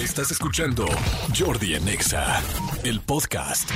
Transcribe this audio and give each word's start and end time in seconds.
Estás 0.00 0.30
escuchando 0.30 0.86
Jordi 1.38 1.74
Anexa, 1.74 2.42
el 2.84 3.02
podcast. 3.02 3.70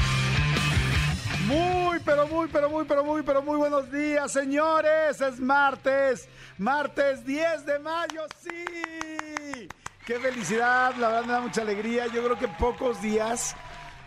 Muy, 1.46 1.98
pero 2.02 2.26
muy, 2.26 2.48
pero 2.48 2.70
muy, 2.70 2.86
pero 2.86 3.04
muy, 3.04 3.22
pero 3.22 3.42
muy 3.42 3.58
buenos 3.58 3.93
días, 3.93 4.32
señores. 4.32 5.21
Es 5.21 5.38
martes, 5.38 6.26
martes 6.56 7.26
10 7.26 7.66
de 7.66 7.79
mayo, 7.79 8.22
sí. 8.42 9.68
Qué 10.06 10.18
felicidad, 10.18 10.95
la 10.96 11.08
verdad 11.08 11.24
me 11.26 11.32
da 11.34 11.40
mucha 11.40 11.60
alegría. 11.60 12.06
Yo 12.06 12.25
creo 12.25 12.38
que 12.38 12.49
pocos 12.49 13.03
días 13.03 13.54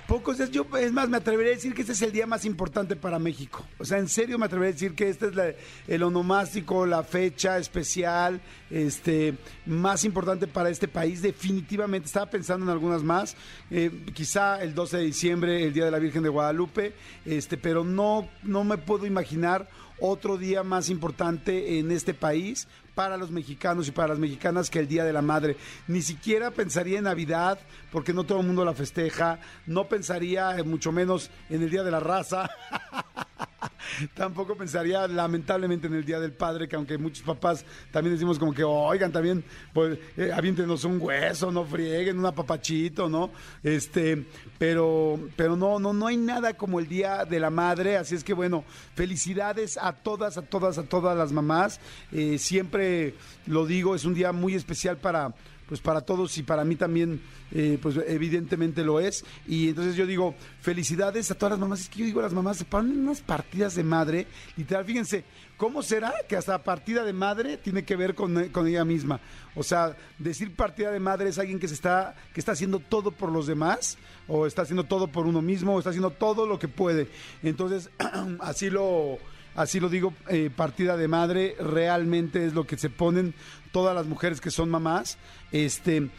Pocos 0.08 0.38
días, 0.38 0.52
yo 0.52 0.66
es 0.80 0.94
más, 0.94 1.10
me 1.10 1.18
atrevería 1.18 1.52
a 1.52 1.55
decir 1.55 1.74
que 1.74 1.82
este 1.82 1.92
es 1.92 2.02
el 2.02 2.14
día 2.14 2.26
más 2.26 2.46
importante 2.46 2.96
para 2.96 3.20
México. 3.20 3.66
O 3.78 3.84
sea, 3.84 3.98
en 3.98 4.07
serio 4.07 4.39
me 4.39 4.46
atrevería 4.46 4.70
a 4.70 4.74
decir 4.74 4.96
que 4.96 5.10
este 5.10 5.28
es 5.28 5.56
el 5.86 6.02
onomástico, 6.02 6.86
la 6.86 7.04
fecha 7.04 7.57
especial, 7.57 8.39
este, 8.71 9.36
más 9.66 10.06
importante 10.06 10.48
para 10.48 10.70
este 10.70 10.88
país. 10.88 11.21
Definitivamente, 11.21 12.06
estaba 12.06 12.30
pensando 12.30 12.66
en 12.66 12.71
algunas 12.71 13.04
más. 13.04 13.36
Eh, 13.70 14.06
quizá 14.14 14.64
el 14.64 14.74
12 14.74 14.96
de 14.96 15.04
diciembre, 15.04 15.66
el 15.66 15.74
Día 15.74 15.83
de 15.83 15.92
la 15.92 16.00
Virgen 16.00 16.24
de 16.24 16.30
Guadalupe, 16.30 16.94
este, 17.25 17.58
pero 17.58 17.83
no, 17.83 18.30
no 18.44 18.64
me 18.64 18.78
puedo 18.78 19.05
imaginar 19.05 19.68
otro 20.00 20.38
día 20.38 20.64
más 20.64 20.89
importante 20.89 21.80
en 21.80 21.92
este 21.92 22.14
país 22.14 22.69
para 22.97 23.15
los 23.15 23.29
mexicanos 23.29 23.87
y 23.87 23.92
para 23.92 24.07
las 24.07 24.18
mexicanas 24.18 24.71
que 24.71 24.79
el 24.79 24.87
Día 24.87 25.04
de 25.04 25.14
la 25.14 25.21
Madre. 25.21 25.55
Ni 25.88 26.01
siquiera 26.01 26.50
pensaría 26.50 26.97
en 26.97 27.04
Navidad, 27.04 27.60
porque 27.92 28.11
no 28.11 28.24
todo 28.24 28.39
el 28.39 28.47
mundo 28.47 28.65
la 28.65 28.74
festeja. 28.74 29.38
No 29.68 29.88
pensaría, 29.88 30.57
eh, 30.57 30.64
mucho 30.64 30.92
menos, 30.92 31.29
en 31.52 31.61
el 31.61 31.69
Día 31.69 31.83
de 31.83 31.91
la 31.91 32.00
Raza. 32.00 32.50
Tampoco 34.14 34.56
pensaría, 34.56 35.08
lamentablemente, 35.08 35.88
en 35.88 35.95
el 35.95 36.06
Día 36.06 36.20
del 36.20 36.34
Padre, 36.34 36.67
que 36.67 36.75
aunque 36.75 36.97
muchos 36.97 37.23
papás 37.23 37.66
también 37.92 38.16
decimos 38.16 38.38
como 38.38 38.53
que, 38.53 38.64
oigan, 38.64 39.11
también, 39.11 39.44
pues, 39.73 39.97
eh, 40.16 40.31
aviéntenos 40.33 40.83
un 40.83 41.00
hueso, 41.02 41.52
no 41.52 41.66
frieguen, 41.66 42.20
un 42.20 42.25
apapachito, 42.25 43.09
¿no? 43.09 43.31
Este, 43.64 44.25
pero, 44.58 45.20
pero 45.36 45.56
no, 45.56 45.80
no, 45.80 45.94
no 45.94 46.08
hay 46.08 46.17
nada 46.17 46.53
como 46.53 46.80
el 46.80 46.88
Día 46.88 47.25
de 47.25 47.39
la 47.39 47.50
Madre, 47.50 47.97
así 47.97 48.16
es 48.16 48.23
que, 48.23 48.33
bueno, 48.33 48.63
felicidades 48.95 49.78
a 49.78 49.94
todas, 49.94 50.38
a 50.38 50.41
todas, 50.44 50.78
a 50.78 50.83
todas 50.83 51.17
las 51.17 51.31
mamás. 51.31 51.80
Eh, 52.11 52.38
siempre 52.38 53.16
lo 53.45 53.66
digo, 53.66 53.95
es 53.95 54.05
un 54.05 54.13
día 54.13 54.31
muy 54.31 54.55
especial 54.55 54.97
para 54.97 55.33
pues 55.67 55.81
para 55.81 56.01
todos 56.01 56.37
y 56.37 56.43
para 56.43 56.63
mí 56.63 56.75
también, 56.75 57.21
eh, 57.51 57.77
pues 57.81 57.95
evidentemente 58.07 58.83
lo 58.83 58.99
es. 58.99 59.25
Y 59.47 59.69
entonces 59.69 59.95
yo 59.95 60.05
digo, 60.05 60.35
felicidades 60.61 61.29
a 61.29 61.35
todas 61.35 61.51
las 61.51 61.59
mamás. 61.59 61.81
Es 61.81 61.89
que 61.89 61.99
yo 61.99 62.05
digo, 62.05 62.21
las 62.21 62.33
mamás 62.33 62.57
se 62.57 62.65
ponen 62.65 62.99
unas 62.99 63.21
partidas 63.21 63.75
de 63.75 63.83
madre, 63.83 64.27
literal, 64.55 64.85
fíjense, 64.85 65.25
¿cómo 65.57 65.83
será 65.83 66.13
que 66.27 66.38
hasta 66.38 66.63
partida 66.63 67.03
de 67.03 67.13
madre 67.13 67.57
tiene 67.57 67.83
que 67.83 67.95
ver 67.95 68.15
con, 68.15 68.38
ella 68.38 68.85
misma? 68.85 69.19
O 69.55 69.63
sea, 69.63 69.95
decir 70.17 70.55
partida 70.55 70.91
de 70.91 70.99
madre 70.99 71.29
es 71.29 71.38
alguien 71.38 71.59
que 71.59 71.67
se 71.67 71.73
está, 71.73 72.15
que 72.33 72.39
está 72.39 72.53
haciendo 72.53 72.79
todo 72.79 73.11
por 73.11 73.31
los 73.31 73.47
demás, 73.47 73.97
o 74.27 74.47
está 74.47 74.61
haciendo 74.61 74.85
todo 74.85 75.07
por 75.07 75.25
uno 75.25 75.41
mismo, 75.41 75.75
o 75.75 75.79
está 75.79 75.89
haciendo 75.89 76.11
todo 76.11 76.47
lo 76.47 76.59
que 76.59 76.67
puede. 76.67 77.09
Entonces, 77.43 77.89
así 78.39 78.69
lo 78.69 79.19
así 79.57 79.79
lo 79.79 79.89
digo, 79.89 80.13
eh, 80.29 80.51
partida 80.55 80.95
de 80.95 81.07
madre, 81.07 81.55
realmente 81.59 82.45
es 82.45 82.53
lo 82.53 82.65
que 82.65 82.77
se 82.77 82.91
ponen 82.91 83.33
todas 83.71 83.95
las 83.95 84.05
mujeres 84.05 84.41
que 84.41 84.51
son 84.51 84.69
mamás. 84.69 85.17
Este, 85.51 86.09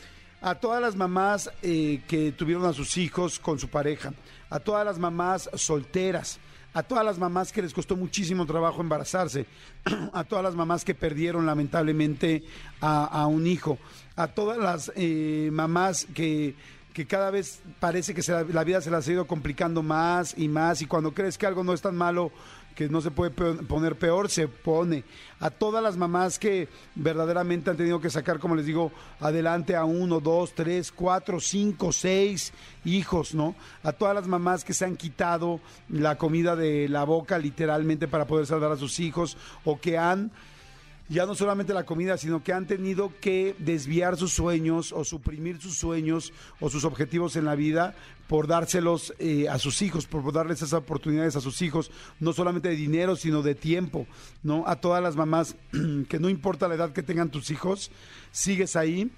a 0.40 0.54
todas 0.54 0.80
las 0.80 0.96
mamás 0.96 1.50
eh, 1.62 2.02
que 2.06 2.32
tuvieron 2.32 2.64
a 2.64 2.72
sus 2.72 2.96
hijos 2.96 3.38
con 3.38 3.58
su 3.58 3.68
pareja, 3.68 4.12
a 4.50 4.60
todas 4.60 4.84
las 4.84 4.98
mamás 4.98 5.50
solteras, 5.54 6.38
a 6.74 6.82
todas 6.82 7.04
las 7.04 7.18
mamás 7.18 7.50
que 7.52 7.62
les 7.62 7.74
costó 7.74 7.96
muchísimo 7.96 8.46
trabajo 8.46 8.80
embarazarse, 8.80 9.46
a 10.12 10.24
todas 10.24 10.44
las 10.44 10.54
mamás 10.54 10.84
que 10.84 10.94
perdieron 10.94 11.46
lamentablemente 11.46 12.44
a, 12.80 13.26
un 13.26 13.46
hijo, 13.46 13.78
a 14.14 14.28
todas 14.28 14.58
las 14.58 14.92
eh, 14.94 15.50
mamás 15.52 16.06
que 16.14 16.54
que 16.98 17.06
cada 17.06 17.30
vez 17.30 17.60
parece 17.78 18.12
que 18.12 18.22
la 18.52 18.64
vida 18.64 18.80
se 18.80 18.90
las 18.90 19.06
ha 19.06 19.12
ido 19.12 19.24
complicando 19.24 19.84
más 19.84 20.34
y 20.36 20.48
más 20.48 20.82
y 20.82 20.86
cuando 20.86 21.14
crees 21.14 21.38
que 21.38 21.46
algo 21.46 21.62
no 21.62 21.72
es 21.72 21.80
tan 21.80 21.94
malo 21.94 22.32
que 22.78 22.88
no 22.88 23.00
se 23.00 23.10
puede 23.10 23.32
poner 23.32 23.96
peor, 23.96 24.30
se 24.30 24.46
pone. 24.46 25.02
A 25.40 25.50
todas 25.50 25.82
las 25.82 25.96
mamás 25.96 26.38
que 26.38 26.68
verdaderamente 26.94 27.70
han 27.70 27.76
tenido 27.76 28.00
que 28.00 28.08
sacar, 28.08 28.38
como 28.38 28.54
les 28.54 28.66
digo, 28.66 28.92
adelante 29.18 29.74
a 29.74 29.84
uno, 29.84 30.20
dos, 30.20 30.54
tres, 30.54 30.92
cuatro, 30.92 31.40
cinco, 31.40 31.92
seis 31.92 32.52
hijos, 32.84 33.34
¿no? 33.34 33.56
A 33.82 33.90
todas 33.90 34.14
las 34.14 34.28
mamás 34.28 34.62
que 34.62 34.74
se 34.74 34.84
han 34.84 34.96
quitado 34.96 35.58
la 35.88 36.18
comida 36.18 36.54
de 36.54 36.88
la 36.88 37.02
boca 37.02 37.36
literalmente 37.36 38.06
para 38.06 38.28
poder 38.28 38.46
salvar 38.46 38.70
a 38.70 38.76
sus 38.76 39.00
hijos 39.00 39.36
o 39.64 39.80
que 39.80 39.98
han 39.98 40.30
ya 41.08 41.24
no 41.24 41.34
solamente 41.34 41.72
la 41.72 41.84
comida, 41.84 42.18
sino 42.18 42.42
que 42.42 42.52
han 42.52 42.66
tenido 42.66 43.12
que 43.20 43.54
desviar 43.58 44.16
sus 44.16 44.32
sueños 44.32 44.92
o 44.92 45.04
suprimir 45.04 45.60
sus 45.60 45.76
sueños 45.76 46.32
o 46.60 46.68
sus 46.68 46.84
objetivos 46.84 47.36
en 47.36 47.46
la 47.46 47.54
vida 47.54 47.94
por 48.26 48.46
dárselos 48.46 49.14
eh, 49.18 49.48
a 49.48 49.58
sus 49.58 49.80
hijos, 49.80 50.06
por 50.06 50.30
darles 50.32 50.58
esas 50.58 50.74
oportunidades 50.74 51.34
a 51.34 51.40
sus 51.40 51.62
hijos, 51.62 51.90
no 52.20 52.34
solamente 52.34 52.68
de 52.68 52.76
dinero, 52.76 53.16
sino 53.16 53.42
de 53.42 53.54
tiempo, 53.54 54.06
¿no? 54.42 54.64
A 54.66 54.76
todas 54.76 55.02
las 55.02 55.16
mamás, 55.16 55.56
que 56.08 56.18
no 56.18 56.28
importa 56.28 56.68
la 56.68 56.74
edad 56.74 56.92
que 56.92 57.02
tengan 57.02 57.30
tus 57.30 57.50
hijos, 57.50 57.90
sigues 58.30 58.76
ahí 58.76 59.10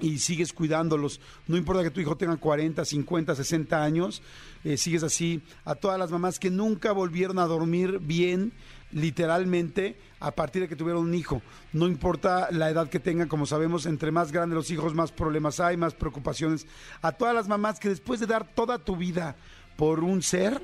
y 0.00 0.18
sigues 0.18 0.52
cuidándolos. 0.52 1.20
No 1.46 1.56
importa 1.56 1.84
que 1.84 1.90
tu 1.90 2.00
hijo 2.00 2.16
tenga 2.16 2.36
40, 2.36 2.84
50, 2.84 3.34
60 3.36 3.82
años, 3.82 4.22
eh, 4.64 4.76
sigues 4.76 5.04
así. 5.04 5.40
A 5.64 5.76
todas 5.76 5.98
las 5.98 6.10
mamás 6.10 6.40
que 6.40 6.50
nunca 6.50 6.90
volvieron 6.90 7.38
a 7.38 7.46
dormir 7.46 8.00
bien, 8.00 8.52
literalmente 8.92 9.96
a 10.20 10.30
partir 10.30 10.62
de 10.62 10.68
que 10.68 10.76
tuvieron 10.76 11.02
un 11.04 11.14
hijo. 11.14 11.42
No 11.72 11.88
importa 11.88 12.48
la 12.50 12.70
edad 12.70 12.88
que 12.88 13.00
tengan, 13.00 13.28
como 13.28 13.46
sabemos, 13.46 13.86
entre 13.86 14.12
más 14.12 14.32
grandes 14.32 14.56
los 14.56 14.70
hijos, 14.70 14.94
más 14.94 15.12
problemas 15.12 15.60
hay, 15.60 15.76
más 15.76 15.94
preocupaciones. 15.94 16.66
A 17.00 17.12
todas 17.12 17.34
las 17.34 17.48
mamás 17.48 17.80
que 17.80 17.88
después 17.88 18.20
de 18.20 18.26
dar 18.26 18.46
toda 18.46 18.78
tu 18.78 18.96
vida 18.96 19.36
por 19.76 20.00
un 20.00 20.22
ser, 20.22 20.62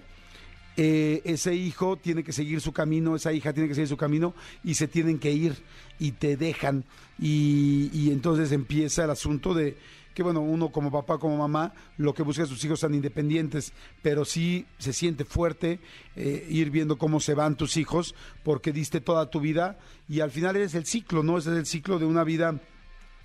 eh, 0.77 1.22
ese 1.25 1.55
hijo 1.56 1.97
tiene 1.97 2.22
que 2.22 2.33
seguir 2.33 2.61
su 2.61 2.72
camino, 2.72 3.17
esa 3.17 3.33
hija 3.33 3.53
tiene 3.53 3.69
que 3.69 3.75
seguir 3.75 3.88
su 3.88 3.97
camino 3.97 4.34
y 4.62 4.75
se 4.75 4.87
tienen 4.87 5.19
que 5.19 5.33
ir 5.33 5.56
y 5.99 6.12
te 6.12 6.37
dejan. 6.37 6.84
y 7.21 8.11
entonces 8.12 8.53
empieza 8.53 9.03
el 9.03 9.11
asunto 9.11 9.55
de 9.55 9.77
que 10.19 10.25
bueno, 10.25 10.41
uno 10.41 10.73
como 10.73 10.91
papá, 10.91 11.17
como 11.17 11.37
mamá, 11.37 11.73
lo 11.97 12.12
que 12.12 12.25
busca 12.25 12.43
es 12.43 12.49
sus 12.49 12.65
hijos 12.65 12.81
sean 12.81 12.93
independientes, 12.93 13.73
pero 14.03 14.25
sí 14.25 14.67
se 14.77 14.93
siente 14.93 15.25
fuerte 15.25 15.79
eh, 16.17 16.45
ir 16.51 16.73
viendo 16.73 16.99
cómo 16.99 17.21
se 17.21 17.34
van 17.34 17.56
tus 17.56 17.77
hijos, 17.77 18.17
porque 18.43 18.73
diste 18.73 19.01
toda 19.01 19.31
tu 19.31 19.39
vida 19.39 19.79
y 20.09 20.19
al 20.19 20.33
final 20.33 20.56
eres 20.56 20.75
el 20.75 20.87
ciclo, 20.87 21.23
¿no? 21.23 21.39
Ese 21.39 21.53
es 21.53 21.56
el 21.56 21.67
ciclo 21.67 22.01
de 22.01 22.06
una 22.06 22.25
vida 22.25 22.61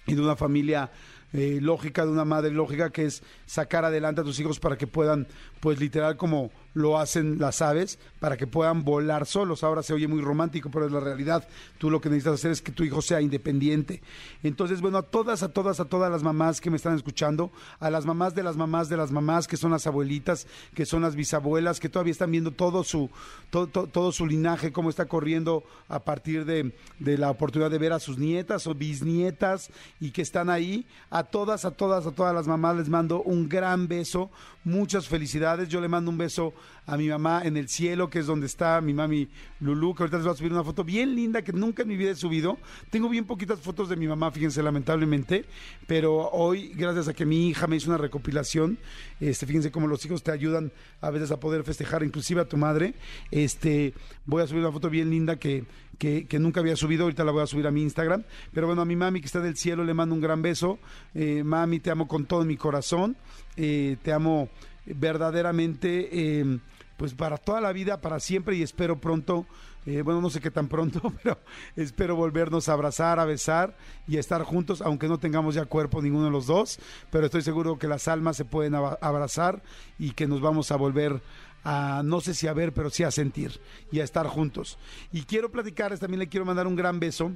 y 0.06 0.14
de 0.14 0.22
una 0.22 0.36
familia 0.36 0.92
eh, 1.34 1.58
lógica, 1.60 2.06
de 2.06 2.12
una 2.12 2.26
madre 2.26 2.52
lógica, 2.52 2.92
que 2.92 3.06
es 3.06 3.24
sacar 3.48 3.86
adelante 3.86 4.22
a 4.22 4.24
tus 4.24 4.40
hijos 4.40 4.60
para 4.60 4.78
que 4.78 4.86
puedan, 4.86 5.26
pues 5.64 5.80
literal 5.80 6.18
como 6.18 6.52
lo 6.74 6.98
hacen 6.98 7.40
las 7.40 7.62
aves 7.62 7.98
para 8.20 8.36
que 8.36 8.48
puedan 8.48 8.84
volar 8.84 9.26
solos. 9.26 9.64
Ahora 9.64 9.82
se 9.82 9.94
oye 9.94 10.10
muy 10.10 10.20
romántico, 10.20 10.70
pero 10.70 10.86
es 10.86 10.92
la 10.92 11.00
realidad. 11.00 11.48
Tú 11.78 11.90
lo 11.90 12.02
que 12.02 12.10
necesitas 12.10 12.34
hacer 12.34 12.52
es 12.52 12.62
que 12.62 12.74
tu 12.74 12.84
hijo 12.84 13.02
sea 13.02 13.22
independiente. 13.22 14.02
Entonces, 14.44 14.82
bueno, 14.82 14.98
a 14.98 15.04
todas, 15.04 15.42
a 15.42 15.54
todas, 15.54 15.80
a 15.80 15.86
todas 15.86 16.12
las 16.12 16.22
mamás 16.22 16.60
que 16.60 16.70
me 16.70 16.76
están 16.76 16.96
escuchando, 16.96 17.50
a 17.80 17.90
las 17.90 18.06
mamás 18.06 18.36
de 18.36 18.44
las 18.44 18.58
mamás 18.58 18.90
de 18.90 18.98
las 18.98 19.12
mamás, 19.12 19.48
que 19.48 19.56
son 19.56 19.72
las 19.72 19.88
abuelitas, 19.88 20.48
que 20.74 20.86
son 20.86 21.02
las 21.02 21.16
bisabuelas, 21.16 21.80
que 21.80 21.88
todavía 21.88 22.12
están 22.12 22.32
viendo 22.32 22.52
todo 22.52 22.84
su, 22.84 23.10
todo, 23.50 23.68
todo, 23.68 24.12
su 24.12 24.26
linaje, 24.26 24.74
cómo 24.74 24.90
está 24.90 25.06
corriendo 25.06 25.64
a 25.88 26.00
partir 26.00 26.44
de, 26.44 26.76
de 27.00 27.18
la 27.18 27.32
oportunidad 27.32 27.72
de 27.72 27.78
ver 27.78 27.94
a 27.94 28.00
sus 28.00 28.18
nietas 28.18 28.68
o 28.68 28.76
bisnietas 28.76 29.70
y 30.02 30.12
que 30.12 30.24
están 30.24 30.50
ahí. 30.50 30.86
A 31.10 31.24
todas, 31.24 31.64
a 31.64 31.72
todas, 31.72 32.06
a 32.06 32.12
todas 32.12 32.36
las 32.36 32.48
mamás 32.48 32.76
les 32.76 32.90
mando 32.90 33.22
un 33.22 33.48
gran 33.48 33.88
beso, 33.88 34.30
muchas 34.66 35.08
felicidades. 35.08 35.53
Yo 35.68 35.80
le 35.80 35.88
mando 35.88 36.10
un 36.10 36.18
beso 36.18 36.54
a 36.86 36.98
mi 36.98 37.08
mamá 37.08 37.44
en 37.46 37.58
el 37.58 37.70
cielo, 37.70 38.10
que 38.10 38.20
es 38.20 38.26
donde 38.26 38.48
está 38.48 38.82
mi 38.82 38.94
mami 38.94 39.30
Lulu, 39.60 39.94
que 39.94 40.04
ahorita 40.04 40.18
les 40.18 40.26
voy 40.26 40.34
a 40.34 40.38
subir 40.38 40.52
una 40.52 40.64
foto 40.64 40.84
bien 40.84 41.16
linda 41.16 41.42
que 41.42 41.54
nunca 41.54 41.84
en 41.84 41.88
mi 41.88 41.96
vida 41.96 42.12
he 42.12 42.16
subido. 42.16 42.58
Tengo 42.90 43.08
bien 43.10 43.26
poquitas 43.26 43.60
fotos 43.60 43.90
de 43.90 43.96
mi 43.96 44.08
mamá, 44.08 44.32
fíjense, 44.32 44.62
lamentablemente, 44.64 45.46
pero 45.88 46.30
hoy, 46.32 46.74
gracias 46.76 47.08
a 47.08 47.14
que 47.14 47.26
mi 47.26 47.50
hija 47.50 47.68
me 47.68 47.76
hizo 47.76 47.90
una 47.90 47.98
recopilación, 47.98 48.78
este, 49.20 49.46
fíjense 49.46 49.72
cómo 49.72 49.88
los 49.88 50.06
hijos 50.06 50.24
te 50.24 50.32
ayudan 50.32 50.72
a 51.02 51.10
veces 51.10 51.32
a 51.32 51.40
poder 51.40 51.64
festejar, 51.64 52.04
inclusive 52.04 52.42
a 52.42 52.46
tu 52.46 52.58
madre, 52.58 52.96
este, 53.32 53.94
voy 54.26 54.42
a 54.42 54.48
subir 54.48 54.62
una 54.62 54.72
foto 54.72 54.90
bien 54.90 55.10
linda 55.10 55.38
que, 55.38 55.66
que, 55.98 56.40
nunca 56.40 56.60
había 56.60 56.76
subido, 56.76 57.04
ahorita 57.04 57.24
la 57.24 57.32
voy 57.32 57.44
a 57.44 57.48
subir 57.48 57.68
a 57.68 57.72
mi 57.72 57.82
Instagram, 57.82 58.24
pero 58.54 58.68
bueno, 58.68 58.82
a 58.82 58.86
mi 58.86 58.96
mami 58.96 59.22
que 59.22 59.28
está 59.28 59.40
del 59.40 59.56
cielo 59.56 59.84
le 59.84 59.94
mando 59.94 60.16
un 60.16 60.22
gran 60.22 60.42
beso, 60.42 60.80
eh, 61.14 61.44
mami, 61.44 61.80
te 61.80 61.92
amo 61.92 62.08
con 62.08 62.26
todo 62.26 62.44
mi 62.44 62.58
corazón, 62.58 63.16
eh, 63.56 63.98
te 64.02 64.12
amo 64.12 64.50
verdaderamente, 64.86 66.40
em, 66.40 66.60
pues 66.98 67.14
para 67.14 67.38
toda 67.38 67.62
la 67.62 67.74
vida, 67.74 68.02
para 68.02 68.20
siempre 68.20 68.56
y 68.56 68.64
espero 68.64 69.00
pronto, 69.00 69.46
eh, 69.86 70.02
bueno, 70.02 70.22
no 70.22 70.30
sé 70.30 70.40
qué 70.40 70.52
tan 70.52 70.68
pronto, 70.68 71.02
pero 71.24 71.40
espero 71.76 72.16
volvernos 72.16 72.70
a 72.70 72.74
abrazar, 72.74 73.20
a 73.20 73.26
besar 73.26 73.76
y 74.08 74.18
a 74.18 74.20
estar 74.20 74.44
juntos, 74.44 74.82
aunque 74.82 75.08
no 75.08 75.18
tengamos 75.18 75.56
ya 75.56 75.66
cuerpo 75.66 76.02
ninguno 76.02 76.26
de 76.26 76.32
los 76.32 76.48
dos, 76.48 76.80
pero 77.12 77.26
estoy 77.26 77.42
seguro 77.42 77.78
que 77.78 77.88
las 77.88 78.08
almas 78.08 78.38
se 78.38 78.46
pueden 78.46 78.76
abrazar 78.76 79.62
y 80.00 80.12
que 80.12 80.28
nos 80.28 80.42
vamos 80.42 80.72
a 80.72 80.78
volver 80.78 81.22
a, 81.64 82.02
no 82.04 82.22
sé 82.22 82.34
si 82.34 82.48
a 82.48 82.54
ver, 82.54 82.74
pero 82.74 82.90
sí 82.90 83.04
a 83.04 83.12
sentir 83.12 83.60
y 83.92 84.00
a 84.00 84.04
estar 84.04 84.28
juntos. 84.28 84.78
Y 85.12 85.24
quiero 85.24 85.52
platicarles, 85.52 86.00
también 86.00 86.20
le 86.20 86.28
quiero 86.28 86.46
mandar 86.46 86.68
un 86.68 86.76
gran 86.76 87.00
beso 87.00 87.32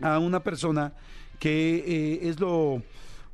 a 0.00 0.18
una 0.18 0.40
persona 0.42 0.92
que 1.38 1.76
eh, 1.86 2.28
es 2.28 2.40
lo 2.40 2.82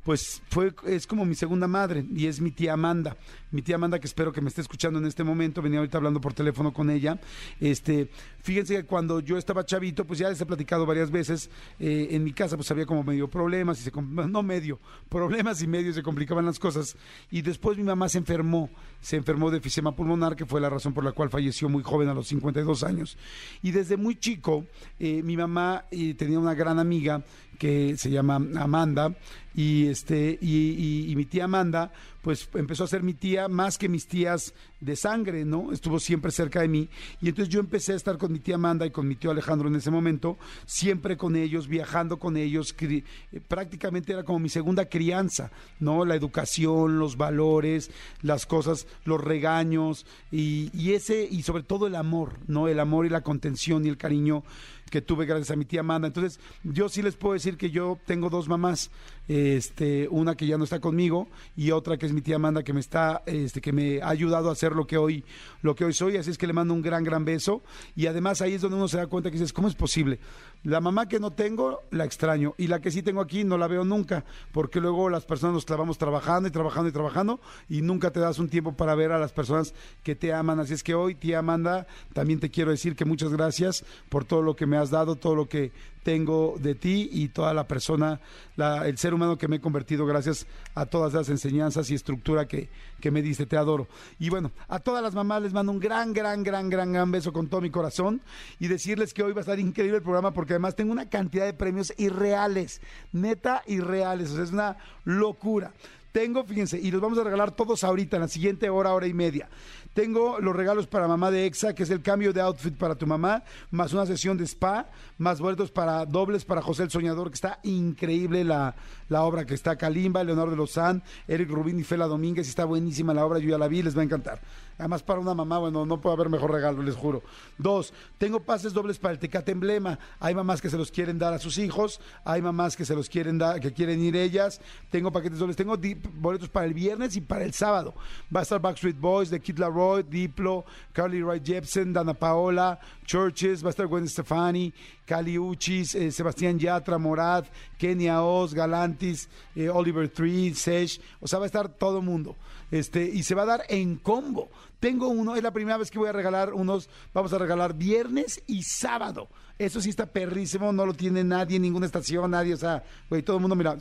pues 0.03 0.41
fue, 0.49 0.73
es 0.85 1.07
como 1.07 1.23
mi 1.25 1.35
segunda 1.35 1.67
madre 1.67 2.05
y 2.13 2.27
es 2.27 2.41
mi 2.41 2.51
tía 2.51 2.73
Amanda. 2.73 3.15
Mi 3.51 3.61
tía 3.61 3.75
Amanda, 3.75 3.99
que 3.99 4.07
espero 4.07 4.33
que 4.33 4.41
me 4.41 4.49
esté 4.49 4.61
escuchando 4.61 4.99
en 4.99 5.05
este 5.05 5.23
momento, 5.23 5.61
venía 5.61 5.79
ahorita 5.79 5.97
hablando 5.97 6.19
por 6.19 6.33
teléfono 6.33 6.73
con 6.73 6.89
ella. 6.89 7.19
Este, 7.59 8.09
fíjense 8.41 8.75
que 8.75 8.83
cuando 8.83 9.21
yo 9.21 9.37
estaba 9.37 9.65
chavito, 9.65 10.05
pues 10.05 10.19
ya 10.19 10.27
les 10.27 10.41
he 10.41 10.45
platicado 10.45 10.85
varias 10.85 11.09
veces, 11.09 11.49
eh, 11.79 12.09
en 12.11 12.23
mi 12.23 12.33
casa 12.33 12.57
pues 12.57 12.69
había 12.71 12.85
como 12.85 13.03
medio 13.03 13.29
problemas, 13.29 13.79
y 13.79 13.83
se, 13.83 13.91
no 13.93 14.43
medio, 14.43 14.79
problemas 15.07 15.61
y 15.61 15.67
medio, 15.67 15.93
se 15.93 16.03
complicaban 16.03 16.45
las 16.45 16.59
cosas. 16.59 16.97
Y 17.31 17.41
después 17.41 17.77
mi 17.77 17.83
mamá 17.83 18.09
se 18.09 18.17
enfermó, 18.17 18.69
se 18.99 19.15
enfermó 19.15 19.51
de 19.51 19.59
efisema 19.59 19.95
pulmonar, 19.95 20.35
que 20.35 20.45
fue 20.45 20.59
la 20.59 20.69
razón 20.69 20.93
por 20.93 21.05
la 21.05 21.13
cual 21.13 21.29
falleció 21.29 21.69
muy 21.69 21.83
joven 21.83 22.09
a 22.09 22.13
los 22.13 22.27
52 22.27 22.83
años. 22.83 23.17
Y 23.61 23.71
desde 23.71 23.95
muy 23.95 24.15
chico, 24.15 24.65
eh, 24.99 25.21
mi 25.23 25.37
mamá 25.37 25.85
eh, 25.91 26.13
tenía 26.15 26.39
una 26.39 26.55
gran 26.55 26.79
amiga 26.79 27.23
que 27.57 27.97
se 27.97 28.09
llama 28.09 28.35
Amanda, 28.35 29.15
y 29.55 29.87
este 29.87 30.37
y, 30.41 31.13
mi 31.15 31.25
tía 31.25 31.45
Amanda 31.45 31.91
pues 32.21 32.49
empezó 32.53 32.85
a 32.85 32.87
ser 32.87 33.03
mi 33.03 33.13
tía 33.13 33.49
más 33.49 33.77
que 33.77 33.89
mis 33.89 34.07
tías 34.07 34.53
de 34.79 34.95
sangre 34.95 35.43
no 35.43 35.73
estuvo 35.73 35.99
siempre 35.99 36.31
cerca 36.31 36.61
de 36.61 36.69
mí. 36.69 36.89
Y 37.21 37.27
entonces 37.29 37.53
yo 37.53 37.59
empecé 37.59 37.91
a 37.91 37.95
estar 37.97 38.17
con 38.17 38.31
mi 38.31 38.39
tía 38.39 38.55
Amanda 38.55 38.85
y 38.85 38.91
con 38.91 39.07
mi 39.07 39.15
tío 39.15 39.29
Alejandro 39.29 39.67
en 39.67 39.75
ese 39.75 39.91
momento 39.91 40.37
siempre 40.65 41.17
con 41.17 41.35
ellos 41.35 41.67
viajando 41.67 42.17
con 42.17 42.37
ellos 42.37 42.73
eh, 42.79 43.03
prácticamente 43.47 44.13
era 44.13 44.23
como 44.23 44.39
mi 44.39 44.49
segunda 44.49 44.85
crianza 44.85 45.51
no 45.79 46.05
la 46.05 46.15
educación 46.15 46.97
los 46.97 47.17
valores 47.17 47.91
las 48.21 48.45
cosas 48.45 48.87
los 49.03 49.21
regaños 49.21 50.05
y, 50.31 50.71
y 50.73 50.93
ese 50.93 51.27
y 51.29 51.43
sobre 51.43 51.63
todo 51.63 51.87
el 51.87 51.95
amor 51.95 52.39
no 52.47 52.67
el 52.67 52.79
amor 52.79 53.05
y 53.05 53.09
la 53.09 53.21
contención 53.21 53.85
y 53.85 53.89
el 53.89 53.97
cariño 53.97 54.43
que 54.93 55.01
tuve 55.01 55.25
gracias 55.25 55.49
a 55.49 55.55
mi 55.55 55.65
tía 55.65 55.79
Amanda. 55.79 56.07
Entonces, 56.07 56.39
yo 56.61 56.87
sí 56.87 57.01
les 57.01 57.15
puedo 57.15 57.33
decir 57.33 57.57
que 57.57 57.71
yo 57.71 57.97
tengo 58.05 58.29
dos 58.29 58.47
mamás, 58.47 58.91
este, 59.27 60.07
una 60.09 60.35
que 60.35 60.45
ya 60.45 60.57
no 60.57 60.63
está 60.63 60.79
conmigo 60.79 61.27
y 61.55 61.71
otra 61.71 61.97
que 61.97 62.05
es 62.05 62.13
mi 62.13 62.21
tía 62.21 62.35
Amanda 62.35 62.63
que 62.63 62.73
me 62.73 62.79
está, 62.79 63.23
este, 63.25 63.61
que 63.61 63.71
me 63.71 64.01
ha 64.01 64.09
ayudado 64.09 64.49
a 64.49 64.53
hacer 64.53 64.73
lo 64.73 64.85
que 64.85 64.97
hoy, 64.97 65.23
lo 65.61 65.75
que 65.75 65.85
hoy 65.85 65.93
soy. 65.93 66.17
Así 66.17 66.29
es 66.29 66.37
que 66.37 66.47
le 66.47 66.53
mando 66.53 66.73
un 66.73 66.81
gran, 66.81 67.03
gran 67.03 67.25
beso. 67.25 67.63
Y 67.95 68.07
además 68.07 68.41
ahí 68.41 68.53
es 68.53 68.61
donde 68.61 68.77
uno 68.77 68.87
se 68.87 68.97
da 68.97 69.07
cuenta 69.07 69.29
que 69.29 69.37
dices, 69.37 69.53
¿cómo 69.53 69.67
es 69.67 69.75
posible? 69.75 70.19
La 70.63 70.79
mamá 70.79 71.07
que 71.07 71.19
no 71.19 71.31
tengo, 71.31 71.81
la 71.91 72.05
extraño. 72.05 72.53
Y 72.57 72.67
la 72.67 72.79
que 72.79 72.91
sí 72.91 73.01
tengo 73.01 73.21
aquí, 73.21 73.43
no 73.43 73.57
la 73.57 73.67
veo 73.67 73.83
nunca. 73.83 74.23
Porque 74.51 74.79
luego 74.79 75.09
las 75.09 75.25
personas 75.25 75.55
nos 75.55 75.65
clavamos 75.65 75.97
trabajando 75.97 76.47
y 76.47 76.51
trabajando 76.51 76.89
y 76.89 76.93
trabajando. 76.93 77.39
Y 77.69 77.81
nunca 77.81 78.11
te 78.11 78.19
das 78.19 78.39
un 78.39 78.49
tiempo 78.49 78.73
para 78.73 78.95
ver 78.95 79.11
a 79.11 79.19
las 79.19 79.33
personas 79.33 79.73
que 80.03 80.15
te 80.15 80.33
aman. 80.33 80.59
Así 80.59 80.73
es 80.73 80.83
que 80.83 80.95
hoy, 80.95 81.15
tía 81.15 81.39
Amanda, 81.39 81.87
también 82.13 82.39
te 82.39 82.49
quiero 82.49 82.71
decir 82.71 82.95
que 82.95 83.05
muchas 83.05 83.31
gracias 83.31 83.83
por 84.09 84.25
todo 84.25 84.41
lo 84.41 84.55
que 84.55 84.65
me 84.65 84.77
has 84.77 84.89
dado, 84.89 85.15
todo 85.15 85.35
lo 85.35 85.47
que 85.47 85.71
tengo 86.03 86.55
de 86.59 86.75
ti 86.75 87.09
y 87.11 87.29
toda 87.29 87.53
la 87.53 87.67
persona, 87.67 88.19
el 88.57 88.97
ser 88.97 89.13
humano 89.13 89.37
que 89.37 89.47
me 89.47 89.55
he 89.55 89.61
convertido 89.61 90.05
gracias 90.05 90.45
a 90.75 90.85
todas 90.85 91.13
las 91.13 91.29
enseñanzas 91.29 91.89
y 91.89 91.95
estructura 91.95 92.47
que, 92.47 92.69
que 92.99 93.09
me 93.09 93.21
diste. 93.21 93.45
Te 93.45 93.57
adoro. 93.57 93.87
Y 94.19 94.29
bueno, 94.29 94.51
a 94.67 94.79
todas 94.79 95.01
las 95.01 95.15
mamás 95.15 95.41
les 95.41 95.53
mando 95.53 95.71
un 95.71 95.79
gran, 95.79 96.13
gran, 96.13 96.43
gran, 96.43 96.69
gran, 96.69 96.91
gran 96.91 97.11
beso 97.11 97.33
con 97.33 97.47
todo 97.47 97.61
mi 97.61 97.69
corazón 97.69 98.21
y 98.59 98.67
decirles 98.67 99.13
que 99.13 99.23
hoy 99.23 99.33
va 99.33 99.39
a 99.39 99.41
estar 99.41 99.59
increíble 99.59 99.97
el 99.97 100.03
programa 100.03 100.31
porque 100.31 100.53
además 100.53 100.75
tengo 100.75 100.91
una 100.91 101.09
cantidad 101.09 101.45
de 101.45 101.53
premios 101.53 101.93
irreales, 101.97 102.81
neta 103.11 103.63
irreales. 103.65 104.31
O 104.31 104.35
sea, 104.35 104.43
es 104.43 104.51
una 104.51 104.77
locura. 105.05 105.73
Tengo, 106.11 106.43
fíjense, 106.43 106.79
y 106.79 106.91
los 106.91 107.01
vamos 107.01 107.17
a 107.17 107.23
regalar 107.23 107.55
todos 107.55 107.83
ahorita, 107.83 108.17
en 108.17 108.21
la 108.21 108.27
siguiente 108.27 108.69
hora, 108.69 108.93
hora 108.93 109.07
y 109.07 109.15
media. 109.15 109.49
Tengo 109.93 110.39
los 110.39 110.55
regalos 110.55 110.87
para 110.87 111.07
mamá 111.07 111.29
de 111.29 111.45
EXA, 111.45 111.75
que 111.75 111.83
es 111.83 111.89
el 111.91 112.01
cambio 112.01 112.33
de 112.33 112.41
outfit 112.41 112.75
para 112.75 112.95
tu 112.95 113.05
mamá, 113.05 113.43
más 113.69 113.93
una 113.93 114.07
sesión 114.07 114.37
de 114.37 114.45
spa, 114.45 114.87
más 115.19 115.39
boletos 115.39 115.69
para 115.69 116.05
dobles 116.05 116.45
para 116.45 116.63
José 116.63 116.83
el 116.83 116.89
Soñador, 116.89 117.29
que 117.29 117.35
está 117.35 117.59
increíble 117.61 118.43
la, 118.43 118.75
la 119.09 119.21
obra 119.21 119.45
que 119.45 119.53
está 119.53 119.75
Kalimba, 119.75 120.23
Leonardo 120.23 120.51
de 120.51 120.57
Lozán, 120.57 121.03
Eric 121.27 121.49
Rubín 121.49 121.79
y 121.79 121.83
Fela 121.83 122.07
Domínguez, 122.07 122.49
está 122.49 122.65
buenísima 122.65 123.13
la 123.13 123.23
obra, 123.23 123.37
yo 123.37 123.49
ya 123.49 123.57
la 123.59 123.67
vi, 123.67 123.83
les 123.83 123.95
va 123.95 124.01
a 124.01 124.05
encantar. 124.05 124.39
Además, 124.77 125.03
para 125.03 125.19
una 125.19 125.33
mamá, 125.33 125.59
bueno, 125.59 125.85
no 125.85 126.01
puede 126.01 126.15
haber 126.15 126.29
mejor 126.29 126.51
regalo, 126.51 126.81
les 126.81 126.95
juro. 126.95 127.21
Dos, 127.57 127.93
tengo 128.17 128.39
pases 128.39 128.73
dobles 128.73 128.99
para 128.99 129.13
el 129.13 129.19
Tecate 129.19 129.51
Emblema. 129.51 129.99
Hay 130.19 130.33
mamás 130.33 130.61
que 130.61 130.69
se 130.69 130.77
los 130.77 130.91
quieren 130.91 131.19
dar 131.19 131.33
a 131.33 131.39
sus 131.39 131.57
hijos, 131.57 132.01
hay 132.25 132.41
mamás 132.41 132.75
que 132.75 132.85
se 132.85 132.95
los 132.95 133.09
quieren 133.09 133.37
dar, 133.37 133.59
que 133.59 133.71
quieren 133.71 134.01
ir 134.03 134.15
ellas. 134.15 134.61
Tengo 134.89 135.11
paquetes 135.11 135.39
dobles, 135.39 135.55
tengo 135.55 135.77
boletos 136.15 136.49
para 136.49 136.65
el 136.65 136.73
viernes 136.73 137.15
y 137.15 137.21
para 137.21 137.43
el 137.43 137.53
sábado. 137.53 137.93
Va 138.35 138.39
a 138.39 138.43
estar 138.43 138.59
Backstreet 138.59 138.99
Boys, 138.99 139.29
The 139.29 139.39
Kid 139.39 139.59
Laroi, 139.59 140.03
Diplo, 140.03 140.65
Carly 140.91 141.21
Rae 141.21 141.41
Jepsen, 141.43 141.93
Dana 141.93 142.13
Paola, 142.13 142.79
Churches, 143.05 143.63
va 143.63 143.67
a 143.67 143.71
estar 143.71 143.87
Gwen 143.87 144.07
Stefani, 144.07 144.73
Cali 145.05 145.37
Uchis, 145.37 145.95
eh, 145.95 146.11
Sebastián 146.11 146.57
Yatra, 146.57 146.97
Morad, 146.97 147.45
Kenia 147.77 148.23
Oz, 148.23 148.53
Galantis, 148.53 149.29
eh, 149.55 149.69
Oliver 149.69 150.09
Tree, 150.09 150.53
Sesh. 150.53 150.99
O 151.19 151.27
sea, 151.27 151.39
va 151.39 151.45
a 151.45 151.47
estar 151.47 151.67
todo 151.69 151.99
el 151.99 152.05
mundo. 152.05 152.35
Este, 152.71 153.03
y 153.03 153.23
se 153.23 153.35
va 153.35 153.43
a 153.43 153.47
dar 153.47 153.63
en 153.69 153.97
combo. 153.97 154.49
Tengo 154.79 155.07
uno, 155.07 155.35
es 155.35 155.43
la 155.43 155.51
primera 155.51 155.77
vez 155.77 155.89
que 155.89 155.99
voy 155.99 156.09
a 156.09 156.13
regalar 156.13 156.53
unos, 156.53 156.89
vamos 157.13 157.31
a 157.33 157.37
regalar 157.37 157.73
viernes 157.73 158.41
y 158.47 158.63
sábado. 158.63 159.29
Eso 159.57 159.79
sí 159.79 159.89
está 159.89 160.05
perrísimo, 160.07 160.73
no 160.73 160.85
lo 160.85 160.93
tiene 160.93 161.23
nadie, 161.23 161.59
ninguna 161.59 161.85
estación, 161.85 162.31
nadie, 162.31 162.53
o 162.55 162.57
sea, 162.57 162.83
güey, 163.09 163.21
todo 163.21 163.37
el 163.37 163.41
mundo 163.41 163.55
mira, 163.55 163.77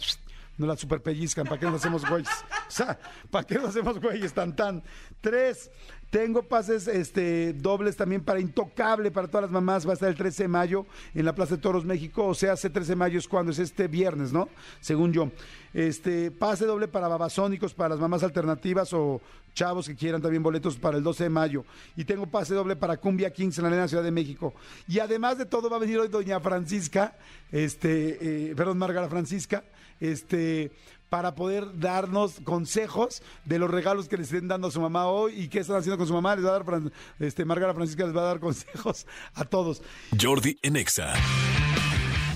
no 0.59 0.67
la 0.67 0.77
super 0.77 1.03
pellizcan, 1.03 1.47
¿para 1.47 1.59
qué 1.59 1.67
nos 1.67 1.77
hacemos 1.77 2.09
güeyes? 2.09 2.29
O 2.69 2.71
sea, 2.75 2.99
¿para 3.31 3.47
qué 3.47 3.57
nos 3.57 3.71
hacemos 3.71 4.01
güeyes 4.01 4.33
tan 4.33 4.57
tan? 4.57 4.83
Tres, 5.21 5.71
tengo 6.13 6.43
pases 6.43 6.89
este, 6.89 7.55
dobles 7.55 7.97
también 7.97 8.23
para 8.23 8.39
Intocable, 8.39 9.11
para 9.11 9.29
todas 9.29 9.45
las 9.45 9.51
mamás. 9.51 9.87
Va 9.87 9.93
a 9.93 9.95
estar 9.95 10.11
el 10.11 10.15
13 10.15 10.43
de 10.43 10.49
mayo 10.49 10.85
en 11.15 11.25
la 11.25 11.35
Plaza 11.35 11.57
de 11.57 11.63
Toros, 11.63 11.87
México. 11.87 12.27
O 12.27 12.35
sea, 12.35 12.53
hace 12.53 12.69
13 12.69 12.93
de 12.93 12.97
mayo 12.97 13.19
es 13.19 13.27
cuando 13.27 13.51
es 13.51 13.59
este 13.59 13.89
viernes, 13.89 14.31
¿no? 14.31 14.51
Según 14.81 15.15
yo. 15.15 15.31
Este, 15.73 16.31
pase 16.31 16.67
doble 16.67 16.87
para 16.87 17.09
babasónicos, 17.09 17.73
para 17.73 17.91
las 17.91 17.99
mamás 17.99 18.23
alternativas 18.23 18.93
o 18.93 19.23
chavos 19.55 19.87
que 19.89 19.97
quieran 19.97 20.21
también 20.21 20.43
boletos 20.43 20.77
para 20.77 20.99
el 20.99 21.03
12 21.03 21.25
de 21.25 21.31
mayo. 21.31 21.65
Y 21.97 22.05
tengo 22.05 22.27
pase 22.27 22.53
doble 22.53 22.77
para 22.77 22.99
Cumbia 22.99 23.33
Kings 23.33 23.57
en 23.57 23.63
la 23.63 23.69
Arena 23.69 23.89
Ciudad 23.89 24.03
de 24.03 24.11
México. 24.11 24.53
Y 24.87 24.99
además 24.99 25.39
de 25.39 25.47
todo 25.47 25.71
va 25.71 25.77
a 25.77 25.81
venir 25.81 25.99
hoy 25.99 26.09
doña 26.09 26.41
Francisca, 26.41 27.17
este, 27.51 28.51
eh, 28.51 28.55
perdón, 28.55 28.77
Margarita 28.77 29.09
Francisca, 29.09 29.65
este 30.11 30.73
para 31.09 31.35
poder 31.35 31.79
darnos 31.79 32.41
consejos 32.43 33.23
de 33.45 33.59
los 33.59 33.71
regalos 33.71 34.09
que 34.09 34.17
le 34.17 34.23
estén 34.23 34.49
dando 34.49 34.69
a 34.69 34.71
su 34.71 34.81
mamá 34.81 35.09
hoy 35.09 35.35
y 35.43 35.49
qué 35.49 35.59
están 35.59 35.77
haciendo 35.77 35.99
con 35.99 36.07
su 36.07 36.15
mamá. 36.15 36.35
Les 36.35 36.45
va 36.47 36.57
a 36.57 36.61
dar, 36.61 36.93
este, 37.19 37.45
Margarita 37.45 37.75
Francisca 37.75 38.07
les 38.07 38.17
va 38.17 38.23
a 38.23 38.25
dar 38.25 38.41
consejos 38.41 39.07
a 39.35 39.45
todos. 39.45 39.83
Jordi 40.19 40.59
Enexa. 40.63 41.13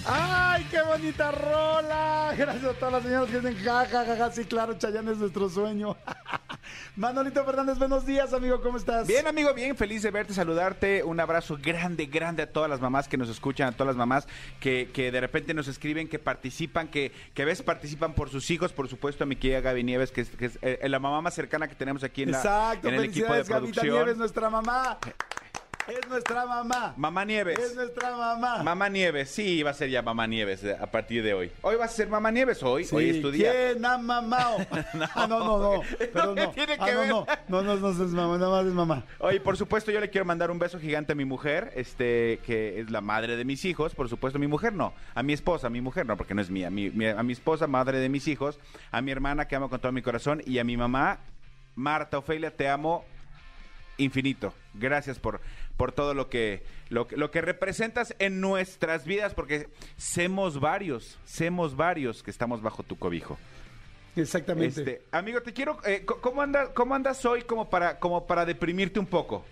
¡Ay, 0.08 0.64
qué 0.70 0.80
bonita 0.82 1.32
rola! 1.32 2.32
Gracias 2.38 2.64
a 2.64 2.74
todas 2.74 2.92
las 2.94 3.02
señoras 3.02 3.28
que 3.28 3.40
dicen 3.40 3.64
ja, 3.64 3.86
ja, 3.86 4.04
ja, 4.04 4.16
ja. 4.16 4.30
Sí, 4.30 4.44
claro, 4.44 4.74
Chayanne 4.78 5.10
es 5.12 5.18
nuestro 5.18 5.48
sueño. 5.48 5.96
Manolito 6.96 7.44
Fernández, 7.44 7.78
buenos 7.78 8.06
días, 8.06 8.32
amigo, 8.32 8.60
¿cómo 8.60 8.76
estás? 8.76 9.06
Bien, 9.06 9.26
amigo, 9.26 9.52
bien, 9.52 9.76
feliz 9.76 10.02
de 10.02 10.10
verte, 10.10 10.32
saludarte. 10.32 11.02
Un 11.02 11.18
abrazo 11.18 11.58
grande, 11.60 12.06
grande 12.06 12.42
a 12.42 12.52
todas 12.52 12.70
las 12.70 12.80
mamás 12.80 13.08
que 13.08 13.16
nos 13.16 13.28
escuchan, 13.28 13.68
a 13.68 13.72
todas 13.72 13.88
las 13.88 13.96
mamás 13.96 14.28
que, 14.60 14.90
que 14.92 15.10
de 15.10 15.20
repente 15.20 15.54
nos 15.54 15.68
escriben, 15.68 16.08
que 16.08 16.18
participan, 16.18 16.88
que, 16.88 17.12
que 17.34 17.42
a 17.42 17.44
veces 17.44 17.64
participan 17.64 18.14
por 18.14 18.30
sus 18.30 18.50
hijos, 18.50 18.72
por 18.72 18.88
supuesto, 18.88 19.24
a 19.24 19.26
mi 19.26 19.36
querida 19.36 19.60
Gaby 19.60 19.84
Nieves, 19.84 20.12
que 20.12 20.22
es, 20.22 20.30
que 20.30 20.46
es 20.46 20.58
eh, 20.62 20.88
la 20.88 21.00
mamá 21.00 21.20
más 21.20 21.34
cercana 21.34 21.68
que 21.68 21.74
tenemos 21.74 22.04
aquí 22.04 22.22
en, 22.22 22.30
la, 22.30 22.78
en 22.82 22.94
el 22.94 23.04
equipo 23.04 23.32
de 23.34 23.44
producción. 23.44 23.88
Nieves, 23.88 24.16
nuestra 24.16 24.50
mamá. 24.50 24.98
Es 25.86 26.08
nuestra 26.08 26.44
mamá. 26.46 26.94
Mamá 26.96 27.24
Nieves. 27.24 27.58
Es 27.58 27.74
nuestra 27.76 28.16
mamá. 28.16 28.62
Mamá 28.62 28.88
Nieves, 28.88 29.30
sí, 29.30 29.62
va 29.62 29.70
a 29.70 29.74
ser 29.74 29.88
ya 29.88 30.02
Mamá 30.02 30.26
Nieves 30.26 30.64
a 30.64 30.86
partir 30.90 31.22
de 31.22 31.32
hoy. 31.32 31.52
Hoy 31.62 31.76
va 31.76 31.84
a 31.84 31.88
ser 31.88 32.08
Mamá 32.08 32.30
Nieves, 32.32 32.60
hoy. 32.62 32.86
hoy 32.90 33.10
es 33.10 33.22
tu 33.22 33.30
día. 33.30 33.52
¿Quién 33.52 33.84
ha 33.84 33.96
mamado? 33.96 34.58
no, 34.94 35.06
ah, 35.14 35.26
no, 35.28 35.38
no, 35.38 35.58
no. 35.58 35.82
Pero 35.98 36.34
no. 36.34 36.50
tiene 36.50 36.76
ah, 36.80 36.84
que 36.86 36.92
no, 36.94 37.00
ver? 37.24 37.38
no, 37.48 37.62
no, 37.62 37.62
no, 37.62 37.76
no, 37.76 38.04
es 38.04 38.10
mamá, 38.12 38.36
nada 38.36 38.50
más 38.50 38.66
es 38.66 38.72
mamá. 38.72 39.04
Oye, 39.20 39.40
por 39.40 39.56
supuesto, 39.56 39.90
yo 39.92 40.00
le 40.00 40.10
quiero 40.10 40.24
mandar 40.24 40.50
un 40.50 40.58
beso 40.58 40.80
gigante 40.80 41.12
a 41.12 41.14
mi 41.14 41.24
mujer, 41.24 41.72
este, 41.76 42.40
que 42.44 42.80
es 42.80 42.90
la 42.90 43.00
madre 43.00 43.36
de 43.36 43.44
mis 43.44 43.64
hijos. 43.64 43.94
Por 43.94 44.08
supuesto, 44.08 44.38
mi 44.40 44.48
mujer 44.48 44.72
no. 44.72 44.92
A 45.14 45.22
mi 45.22 45.32
esposa, 45.34 45.68
a 45.68 45.70
mi 45.70 45.80
mujer 45.80 46.04
no, 46.06 46.16
porque 46.16 46.34
no 46.34 46.42
es 46.42 46.50
mía. 46.50 46.68
Mi, 46.68 46.90
mi- 46.90 47.06
a 47.06 47.22
mi 47.22 47.32
esposa, 47.32 47.66
madre 47.68 47.98
de 48.00 48.08
mis 48.08 48.26
hijos. 48.26 48.58
A 48.90 49.00
mi 49.02 49.12
hermana, 49.12 49.46
que 49.46 49.54
amo 49.54 49.70
con 49.70 49.78
todo 49.80 49.92
mi 49.92 50.02
corazón. 50.02 50.42
Y 50.46 50.58
a 50.58 50.64
mi 50.64 50.76
mamá, 50.76 51.18
Marta 51.76 52.18
Ofelia, 52.18 52.50
te 52.50 52.68
amo 52.68 53.04
infinito. 53.98 54.52
Gracias 54.74 55.18
por, 55.18 55.40
por 55.76 55.92
todo 55.92 56.14
lo 56.14 56.28
que, 56.28 56.62
lo, 56.88 57.06
que- 57.06 57.16
lo 57.16 57.30
que 57.30 57.40
representas 57.40 58.14
en 58.18 58.40
nuestras 58.40 59.04
vidas, 59.04 59.34
porque 59.34 59.68
semos 59.96 60.58
varios, 60.60 61.18
semos 61.24 61.76
varios 61.76 62.22
que 62.22 62.30
estamos 62.30 62.62
bajo 62.62 62.82
tu 62.82 62.98
cobijo. 62.98 63.38
Exactamente. 64.16 64.80
Este, 64.80 65.02
amigo, 65.12 65.42
te 65.42 65.52
quiero. 65.52 65.78
eh, 65.84 66.04
¿cómo, 66.06 66.40
andas, 66.40 66.70
¿Cómo 66.70 66.94
andas 66.94 67.24
hoy 67.26 67.42
como 67.42 67.68
para, 67.68 67.98
como 67.98 68.26
para 68.26 68.46
deprimirte 68.46 68.98
un 68.98 69.06
poco? 69.06 69.44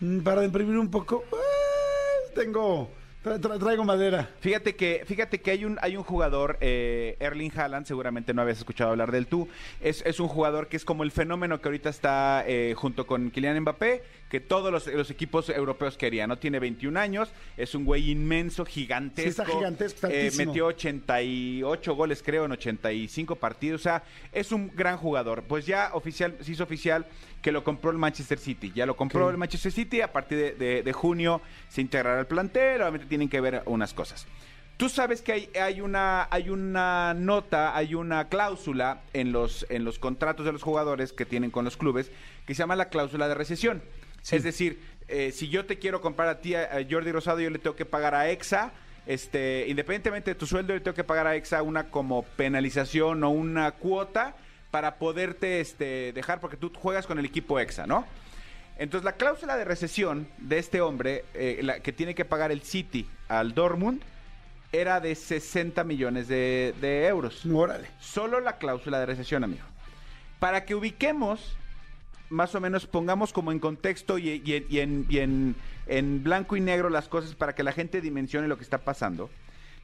Mm, 0.00 0.20
Para 0.20 0.44
imprimir 0.44 0.78
un 0.78 0.90
poco, 0.90 1.24
eh, 1.32 2.32
tengo, 2.34 2.88
Tra- 3.24 3.40
tra- 3.40 3.58
traigo 3.58 3.84
madera. 3.84 4.28
Fíjate 4.40 4.76
que, 4.76 5.02
fíjate 5.06 5.40
que 5.40 5.50
hay 5.50 5.64
un, 5.64 5.78
hay 5.80 5.96
un 5.96 6.02
jugador, 6.04 6.58
eh, 6.60 7.16
Erling 7.20 7.50
Haaland, 7.56 7.86
seguramente 7.86 8.34
no 8.34 8.42
habías 8.42 8.58
escuchado 8.58 8.90
hablar 8.90 9.10
del 9.12 9.26
tú. 9.26 9.48
Es, 9.80 10.02
es 10.04 10.20
un 10.20 10.28
jugador 10.28 10.68
que 10.68 10.76
es 10.76 10.84
como 10.84 11.04
el 11.04 11.10
fenómeno 11.10 11.58
que 11.60 11.68
ahorita 11.68 11.88
está 11.88 12.44
eh, 12.46 12.74
junto 12.76 13.06
con 13.06 13.30
Kylian 13.30 13.58
Mbappé, 13.60 14.02
que 14.28 14.40
todos 14.40 14.70
los, 14.70 14.86
los 14.88 15.10
equipos 15.10 15.48
europeos 15.48 15.96
querían, 15.96 16.28
¿no? 16.28 16.36
Tiene 16.38 16.58
21 16.58 17.00
años, 17.00 17.32
es 17.56 17.74
un 17.74 17.84
güey 17.86 18.10
inmenso, 18.10 18.64
gigantesco. 18.66 19.22
Sí, 19.22 19.40
está 19.40 19.44
gigantesco, 19.46 20.06
Eh, 20.08 20.30
metió 20.36 20.66
88 20.66 21.94
goles, 21.94 22.22
creo, 22.22 22.44
en 22.44 22.52
85 22.52 23.36
partidos. 23.36 23.80
O 23.80 23.84
sea, 23.84 24.02
es 24.32 24.52
un 24.52 24.70
gran 24.74 24.96
jugador. 24.96 25.44
Pues 25.44 25.66
ya 25.66 25.90
oficial, 25.94 26.36
se 26.40 26.52
hizo 26.52 26.64
oficial 26.64 27.06
que 27.42 27.52
lo 27.52 27.62
compró 27.62 27.90
el 27.90 27.98
Manchester 27.98 28.38
City. 28.38 28.72
Ya 28.74 28.86
lo 28.86 28.96
compró 28.96 29.28
el 29.30 29.36
Manchester 29.36 29.70
City. 29.70 30.00
A 30.00 30.12
partir 30.12 30.38
de, 30.38 30.52
de- 30.52 30.82
de 30.82 30.92
junio 30.92 31.40
se 31.68 31.80
integrará 31.82 32.18
al 32.18 32.26
plantel. 32.26 32.80
Obviamente 32.80 33.06
tienen 33.14 33.28
que 33.28 33.40
ver 33.40 33.62
unas 33.66 33.94
cosas. 33.94 34.26
Tú 34.76 34.88
sabes 34.88 35.22
que 35.22 35.30
hay, 35.30 35.50
hay 35.54 35.80
una 35.80 36.26
hay 36.32 36.50
una 36.50 37.14
nota, 37.14 37.76
hay 37.76 37.94
una 37.94 38.28
cláusula 38.28 39.02
en 39.12 39.30
los 39.30 39.64
en 39.68 39.84
los 39.84 40.00
contratos 40.00 40.44
de 40.44 40.50
los 40.50 40.64
jugadores 40.64 41.12
que 41.12 41.24
tienen 41.24 41.52
con 41.52 41.64
los 41.64 41.76
clubes 41.76 42.10
que 42.44 42.56
se 42.56 42.58
llama 42.58 42.74
la 42.74 42.88
cláusula 42.88 43.28
de 43.28 43.34
recesión. 43.36 43.84
Sí. 44.22 44.34
Es 44.34 44.42
decir, 44.42 44.80
eh, 45.06 45.30
si 45.30 45.48
yo 45.48 45.64
te 45.64 45.78
quiero 45.78 46.00
comprar 46.00 46.28
a 46.28 46.40
ti, 46.40 46.56
a, 46.56 46.62
a 46.64 46.84
Jordi 46.90 47.12
Rosado, 47.12 47.38
yo 47.38 47.50
le 47.50 47.60
tengo 47.60 47.76
que 47.76 47.84
pagar 47.84 48.16
a 48.16 48.28
EXA, 48.30 48.72
este, 49.06 49.66
independientemente 49.68 50.32
de 50.32 50.34
tu 50.34 50.46
sueldo, 50.46 50.72
yo 50.72 50.78
le 50.78 50.80
tengo 50.80 50.96
que 50.96 51.04
pagar 51.04 51.28
a 51.28 51.36
EXA 51.36 51.62
una 51.62 51.90
como 51.90 52.24
penalización 52.24 53.22
o 53.22 53.30
una 53.30 53.70
cuota 53.70 54.34
para 54.72 54.96
poderte 54.96 55.60
este, 55.60 56.12
dejar, 56.12 56.40
porque 56.40 56.56
tú 56.56 56.72
juegas 56.74 57.06
con 57.06 57.20
el 57.20 57.24
equipo 57.26 57.60
EXA, 57.60 57.86
¿no? 57.86 58.06
Entonces 58.78 59.04
la 59.04 59.12
cláusula 59.12 59.56
de 59.56 59.64
recesión 59.64 60.26
de 60.38 60.58
este 60.58 60.80
hombre, 60.80 61.24
eh, 61.34 61.60
la 61.62 61.80
que 61.80 61.92
tiene 61.92 62.14
que 62.14 62.24
pagar 62.24 62.50
el 62.50 62.62
City 62.62 63.06
al 63.28 63.54
Dortmund, 63.54 64.02
era 64.72 64.98
de 65.00 65.14
60 65.14 65.84
millones 65.84 66.26
de, 66.26 66.74
de 66.80 67.06
euros. 67.06 67.46
Órale. 67.46 67.88
Solo 68.00 68.40
la 68.40 68.58
cláusula 68.58 68.98
de 68.98 69.06
recesión, 69.06 69.44
amigo. 69.44 69.62
Para 70.40 70.64
que 70.64 70.74
ubiquemos, 70.74 71.56
más 72.28 72.54
o 72.56 72.60
menos 72.60 72.86
pongamos 72.88 73.32
como 73.32 73.52
en 73.52 73.60
contexto 73.60 74.18
y, 74.18 74.42
y 74.44 74.54
en- 74.54 74.66
y 74.68 74.78
en, 74.80 75.06
y 75.08 75.18
en- 75.18 75.56
en 75.86 76.24
blanco 76.24 76.56
y 76.56 76.60
negro 76.60 76.90
las 76.90 77.08
cosas 77.08 77.34
para 77.36 77.54
que 77.54 77.62
la 77.62 77.70
gente 77.72 78.00
dimensione 78.00 78.48
lo 78.48 78.56
que 78.56 78.64
está 78.64 78.78
pasando. 78.78 79.30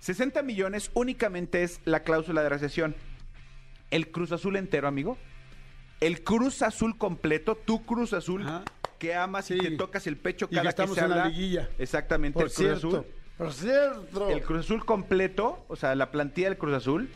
60 0.00 0.42
millones 0.42 0.90
únicamente 0.94 1.62
es 1.62 1.80
la 1.85 2.00
cláusula 2.00 2.42
de 2.42 2.49
recesión. 2.49 2.97
El 3.90 4.11
Cruz 4.11 4.32
Azul 4.32 4.56
entero, 4.56 4.88
amigo. 4.88 5.16
El 6.00 6.25
Cruz 6.25 6.62
Azul 6.62 6.97
completo, 6.99 7.54
tu 7.54 7.85
Cruz 7.85 8.12
Azul 8.14 8.42
Ajá. 8.42 8.64
Que 9.00 9.14
amas 9.16 9.47
Sí. 9.47 9.54
y 9.54 9.59
te 9.59 9.71
tocas 9.73 10.07
el 10.07 10.16
pecho 10.16 10.47
Y 10.49 10.54
cada 10.54 10.62
que 10.62 10.69
estamos 10.69 10.95
se 10.95 11.00
en 11.02 11.11
la 11.11 11.16
habla. 11.16 11.28
liguilla. 11.30 11.69
Exactamente, 11.78 12.35
Por 12.35 12.45
el 12.45 12.52
Cruz 12.52 12.57
cierto. 12.66 12.88
Azul. 12.88 13.07
Por 13.37 13.52
cierto. 13.52 14.30
El 14.30 14.42
Cruz 14.42 14.61
Azul 14.66 14.85
completo, 14.85 15.64
o 15.66 15.75
sea, 15.75 15.95
la 15.97 16.12
plantilla 16.12 16.50
del 16.50 16.59
Cruz 16.59 16.75
Azul 16.75 17.09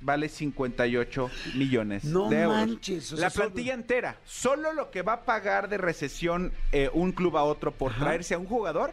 vale 0.00 0.28
58 0.28 1.30
millones 1.54 2.04
No 2.04 2.28
de 2.28 2.42
euros. 2.42 2.56
manches, 2.56 3.12
o 3.12 3.16
sea, 3.16 3.26
la 3.26 3.30
solo- 3.30 3.46
plantilla 3.46 3.74
entera, 3.74 4.16
solo 4.24 4.72
lo 4.72 4.90
que 4.90 5.02
va 5.02 5.12
a 5.14 5.22
pagar 5.24 5.68
de 5.68 5.78
recesión 5.78 6.52
eh, 6.72 6.90
un 6.92 7.12
club 7.12 7.36
a 7.36 7.44
otro 7.44 7.70
por 7.72 7.92
Ajá. 7.92 8.04
traerse 8.04 8.34
a 8.34 8.38
un 8.38 8.46
jugador, 8.46 8.92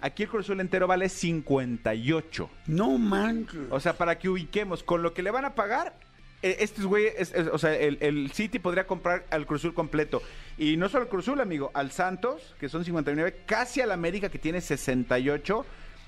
aquí 0.00 0.24
el 0.24 0.28
Cruz 0.28 0.44
Azul 0.44 0.60
entero 0.60 0.86
vale 0.86 1.08
58. 1.08 2.50
No 2.66 2.98
manches. 2.98 3.62
O 3.70 3.80
sea, 3.80 3.94
para 3.96 4.18
que 4.18 4.28
ubiquemos 4.28 4.82
con 4.82 5.02
lo 5.02 5.14
que 5.14 5.22
le 5.22 5.30
van 5.30 5.46
a 5.46 5.54
pagar, 5.54 5.94
eh, 6.42 6.56
estos 6.60 6.84
güeyes, 6.86 7.14
es- 7.18 7.32
es- 7.34 7.46
o 7.48 7.56
sea, 7.58 7.74
el, 7.74 7.96
el 8.00 8.30
City 8.32 8.58
podría 8.58 8.86
comprar 8.86 9.24
al 9.30 9.46
Cruz 9.46 9.62
Azul 9.62 9.74
completo. 9.74 10.22
Y 10.62 10.76
no 10.76 10.88
solo 10.88 11.04
al 11.04 11.08
Cruz 11.08 11.24
Azul, 11.26 11.40
amigo, 11.40 11.70
al 11.74 11.90
Santos, 11.90 12.54
que 12.60 12.68
son 12.68 12.84
59, 12.84 13.40
casi 13.46 13.80
al 13.80 13.90
América, 13.90 14.28
que 14.28 14.38
tiene 14.38 14.60
68. 14.60 15.66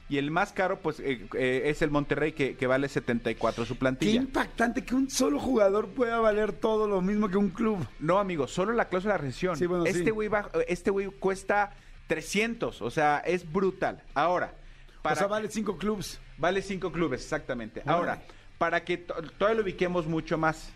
Y 0.09 0.19
el 0.19 0.31
más 0.31 0.53
caro, 0.53 0.81
pues, 0.81 1.01
eh, 1.01 1.27
eh, 1.35 1.63
es 1.65 1.81
el 1.83 1.91
Monterrey, 1.91 2.33
que, 2.33 2.57
que 2.57 2.67
vale 2.67 2.89
74 2.89 3.65
su 3.65 3.75
Qué 3.75 3.81
plantilla. 3.81 4.17
impactante 4.21 4.85
que 4.85 4.95
un 4.95 5.09
solo 5.11 5.41
jugador 5.41 5.89
pueda 5.89 6.19
valer 6.21 6.53
todo 6.53 6.87
lo 6.87 7.01
mismo 7.01 7.29
que 7.31 7.37
un 7.39 7.49
club. 7.51 7.85
No, 7.99 8.19
amigo, 8.19 8.47
solo 8.47 8.73
la 8.75 8.85
cláusula 8.89 9.15
de 9.15 9.19
recesión. 9.19 9.57
Sí, 9.57 9.67
bueno, 9.67 9.87
este 9.87 10.05
sí. 10.05 10.11
güey 10.11 10.29
va- 10.29 10.51
este 10.69 10.93
cuesta 11.19 11.73
300, 12.07 12.83
o 12.83 12.91
sea, 12.91 13.23
es 13.27 13.51
brutal. 13.51 14.03
Ahora, 14.15 14.55
o 15.03 15.15
sea, 15.17 15.27
vale 15.27 15.49
cinco 15.51 15.79
clubs. 15.79 16.21
Vale 16.37 16.61
cinco 16.63 16.93
clubes, 16.93 17.23
exactamente. 17.23 17.83
Ahora, 17.87 18.23
para 18.59 18.85
que 18.85 18.99
to- 18.99 19.15
todavía 19.39 19.57
lo 19.57 19.63
ubiquemos 19.65 20.07
mucho 20.07 20.37
más. 20.39 20.71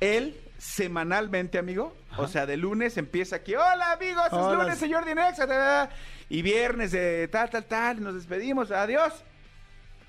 Él, 0.00 0.36
semanalmente, 0.58 1.58
amigo, 1.58 1.94
o 2.16 2.28
sea, 2.28 2.46
de 2.46 2.56
lunes 2.56 2.96
empieza 2.96 3.36
aquí, 3.36 3.54
hola 3.54 3.92
amigos, 3.92 4.26
es 4.26 4.32
Hola. 4.32 4.62
lunes, 4.62 4.78
señor 4.78 5.04
Dinex, 5.04 5.36
ta, 5.36 5.46
ta, 5.46 5.88
ta", 5.88 5.90
y 6.28 6.42
viernes 6.42 6.92
de 6.92 7.28
tal, 7.28 7.50
tal, 7.50 7.64
tal, 7.64 8.02
nos 8.02 8.14
despedimos, 8.14 8.70
adiós. 8.70 9.12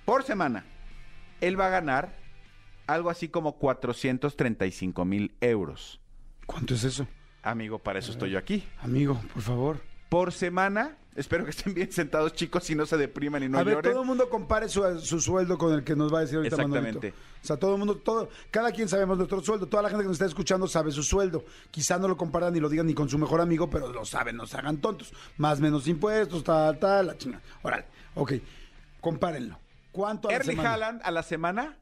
Por 0.06 0.24
semana, 0.24 0.64
él 1.42 1.60
va 1.60 1.68
a 1.68 1.70
ganar 1.70 2.16
algo 2.88 3.10
así 3.10 3.28
como 3.28 3.58
435 3.58 5.06
mil 5.06 5.36
euros. 5.42 6.00
¿Cuánto 6.46 6.74
es 6.76 6.84
eso? 6.86 7.08
Amigo, 7.44 7.80
para 7.80 8.00
eso 8.00 8.12
estoy 8.12 8.32
yo 8.32 8.40
aquí. 8.40 8.66
Amigo, 8.82 9.22
por 9.34 9.42
favor. 9.42 9.82
Por 10.10 10.32
semana, 10.32 10.98
espero 11.18 11.44
que 11.44 11.50
estén 11.52 11.74
bien 11.74 11.92
sentados, 11.92 12.32
chicos, 12.34 12.70
y 12.70 12.76
no 12.76 12.86
se 12.86 12.96
depriman 12.96 13.44
y 13.44 13.50
no 13.50 13.58
a 13.60 13.64
ver, 13.64 13.76
lloren. 13.76 13.92
todo 13.92 14.02
el 14.04 14.08
mundo 14.08 14.30
compare 14.30 14.70
su, 14.70 15.00
su 15.02 15.20
sueldo 15.20 15.58
con 15.58 15.74
el 15.74 15.84
que 15.84 15.96
nos 15.96 16.14
va 16.14 16.20
a 16.20 16.22
decir 16.22 16.38
ahorita 16.38 16.56
Exactamente. 16.56 16.94
Manolito. 17.00 17.18
O 17.44 17.46
sea, 17.48 17.58
todo 17.58 17.74
el 17.74 17.78
mundo, 17.80 17.96
todo, 17.98 18.30
cada 18.52 18.72
quien 18.72 18.88
sabemos 18.88 19.18
nuestro 19.18 19.42
sueldo. 19.42 19.68
Toda 19.68 19.84
la 19.84 19.90
gente 19.90 20.04
que 20.04 20.08
nos 20.08 20.16
está 20.16 20.26
escuchando 20.26 20.68
sabe 20.68 20.92
su 20.92 21.04
sueldo. 21.04 21.44
Quizá 21.72 21.98
no 22.00 22.08
lo 22.08 22.16
comparan 22.18 22.54
ni 22.54 22.60
lo 22.60 22.70
digan 22.70 22.88
ni 22.88 22.94
con 22.94 23.10
su 23.10 23.18
mejor 23.18 23.42
amigo, 23.42 23.70
pero 23.70 23.92
lo 23.92 24.06
saben, 24.06 24.36
no 24.38 24.48
se 24.48 24.58
hagan 24.58 24.78
tontos. 24.78 25.12
Más 25.38 25.60
menos 25.60 25.88
impuestos, 25.88 26.44
tal, 26.44 26.80
tal, 26.80 27.08
la 27.08 27.18
chingada. 27.18 27.44
Órale, 27.64 27.86
ok, 28.16 28.34
compárenlo. 29.02 29.60
¿Cuánto 29.92 30.28
a 30.28 30.32
la 30.32 30.38
Erling 30.38 30.52
semana? 30.58 30.74
Haaland 30.74 31.02
a 31.04 31.12
la 31.12 31.24
semana 31.24 31.78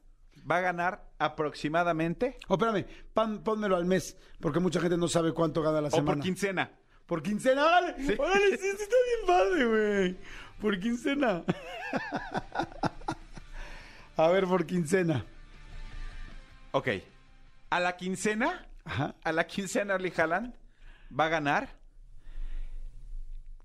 va 0.50 0.58
a 0.58 0.62
ganar 0.62 1.10
aproximadamente 1.18 2.38
Oh, 2.48 2.54
espérame, 2.56 2.86
pon- 3.14 3.40
pónmelo 3.44 3.76
al 3.76 3.86
mes, 3.86 4.18
porque 4.40 4.60
mucha 4.60 4.80
gente 4.80 4.98
no 4.98 5.08
sabe 5.08 5.34
cuánto 5.34 5.62
gana 5.62 5.82
la 5.82 5.88
o 5.88 5.92
semana. 5.92 6.16
por 6.18 6.24
quincena. 6.24 6.72
Por 7.08 7.22
quincena, 7.22 7.64
órale, 7.66 7.96
Sí. 8.04 8.16
órale, 8.18 8.58
sí, 8.58 8.64
sí 8.64 8.68
está 8.84 8.96
bien 9.06 9.28
padre, 9.28 9.66
güey. 9.66 10.18
Por 10.60 10.80
quincena. 10.80 11.44
A 14.18 14.28
ver, 14.30 14.46
por 14.46 14.66
quincena. 14.66 15.26
Ok. 16.72 16.88
A 17.70 17.80
la 17.80 17.96
quincena, 17.98 18.66
Ajá. 18.86 19.14
a 19.24 19.32
la 19.32 19.46
quincena 19.46 19.96
Erling 19.96 20.14
Haaland 20.18 20.54
va 21.18 21.26
a 21.26 21.30
ganar 21.30 21.70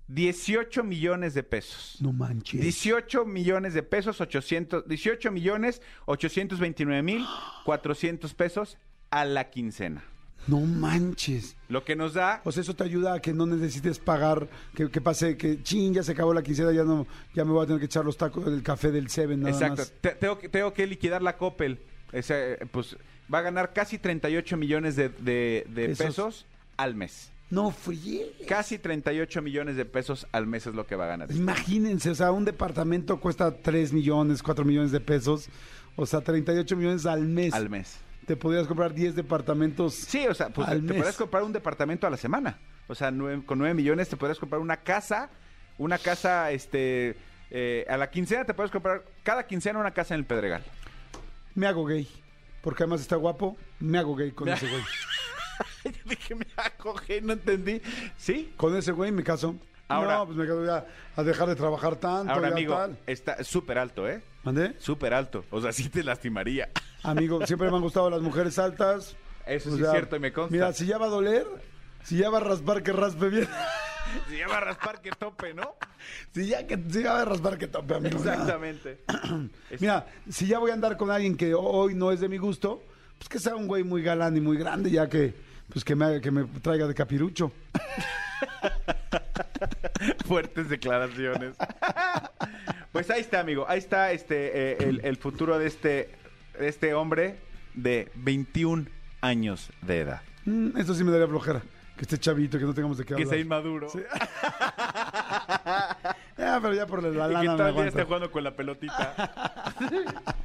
18 0.07 0.83
millones 0.83 1.33
de 1.33 1.43
pesos. 1.43 1.97
No 2.01 2.11
manches. 2.11 2.59
18 2.59 3.23
millones 3.25 3.73
de 3.73 3.83
pesos, 3.83 4.19
800, 4.19 4.85
18 4.87 5.31
millones 5.31 5.81
829 6.05 7.01
mil 7.01 7.25
400 7.63 8.33
pesos 8.33 8.77
a 9.09 9.23
la 9.23 9.49
quincena. 9.49 10.03
No 10.47 10.59
manches. 10.61 11.55
Lo 11.69 11.83
que 11.83 11.95
nos 11.95 12.13
da 12.13 12.41
O 12.43 12.51
sea, 12.51 12.61
eso 12.61 12.75
te 12.75 12.83
ayuda 12.83 13.13
a 13.13 13.19
que 13.21 13.31
no 13.33 13.45
necesites 13.45 13.99
pagar, 13.99 14.47
que, 14.75 14.89
que 14.89 14.99
pase, 15.01 15.37
que 15.37 15.61
chin, 15.63 15.93
ya 15.93 16.03
se 16.03 16.11
acabó 16.13 16.33
la 16.33 16.41
quincena, 16.41 16.71
ya 16.71 16.83
no, 16.83 17.05
ya 17.33 17.45
me 17.45 17.51
voy 17.51 17.63
a 17.63 17.67
tener 17.67 17.79
que 17.79 17.85
echar 17.85 18.03
los 18.05 18.17
tacos 18.17 18.45
del 18.45 18.63
café 18.63 18.91
del 18.91 19.09
Seven 19.09 19.39
nada 19.41 19.51
Exacto. 19.53 19.77
más. 19.81 19.93
Te- 20.01 20.15
tengo, 20.15 20.37
que, 20.39 20.49
tengo 20.49 20.73
que 20.73 20.87
liquidar 20.87 21.21
la 21.21 21.37
Coppel. 21.37 21.79
Ese, 22.11 22.57
pues 22.71 22.97
va 23.33 23.37
a 23.39 23.41
ganar 23.41 23.71
casi 23.73 23.97
38 23.97 24.57
millones 24.57 24.95
de, 24.95 25.09
de- 25.09 25.65
de 25.69 25.87
Pesos. 25.89 26.05
pesos 26.05 26.45
al 26.77 26.95
mes. 26.95 27.31
No 27.49 27.69
fríe. 27.71 28.31
Casi 28.47 28.77
38 28.79 29.41
millones 29.41 29.75
de 29.75 29.83
pesos 29.85 30.25
al 30.31 30.47
mes 30.47 30.67
es 30.67 30.73
lo 30.73 30.87
que 30.87 30.95
va 30.95 31.03
a 31.03 31.07
ganar. 31.07 31.31
Imagínense, 31.31 32.09
o 32.09 32.15
sea, 32.15 32.31
un 32.31 32.45
departamento 32.45 33.19
cuesta 33.19 33.55
3 33.57 33.91
millones, 33.93 34.41
4 34.41 34.63
millones 34.65 34.91
de 34.91 35.01
pesos. 35.01 35.49
O 35.97 36.05
sea, 36.05 36.21
38 36.21 36.75
millones 36.77 37.05
al 37.05 37.21
mes. 37.27 37.53
Al 37.53 37.69
mes. 37.69 37.97
Te 38.31 38.37
podrías 38.37 38.65
comprar 38.65 38.93
10 38.93 39.13
departamentos. 39.17 39.93
Sí, 39.93 40.25
o 40.25 40.33
sea, 40.33 40.47
pues 40.51 40.65
te 40.69 40.75
mes. 40.79 40.95
podrías 40.95 41.17
comprar 41.17 41.43
un 41.43 41.51
departamento 41.51 42.07
a 42.07 42.09
la 42.09 42.15
semana. 42.15 42.57
O 42.87 42.95
sea, 42.95 43.11
nueve- 43.11 43.43
con 43.45 43.57
9 43.59 43.73
millones 43.73 44.07
te 44.07 44.15
podrías 44.15 44.39
comprar 44.39 44.61
una 44.61 44.77
casa, 44.77 45.29
una 45.77 45.97
casa, 45.97 46.49
este, 46.51 47.17
eh, 47.49 47.85
a 47.89 47.97
la 47.97 48.09
quincena 48.09 48.45
te 48.45 48.53
puedes 48.53 48.71
comprar, 48.71 49.03
cada 49.23 49.45
quincena 49.47 49.79
una 49.79 49.91
casa 49.91 50.13
en 50.13 50.21
el 50.21 50.25
Pedregal. 50.25 50.63
Me 51.55 51.67
hago 51.67 51.83
gay. 51.83 52.07
Porque 52.61 52.83
además 52.83 53.01
está 53.01 53.17
guapo, 53.17 53.57
me 53.81 53.97
hago 53.97 54.15
gay 54.15 54.31
con 54.31 54.45
Me- 54.47 54.53
ese 54.53 54.69
güey. 54.69 54.81
Yo 55.83 55.91
dije, 56.05 56.33
me 56.33 56.45
acoge, 56.55 57.19
no 57.19 57.33
entendí. 57.33 57.81
¿Sí? 58.15 58.53
Con 58.55 58.73
ese 58.77 58.93
güey 58.93 59.11
me 59.11 59.23
caso. 59.25 59.57
Ahora- 59.91 60.17
no, 60.17 60.25
pues 60.25 60.37
me 60.37 60.45
quedo 60.45 60.65
ya 60.65 60.85
a 61.15 61.23
dejar 61.23 61.47
de 61.49 61.55
trabajar 61.55 61.95
tanto. 61.97 62.31
Ahora, 62.31 62.49
ya 62.49 62.53
amigo, 62.55 62.75
tal. 62.75 62.97
está 63.07 63.43
súper 63.43 63.77
alto, 63.77 64.07
¿eh? 64.07 64.21
¿Mandé? 64.43 64.75
Súper 64.79 65.13
alto. 65.13 65.43
O 65.51 65.61
sea, 65.61 65.71
sí 65.71 65.89
te 65.89 66.03
lastimaría. 66.03 66.69
Amigo, 67.03 67.45
siempre 67.45 67.69
me 67.69 67.75
han 67.77 67.81
gustado 67.81 68.09
las 68.09 68.21
mujeres 68.21 68.57
altas. 68.59 69.15
Eso 69.45 69.69
O 69.69 69.73
sí 69.73 69.79
sea, 69.79 69.87
es 69.87 69.91
cierto 69.93 70.15
y 70.15 70.19
me 70.19 70.31
consta. 70.31 70.53
Mira, 70.53 70.73
si 70.73 70.85
ya 70.85 70.97
va 70.97 71.07
a 71.07 71.09
doler, 71.09 71.45
si 72.03 72.17
ya 72.17 72.29
va 72.29 72.37
a 72.37 72.41
raspar, 72.41 72.83
que 72.83 72.91
raspe 72.93 73.29
bien. 73.29 73.47
Se 74.27 74.37
llama 74.37 74.59
raspar 74.59 74.99
que 74.99 75.11
tope, 75.11 75.53
¿no? 75.53 75.75
si 76.33 76.47
ya 76.47 76.65
que 76.67 76.75
si 76.89 77.03
ya 77.03 77.13
va 77.13 77.21
a 77.21 77.25
raspar, 77.25 77.57
que 77.57 77.67
tope, 77.67 77.93
amigo. 77.95 78.17
Exactamente. 78.17 79.03
Mira, 79.79 80.05
si 80.29 80.47
ya 80.47 80.59
voy 80.59 80.71
a 80.71 80.73
andar 80.73 80.97
con 80.97 81.11
alguien 81.11 81.37
que 81.37 81.53
hoy 81.53 81.93
no 81.93 82.11
es 82.11 82.19
de 82.19 82.27
mi 82.27 82.37
gusto, 82.37 82.83
pues 83.17 83.29
que 83.29 83.39
sea 83.39 83.55
un 83.55 83.67
güey 83.67 83.83
muy 83.83 84.01
galán 84.01 84.35
y 84.35 84.41
muy 84.41 84.57
grande, 84.57 84.89
ya 84.91 85.07
que 85.07 85.33
pues 85.71 85.85
que 85.85 85.95
me, 85.95 86.19
que 86.19 86.29
me 86.31 86.43
traiga 86.61 86.87
de 86.87 86.93
capirucho. 86.95 87.51
Fuertes 90.25 90.69
declaraciones. 90.69 91.55
Pues 92.91 93.09
ahí 93.09 93.21
está, 93.21 93.39
amigo. 93.39 93.65
Ahí 93.67 93.79
está 93.79 94.11
este 94.11 94.51
eh, 94.73 94.77
el, 94.81 95.01
el 95.03 95.17
futuro 95.17 95.57
de 95.59 95.67
este, 95.67 96.09
de 96.59 96.67
este 96.67 96.93
hombre 96.93 97.37
de 97.73 98.11
21 98.15 98.85
años 99.21 99.69
de 99.81 99.99
edad. 99.99 100.21
Mm, 100.45 100.77
esto 100.77 100.93
sí 100.93 101.03
me 101.03 101.11
daría 101.11 101.27
flojera. 101.27 101.61
Que 101.95 102.01
esté 102.03 102.17
chavito, 102.17 102.57
que 102.57 102.65
no 102.65 102.73
tengamos 102.73 102.97
de 102.97 103.03
qué 103.05 103.09
Que 103.09 103.13
hablar. 103.23 103.29
sea 103.29 103.39
inmaduro. 103.39 103.89
Sí. 103.89 103.99
Ah, 106.43 106.59
pero 106.61 106.73
ya 106.73 106.87
por 106.87 107.03
la 107.03 107.09
Y 107.09 107.11
que 107.11 107.17
lana 107.17 107.39
el 107.39 107.41
día 107.41 107.51
aguanta. 107.67 107.87
esté 107.89 108.03
jugando 108.03 108.31
con 108.31 108.43
la 108.43 108.55
pelotita. 108.55 109.75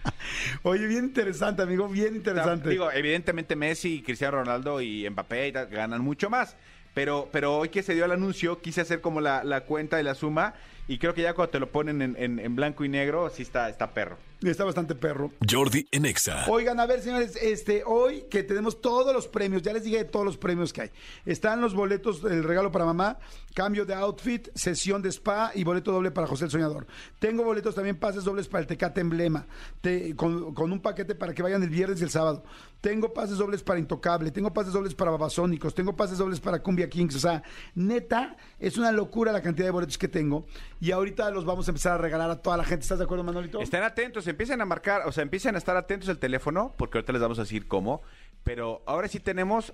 Oye, 0.62 0.86
bien 0.86 1.04
interesante, 1.04 1.62
amigo, 1.62 1.88
bien 1.88 2.14
interesante. 2.14 2.68
Digo, 2.68 2.92
evidentemente 2.92 3.56
Messi, 3.56 4.02
Cristiano 4.02 4.36
Ronaldo 4.38 4.80
y 4.82 5.08
Mbappé 5.08 5.48
y 5.48 5.52
tal, 5.52 5.66
ganan 5.68 6.02
mucho 6.02 6.28
más. 6.28 6.56
Pero, 6.96 7.28
pero 7.30 7.58
hoy 7.58 7.68
que 7.68 7.82
se 7.82 7.92
dio 7.92 8.06
el 8.06 8.12
anuncio, 8.12 8.62
quise 8.62 8.80
hacer 8.80 9.02
como 9.02 9.20
la, 9.20 9.44
la 9.44 9.60
cuenta 9.60 10.00
y 10.00 10.02
la 10.02 10.14
suma. 10.14 10.54
Y 10.88 10.96
creo 10.96 11.12
que 11.12 11.20
ya 11.20 11.34
cuando 11.34 11.50
te 11.50 11.60
lo 11.60 11.68
ponen 11.70 12.00
en, 12.00 12.16
en- 12.18 12.38
en 12.38 12.56
blanco 12.56 12.86
y 12.86 12.88
negro, 12.88 13.28
sí 13.28 13.42
está, 13.42 13.68
está 13.68 13.90
perro. 13.90 14.16
Está 14.42 14.64
bastante 14.64 14.94
perro. 14.94 15.32
Jordi 15.50 15.88
en 15.90 16.04
Exa. 16.04 16.44
Oigan, 16.48 16.78
a 16.78 16.86
ver, 16.86 17.00
señores, 17.00 17.36
este, 17.36 17.82
hoy 17.86 18.24
que 18.30 18.42
tenemos 18.42 18.80
todos 18.80 19.12
los 19.14 19.26
premios, 19.26 19.62
ya 19.62 19.72
les 19.72 19.82
dije 19.84 19.96
de 19.98 20.04
todos 20.04 20.26
los 20.26 20.36
premios 20.36 20.72
que 20.72 20.82
hay. 20.82 20.90
Están 21.24 21.60
los 21.60 21.74
boletos, 21.74 22.22
el 22.22 22.44
regalo 22.44 22.70
para 22.70 22.84
mamá, 22.84 23.18
cambio 23.54 23.86
de 23.86 23.94
outfit, 23.94 24.48
sesión 24.54 25.00
de 25.00 25.08
spa 25.08 25.52
y 25.54 25.64
boleto 25.64 25.90
doble 25.90 26.10
para 26.10 26.26
José 26.26 26.44
el 26.44 26.50
Soñador. 26.50 26.86
Tengo 27.18 27.44
boletos 27.44 27.74
también, 27.74 27.96
pases 27.96 28.24
dobles 28.24 28.46
para 28.46 28.60
el 28.60 28.66
Tecate 28.66 29.00
Emblema, 29.00 29.46
te- 29.80 30.14
con, 30.14 30.52
con 30.54 30.70
un 30.70 30.80
paquete 30.80 31.14
para 31.14 31.32
que 31.32 31.42
vayan 31.42 31.62
el 31.62 31.70
viernes 31.70 32.00
y 32.00 32.04
el 32.04 32.10
sábado. 32.10 32.44
Tengo 32.82 33.12
pases 33.14 33.38
dobles 33.38 33.62
para 33.62 33.80
Intocable, 33.80 34.30
tengo 34.30 34.52
pases 34.52 34.72
dobles 34.74 34.94
para 34.94 35.10
Babasónicos, 35.10 35.74
tengo 35.74 35.96
pases 35.96 36.18
dobles 36.18 36.38
para 36.40 36.62
Cumbia 36.62 36.88
Kings. 36.90 37.16
O 37.16 37.18
sea, 37.18 37.42
neta, 37.74 38.36
es 38.60 38.76
una 38.76 38.92
locura 38.92 39.32
la 39.32 39.42
cantidad 39.42 39.66
de 39.66 39.70
boletos 39.72 39.98
que 39.98 40.08
tengo. 40.08 40.46
Y 40.80 40.90
ahorita 40.92 41.30
los 41.30 41.44
vamos 41.46 41.66
a 41.66 41.70
empezar 41.70 41.94
a 41.94 41.98
regalar 41.98 42.30
a 42.30 42.36
toda 42.42 42.58
la 42.58 42.64
gente. 42.64 42.82
¿Estás 42.82 42.98
de 42.98 43.04
acuerdo, 43.04 43.24
Manolito? 43.24 43.60
Estén 43.60 43.82
atentos, 43.82 44.25
empiecen 44.28 44.60
a 44.60 44.64
marcar, 44.64 45.02
o 45.06 45.12
sea, 45.12 45.22
empiecen 45.22 45.54
a 45.54 45.58
estar 45.58 45.76
atentos 45.76 46.08
al 46.08 46.18
teléfono, 46.18 46.74
porque 46.76 46.98
ahorita 46.98 47.12
les 47.12 47.22
vamos 47.22 47.38
a 47.38 47.42
decir 47.42 47.66
cómo. 47.66 48.02
Pero 48.44 48.82
ahora 48.86 49.08
sí 49.08 49.20
tenemos 49.20 49.72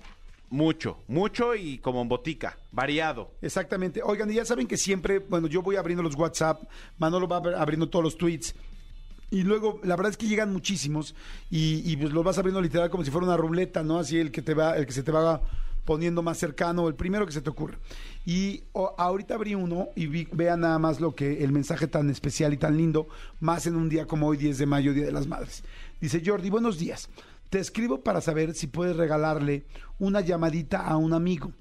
mucho, 0.51 0.99
mucho 1.09 1.55
y 1.55 1.79
como 1.79 2.03
en 2.03 2.09
botica, 2.09 2.59
variado. 2.73 3.31
Exactamente. 3.43 4.03
Oigan, 4.05 4.31
y 4.31 4.35
ya 4.35 4.45
saben 4.45 4.67
que 4.67 4.77
siempre, 4.77 5.19
bueno, 5.19 5.47
yo 5.47 5.63
voy 5.63 5.77
abriendo 5.77 6.03
los 6.03 6.15
WhatsApp, 6.15 6.63
Manolo 6.99 7.27
va 7.29 7.41
abri- 7.43 7.57
abriendo 7.59 7.89
todos 7.89 8.05
los 8.05 8.17
tweets. 8.19 8.55
Y 9.31 9.45
luego, 9.45 9.81
la 9.83 9.97
verdad 9.97 10.11
es 10.11 10.19
que 10.19 10.27
llegan 10.27 10.53
muchísimos 10.53 11.15
y, 11.51 11.83
y, 11.91 11.97
pues 11.97 12.13
los 12.13 12.23
vas 12.23 12.37
abriendo 12.37 12.61
literal 12.61 12.91
como 12.91 13.03
si 13.03 13.11
fuera 13.11 13.27
una 13.27 13.37
ruleta, 13.39 13.83
¿no? 13.83 13.99
Así 13.99 14.19
el 14.19 14.31
que 14.31 14.43
te 14.43 14.53
va, 14.53 14.77
el 14.77 14.85
que 14.85 14.93
se 14.93 15.03
te 15.03 15.11
va 15.11 15.41
poniendo 15.87 16.23
más 16.23 16.37
cercano, 16.39 16.87
el 16.87 16.95
primero 16.95 17.25
que 17.25 17.33
se 17.33 17.41
te 17.41 17.49
ocurre. 17.49 17.79
Y 18.25 18.64
o- 18.73 18.95
ahorita 18.99 19.35
abrí 19.35 19.55
uno 19.55 19.88
y 19.97 20.07
vi- 20.07 20.29
vean 20.33 20.61
nada 20.61 20.79
más 20.79 21.00
lo 21.00 21.14
que 21.14 21.43
el 21.43 21.52
mensaje 21.52 21.88
tan 21.88 22.09
especial 22.11 22.52
y 22.52 22.57
tan 22.57 22.76
lindo, 22.76 23.09
más 23.41 23.67
en 23.67 23.75
un 23.76 23.88
día 23.88 24.07
como 24.07 24.29
hoy, 24.29 24.37
10 24.37 24.59
de 24.59 24.67
mayo, 24.67 24.93
Día 24.95 25.07
de 25.07 25.12
las 25.12 25.26
Madres. 25.26 25.64
Dice 26.00 26.23
Jordi, 26.25 26.49
buenos 26.50 26.79
días. 26.79 27.09
Te 27.50 27.59
escribo 27.59 28.02
para 28.02 28.21
saber 28.21 28.55
si 28.55 28.67
puedes 28.69 28.97
regalarle 28.97 29.67
una 29.99 30.21
llamadita 30.21 30.87
a 30.87 30.97
un 30.97 31.12
amigo, 31.12 31.52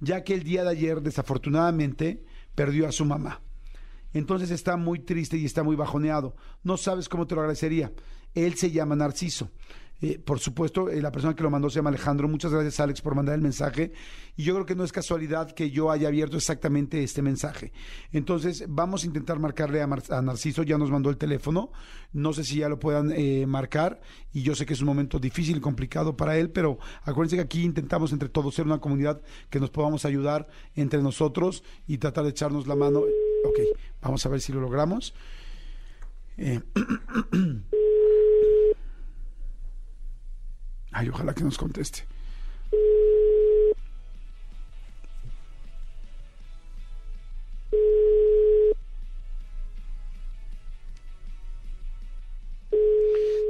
ya 0.00 0.24
que 0.24 0.34
el 0.34 0.42
día 0.42 0.64
de 0.64 0.70
ayer, 0.70 1.02
desafortunadamente, 1.02 2.24
perdió 2.54 2.88
a 2.88 2.92
su 2.92 3.04
mamá. 3.04 3.40
Entonces 4.14 4.50
está 4.50 4.76
muy 4.78 5.00
triste 5.00 5.36
y 5.36 5.44
está 5.44 5.62
muy 5.62 5.76
bajoneado. 5.76 6.34
No 6.64 6.78
sabes 6.78 7.08
cómo 7.08 7.26
te 7.26 7.34
lo 7.34 7.42
agradecería. 7.42 7.92
Él 8.34 8.54
se 8.56 8.70
llama 8.70 8.96
Narciso. 8.96 9.50
Eh, 10.02 10.18
por 10.18 10.38
supuesto, 10.40 10.90
eh, 10.90 11.00
la 11.00 11.10
persona 11.10 11.34
que 11.34 11.42
lo 11.42 11.50
mandó 11.50 11.70
se 11.70 11.76
llama 11.76 11.88
Alejandro. 11.88 12.28
Muchas 12.28 12.52
gracias, 12.52 12.78
Alex, 12.80 13.00
por 13.00 13.14
mandar 13.14 13.34
el 13.34 13.40
mensaje. 13.40 13.92
Y 14.36 14.42
yo 14.42 14.54
creo 14.54 14.66
que 14.66 14.74
no 14.74 14.84
es 14.84 14.92
casualidad 14.92 15.52
que 15.52 15.70
yo 15.70 15.90
haya 15.90 16.08
abierto 16.08 16.36
exactamente 16.36 17.02
este 17.02 17.22
mensaje. 17.22 17.72
Entonces, 18.12 18.64
vamos 18.68 19.04
a 19.04 19.06
intentar 19.06 19.38
marcarle 19.38 19.80
a, 19.80 19.86
Narciso. 19.86 20.62
Ya 20.62 20.76
nos 20.76 20.90
mandó 20.90 21.08
el 21.08 21.16
teléfono. 21.16 21.70
No 22.12 22.34
sé 22.34 22.44
si 22.44 22.56
ya 22.58 22.68
lo 22.68 22.78
puedan 22.78 23.10
eh, 23.12 23.46
marcar. 23.46 24.00
Y 24.32 24.42
yo 24.42 24.54
sé 24.54 24.66
que 24.66 24.74
es 24.74 24.80
un 24.80 24.86
momento 24.86 25.18
difícil 25.18 25.56
y 25.56 25.60
complicado 25.60 26.16
para 26.16 26.36
él, 26.36 26.50
pero 26.50 26.78
acuérdense 27.04 27.36
que 27.36 27.42
aquí 27.42 27.62
intentamos 27.62 28.12
entre 28.12 28.28
todos 28.28 28.54
ser 28.54 28.66
una 28.66 28.78
comunidad 28.78 29.22
que 29.48 29.60
nos 29.60 29.70
podamos 29.70 30.04
ayudar 30.04 30.46
entre 30.74 31.00
nosotros 31.00 31.64
y 31.86 31.98
tratar 31.98 32.24
de 32.24 32.30
echarnos 32.30 32.66
la 32.66 32.76
mano. 32.76 33.00
Ok, 33.00 33.60
vamos 34.02 34.26
a 34.26 34.28
ver 34.28 34.40
si 34.42 34.52
lo 34.52 34.60
logramos. 34.60 35.14
Eh, 36.38 36.60
Ay, 40.98 41.10
ojalá 41.10 41.34
que 41.34 41.44
nos 41.44 41.58
conteste. 41.58 42.06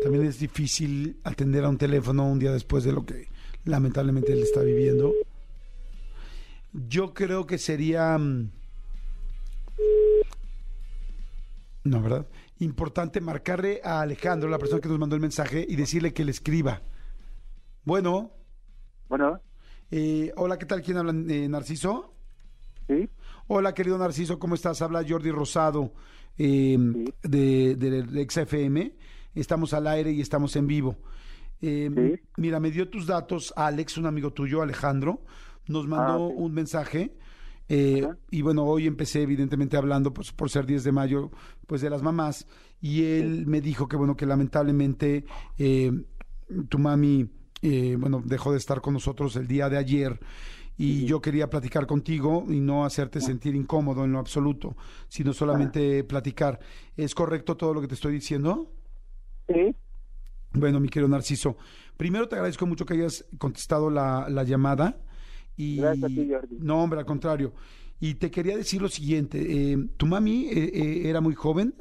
También 0.02 0.26
es 0.26 0.40
difícil 0.40 1.20
atender 1.22 1.62
a 1.62 1.68
un 1.68 1.78
teléfono 1.78 2.26
un 2.26 2.40
día 2.40 2.50
después 2.50 2.82
de 2.82 2.90
lo 2.92 3.06
que 3.06 3.28
lamentablemente 3.64 4.32
él 4.32 4.40
está 4.40 4.62
viviendo. 4.62 5.14
Yo 6.72 7.14
creo 7.14 7.46
que 7.46 7.58
sería... 7.58 8.18
mm, 8.18 8.50
No, 11.84 12.02
¿verdad? 12.02 12.26
Importante 12.58 13.20
marcarle 13.20 13.80
a 13.84 14.00
Alejandro, 14.00 14.48
la 14.50 14.58
persona 14.58 14.80
que 14.80 14.88
nos 14.88 14.98
mandó 14.98 15.14
el 15.14 15.22
mensaje, 15.22 15.64
y 15.68 15.76
decirle 15.76 16.12
que 16.12 16.24
le 16.24 16.32
escriba. 16.32 16.82
Bueno, 17.86 18.32
Bueno, 19.08 19.40
eh, 19.92 20.32
hola, 20.36 20.58
¿qué 20.58 20.66
tal? 20.66 20.82
¿Quién 20.82 20.96
habla? 20.98 21.12
Eh, 21.32 21.48
¿Narciso? 21.48 22.14
sí, 22.88 23.08
Hola, 23.46 23.72
querido 23.74 23.96
Narciso, 23.96 24.40
¿cómo 24.40 24.56
estás? 24.56 24.82
Habla 24.82 25.04
Jordi 25.08 25.30
Rosado 25.30 25.92
eh, 26.36 26.76
Sí. 26.76 27.04
de, 27.22 27.76
de, 27.76 28.26
XFM. 28.28 28.92
Estamos 29.36 29.72
al 29.72 29.86
aire 29.86 30.10
y 30.10 30.20
estamos 30.20 30.56
en 30.56 30.66
vivo. 30.66 30.96
Eh, 31.62 31.88
Sí. 31.94 32.20
Mira, 32.38 32.58
me 32.58 32.72
dio 32.72 32.90
tus 32.90 33.06
datos 33.06 33.54
Alex, 33.56 33.98
un 33.98 34.06
amigo 34.06 34.32
tuyo, 34.32 34.62
Alejandro. 34.62 35.22
Nos 35.68 35.86
mandó 35.86 36.12
Ah, 36.14 36.18
ok. 36.18 36.38
un 36.40 36.52
mensaje. 36.54 37.16
eh, 37.68 38.04
y 38.32 38.42
bueno, 38.42 38.64
hoy 38.64 38.86
empecé 38.88 39.22
evidentemente 39.22 39.76
hablando, 39.76 40.12
pues 40.12 40.32
por 40.32 40.50
ser 40.50 40.66
10 40.66 40.82
de 40.84 40.90
mayo, 40.92 41.30
pues 41.68 41.80
de 41.82 41.90
las 41.90 42.02
mamás. 42.02 42.48
Y 42.80 43.04
él 43.04 43.46
me 43.46 43.60
dijo 43.60 43.86
que 43.88 43.96
bueno, 43.96 44.16
que 44.16 44.26
lamentablemente 44.26 45.24
eh, 45.58 45.92
tu 46.68 46.78
mami, 46.78 47.28
eh, 47.62 47.96
bueno, 47.98 48.22
dejó 48.24 48.52
de 48.52 48.58
estar 48.58 48.80
con 48.80 48.94
nosotros 48.94 49.36
el 49.36 49.46
día 49.46 49.68
de 49.68 49.78
ayer 49.78 50.18
y 50.78 51.06
yo 51.06 51.20
quería 51.20 51.48
platicar 51.48 51.86
contigo 51.86 52.44
y 52.48 52.60
no 52.60 52.84
hacerte 52.84 53.20
sentir 53.20 53.54
incómodo 53.54 54.04
en 54.04 54.12
lo 54.12 54.18
absoluto, 54.18 54.76
sino 55.08 55.32
solamente 55.32 56.04
platicar. 56.04 56.60
¿Es 56.96 57.14
correcto 57.14 57.56
todo 57.56 57.72
lo 57.72 57.80
que 57.80 57.88
te 57.88 57.94
estoy 57.94 58.12
diciendo? 58.12 58.70
sí, 59.48 59.74
Bueno, 60.52 60.80
mi 60.80 60.88
querido 60.88 61.08
Narciso, 61.08 61.56
primero 61.96 62.28
te 62.28 62.34
agradezco 62.34 62.66
mucho 62.66 62.84
que 62.84 62.94
hayas 62.94 63.24
contestado 63.38 63.88
la, 63.90 64.28
la 64.28 64.42
llamada. 64.44 64.98
Y, 65.56 65.78
Gracias 65.78 66.04
a 66.04 66.08
ti, 66.08 66.28
Jordi. 66.30 66.56
No, 66.58 66.82
hombre, 66.82 67.00
al 67.00 67.06
contrario. 67.06 67.54
Y 67.98 68.16
te 68.16 68.30
quería 68.30 68.56
decir 68.56 68.82
lo 68.82 68.88
siguiente, 68.88 69.72
eh, 69.72 69.78
tu 69.96 70.04
mami 70.04 70.48
eh, 70.48 70.70
eh, 70.74 71.08
era 71.08 71.22
muy 71.22 71.34
joven, 71.34 71.74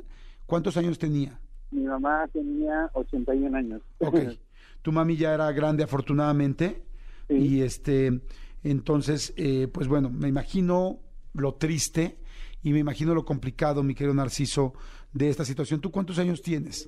¿cuántos 0.45 0.77
años 0.77 0.97
tenía? 0.97 1.39
mi 1.71 1.83
mamá 1.83 2.25
tenía 2.31 2.89
81 2.93 3.57
años. 3.57 3.81
Ok. 3.99 4.15
Tu 4.85 4.91
mami 4.91 5.17
ya 5.17 5.33
era 5.33 5.51
grande, 5.51 5.83
afortunadamente. 5.83 6.83
Sí. 7.27 7.33
Y 7.33 7.61
este, 7.63 8.21
entonces, 8.61 9.33
eh, 9.35 9.67
pues 9.67 9.87
bueno, 9.87 10.11
me 10.11 10.27
imagino 10.27 10.99
lo 11.33 11.55
triste 11.55 12.19
y 12.61 12.71
me 12.71 12.77
imagino 12.77 13.15
lo 13.15 13.25
complicado, 13.25 13.81
mi 13.81 13.95
querido 13.95 14.13
Narciso, 14.13 14.73
de 15.11 15.29
esta 15.29 15.43
situación. 15.43 15.81
¿Tú 15.81 15.89
cuántos 15.89 16.19
años 16.19 16.39
tienes? 16.43 16.87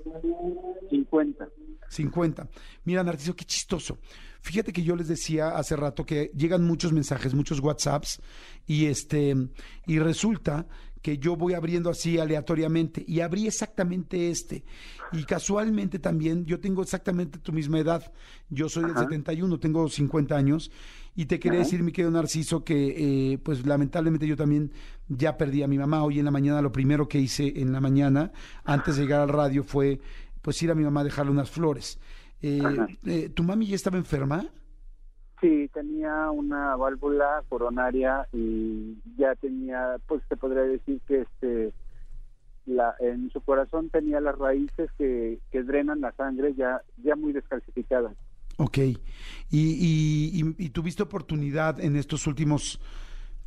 50. 0.91 1.49
50. 1.89 2.47
Mira, 2.83 3.03
Narciso, 3.03 3.35
qué 3.35 3.45
chistoso. 3.45 3.97
Fíjate 4.41 4.71
que 4.71 4.83
yo 4.83 4.95
les 4.95 5.07
decía 5.07 5.57
hace 5.57 5.75
rato 5.75 6.05
que 6.05 6.29
llegan 6.35 6.67
muchos 6.67 6.93
mensajes, 6.93 7.33
muchos 7.33 7.61
WhatsApps, 7.61 8.21
y 8.67 8.85
este, 8.85 9.35
y 9.87 9.97
resulta 9.97 10.67
que 11.07 11.17
yo 11.19 11.37
voy 11.37 11.53
abriendo 11.53 11.89
así 11.89 12.19
aleatoriamente, 12.19 13.01
y 13.07 13.21
abrí 13.21 13.47
exactamente 13.47 14.29
este. 14.29 14.65
Y 15.13 15.23
casualmente 15.23 15.99
también, 15.99 16.45
yo 16.45 16.59
tengo 16.59 16.81
exactamente 16.81 17.39
tu 17.39 17.53
misma 17.53 17.79
edad. 17.79 18.11
Yo 18.49 18.67
soy 18.67 18.83
del 18.83 18.91
Ajá. 18.91 19.05
71, 19.05 19.57
tengo 19.57 19.87
50 19.87 20.35
años, 20.35 20.69
y 21.15 21.27
te 21.27 21.39
quería 21.39 21.61
Ajá. 21.61 21.65
decir, 21.65 21.81
mi 21.81 21.93
querido 21.93 22.11
Narciso, 22.11 22.65
que 22.65 23.31
eh, 23.31 23.37
pues 23.37 23.65
lamentablemente 23.65 24.27
yo 24.27 24.35
también 24.35 24.73
ya 25.07 25.37
perdí 25.37 25.63
a 25.63 25.67
mi 25.69 25.77
mamá. 25.77 26.03
Hoy 26.03 26.19
en 26.19 26.25
la 26.25 26.31
mañana, 26.31 26.61
lo 26.61 26.73
primero 26.73 27.07
que 27.07 27.19
hice 27.19 27.53
en 27.55 27.71
la 27.71 27.79
mañana, 27.79 28.33
antes 28.65 28.97
de 28.97 29.03
llegar 29.03 29.21
al 29.21 29.29
radio, 29.29 29.63
fue 29.63 30.01
pues 30.41 30.61
ir 30.61 30.71
a 30.71 30.75
mi 30.75 30.83
mamá 30.83 30.99
a 30.99 31.03
dejarle 31.05 31.31
unas 31.31 31.49
flores. 31.49 31.99
Eh, 32.41 32.97
eh, 33.05 33.29
¿Tu 33.29 33.43
mami 33.43 33.67
ya 33.67 33.77
estaba 33.77 33.97
enferma? 33.97 34.45
Sí, 35.39 35.69
tenía 35.71 36.31
una 36.31 36.75
válvula 36.75 37.43
coronaria 37.47 38.27
y 38.33 38.97
ya 39.17 39.35
tenía, 39.35 39.97
pues 40.07 40.23
se 40.29 40.35
podría 40.35 40.63
decir 40.63 40.99
que 41.07 41.21
este, 41.21 41.73
la, 42.65 42.95
en 42.99 43.29
su 43.29 43.41
corazón 43.41 43.89
tenía 43.91 44.19
las 44.19 44.35
raíces 44.35 44.89
que, 44.97 45.39
que 45.51 45.61
drenan 45.61 46.01
la 46.01 46.11
sangre 46.13 46.55
ya, 46.55 46.81
ya 47.03 47.15
muy 47.15 47.33
descalcificadas. 47.33 48.13
Ok. 48.57 48.79
¿Y, 48.79 48.97
y, 49.51 50.41
y- 50.41 50.55
y 50.65 50.69
tuviste 50.69 51.03
oportunidad 51.03 51.79
en 51.79 51.95
estos 51.97 52.25
últimos, 52.25 52.81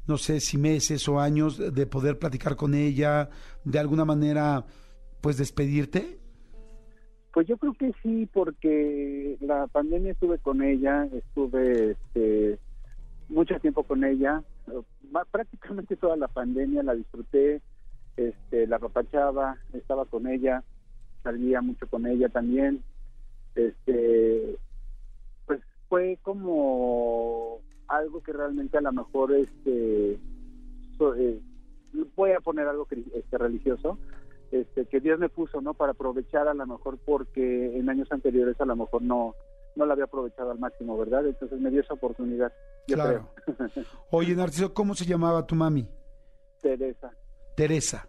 no 0.06 0.16
sé 0.16 0.38
si 0.38 0.58
meses 0.58 1.08
o 1.08 1.18
años 1.18 1.58
de 1.74 1.86
poder 1.88 2.20
platicar 2.20 2.54
con 2.54 2.74
ella, 2.74 3.30
de 3.64 3.78
alguna 3.80 4.04
manera, 4.04 4.64
pues 5.20 5.38
despedirte? 5.38 6.19
Pues 7.32 7.46
yo 7.46 7.56
creo 7.58 7.74
que 7.74 7.92
sí, 8.02 8.28
porque 8.32 9.36
la 9.40 9.66
pandemia 9.68 10.12
estuve 10.12 10.38
con 10.38 10.62
ella, 10.62 11.06
estuve 11.12 11.92
este, 11.92 12.58
mucho 13.28 13.58
tiempo 13.60 13.84
con 13.84 14.02
ella, 14.04 14.42
prácticamente 15.30 15.96
toda 15.96 16.16
la 16.16 16.28
pandemia 16.28 16.82
la 16.82 16.94
disfruté, 16.94 17.60
este, 18.16 18.66
la 18.66 18.76
apapachaba, 18.76 19.58
estaba 19.72 20.06
con 20.06 20.26
ella, 20.26 20.64
salía 21.22 21.60
mucho 21.60 21.86
con 21.86 22.06
ella 22.06 22.28
también, 22.28 22.82
este, 23.54 24.56
pues 25.46 25.60
fue 25.88 26.18
como 26.22 27.60
algo 27.86 28.22
que 28.22 28.32
realmente 28.32 28.78
a 28.78 28.80
lo 28.80 28.92
mejor 28.92 29.32
este 29.32 30.18
eh, 31.16 31.40
voy 32.14 32.32
a 32.32 32.40
poner 32.40 32.66
algo 32.68 32.86
este, 33.14 33.38
religioso 33.38 33.98
este, 34.50 34.86
que 34.86 35.00
Dios 35.00 35.18
me 35.18 35.28
puso 35.28 35.60
no 35.60 35.74
para 35.74 35.92
aprovechar 35.92 36.48
a 36.48 36.54
lo 36.54 36.66
mejor 36.66 36.98
porque 36.98 37.78
en 37.78 37.88
años 37.88 38.10
anteriores 38.10 38.60
a 38.60 38.64
lo 38.64 38.76
mejor 38.76 39.02
no 39.02 39.34
no 39.76 39.86
la 39.86 39.92
había 39.92 40.06
aprovechado 40.06 40.50
al 40.50 40.58
máximo 40.58 40.98
verdad 40.98 41.26
entonces 41.26 41.60
me 41.60 41.70
dio 41.70 41.80
esa 41.80 41.94
oportunidad 41.94 42.52
claro. 42.86 43.28
oye 44.10 44.34
Narciso 44.34 44.74
cómo 44.74 44.94
se 44.94 45.04
llamaba 45.04 45.46
tu 45.46 45.54
mami 45.54 45.88
Teresa. 46.60 47.10
Teresa. 47.56 48.06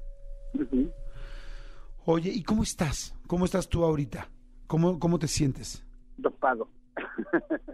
Oye 2.05 2.31
y 2.33 2.43
cómo 2.43 2.63
estás 2.63 3.15
cómo 3.27 3.45
estás 3.45 3.69
tú 3.69 3.83
ahorita 3.83 4.29
cómo 4.67 4.99
cómo 4.99 5.19
te 5.19 5.27
sientes 5.27 5.85
dopado. 6.17 6.67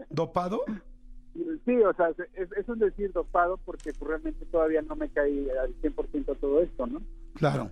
Dopado 0.10 0.62
Sí, 1.66 1.78
o 1.82 1.94
sea, 1.94 2.10
es, 2.34 2.70
un 2.70 2.80
decir 2.80 3.12
dopado 3.12 3.58
porque 3.64 3.92
realmente 4.02 4.46
todavía 4.48 4.82
no 4.82 4.96
me 4.96 5.10
cae 5.10 5.48
al 5.60 5.76
100% 5.82 6.38
todo 6.40 6.62
esto, 6.62 6.88
¿no? 6.88 7.02
Claro. 7.36 7.70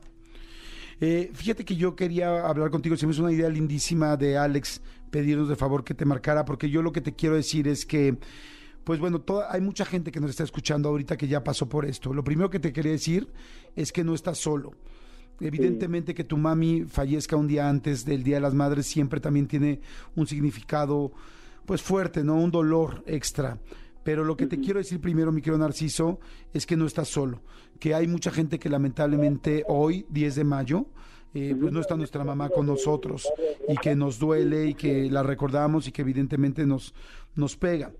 Eh, 1.02 1.32
fíjate 1.34 1.66
que 1.66 1.76
yo 1.76 1.96
quería 1.96 2.48
hablar 2.48 2.70
contigo, 2.70 2.96
si 2.96 3.06
me 3.06 3.12
es 3.12 3.20
una 3.20 3.32
idea 3.32 3.50
lindísima 3.50 4.16
de 4.16 4.38
Alex 4.38 4.82
pedirnos 5.12 5.50
de 5.50 5.56
favor 5.56 5.84
que 5.84 5.94
te 5.94 6.06
marcara, 6.06 6.46
porque 6.46 6.70
yo 6.70 6.82
lo 6.82 6.92
que 6.92 7.02
te 7.02 7.14
quiero 7.14 7.36
decir 7.36 7.68
es 7.68 7.86
que, 7.86 8.18
pues 8.84 9.00
bueno, 9.00 9.24
hay 9.50 9.62
mucha 9.62 9.86
gente 9.86 10.12
que 10.12 10.20
nos 10.20 10.30
está 10.30 10.44
escuchando 10.44 10.90
ahorita 10.90 11.18
que 11.18 11.28
ya 11.28 11.44
pasó 11.44 11.68
por 11.68 11.86
esto. 11.86 12.14
Lo 12.14 12.24
primero 12.24 12.50
que 12.50 12.60
te 12.60 12.74
quería 12.74 12.92
decir 12.92 13.28
es 13.76 13.92
que 13.92 14.04
no 14.04 14.14
estás 14.14 14.38
solo. 14.38 14.74
Evidentemente 15.40 16.14
que 16.14 16.24
tu 16.24 16.38
mami 16.38 16.86
fallezca 16.86 17.36
un 17.36 17.48
día 17.48 17.68
antes 17.68 18.06
del 18.06 18.24
Día 18.24 18.36
de 18.36 18.42
las 18.42 18.54
Madres 18.54 18.86
siempre 18.86 19.20
también 19.20 19.48
tiene 19.48 19.82
un 20.16 20.28
significado 20.28 21.12
pues 21.66 21.82
fuerte, 21.82 22.24
¿no? 22.24 22.36
Un 22.36 22.52
dolor 22.52 23.04
extra. 23.06 23.58
Pero 24.06 24.24
lo 24.24 24.38
que 24.38 24.46
te 24.46 24.60
quiero 24.60 24.78
decir 24.78 25.02
primero, 25.02 25.32
mi 25.32 25.42
querido 25.42 25.58
Narciso, 25.58 26.20
es 26.54 26.68
que 26.68 26.78
no 26.78 26.86
estás 26.86 27.08
solo, 27.08 27.42
que 27.80 27.96
hay 27.96 28.06
mucha 28.06 28.30
gente 28.30 28.60
que 28.60 28.70
lamentablemente 28.70 29.64
hoy, 29.68 30.06
10 30.10 30.36
de 30.36 30.44
mayo, 30.44 30.86
eh, 31.34 31.56
pues 31.60 31.74
no 31.74 31.82
está 31.82 31.98
nuestra 31.98 32.24
mamá 32.24 32.50
con 32.50 32.68
nosotros 32.68 33.28
y 33.68 33.76
que 33.78 33.96
nos 33.96 34.20
duele 34.20 34.68
y 34.68 34.74
que 34.76 35.10
la 35.10 35.24
recordamos 35.24 35.88
y 35.88 35.92
que 35.92 36.04
evidentemente 36.04 36.68
nos, 36.68 36.94
nos 37.34 37.58
pega. 37.58 37.94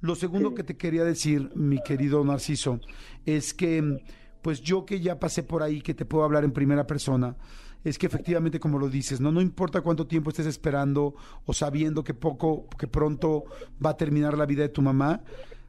Lo 0.00 0.16
segundo 0.16 0.52
que 0.52 0.64
te 0.64 0.76
quería 0.76 1.04
decir, 1.04 1.52
mi 1.54 1.80
querido 1.80 2.24
Narciso, 2.24 2.80
es 3.24 3.54
que 3.54 4.02
pues 4.42 4.62
yo 4.62 4.84
que 4.84 4.98
ya 5.00 5.20
pasé 5.20 5.44
por 5.44 5.62
ahí, 5.62 5.80
que 5.80 5.94
te 5.94 6.04
puedo 6.04 6.24
hablar 6.24 6.42
en 6.42 6.50
primera 6.50 6.88
persona, 6.88 7.36
es 7.84 7.98
que 7.98 8.06
efectivamente, 8.06 8.58
como 8.58 8.80
lo 8.80 8.88
dices, 8.88 9.20
no, 9.20 9.30
no 9.30 9.40
importa 9.40 9.80
cuánto 9.80 10.08
tiempo 10.08 10.30
estés 10.30 10.46
esperando 10.46 11.14
o 11.46 11.52
sabiendo 11.52 12.02
que 12.02 12.14
poco, 12.14 12.68
que 12.78 12.88
pronto 12.88 13.44
va 13.84 13.90
a 13.90 13.96
terminar 13.96 14.36
la 14.36 14.46
vida 14.46 14.62
de 14.62 14.68
tu 14.68 14.82
mamá, 14.82 15.22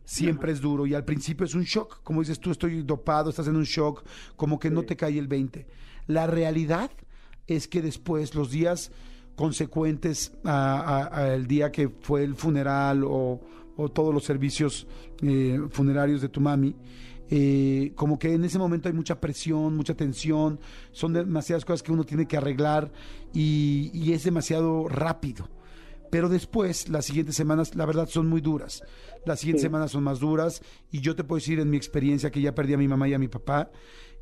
siempre 0.06 0.52
es 0.52 0.62
duro 0.62 0.86
y 0.86 0.94
al 0.94 1.06
principio 1.06 1.46
es 1.46 1.56
un 1.56 1.64
shock, 1.64 2.02
como 2.04 2.22
dices 2.22 2.40
tú, 2.40 2.52
estoy 2.52 2.82
dopado, 2.84 3.30
estás 3.30 3.48
en 3.48 3.56
un 3.56 3.64
shock, 3.64 4.04
como 4.36 4.60
que 4.60 4.70
no 4.70 4.84
te 4.84 4.96
cae 4.96 5.18
el 5.18 5.28
20. 5.28 5.66
La 6.08 6.28
realidad 6.28 6.92
es 7.48 7.68
que 7.68 7.82
después, 7.82 8.36
los 8.36 8.52
días 8.52 8.92
consecuentes 9.36 10.34
al 10.44 11.48
día 11.48 11.72
que 11.72 11.90
fue 11.90 12.24
el 12.24 12.36
funeral 12.36 13.04
o, 13.06 13.42
todos 13.94 14.14
los 14.14 14.24
servicios 14.24 14.86
eh, 15.24 15.60
funerarios 15.72 16.22
de 16.22 16.30
tu 16.30 16.40
mami, 16.40 16.76
eh, 17.30 17.92
como 17.96 18.20
que 18.20 18.34
en 18.34 18.44
ese 18.44 18.60
momento 18.60 18.88
hay 18.88 18.94
mucha 18.94 19.20
presión, 19.20 19.76
mucha 19.76 19.96
tensión, 19.96 20.60
son 20.92 21.14
demasiadas 21.14 21.66
cosas 21.66 21.82
que 21.82 21.92
uno 21.92 22.04
tiene 22.04 22.28
que 22.28 22.38
arreglar 22.38 22.92
y, 23.34 24.12
es 24.12 24.24
demasiado 24.24 24.88
rápido. 24.88 25.50
Pero 26.14 26.30
después, 26.30 26.90
las 26.90 27.06
siguientes 27.06 27.36
semanas, 27.36 27.74
la 27.74 27.88
verdad, 27.88 28.08
son 28.08 28.30
muy 28.30 28.40
duras. 28.40 28.84
Las 29.26 29.40
siguientes 29.40 29.64
semanas 29.64 29.90
son 29.90 30.04
más 30.04 30.20
duras 30.20 30.62
y 30.92 31.02
yo 31.02 31.16
te 31.16 31.24
puedo 31.24 31.40
decir 31.40 31.60
en 31.60 31.72
mi 31.72 31.76
experiencia 31.76 32.30
que 32.30 32.40
ya 32.40 32.54
perdí 32.54 32.76
a 32.76 32.78
mi 32.78 32.88
mamá 32.88 33.08
y 33.08 33.16
a 33.16 33.18
mi 33.18 33.30
papá, 33.30 33.72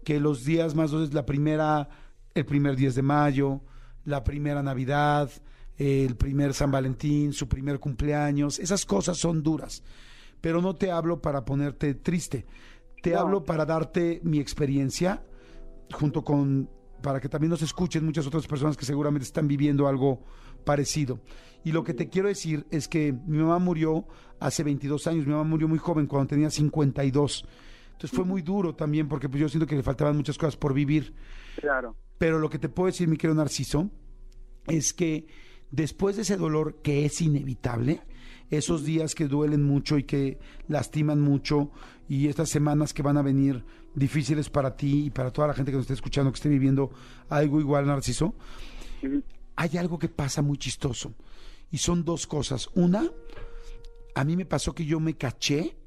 que 0.06 0.21
los 0.21 0.45
días 0.45 0.73
más 0.73 0.91
duros, 0.91 1.13
la 1.13 1.25
primera, 1.25 1.89
el 2.34 2.45
primer 2.45 2.77
10 2.77 2.95
de 2.95 3.01
mayo, 3.01 3.62
la 4.06 4.23
primera 4.23 4.63
Navidad, 4.63 5.30
el 5.77 6.15
primer 6.15 6.54
San 6.54 6.71
Valentín, 6.71 7.34
su 7.34 7.49
primer 7.49 7.82
cumpleaños, 7.82 8.60
esas 8.60 8.86
cosas 8.86 9.17
son 9.17 9.43
duras. 9.43 9.84
Pero 10.39 10.62
no 10.62 10.77
te 10.77 10.91
hablo 10.91 11.21
para 11.21 11.43
ponerte 11.43 11.93
triste, 11.93 12.45
te 13.04 13.17
hablo 13.17 13.43
para 13.43 13.65
darte 13.65 14.21
mi 14.23 14.39
experiencia, 14.39 15.25
junto 15.91 16.23
con, 16.23 16.69
para 17.01 17.19
que 17.19 17.27
también 17.27 17.49
nos 17.49 17.62
escuchen 17.62 18.06
muchas 18.06 18.25
otras 18.25 18.47
personas 18.47 18.77
que 18.77 18.86
seguramente 18.86 19.25
están 19.25 19.45
viviendo 19.45 19.89
algo 19.89 20.23
parecido. 20.63 21.19
Y 21.63 21.71
lo 21.71 21.84
que 21.84 21.93
te 21.93 22.10
quiero 22.10 22.28
decir 22.28 22.65
es 22.71 22.88
que 22.88 23.13
mi 23.13 23.38
mamá 23.38 23.60
murió 23.60 24.06
hace 24.39 24.63
22 24.63 25.08
años, 25.08 25.26
mi 25.26 25.32
mamá 25.32 25.43
murió 25.43 25.67
muy 25.67 25.78
joven, 25.78 26.08
cuando 26.08 26.30
tenía 26.30 26.50
52. 26.50 27.45
Entonces 27.91 28.15
fue 28.15 28.26
muy 28.26 28.41
duro 28.41 28.74
también, 28.74 29.08
porque 29.08 29.30
pues 29.30 29.41
yo 29.41 29.50
siento 29.50 29.67
que 29.67 29.76
le 29.76 29.84
faltaban 29.84 30.17
muchas 30.17 30.38
cosas 30.38 30.58
por 30.58 30.74
vivir. 30.74 31.13
Claro. 31.60 31.95
Pero 32.17 32.39
lo 32.39 32.50
que 32.50 32.58
te 32.58 32.69
puedo 32.69 32.88
decir, 32.88 33.08
mi 33.08 33.17
querido 33.17 33.36
Narciso, 33.36 33.91
es 34.67 34.93
que 34.93 35.28
después 35.69 36.15
de 36.15 36.24
ese 36.24 36.38
dolor 36.38 36.82
que 36.82 37.06
es 37.06 37.21
inevitable, 37.21 38.02
esos 38.50 38.84
días 38.84 39.15
que 39.15 39.28
duelen 39.28 39.63
mucho 39.63 39.97
y 39.97 40.04
que 40.04 40.39
lastiman 40.67 41.21
mucho 41.21 41.71
y 42.10 42.28
estas 42.28 42.50
semanas 42.50 42.93
que 42.93 43.02
van 43.02 43.17
a 43.17 43.21
venir 43.21 43.63
difíciles 43.95 44.50
para 44.50 44.76
ti 44.76 45.06
y 45.06 45.10
para 45.10 45.32
toda 45.32 45.47
la 45.47 45.54
gente 45.54 45.71
que 45.71 45.78
nos 45.78 45.84
esté 45.84 45.93
escuchando, 45.93 46.32
que 46.32 46.36
esté 46.36 46.50
viviendo 46.50 46.91
algo 47.30 47.60
igual, 47.60 47.88
Narciso, 47.88 48.36
hay 49.62 49.78
algo 49.78 50.00
que 50.00 50.10
pasa 50.10 50.41
muy 50.41 50.58
chistoso. 50.58 51.13
Y 51.69 51.78
son 51.78 52.04
dos 52.04 52.26
cosas. 52.26 52.69
Una, 52.74 53.12
a 54.15 54.24
mí 54.24 54.36
me 54.36 54.45
pasó 54.45 54.74
que 54.74 54.86
yo 54.86 55.00
me 55.00 55.15
caché 55.15 55.78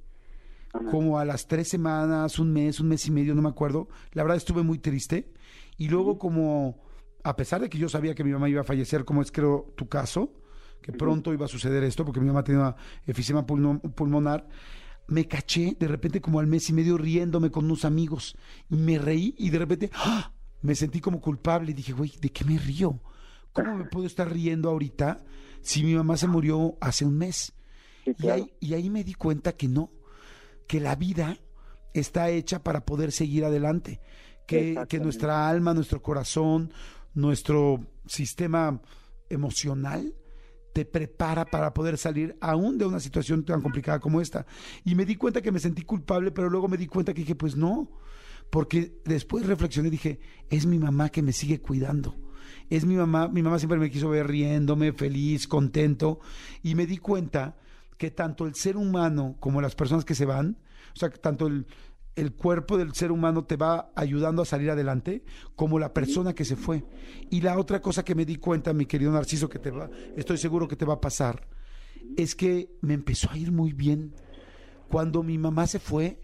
como 0.90 1.18
a 1.18 1.24
las 1.24 1.48
tres 1.48 1.68
semanas, 1.68 2.38
un 2.38 2.52
mes, 2.52 2.78
un 2.78 2.88
mes 2.88 3.06
y 3.06 3.10
medio, 3.10 3.34
no 3.34 3.42
me 3.42 3.48
acuerdo. 3.48 3.88
La 4.12 4.22
verdad 4.22 4.36
estuve 4.36 4.62
muy 4.62 4.78
triste. 4.78 5.32
Y 5.76 5.88
luego 5.88 6.18
como, 6.18 6.84
a 7.24 7.34
pesar 7.34 7.60
de 7.60 7.68
que 7.68 7.78
yo 7.78 7.88
sabía 7.88 8.14
que 8.14 8.22
mi 8.22 8.30
mamá 8.30 8.48
iba 8.48 8.60
a 8.60 8.64
fallecer, 8.64 9.04
como 9.04 9.22
es 9.22 9.32
creo 9.32 9.74
tu 9.76 9.88
caso, 9.88 10.32
que 10.80 10.92
pronto 10.92 11.32
iba 11.32 11.46
a 11.46 11.48
suceder 11.48 11.82
esto, 11.82 12.04
porque 12.04 12.20
mi 12.20 12.28
mamá 12.28 12.44
tenía 12.44 12.76
efisema 13.06 13.44
pulmonar, 13.44 14.46
me 15.08 15.26
caché 15.26 15.76
de 15.78 15.88
repente 15.88 16.20
como 16.20 16.38
al 16.38 16.46
mes 16.46 16.68
y 16.70 16.72
medio 16.72 16.96
riéndome 16.96 17.50
con 17.50 17.64
unos 17.64 17.84
amigos 17.84 18.36
y 18.70 18.76
me 18.76 18.98
reí 18.98 19.34
y 19.36 19.50
de 19.50 19.58
repente 19.58 19.90
¡ah! 19.94 20.32
me 20.62 20.74
sentí 20.74 21.00
como 21.00 21.20
culpable 21.20 21.72
y 21.72 21.74
dije, 21.74 21.92
güey, 21.92 22.12
¿de 22.20 22.30
qué 22.30 22.44
me 22.44 22.56
río? 22.56 23.00
¿Cómo 23.54 23.76
me 23.76 23.84
puedo 23.84 24.06
estar 24.06 24.30
riendo 24.30 24.68
ahorita 24.68 25.24
si 25.62 25.82
mi 25.82 25.94
mamá 25.94 26.18
se 26.18 26.26
murió 26.26 26.76
hace 26.80 27.06
un 27.06 27.16
mes? 27.16 27.54
y, 28.04 28.28
ahí, 28.28 28.52
y 28.60 28.74
ahí 28.74 28.90
me 28.90 29.02
di 29.02 29.14
cuenta 29.14 29.52
que 29.52 29.68
no, 29.68 29.90
que 30.66 30.80
la 30.80 30.94
vida 30.94 31.38
está 31.94 32.28
hecha 32.28 32.62
para 32.62 32.84
poder 32.84 33.12
seguir 33.12 33.44
adelante, 33.44 34.00
que, 34.46 34.84
que 34.88 34.98
nuestra 34.98 35.48
alma, 35.48 35.72
nuestro 35.72 36.02
corazón, 36.02 36.72
nuestro 37.14 37.86
sistema 38.06 38.82
emocional 39.30 40.14
te 40.74 40.84
prepara 40.84 41.44
para 41.44 41.72
poder 41.72 41.96
salir 41.96 42.36
aún 42.40 42.76
de 42.76 42.84
una 42.84 42.98
situación 42.98 43.44
tan 43.44 43.62
complicada 43.62 44.00
como 44.00 44.20
esta. 44.20 44.44
Y 44.84 44.96
me 44.96 45.06
di 45.06 45.14
cuenta 45.14 45.40
que 45.40 45.52
me 45.52 45.60
sentí 45.60 45.82
culpable, 45.82 46.32
pero 46.32 46.50
luego 46.50 46.66
me 46.66 46.76
di 46.76 46.88
cuenta 46.88 47.14
que 47.14 47.20
dije, 47.20 47.36
pues 47.36 47.56
no, 47.56 47.88
porque 48.50 49.00
después 49.04 49.46
reflexioné 49.46 49.88
y 49.88 49.92
dije, 49.92 50.20
es 50.50 50.66
mi 50.66 50.80
mamá 50.80 51.10
que 51.10 51.22
me 51.22 51.32
sigue 51.32 51.60
cuidando. 51.60 52.16
Es 52.70 52.84
mi 52.84 52.96
mamá, 52.96 53.28
mi 53.28 53.42
mamá 53.42 53.58
siempre 53.58 53.78
me 53.78 53.90
quiso 53.90 54.08
ver 54.08 54.26
riéndome, 54.26 54.92
feliz, 54.92 55.46
contento, 55.46 56.20
y 56.62 56.74
me 56.74 56.86
di 56.86 56.98
cuenta 56.98 57.56
que 57.98 58.10
tanto 58.10 58.46
el 58.46 58.54
ser 58.54 58.76
humano 58.76 59.36
como 59.40 59.60
las 59.60 59.74
personas 59.74 60.04
que 60.04 60.14
se 60.14 60.24
van, 60.24 60.58
o 60.94 60.96
sea, 60.96 61.10
tanto 61.10 61.46
el, 61.46 61.66
el 62.16 62.32
cuerpo 62.32 62.78
del 62.78 62.94
ser 62.94 63.10
humano 63.12 63.44
te 63.44 63.56
va 63.56 63.90
ayudando 63.94 64.42
a 64.42 64.46
salir 64.46 64.70
adelante 64.70 65.24
como 65.56 65.78
la 65.78 65.92
persona 65.92 66.34
que 66.34 66.44
se 66.44 66.56
fue. 66.56 66.84
Y 67.30 67.40
la 67.40 67.58
otra 67.58 67.80
cosa 67.80 68.04
que 68.04 68.14
me 68.14 68.24
di 68.24 68.36
cuenta, 68.36 68.72
mi 68.72 68.86
querido 68.86 69.12
Narciso, 69.12 69.48
que 69.48 69.58
te 69.58 69.70
va, 69.70 69.90
estoy 70.16 70.38
seguro 70.38 70.68
que 70.68 70.76
te 70.76 70.84
va 70.84 70.94
a 70.94 71.00
pasar, 71.00 71.46
es 72.16 72.34
que 72.34 72.70
me 72.80 72.94
empezó 72.94 73.30
a 73.30 73.36
ir 73.36 73.50
muy 73.50 73.72
bien. 73.72 74.14
Cuando 74.88 75.22
mi 75.22 75.38
mamá 75.38 75.66
se 75.66 75.80
fue 75.80 76.20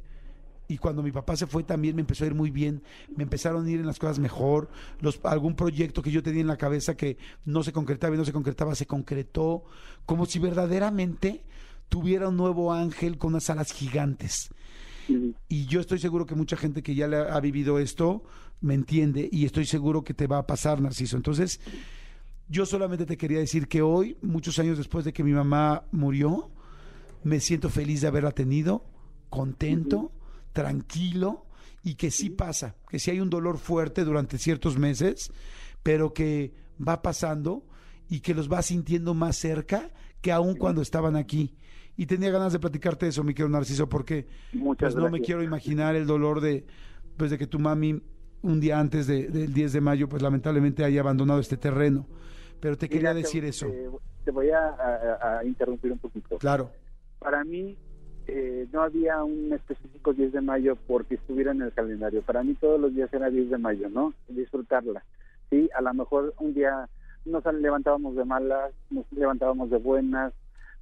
y 0.70 0.78
cuando 0.78 1.02
mi 1.02 1.10
papá 1.10 1.36
se 1.36 1.48
fue 1.48 1.64
también 1.64 1.96
me 1.96 2.02
empezó 2.02 2.22
a 2.22 2.28
ir 2.28 2.34
muy 2.34 2.50
bien. 2.50 2.80
Me 3.16 3.24
empezaron 3.24 3.66
a 3.66 3.70
ir 3.70 3.80
en 3.80 3.86
las 3.86 3.98
cosas 3.98 4.20
mejor. 4.20 4.70
Los, 5.00 5.18
algún 5.24 5.56
proyecto 5.56 6.00
que 6.00 6.12
yo 6.12 6.22
tenía 6.22 6.42
en 6.42 6.46
la 6.46 6.56
cabeza 6.56 6.96
que 6.96 7.18
no 7.44 7.64
se 7.64 7.72
concretaba 7.72 8.14
y 8.14 8.18
no 8.18 8.24
se 8.24 8.32
concretaba, 8.32 8.76
se 8.76 8.86
concretó. 8.86 9.64
Como 10.06 10.26
si 10.26 10.38
verdaderamente 10.38 11.42
tuviera 11.88 12.28
un 12.28 12.36
nuevo 12.36 12.72
ángel 12.72 13.18
con 13.18 13.30
unas 13.30 13.50
alas 13.50 13.72
gigantes. 13.72 14.50
Y 15.48 15.66
yo 15.66 15.80
estoy 15.80 15.98
seguro 15.98 16.24
que 16.24 16.36
mucha 16.36 16.56
gente 16.56 16.84
que 16.84 16.94
ya 16.94 17.08
le 17.08 17.16
ha 17.16 17.40
vivido 17.40 17.80
esto 17.80 18.22
me 18.60 18.74
entiende 18.74 19.28
y 19.32 19.46
estoy 19.46 19.66
seguro 19.66 20.04
que 20.04 20.14
te 20.14 20.28
va 20.28 20.38
a 20.38 20.46
pasar, 20.46 20.80
Narciso. 20.80 21.16
Entonces, 21.16 21.58
yo 22.48 22.64
solamente 22.64 23.06
te 23.06 23.16
quería 23.16 23.40
decir 23.40 23.66
que 23.66 23.82
hoy, 23.82 24.16
muchos 24.22 24.60
años 24.60 24.78
después 24.78 25.04
de 25.04 25.12
que 25.12 25.24
mi 25.24 25.32
mamá 25.32 25.82
murió, 25.90 26.48
me 27.24 27.40
siento 27.40 27.70
feliz 27.70 28.02
de 28.02 28.06
haberla 28.06 28.30
tenido, 28.30 28.84
contento, 29.30 30.12
tranquilo 30.52 31.46
y 31.82 31.94
que 31.94 32.10
sí 32.10 32.30
pasa, 32.30 32.76
que 32.88 32.98
sí 32.98 33.10
hay 33.10 33.20
un 33.20 33.30
dolor 33.30 33.58
fuerte 33.58 34.04
durante 34.04 34.38
ciertos 34.38 34.78
meses, 34.78 35.32
pero 35.82 36.12
que 36.12 36.52
va 36.86 37.02
pasando 37.02 37.64
y 38.08 38.20
que 38.20 38.34
los 38.34 38.48
vas 38.48 38.66
sintiendo 38.66 39.14
más 39.14 39.36
cerca 39.36 39.90
que 40.20 40.32
aún 40.32 40.56
cuando 40.56 40.82
estaban 40.82 41.16
aquí. 41.16 41.56
Y 41.96 42.06
tenía 42.06 42.30
ganas 42.30 42.52
de 42.52 42.58
platicarte 42.58 43.06
eso, 43.08 43.22
mi 43.24 43.34
querido 43.34 43.48
Narciso, 43.50 43.88
porque 43.88 44.26
Muchas 44.52 44.94
pues 44.94 45.02
no 45.04 45.10
me 45.10 45.20
quiero 45.20 45.42
imaginar 45.42 45.96
el 45.96 46.06
dolor 46.06 46.40
de, 46.40 46.66
pues 47.16 47.30
de 47.30 47.38
que 47.38 47.46
tu 47.46 47.58
mami 47.58 48.02
un 48.42 48.58
día 48.60 48.78
antes 48.78 49.06
de- 49.06 49.28
del 49.28 49.52
10 49.52 49.72
de 49.74 49.80
mayo, 49.82 50.08
pues 50.08 50.22
lamentablemente 50.22 50.82
haya 50.84 51.00
abandonado 51.00 51.40
este 51.40 51.56
terreno. 51.58 52.06
Pero 52.58 52.76
te 52.78 52.88
quería 52.88 53.10
te- 53.12 53.18
decir 53.18 53.44
eso. 53.44 53.66
Te, 53.66 53.88
te 54.24 54.30
voy 54.30 54.50
a, 54.50 54.68
a- 54.68 55.38
a 55.40 55.44
interrumpir 55.44 55.92
un 55.92 55.98
poquito. 55.98 56.38
Claro, 56.38 56.70
Para 57.18 57.44
mí 57.44 57.76
eh, 58.32 58.68
no 58.72 58.82
había 58.82 59.22
un 59.24 59.52
específico 59.52 60.12
10 60.12 60.32
de 60.32 60.40
mayo 60.40 60.76
porque 60.86 61.16
estuviera 61.16 61.52
en 61.52 61.62
el 61.62 61.72
calendario. 61.72 62.22
Para 62.22 62.42
mí 62.42 62.54
todos 62.54 62.80
los 62.80 62.94
días 62.94 63.12
era 63.12 63.30
10 63.30 63.50
de 63.50 63.58
mayo, 63.58 63.88
¿no? 63.88 64.14
Disfrutarla. 64.28 65.02
Sí, 65.50 65.68
a 65.74 65.82
lo 65.82 65.92
mejor 65.94 66.34
un 66.38 66.54
día 66.54 66.88
nos 67.24 67.44
levantábamos 67.54 68.16
de 68.16 68.24
malas, 68.24 68.72
nos 68.90 69.04
levantábamos 69.12 69.70
de 69.70 69.78
buenas, 69.78 70.32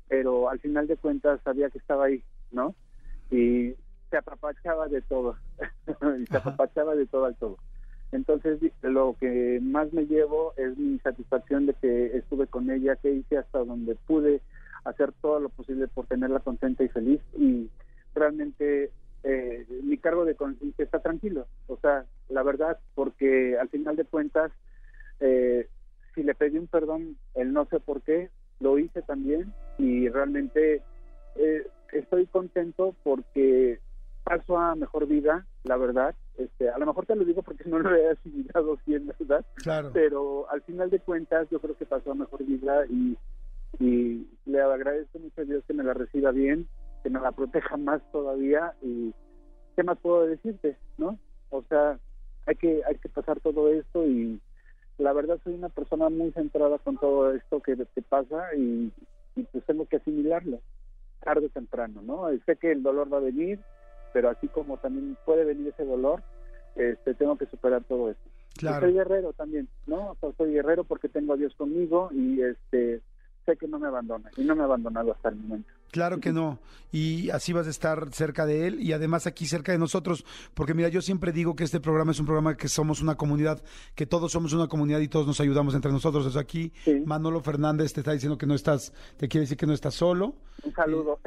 pero 0.08 0.48
al 0.48 0.60
final 0.60 0.86
de 0.86 0.96
cuentas 0.96 1.40
sabía 1.42 1.70
que 1.70 1.78
estaba 1.78 2.04
ahí, 2.04 2.22
¿no? 2.52 2.74
Y 3.30 3.74
se 4.10 4.16
apapachaba 4.16 4.88
de 4.88 5.02
todo, 5.02 5.36
y 6.20 6.26
se 6.26 6.36
apapachaba 6.36 6.94
de 6.94 7.06
todo 7.06 7.24
al 7.24 7.36
todo. 7.36 7.58
Entonces, 8.10 8.58
lo 8.82 9.16
que 9.20 9.58
más 9.62 9.92
me 9.92 10.06
llevo 10.06 10.54
es 10.56 10.78
mi 10.78 10.98
satisfacción 11.00 11.66
de 11.66 11.74
que 11.74 12.16
estuve 12.16 12.46
con 12.46 12.70
ella, 12.70 12.96
que 12.96 13.12
hice 13.12 13.36
hasta 13.36 13.58
donde 13.58 13.96
pude 14.06 14.40
hacer 14.88 15.12
todo 15.20 15.40
lo 15.40 15.48
posible 15.48 15.88
por 15.88 16.06
tenerla 16.06 16.40
contenta 16.40 16.82
y 16.82 16.88
feliz 16.88 17.20
y 17.36 17.70
realmente 18.14 18.90
eh, 19.22 19.66
mi 19.82 19.98
cargo 19.98 20.24
de 20.24 20.34
conciencia 20.34 20.84
está 20.84 21.00
tranquilo. 21.00 21.46
O 21.66 21.76
sea, 21.78 22.04
la 22.28 22.42
verdad, 22.42 22.78
porque 22.94 23.58
al 23.58 23.68
final 23.68 23.96
de 23.96 24.04
cuentas, 24.04 24.52
eh, 25.20 25.68
si 26.14 26.22
le 26.22 26.34
pedí 26.34 26.58
un 26.58 26.66
perdón, 26.66 27.16
el 27.34 27.52
no 27.52 27.66
sé 27.66 27.80
por 27.80 28.02
qué, 28.02 28.30
lo 28.60 28.78
hice 28.78 29.02
también 29.02 29.52
y 29.78 30.08
realmente 30.08 30.82
eh, 31.36 31.66
estoy 31.92 32.26
contento 32.26 32.94
porque 33.02 33.78
paso 34.24 34.58
a 34.58 34.74
mejor 34.74 35.06
vida, 35.06 35.46
la 35.64 35.76
verdad. 35.76 36.14
Este, 36.36 36.68
a 36.70 36.78
lo 36.78 36.86
mejor 36.86 37.06
te 37.06 37.16
lo 37.16 37.24
digo 37.24 37.42
porque 37.42 37.64
no 37.68 37.78
lo 37.78 37.94
he 37.94 38.10
asimilado 38.10 38.78
bien, 38.86 39.10
¿verdad? 39.18 39.44
claro. 39.56 39.90
pero 39.92 40.48
al 40.50 40.62
final 40.62 40.90
de 40.90 41.00
cuentas 41.00 41.48
yo 41.50 41.60
creo 41.60 41.76
que 41.76 41.86
pasó 41.86 42.12
a 42.12 42.14
mejor 42.14 42.44
vida 42.44 42.84
y, 42.88 43.16
y 43.78 44.26
le 44.46 44.60
agradezco 44.60 45.18
mucho 45.18 45.40
a 45.40 45.44
Dios 45.44 45.64
que 45.66 45.74
me 45.74 45.84
la 45.84 45.94
reciba 45.94 46.30
bien, 46.30 46.68
que 47.02 47.10
me 47.10 47.20
la 47.20 47.32
proteja 47.32 47.76
más 47.76 48.00
todavía 48.12 48.74
y 48.82 49.12
qué 49.76 49.82
más 49.82 49.98
puedo 49.98 50.26
decirte, 50.26 50.76
¿no? 50.96 51.18
O 51.50 51.62
sea, 51.68 51.98
hay 52.46 52.56
que 52.56 52.82
hay 52.86 52.96
que 52.96 53.08
pasar 53.08 53.40
todo 53.40 53.68
esto 53.72 54.06
y 54.06 54.40
la 54.98 55.12
verdad 55.12 55.38
soy 55.44 55.54
una 55.54 55.68
persona 55.68 56.08
muy 56.08 56.32
centrada 56.32 56.78
con 56.78 56.96
todo 56.98 57.32
esto 57.32 57.60
que 57.60 57.76
te 57.76 58.02
pasa 58.02 58.54
y, 58.56 58.92
y 59.36 59.42
pues 59.44 59.64
tengo 59.64 59.86
que 59.86 59.96
asimilarlo 59.96 60.60
tarde 61.20 61.46
o 61.46 61.50
temprano, 61.50 62.00
¿no? 62.02 62.32
Y 62.32 62.40
sé 62.40 62.56
que 62.56 62.72
el 62.72 62.82
dolor 62.82 63.12
va 63.12 63.18
a 63.18 63.20
venir, 63.20 63.60
pero 64.12 64.30
así 64.30 64.48
como 64.48 64.78
también 64.78 65.16
puede 65.24 65.44
venir 65.44 65.68
ese 65.68 65.84
dolor, 65.84 66.22
este 66.76 67.14
tengo 67.14 67.36
que 67.36 67.46
superar 67.46 67.84
todo 67.84 68.10
esto. 68.10 68.28
Y 68.56 68.60
Claro. 68.60 68.86
Soy 68.86 68.94
guerrero 68.94 69.32
también, 69.34 69.68
¿no? 69.86 70.10
O 70.10 70.16
sea, 70.16 70.32
soy 70.36 70.52
guerrero 70.52 70.84
porque 70.84 71.08
tengo 71.08 71.34
a 71.34 71.36
Dios 71.36 71.54
conmigo 71.54 72.10
y 72.12 72.40
este 72.42 73.00
sé 73.48 73.56
que 73.56 73.66
no 73.66 73.78
me 73.78 73.88
abandona 73.88 74.30
y 74.36 74.44
no 74.44 74.54
me 74.54 74.62
ha 74.62 74.64
abandonado 74.66 75.12
hasta 75.12 75.30
el 75.30 75.36
momento. 75.36 75.70
Claro 75.90 76.20
que 76.20 76.32
no. 76.32 76.58
Y 76.90 77.28
así 77.30 77.52
vas 77.52 77.66
a 77.66 77.70
estar 77.70 78.08
cerca 78.12 78.46
de 78.46 78.66
él 78.66 78.80
y 78.80 78.92
además 78.92 79.26
aquí 79.26 79.46
cerca 79.46 79.72
de 79.72 79.78
nosotros. 79.78 80.24
Porque 80.54 80.72
mira, 80.72 80.88
yo 80.88 81.02
siempre 81.02 81.32
digo 81.32 81.54
que 81.54 81.64
este 81.64 81.80
programa 81.80 82.12
es 82.12 82.20
un 82.20 82.24
programa 82.24 82.56
que 82.56 82.68
somos 82.68 83.02
una 83.02 83.14
comunidad, 83.16 83.62
que 83.94 84.06
todos 84.06 84.32
somos 84.32 84.54
una 84.54 84.68
comunidad 84.68 85.00
y 85.00 85.08
todos 85.08 85.26
nos 85.26 85.38
ayudamos 85.40 85.74
entre 85.74 85.92
nosotros. 85.92 86.24
Entonces 86.24 86.40
aquí 86.42 86.72
Sí. 86.84 87.02
Manolo 87.04 87.40
Fernández 87.42 87.92
te 87.92 88.00
está 88.00 88.12
diciendo 88.12 88.38
que 88.38 88.46
no 88.46 88.54
estás, 88.54 88.92
te 89.18 89.28
quiere 89.28 89.42
decir 89.42 89.58
que 89.58 89.66
no 89.66 89.74
estás 89.74 89.94
solo. 89.94 90.34
Un 90.64 90.72
saludo. 90.74 91.20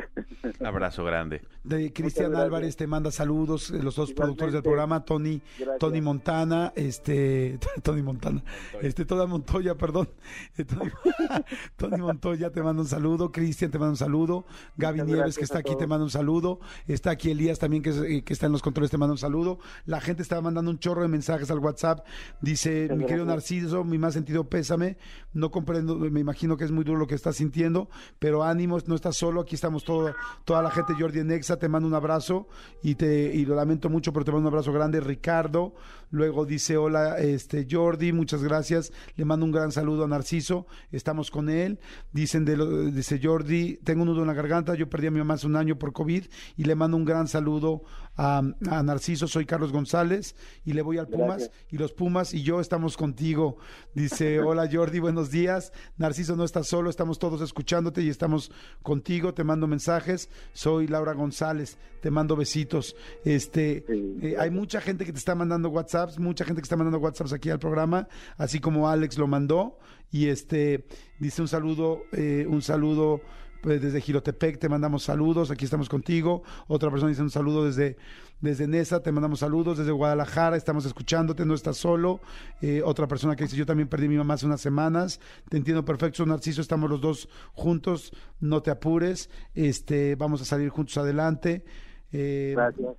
Abrazo 0.66 1.04
grande. 1.04 1.42
De 1.64 1.94
Cristian. 1.94 2.36
Álvarez 2.36 2.76
te 2.76 2.88
manda 2.88 3.12
saludos, 3.12 3.70
eh, 3.70 3.74
los 3.82 3.96
dos 3.96 4.10
Igualmente. 4.10 4.16
productores 4.16 4.54
del 4.54 4.64
programa, 4.64 5.06
Tony, 5.06 5.42
Gracias. 5.58 5.78
Tony 5.80 6.02
Montana, 6.02 6.74
este, 6.76 7.60
Tony 7.84 8.02
Montana, 8.02 8.44
este, 8.82 9.06
toda 9.06 9.28
Montoya, 9.28 9.76
perdón, 9.76 10.10
Eh, 10.58 10.66
Tony, 10.66 10.92
Tony 11.78 11.98
Montoya 12.02 12.50
te 12.52 12.62
manda 12.64 12.82
un 12.82 12.88
saludo, 12.88 13.32
Cristian 13.32 13.70
te 13.72 13.78
manda 13.80 13.92
un 13.92 13.98
saludo, 13.98 14.46
Gaby 14.78 15.00
Muchas 15.00 15.08
Nieves 15.08 15.38
que 15.38 15.44
está 15.44 15.60
aquí 15.60 15.76
te 15.78 15.88
manda 15.88 16.04
un 16.04 16.10
saludo, 16.12 16.60
está 16.88 17.12
aquí 17.12 17.32
Elías 17.32 17.60
también 17.60 17.84
que, 17.84 17.90
es- 17.92 17.98
eh, 18.02 18.24
que 18.24 18.34
está 18.34 18.46
en 18.48 18.52
los 18.52 18.62
controles 18.62 18.92
te 18.92 18.98
manda 18.98 19.12
un 19.14 19.18
saludo, 19.18 19.60
la 19.86 20.02
gente 20.02 20.22
está 20.22 20.40
mandando 20.42 20.72
un 20.72 20.80
chorro 20.80 21.02
de 21.02 21.08
mensajes 21.08 21.50
al 21.52 21.60
WhatsApp, 21.60 22.06
dice, 22.42 22.84
Muchas 22.84 22.98
mi 22.98 23.06
querido 23.06 23.26
gracias. 23.26 23.52
Narciso, 23.62 23.84
mi 23.84 23.98
más 23.98 24.14
sentido 24.14 24.44
pésame, 24.46 24.98
no 25.34 25.52
comprendo, 25.52 25.96
me 25.96 26.20
imagino 26.20 26.58
que 26.58 26.64
es 26.66 26.72
muy 26.72 26.84
duro 26.84 27.00
lo 27.00 27.08
que 27.08 27.16
estás 27.16 27.36
sintiendo, 27.38 27.90
pero 28.20 28.44
ánimos, 28.44 28.88
no 28.88 28.96
estás 28.96 29.16
solo, 29.18 29.42
aquí 29.42 29.56
estamos 29.56 29.84
todo, 29.84 30.14
toda 30.46 30.62
la 30.62 30.72
gente, 30.72 30.94
Jordi 31.00 31.24
Nexa, 31.24 31.58
te 31.58 31.70
mando 31.70 31.88
un 31.88 31.94
abrazo 31.94 32.48
y 32.84 32.96
te 32.96 33.34
y 33.34 33.46
lo 33.46 33.56
lamento 33.56 33.90
mucho, 33.90 34.12
pero 34.14 34.26
te 34.26 34.32
mando 34.32 34.48
un 34.50 34.54
abrazo 34.54 34.74
grande, 34.74 35.00
Ricardo, 35.00 35.74
luego 36.10 36.46
dice, 36.46 36.76
hola, 36.78 37.18
este 37.20 37.66
Jordi, 37.70 38.12
muchas 38.12 38.44
gracias, 38.44 38.92
le 39.16 39.24
mando 39.26 39.46
un 39.46 39.52
gran 39.52 39.72
saludo 39.72 40.04
a 40.04 40.08
Narciso, 40.08 40.68
estamos 40.92 41.32
con 41.32 41.50
él, 41.50 41.80
dicen 42.12 42.44
de 42.46 42.92
dice 42.92 43.20
Jordi, 43.24 43.80
tengo 43.84 44.02
un 44.04 44.10
nudo 44.10 44.22
en 44.22 44.28
la 44.28 44.34
garganta, 44.42 44.76
yo 44.76 44.90
perdí 44.90 45.08
a 45.08 45.12
mi 45.12 45.20
mamá 45.20 45.36
hace 45.36 45.48
un 45.48 45.56
año 45.56 45.78
por 45.78 45.94
COVID 45.94 46.26
y 46.58 46.64
le 46.64 46.76
mando 46.76 46.98
un 46.98 47.06
gran 47.06 47.28
saludo 47.28 47.84
a, 48.18 48.42
a 48.70 48.84
Narciso, 48.84 49.28
soy 49.28 49.46
Carlos 49.46 49.72
González 49.72 50.36
y 50.66 50.74
le 50.74 50.82
voy 50.82 50.98
al 50.98 51.08
Pumas 51.08 51.38
Gracias. 51.38 51.52
y 51.70 51.78
los 51.78 51.94
Pumas 51.94 52.34
y 52.34 52.44
yo 52.44 52.60
estamos 52.60 52.98
contigo. 52.98 53.58
Dice, 53.94 54.40
hola 54.42 54.68
Jordi, 54.72 55.00
buenos 55.00 55.32
días. 55.32 55.72
Narciso 55.98 56.36
no 56.36 56.44
estás 56.44 56.68
solo, 56.68 56.90
estamos 56.90 57.20
todos 57.20 57.42
escuchándote 57.42 58.02
y 58.02 58.10
estamos 58.10 58.52
contigo. 58.82 59.34
Te 59.34 59.44
mando 59.44 59.68
mensajes. 59.68 60.30
Soy 60.54 60.88
Laura 60.88 61.14
González, 61.14 61.78
te 62.02 62.12
mando 62.12 62.36
besitos. 62.36 62.96
Este, 63.24 63.86
Sí, 63.88 64.18
eh, 64.22 64.36
hay 64.40 64.50
mucha 64.50 64.82
gente 64.82 65.06
que 65.06 65.12
te 65.12 65.18
está 65.18 65.36
mandando 65.36 65.70
WhatsApps, 65.70 66.20
mucha 66.20 66.46
gente 66.46 66.62
que 66.62 66.66
está 66.66 66.76
mandando 66.76 67.00
WhatsApps 67.00 67.34
aquí 67.34 67.50
al 67.50 67.60
programa, 67.60 68.08
así 68.38 68.60
como 68.60 68.90
Alex 68.90 69.18
lo 69.18 69.28
mandó. 69.28 69.78
Y 70.12 70.28
este, 70.28 70.86
dice 71.20 71.42
un 71.42 71.48
saludo, 71.48 72.04
eh, 72.12 72.46
un 72.48 72.62
saludo 72.62 73.22
pues, 73.62 73.82
desde 73.82 74.02
Girotepec, 74.02 74.60
te 74.60 74.70
mandamos 74.70 75.04
saludos, 75.04 75.52
aquí 75.52 75.66
estamos 75.66 75.88
contigo. 75.90 76.44
Otra 76.68 76.90
persona 76.90 77.10
dice 77.10 77.22
un 77.22 77.30
saludo 77.30 77.66
desde, 77.66 77.98
desde 78.40 78.68
Nesa, 78.68 79.02
te 79.02 79.12
mandamos 79.12 79.40
saludos. 79.40 79.78
Desde 79.78 79.92
Guadalajara, 79.92 80.58
estamos 80.58 80.86
escuchándote, 80.86 81.46
no 81.46 81.54
estás 81.54 81.78
solo. 81.78 82.20
Eh, 82.62 82.82
otra 82.84 83.08
persona 83.08 83.36
que 83.36 83.44
dice, 83.44 83.56
yo 83.56 83.66
también 83.66 83.88
perdí 83.88 84.08
a 84.08 84.10
mi 84.10 84.18
mamá 84.18 84.34
hace 84.34 84.46
unas 84.46 84.62
semanas. 84.62 85.20
Te 85.50 85.58
entiendo 85.58 85.86
perfecto, 85.86 86.26
Narciso, 86.26 86.62
estamos 86.62 86.90
los 86.90 87.02
dos 87.02 87.30
juntos, 87.54 88.12
no 88.40 88.62
te 88.62 88.72
apures. 88.72 89.30
Este, 89.54 90.16
vamos 90.16 90.42
a 90.42 90.46
salir 90.46 90.70
juntos 90.70 90.98
adelante. 90.98 91.64
Eh, 92.12 92.54
Gracias. 92.56 92.96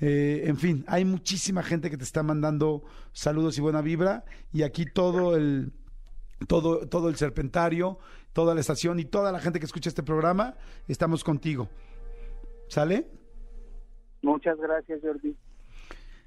eh, 0.00 0.44
en 0.46 0.56
fin, 0.56 0.84
hay 0.88 1.04
muchísima 1.04 1.62
gente 1.62 1.90
que 1.90 1.96
te 1.96 2.04
está 2.04 2.22
mandando 2.22 2.82
saludos 3.12 3.58
y 3.58 3.60
buena 3.60 3.80
vibra 3.82 4.24
y 4.52 4.62
aquí 4.62 4.86
todo 4.86 5.36
el 5.36 5.72
todo 6.48 6.86
todo 6.86 7.08
el 7.08 7.16
serpentario, 7.16 7.98
toda 8.36 8.54
la 8.54 8.60
estación 8.60 9.00
y 9.00 9.06
toda 9.06 9.32
la 9.32 9.40
gente 9.40 9.58
que 9.58 9.64
escucha 9.64 9.88
este 9.88 10.02
programa 10.02 10.56
estamos 10.88 11.24
contigo. 11.24 11.70
¿Sale? 12.68 13.06
Muchas 14.20 14.58
gracias, 14.58 15.00
Jordi. 15.00 15.34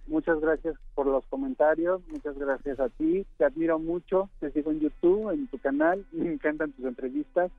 Muchas 0.08 0.39
gracias 0.39 0.76
por 0.95 1.06
los 1.06 1.24
comentarios, 1.28 2.02
muchas 2.08 2.36
gracias 2.36 2.80
a 2.80 2.89
ti. 2.89 3.28
Te 3.38 3.45
admiro 3.45 3.78
mucho, 3.78 4.28
te 4.39 4.50
sigo 4.50 4.72
en 4.72 4.80
YouTube, 4.80 5.30
en 5.30 5.45
tu 5.50 5.60
canal, 5.60 6.04
me 6.12 6.34
encantan 6.34 6.72
tus 6.72 6.86
entrevistas, 6.86 7.52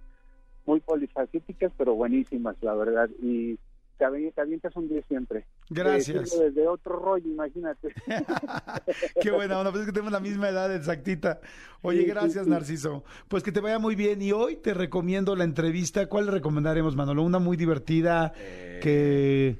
muy 0.66 0.80
polifacéticas, 0.80 1.70
pero 1.78 1.94
buenísimas, 1.94 2.56
la 2.60 2.74
verdad. 2.74 3.08
Y 3.22 3.56
te, 4.00 4.06
avi- 4.06 4.32
te 4.34 4.40
avientas 4.40 4.74
un 4.74 4.88
día 4.88 5.02
siempre. 5.06 5.44
Gracias. 5.68 6.30
Sigo 6.30 6.42
desde 6.44 6.66
otro 6.66 6.98
rollo, 6.98 7.28
imagínate. 7.30 7.92
Qué 9.22 9.30
buena 9.30 9.58
onda, 9.58 9.70
pues 9.70 9.82
es 9.82 9.86
que 9.86 9.92
tenemos 9.92 10.12
la 10.12 10.20
misma 10.20 10.48
edad 10.48 10.74
exactita. 10.74 11.40
Oye, 11.82 12.00
Sí, 12.00 12.06
gracias 12.06 12.44
sí. 12.44 12.50
Narciso. 12.50 13.04
Pues 13.28 13.42
que 13.42 13.52
te 13.52 13.60
vaya 13.60 13.78
muy 13.78 13.94
bien 13.94 14.20
y 14.22 14.32
hoy 14.32 14.56
te 14.56 14.74
recomiendo 14.74 15.36
la 15.36 15.44
entrevista. 15.44 16.06
¿Cuál 16.06 16.26
le 16.26 16.32
recomendaremos, 16.32 16.96
Manolo? 16.96 17.22
Una 17.22 17.38
muy 17.38 17.56
divertida 17.56 18.32
Eh. 18.36 18.80
que 18.82 19.58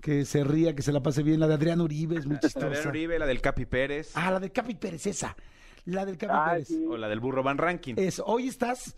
que 0.00 0.24
se 0.24 0.44
ría, 0.44 0.74
que 0.74 0.80
se 0.80 0.92
la 0.92 1.02
pase 1.02 1.22
bien, 1.22 1.40
la 1.40 1.46
de 1.46 1.52
Adrián 1.54 1.78
Uribe, 1.82 2.16
es 2.16 2.24
muy 2.24 2.36
La 2.36 2.40
de 2.40 2.48
chistosa. 2.48 2.88
Uribe, 2.88 3.18
la 3.18 3.26
del 3.26 3.42
Capi 3.42 3.66
Pérez 3.66 4.12
Ah, 4.14 4.30
la 4.30 4.40
del 4.40 4.50
Capi 4.50 4.74
Pérez, 4.76 5.06
esa. 5.06 5.36
La 5.84 6.06
del 6.06 6.16
Capi 6.16 6.32
Ah, 6.34 6.50
Pérez. 6.52 6.68
sí. 6.68 6.86
o 6.88 6.96
la 6.96 7.06
del 7.08 7.20
Burro 7.20 7.42
Van 7.42 7.58
Ranking. 7.58 7.96
Es, 7.98 8.22
hoy 8.24 8.48
estás 8.48 8.96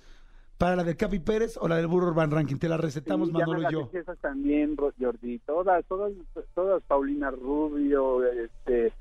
¿Para 0.58 0.76
la 0.76 0.84
del 0.84 0.96
Capi 0.96 1.18
Pérez 1.18 1.56
o 1.60 1.66
la 1.66 1.76
del 1.76 1.88
Burro 1.88 2.08
Urban 2.08 2.30
Ranking? 2.30 2.56
Te 2.56 2.68
la 2.68 2.76
recetamos 2.76 3.28
Sí, 3.28 3.34
ya 3.34 3.38
me 3.38 3.46
Manolo 3.46 3.62
las 3.62 3.72
y 3.72 3.74
yo. 3.74 3.90
esas 3.92 4.18
también, 4.18 4.76
Jordi, 4.76 5.38
todas, 5.40 5.84
todas, 5.86 6.12
todas, 6.54 6.82
Paulina 6.84 7.30
Rubio, 7.30 8.22
este, 8.24 8.92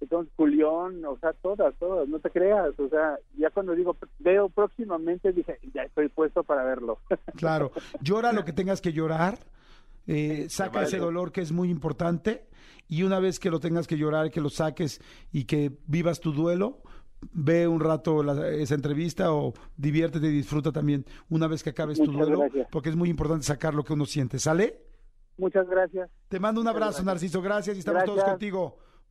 entonces 0.00 0.32
Julián, 0.36 1.04
o 1.04 1.18
sea, 1.18 1.32
todas, 1.32 1.74
todas, 1.76 2.08
no 2.08 2.20
te 2.20 2.30
creas, 2.30 2.78
o 2.78 2.88
sea, 2.88 3.18
ya 3.36 3.50
cuando 3.50 3.74
digo, 3.74 3.96
veo 4.20 4.48
próximamente, 4.48 5.32
dije, 5.32 5.58
ya 5.74 5.82
estoy 5.82 6.08
puesto 6.08 6.44
para 6.44 6.62
verlo. 6.64 6.98
Claro, 7.36 7.72
llora 8.00 8.32
lo 8.32 8.44
que 8.44 8.52
tengas 8.54 8.80
que 8.80 8.92
llorar, 8.92 9.38
eh, 10.06 10.46
saca 10.48 10.74
vale. 10.76 10.86
ese 10.86 10.98
dolor 10.98 11.32
que 11.32 11.40
es 11.40 11.52
muy 11.52 11.68
importante 11.70 12.46
y 12.88 13.02
una 13.02 13.18
vez 13.20 13.38
que 13.38 13.50
lo 13.50 13.60
tengas 13.60 13.86
que 13.86 13.98
llorar, 13.98 14.30
que 14.30 14.40
lo 14.40 14.50
saques 14.50 15.00
y 15.32 15.44
que 15.44 15.72
vivas 15.86 16.20
tu 16.20 16.32
duelo, 16.32 16.78
ve 17.32 17.66
un 17.66 17.80
rato 17.80 18.22
la- 18.22 18.48
esa 18.50 18.74
entrevista 18.74 19.32
o 19.32 19.52
diviértete 19.76 20.26
y 20.28 20.30
disfruta 20.32 20.70
también 20.72 21.04
una 21.30 21.46
vez 21.48 21.62
que 21.62 21.70
acabes 21.70 21.98
tu 21.98 22.10
duelo, 22.12 22.38
gracias. 22.40 22.68
porque 22.70 22.88
es 22.90 22.96
muy 22.96 23.08
importante 23.10 23.44
sacar 23.44 23.74
lo 23.74 23.84
que 23.84 23.92
uno 23.92 24.06
siente, 24.06 24.38
¿sale? 24.38 24.80
Muchas 25.36 25.68
gracias. 25.68 26.10
Te 26.28 26.40
mando 26.40 26.60
un 26.60 26.68
abrazo. 26.68 27.02
Narciso, 27.04 27.40
gracias 27.42 27.76
y 27.76 27.80
estamos 27.80 28.04
todos 28.04 28.16
Gracias. 28.18 28.38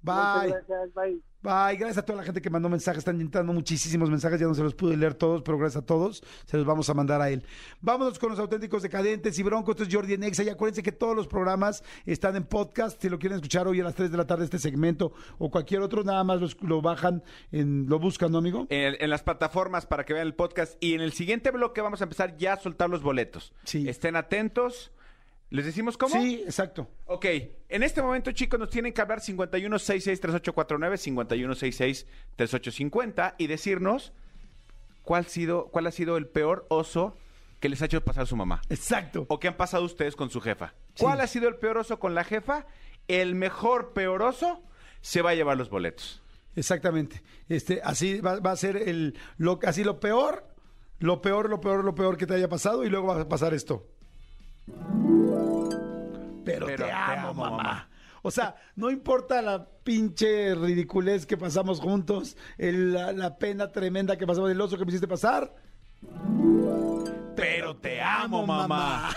Muchas 0.01 0.41
Bye. 0.43 0.49
gracias, 0.51 0.93
bye. 0.93 1.21
Bye, 1.39 1.77
gracias 1.77 1.99
a 1.99 2.01
toda 2.01 2.17
la 2.17 2.23
gente 2.23 2.41
que 2.41 2.49
mandó 2.49 2.67
mensajes, 2.67 2.97
están 2.99 3.21
entrando 3.21 3.53
muchísimos 3.53 4.09
mensajes, 4.09 4.39
ya 4.39 4.47
no 4.47 4.55
se 4.55 4.63
los 4.63 4.73
pude 4.73 4.97
leer 4.97 5.13
todos, 5.13 5.43
pero 5.43 5.57
gracias 5.57 5.83
a 5.83 5.85
todos, 5.85 6.23
se 6.45 6.57
los 6.57 6.65
vamos 6.65 6.89
a 6.89 6.93
mandar 6.95 7.21
a 7.21 7.29
él. 7.29 7.43
Vámonos 7.79 8.17
con 8.19 8.31
los 8.31 8.39
auténticos 8.39 8.81
decadentes 8.81 9.37
y 9.37 9.43
broncos, 9.43 9.73
esto 9.75 9.83
es 9.83 9.93
Jordi 9.93 10.13
en 10.15 10.23
Exa, 10.23 10.43
y 10.43 10.49
acuérdense 10.49 10.81
que 10.83 10.91
todos 10.91 11.15
los 11.15 11.27
programas 11.27 11.83
están 12.05 12.35
en 12.35 12.43
podcast, 12.43 12.99
si 13.01 13.07
lo 13.07 13.19
quieren 13.19 13.35
escuchar 13.37 13.67
hoy 13.67 13.79
a 13.79 13.83
las 13.83 13.93
3 13.95 14.11
de 14.11 14.17
la 14.17 14.25
tarde 14.25 14.45
este 14.45 14.57
segmento 14.59 15.13
o 15.37 15.49
cualquier 15.51 15.81
otro, 15.81 16.03
nada 16.03 16.23
más 16.23 16.41
los- 16.41 16.61
lo 16.61 16.81
bajan, 16.81 17.23
en, 17.51 17.85
lo 17.87 17.99
buscan, 17.99 18.31
¿no, 18.31 18.39
amigo? 18.39 18.65
En, 18.69 18.95
en 18.99 19.09
las 19.09 19.21
plataformas 19.21 19.85
para 19.85 20.05
que 20.05 20.13
vean 20.13 20.25
el 20.27 20.33
podcast. 20.33 20.75
Y 20.81 20.95
en 20.95 21.01
el 21.01 21.13
siguiente 21.13 21.51
bloque 21.51 21.81
vamos 21.81 22.01
a 22.01 22.05
empezar 22.05 22.35
ya 22.35 22.53
a 22.53 22.57
soltar 22.59 22.89
los 22.89 23.03
boletos. 23.03 23.53
Sí. 23.63 23.87
Estén 23.87 24.15
atentos. 24.15 24.91
¿Les 25.49 25.65
decimos 25.65 25.97
cómo? 25.97 26.19
Sí, 26.19 26.41
exacto. 26.43 26.89
Ok, 27.05 27.25
en 27.69 27.83
este 27.83 28.01
momento, 28.01 28.33
chicos, 28.33 28.59
nos 28.59 28.69
tienen 28.69 28.91
que 28.93 28.99
hablar 29.01 29.21
5166-3849, 29.21 32.05
5166-3850 32.37 33.35
y 33.37 33.47
decirnos 33.47 34.11
cuál, 35.03 35.27
sido, 35.27 35.67
cuál 35.67 35.87
ha 35.87 35.91
sido 35.91 36.17
el 36.17 36.27
peor 36.27 36.65
oso 36.69 37.15
que 37.61 37.69
les 37.69 37.81
ha 37.81 37.85
hecho 37.85 38.03
pasar 38.03 38.27
su 38.27 38.35
mamá. 38.35 38.61
Exacto. 38.69 39.25
O 39.29 39.39
que 39.39 39.47
han 39.47 39.55
pasado 39.55 39.85
ustedes 39.85 40.17
con 40.17 40.29
su 40.29 40.41
jefa. 40.41 40.73
Sí. 40.95 41.03
¿Cuál 41.03 41.21
ha 41.21 41.27
sido 41.27 41.47
el 41.47 41.55
peor 41.55 41.77
oso 41.77 41.97
con 41.97 42.13
la 42.13 42.25
jefa? 42.25 42.65
El 43.07 43.35
mejor 43.35 43.93
peor 43.93 44.23
oso 44.23 44.61
se 45.01 45.21
va 45.21 45.29
a 45.29 45.35
llevar 45.35 45.57
los 45.57 45.69
boletos. 45.69 46.21
Exactamente. 46.57 47.21
Este, 47.47 47.81
así 47.83 48.19
va, 48.19 48.39
va 48.39 48.51
a 48.51 48.57
ser 48.57 48.75
el, 48.75 49.17
lo, 49.37 49.59
así 49.63 49.83
lo 49.83 49.99
peor, 49.99 50.43
lo 50.99 51.21
peor, 51.21 51.49
lo 51.49 51.61
peor, 51.61 51.85
lo 51.85 51.95
peor 51.95 52.17
que 52.17 52.27
te 52.27 52.33
haya 52.33 52.49
pasado 52.49 52.83
y 52.83 52.89
luego 52.89 53.07
va 53.07 53.21
a 53.21 53.29
pasar 53.29 53.53
esto. 53.53 53.87
Pero, 56.45 56.65
te, 56.67 56.91
amo, 56.91 57.33
mamá. 57.33 57.89
O 58.21 58.31
sea, 58.31 58.55
no 58.75 58.89
importa 58.89 59.41
la 59.41 59.67
pinche 59.83 60.55
ridiculez 60.55 61.25
que 61.25 61.37
pasamos 61.37 61.79
juntos, 61.79 62.35
el- 62.57 62.93
la, 62.93 63.11
la 63.13 63.37
pena 63.37 63.71
tremenda 63.71 64.17
que 64.17 64.25
pasamos, 64.27 64.49
el 64.51 64.59
oso 64.59 64.77
que 64.77 64.85
me 64.85 64.89
hiciste 64.89 65.07
pasar. 65.07 65.53
Pero 67.35 67.75
te 67.77 68.01
amo, 68.01 68.45
mamá. 68.45 69.09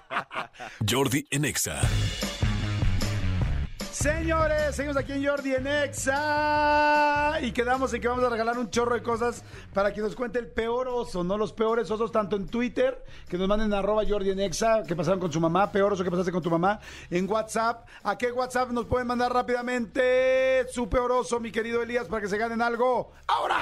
Jordi 0.88 1.26
en 1.30 1.44
Exa. 1.44 1.80
Señores, 3.98 4.76
seguimos 4.76 4.96
aquí 4.96 5.10
en 5.10 5.26
Jordi 5.26 5.54
en 5.56 5.66
Exa 5.66 7.40
y 7.42 7.50
quedamos 7.50 7.92
en 7.92 8.00
que 8.00 8.06
vamos 8.06 8.22
a 8.22 8.28
regalar 8.28 8.56
un 8.56 8.70
chorro 8.70 8.94
de 8.94 9.02
cosas 9.02 9.42
para 9.74 9.92
que 9.92 10.00
nos 10.00 10.14
cuente 10.14 10.38
el 10.38 10.46
peor 10.46 10.86
oso, 10.86 11.24
no 11.24 11.36
los 11.36 11.52
peores 11.52 11.90
osos, 11.90 12.12
tanto 12.12 12.36
en 12.36 12.46
Twitter, 12.46 13.04
que 13.28 13.36
nos 13.36 13.48
manden 13.48 13.74
arroba 13.74 14.04
Jordi 14.08 14.30
en 14.30 14.38
Exa, 14.38 14.84
que 14.84 14.94
pasaron 14.94 15.18
con 15.18 15.32
su 15.32 15.40
mamá, 15.40 15.72
peor 15.72 15.94
oso 15.94 16.04
que 16.04 16.12
pasaste 16.12 16.30
con 16.30 16.42
tu 16.42 16.50
mamá, 16.50 16.78
en 17.10 17.28
WhatsApp. 17.28 17.88
¿A 18.04 18.16
qué 18.16 18.30
WhatsApp 18.30 18.70
nos 18.70 18.86
pueden 18.86 19.08
mandar 19.08 19.32
rápidamente 19.32 20.64
su 20.70 20.88
peor 20.88 21.10
oso, 21.10 21.40
mi 21.40 21.50
querido 21.50 21.82
Elías, 21.82 22.06
para 22.06 22.22
que 22.22 22.28
se 22.28 22.38
ganen 22.38 22.62
algo? 22.62 23.10
¡Ahora! 23.26 23.58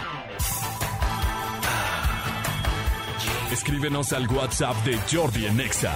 Escríbenos 3.57 4.13
al 4.13 4.29
WhatsApp 4.29 4.77
de 4.85 4.99
Jordi 5.11 5.47
en 5.47 5.59
Exa. 5.59 5.91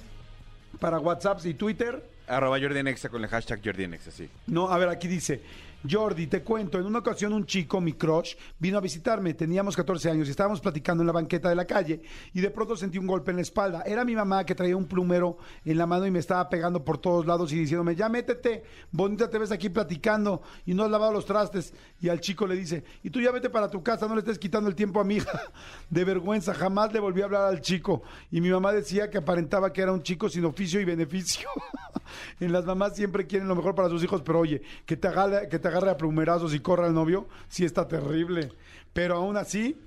para 0.82 1.00
WhatsApp 1.00 1.40
y 1.46 1.54
Twitter. 1.54 2.04
Arroba 2.28 2.60
Jordi 2.60 2.80
en 2.80 2.90
Exa 2.90 3.08
con 3.08 3.24
el 3.24 3.30
hashtag 3.30 3.62
Jordi 3.64 3.86
en 3.86 3.94
Exa, 3.94 4.12
sí. 4.12 4.30
No, 4.48 4.70
a 4.70 4.78
ver, 4.78 4.90
aquí 4.90 5.08
dice, 5.08 5.40
Jordi, 5.90 6.28
te 6.28 6.44
cuento, 6.44 6.78
en 6.78 6.86
una 6.86 7.00
ocasión 7.00 7.34
un 7.34 7.46
chico, 7.46 7.82
mi 7.82 7.94
crush, 7.94 8.36
vino 8.60 8.78
a 8.78 8.82
visitarme, 8.82 9.34
teníamos 9.34 9.76
14 9.76 10.12
años 10.12 10.28
y 10.28 10.32
estábamos 10.32 10.62
platicando 10.62 11.02
en 11.02 11.08
la 11.08 11.14
banqueta 11.14 11.50
de 11.50 11.56
la 11.56 11.66
calle 11.66 12.02
y 12.34 12.42
de 12.42 12.52
pronto 12.52 12.76
sentí 12.76 12.98
un 12.98 13.08
golpe 13.08 13.32
en 13.32 13.38
la 13.38 13.42
espalda. 13.42 13.84
Era 13.86 14.06
mi 14.06 14.16
mamá 14.16 14.46
que 14.46 14.56
traía 14.56 14.78
un 14.78 14.86
plumero 14.86 15.38
en 15.66 15.78
la 15.78 15.86
mano 15.86 16.06
y 16.06 16.12
me 16.12 16.20
estaba 16.20 16.48
pegando 16.50 16.84
por 16.84 16.98
todos 17.00 17.26
lados 17.26 17.52
y 17.52 17.60
diciéndome, 17.60 17.96
ya 17.96 18.10
métete, 18.10 18.64
bonita 18.92 19.30
te 19.30 19.40
ves 19.40 19.52
aquí 19.52 19.70
platicando 19.70 20.42
y 20.66 20.74
no 20.74 20.84
has 20.84 20.92
lavado 20.92 21.12
los 21.14 21.26
trastes. 21.26 21.74
Y 22.00 22.10
al 22.10 22.20
chico 22.20 22.46
le 22.46 22.56
dice, 22.56 22.84
y 23.04 23.10
tú 23.10 23.22
ya 23.22 23.32
vete 23.32 23.50
para 23.50 23.70
tu 23.70 23.82
casa, 23.84 24.08
no 24.08 24.16
le 24.16 24.20
estés 24.20 24.40
quitando 24.40 24.70
el 24.70 24.76
tiempo 24.76 25.00
a 25.00 25.04
mi 25.04 25.16
hija. 25.16 25.42
De 25.90 26.04
vergüenza, 26.04 26.54
jamás 26.54 26.94
le 26.94 27.00
volví 27.00 27.22
a 27.22 27.26
hablar 27.26 27.44
al 27.46 27.62
chico. 27.62 28.04
Y 28.30 28.42
mi 28.42 28.50
mamá 28.50 28.72
decía 28.72 29.10
que 29.10 29.18
aparentaba 29.18 29.74
que 29.74 29.82
era 29.82 29.92
un 29.92 30.04
chico 30.04 30.30
sin 30.30 30.46
oficio 30.46 30.80
y 30.80 30.86
beneficio. 30.86 31.50
en 32.40 32.52
las 32.52 32.66
mamás 32.66 32.96
siempre 32.96 33.28
quieren 33.28 33.48
lo 33.48 33.56
mejor 33.56 33.76
para 33.76 33.90
sus 33.90 34.04
hijos, 34.04 34.22
pero 34.22 34.40
oye, 34.40 34.62
que 34.86 34.98
te 34.98 35.08
agarre, 35.08 35.48
que 35.50 35.60
te 35.60 35.68
agarre 35.72 35.92
a 35.92 35.98
plumerazos 35.98 36.54
y 36.54 36.60
corra 36.60 36.88
el 36.88 36.94
novio, 36.94 37.28
sí 37.48 37.66
está 37.66 37.88
terrible. 37.88 38.52
Pero 38.94 39.16
aún 39.16 39.38
así. 39.38 39.80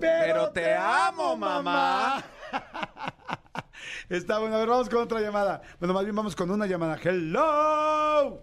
Pero 0.00 0.50
te 0.50 0.74
amo, 0.74 1.36
mamá. 1.36 2.24
está 4.08 4.38
bueno, 4.38 4.56
a 4.56 4.58
ver, 4.58 4.68
vamos 4.68 4.88
con 4.88 5.02
otra 5.02 5.20
llamada. 5.20 5.62
Bueno, 5.78 5.94
más 5.94 6.04
bien 6.04 6.16
vamos 6.16 6.34
con 6.34 6.50
una 6.50 6.66
llamada. 6.66 6.98
Hello. 7.02 8.40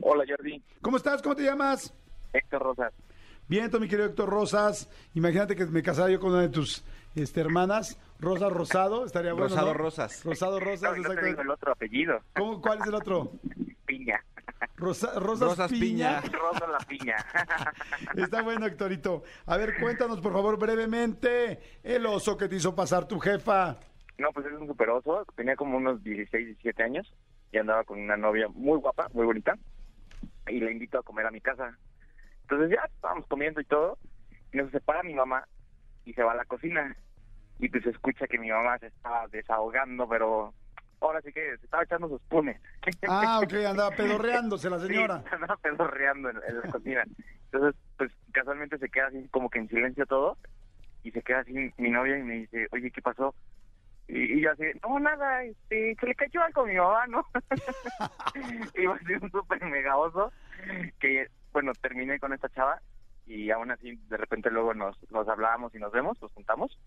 Hola, 0.00 0.24
Jordi. 0.28 0.62
¿Cómo 0.82 0.96
estás? 0.96 1.22
¿Cómo 1.22 1.36
te 1.36 1.44
llamas? 1.44 1.94
Héctor 2.32 2.62
Rosas. 2.62 2.92
Bien, 3.48 3.70
mi 3.80 3.88
querido 3.88 4.08
Héctor 4.08 4.28
Rosas. 4.28 4.88
Imagínate 5.14 5.54
que 5.54 5.66
me 5.66 5.82
casara 5.82 6.10
yo 6.10 6.18
con 6.18 6.32
una 6.32 6.42
de 6.42 6.48
tus 6.48 6.82
este, 7.14 7.40
hermanas, 7.40 7.98
Rosa 8.18 8.48
Rosado. 8.48 9.06
Estaría 9.06 9.32
bueno. 9.32 9.48
Rosado 9.48 9.68
¿no? 9.68 9.74
Rosas. 9.74 10.24
Rosado 10.24 10.58
Rosas, 10.58 10.96
exactamente. 10.96 11.48
otro 11.48 11.72
apellido. 11.72 12.20
¿Cómo, 12.36 12.60
¿Cuál 12.60 12.80
es 12.80 12.86
el 12.86 12.94
otro? 12.94 13.32
Piña. 13.86 14.22
Rosa- 14.76 15.18
Rosas, 15.18 15.48
Rosas 15.50 15.70
Piña. 15.70 16.20
Piña. 16.20 16.38
Rosa 16.38 16.66
la 16.66 16.78
piña. 16.78 17.16
Está 18.16 18.42
bueno, 18.42 18.66
Héctorito. 18.66 19.22
A 19.46 19.56
ver, 19.56 19.74
cuéntanos, 19.80 20.20
por 20.20 20.32
favor, 20.32 20.58
brevemente, 20.58 21.60
el 21.82 22.06
oso 22.06 22.36
que 22.36 22.48
te 22.48 22.56
hizo 22.56 22.74
pasar 22.74 23.06
tu 23.06 23.18
jefa. 23.18 23.76
No, 24.18 24.30
pues 24.32 24.46
es 24.46 24.52
un 24.52 24.66
superoso. 24.66 25.24
Tenía 25.36 25.56
como 25.56 25.76
unos 25.76 26.02
16, 26.02 26.46
17 26.46 26.82
años 26.82 27.12
y 27.52 27.58
andaba 27.58 27.84
con 27.84 28.00
una 28.00 28.16
novia 28.16 28.48
muy 28.48 28.78
guapa, 28.78 29.08
muy 29.12 29.26
bonita. 29.26 29.56
Y 30.48 30.60
le 30.60 30.70
invito 30.72 30.98
a 30.98 31.02
comer 31.02 31.26
a 31.26 31.30
mi 31.30 31.40
casa. 31.40 31.76
Entonces 32.42 32.70
ya 32.70 32.84
estábamos 32.86 33.26
comiendo 33.26 33.60
y 33.60 33.64
todo. 33.64 33.98
Y 34.52 34.56
nos 34.58 34.70
separa 34.70 35.02
mi 35.02 35.12
mamá 35.14 35.46
y 36.04 36.12
se 36.14 36.22
va 36.22 36.32
a 36.32 36.36
la 36.36 36.44
cocina. 36.44 36.96
Y 37.58 37.68
pues 37.68 37.82
se 37.84 37.90
escucha 37.90 38.26
que 38.26 38.38
mi 38.38 38.48
mamá 38.50 38.78
se 38.78 38.86
estaba 38.86 39.26
desahogando, 39.28 40.08
pero 40.08 40.54
ahora 41.00 41.20
sí 41.22 41.32
que 41.32 41.56
se 41.58 41.64
estaba 41.64 41.82
echando 41.84 42.08
sus 42.08 42.22
punes. 42.22 42.60
Ah, 43.08 43.40
ok, 43.42 43.52
andaba 43.66 43.90
pedorreándose 43.90 44.70
la 44.70 44.78
señora. 44.78 45.22
Sí, 45.22 45.28
andaba 45.34 45.56
pedorreando 45.56 46.30
en, 46.30 46.36
en 46.48 46.60
la 46.60 46.70
cocina. 46.70 47.04
Entonces, 47.44 47.80
pues 47.96 48.12
casualmente 48.32 48.78
se 48.78 48.88
queda 48.88 49.08
así 49.08 49.28
como 49.30 49.50
que 49.50 49.58
en 49.58 49.68
silencio 49.68 50.06
todo. 50.06 50.36
Y 51.02 51.10
se 51.10 51.22
queda 51.22 51.40
así 51.40 51.52
mi 51.78 51.90
novia 51.90 52.18
y 52.18 52.22
me 52.22 52.34
dice, 52.34 52.66
oye, 52.72 52.90
¿qué 52.90 53.00
pasó? 53.00 53.34
Y, 54.08 54.38
y 54.38 54.40
yo 54.42 54.52
así, 54.52 54.64
no, 54.82 54.98
nada, 55.00 55.42
este, 55.42 55.96
se 55.98 56.06
le 56.06 56.14
cayó 56.14 56.42
algo 56.42 56.62
a 56.62 56.66
mi 56.66 56.74
mamá, 56.74 57.06
¿no? 57.06 57.24
y 58.74 58.86
va 58.86 58.94
a 58.94 58.98
ser 58.98 59.22
un 59.22 59.30
súper 59.30 59.64
mega 59.64 59.96
oso 59.96 60.32
que, 61.00 61.28
bueno, 61.52 61.72
terminé 61.80 62.18
con 62.18 62.32
esta 62.32 62.48
chava 62.50 62.80
y 63.26 63.50
aún 63.50 63.70
así 63.70 63.96
de 64.08 64.16
repente 64.16 64.50
luego 64.50 64.74
nos, 64.74 64.96
nos 65.10 65.28
hablábamos 65.28 65.74
y 65.74 65.78
nos 65.78 65.90
vemos, 65.92 66.20
nos 66.22 66.32
juntamos 66.32 66.78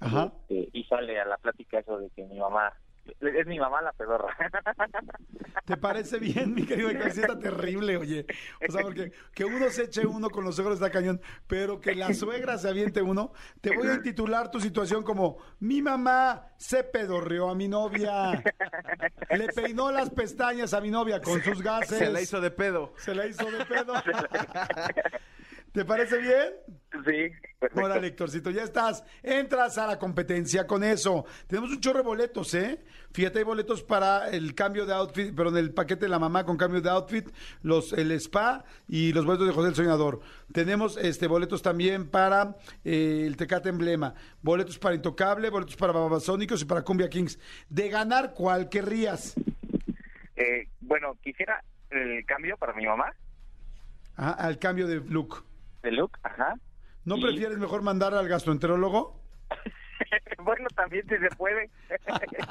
Ajá. 0.00 0.32
y 0.48 0.84
sale 0.84 1.20
a 1.20 1.24
la 1.24 1.36
plática 1.36 1.78
eso 1.78 1.98
de 1.98 2.10
que 2.10 2.24
mi 2.24 2.38
mamá, 2.38 2.72
es 3.20 3.46
mi 3.46 3.58
mamá 3.58 3.82
la 3.82 3.92
pedorra. 3.92 4.36
¿Te 5.64 5.76
parece 5.76 6.18
bien, 6.18 6.54
mi 6.54 6.64
querido 6.64 6.90
Héctor? 6.90 7.10
Sí 7.12 7.20
está 7.20 7.38
terrible, 7.38 7.96
oye. 7.96 8.26
O 8.66 8.72
sea, 8.72 8.82
porque 8.82 9.12
que 9.34 9.44
uno 9.44 9.70
se 9.70 9.84
eche 9.84 10.06
uno 10.06 10.30
con 10.30 10.44
los 10.44 10.56
suegros 10.56 10.76
está 10.76 10.90
cañón, 10.90 11.20
pero 11.46 11.80
que 11.80 11.94
la 11.94 12.12
suegra 12.14 12.58
se 12.58 12.68
aviente 12.68 13.02
uno. 13.02 13.32
Te 13.60 13.74
voy 13.74 13.88
a 13.88 13.94
intitular 13.94 14.50
tu 14.50 14.60
situación 14.60 15.02
como 15.02 15.38
mi 15.60 15.82
mamá 15.82 16.48
se 16.56 16.84
pedorreó 16.84 17.50
a 17.50 17.54
mi 17.54 17.68
novia. 17.68 18.42
Le 19.30 19.48
peinó 19.48 19.90
las 19.90 20.10
pestañas 20.10 20.74
a 20.74 20.80
mi 20.80 20.90
novia 20.90 21.20
con 21.20 21.42
sus 21.42 21.62
gases. 21.62 21.98
Se 21.98 22.10
la 22.10 22.20
hizo 22.20 22.40
de 22.40 22.50
pedo. 22.50 22.94
Se 22.96 23.14
la 23.14 23.26
hizo 23.26 23.50
de 23.50 23.64
pedo. 23.64 23.94
¿Te 25.72 25.86
parece 25.86 26.18
bien? 26.18 26.52
Sí, 26.92 27.34
perfecto. 27.58 27.80
Hola, 27.82 27.98
Lectorcito, 27.98 28.50
ya 28.50 28.62
estás. 28.62 29.02
Entras 29.22 29.78
a 29.78 29.86
la 29.86 29.98
competencia 29.98 30.66
con 30.66 30.84
eso. 30.84 31.24
Tenemos 31.46 31.70
un 31.70 31.80
chorro 31.80 32.00
de 32.00 32.04
boletos, 32.04 32.52
¿eh? 32.52 32.78
Fíjate, 33.12 33.38
hay 33.38 33.44
boletos 33.44 33.82
para 33.82 34.28
el 34.28 34.54
cambio 34.54 34.84
de 34.84 34.92
outfit, 34.92 35.34
pero 35.34 35.48
en 35.48 35.56
el 35.56 35.72
paquete 35.72 36.04
de 36.04 36.10
la 36.10 36.18
mamá 36.18 36.44
con 36.44 36.58
cambio 36.58 36.82
de 36.82 36.90
outfit, 36.90 37.26
los 37.62 37.94
el 37.94 38.12
spa 38.12 38.64
y 38.86 39.14
los 39.14 39.24
boletos 39.24 39.46
de 39.46 39.54
José 39.54 39.68
el 39.70 39.74
Soñador. 39.74 40.20
Tenemos 40.52 40.98
este 40.98 41.26
boletos 41.26 41.62
también 41.62 42.06
para 42.06 42.54
eh, 42.84 43.24
el 43.26 43.38
Tecate 43.38 43.70
Emblema, 43.70 44.14
boletos 44.42 44.78
para 44.78 44.94
Intocable, 44.94 45.48
boletos 45.48 45.76
para 45.76 45.94
Babasónicos 45.94 46.60
y 46.60 46.66
para 46.66 46.82
Cumbia 46.82 47.08
Kings. 47.08 47.38
De 47.70 47.88
ganar, 47.88 48.34
¿cuál 48.34 48.68
querrías? 48.68 49.34
Eh, 50.36 50.68
bueno, 50.80 51.16
quisiera 51.22 51.64
el 51.88 52.26
cambio 52.26 52.58
para 52.58 52.74
mi 52.74 52.84
mamá, 52.84 53.10
Ajá, 54.16 54.32
al 54.32 54.58
cambio 54.58 54.86
de 54.86 54.96
look. 54.96 55.44
De 55.82 55.92
look, 55.92 56.12
ajá. 56.22 56.54
¿No 57.04 57.16
Y- 57.18 57.22
prefieres 57.22 57.58
mejor 57.58 57.82
mandar 57.82 58.14
al 58.14 58.28
gastroenterólogo? 58.28 59.20
bueno, 60.44 60.66
también 60.74 61.04
si 61.08 61.16
se 61.18 61.28
puede. 61.36 61.70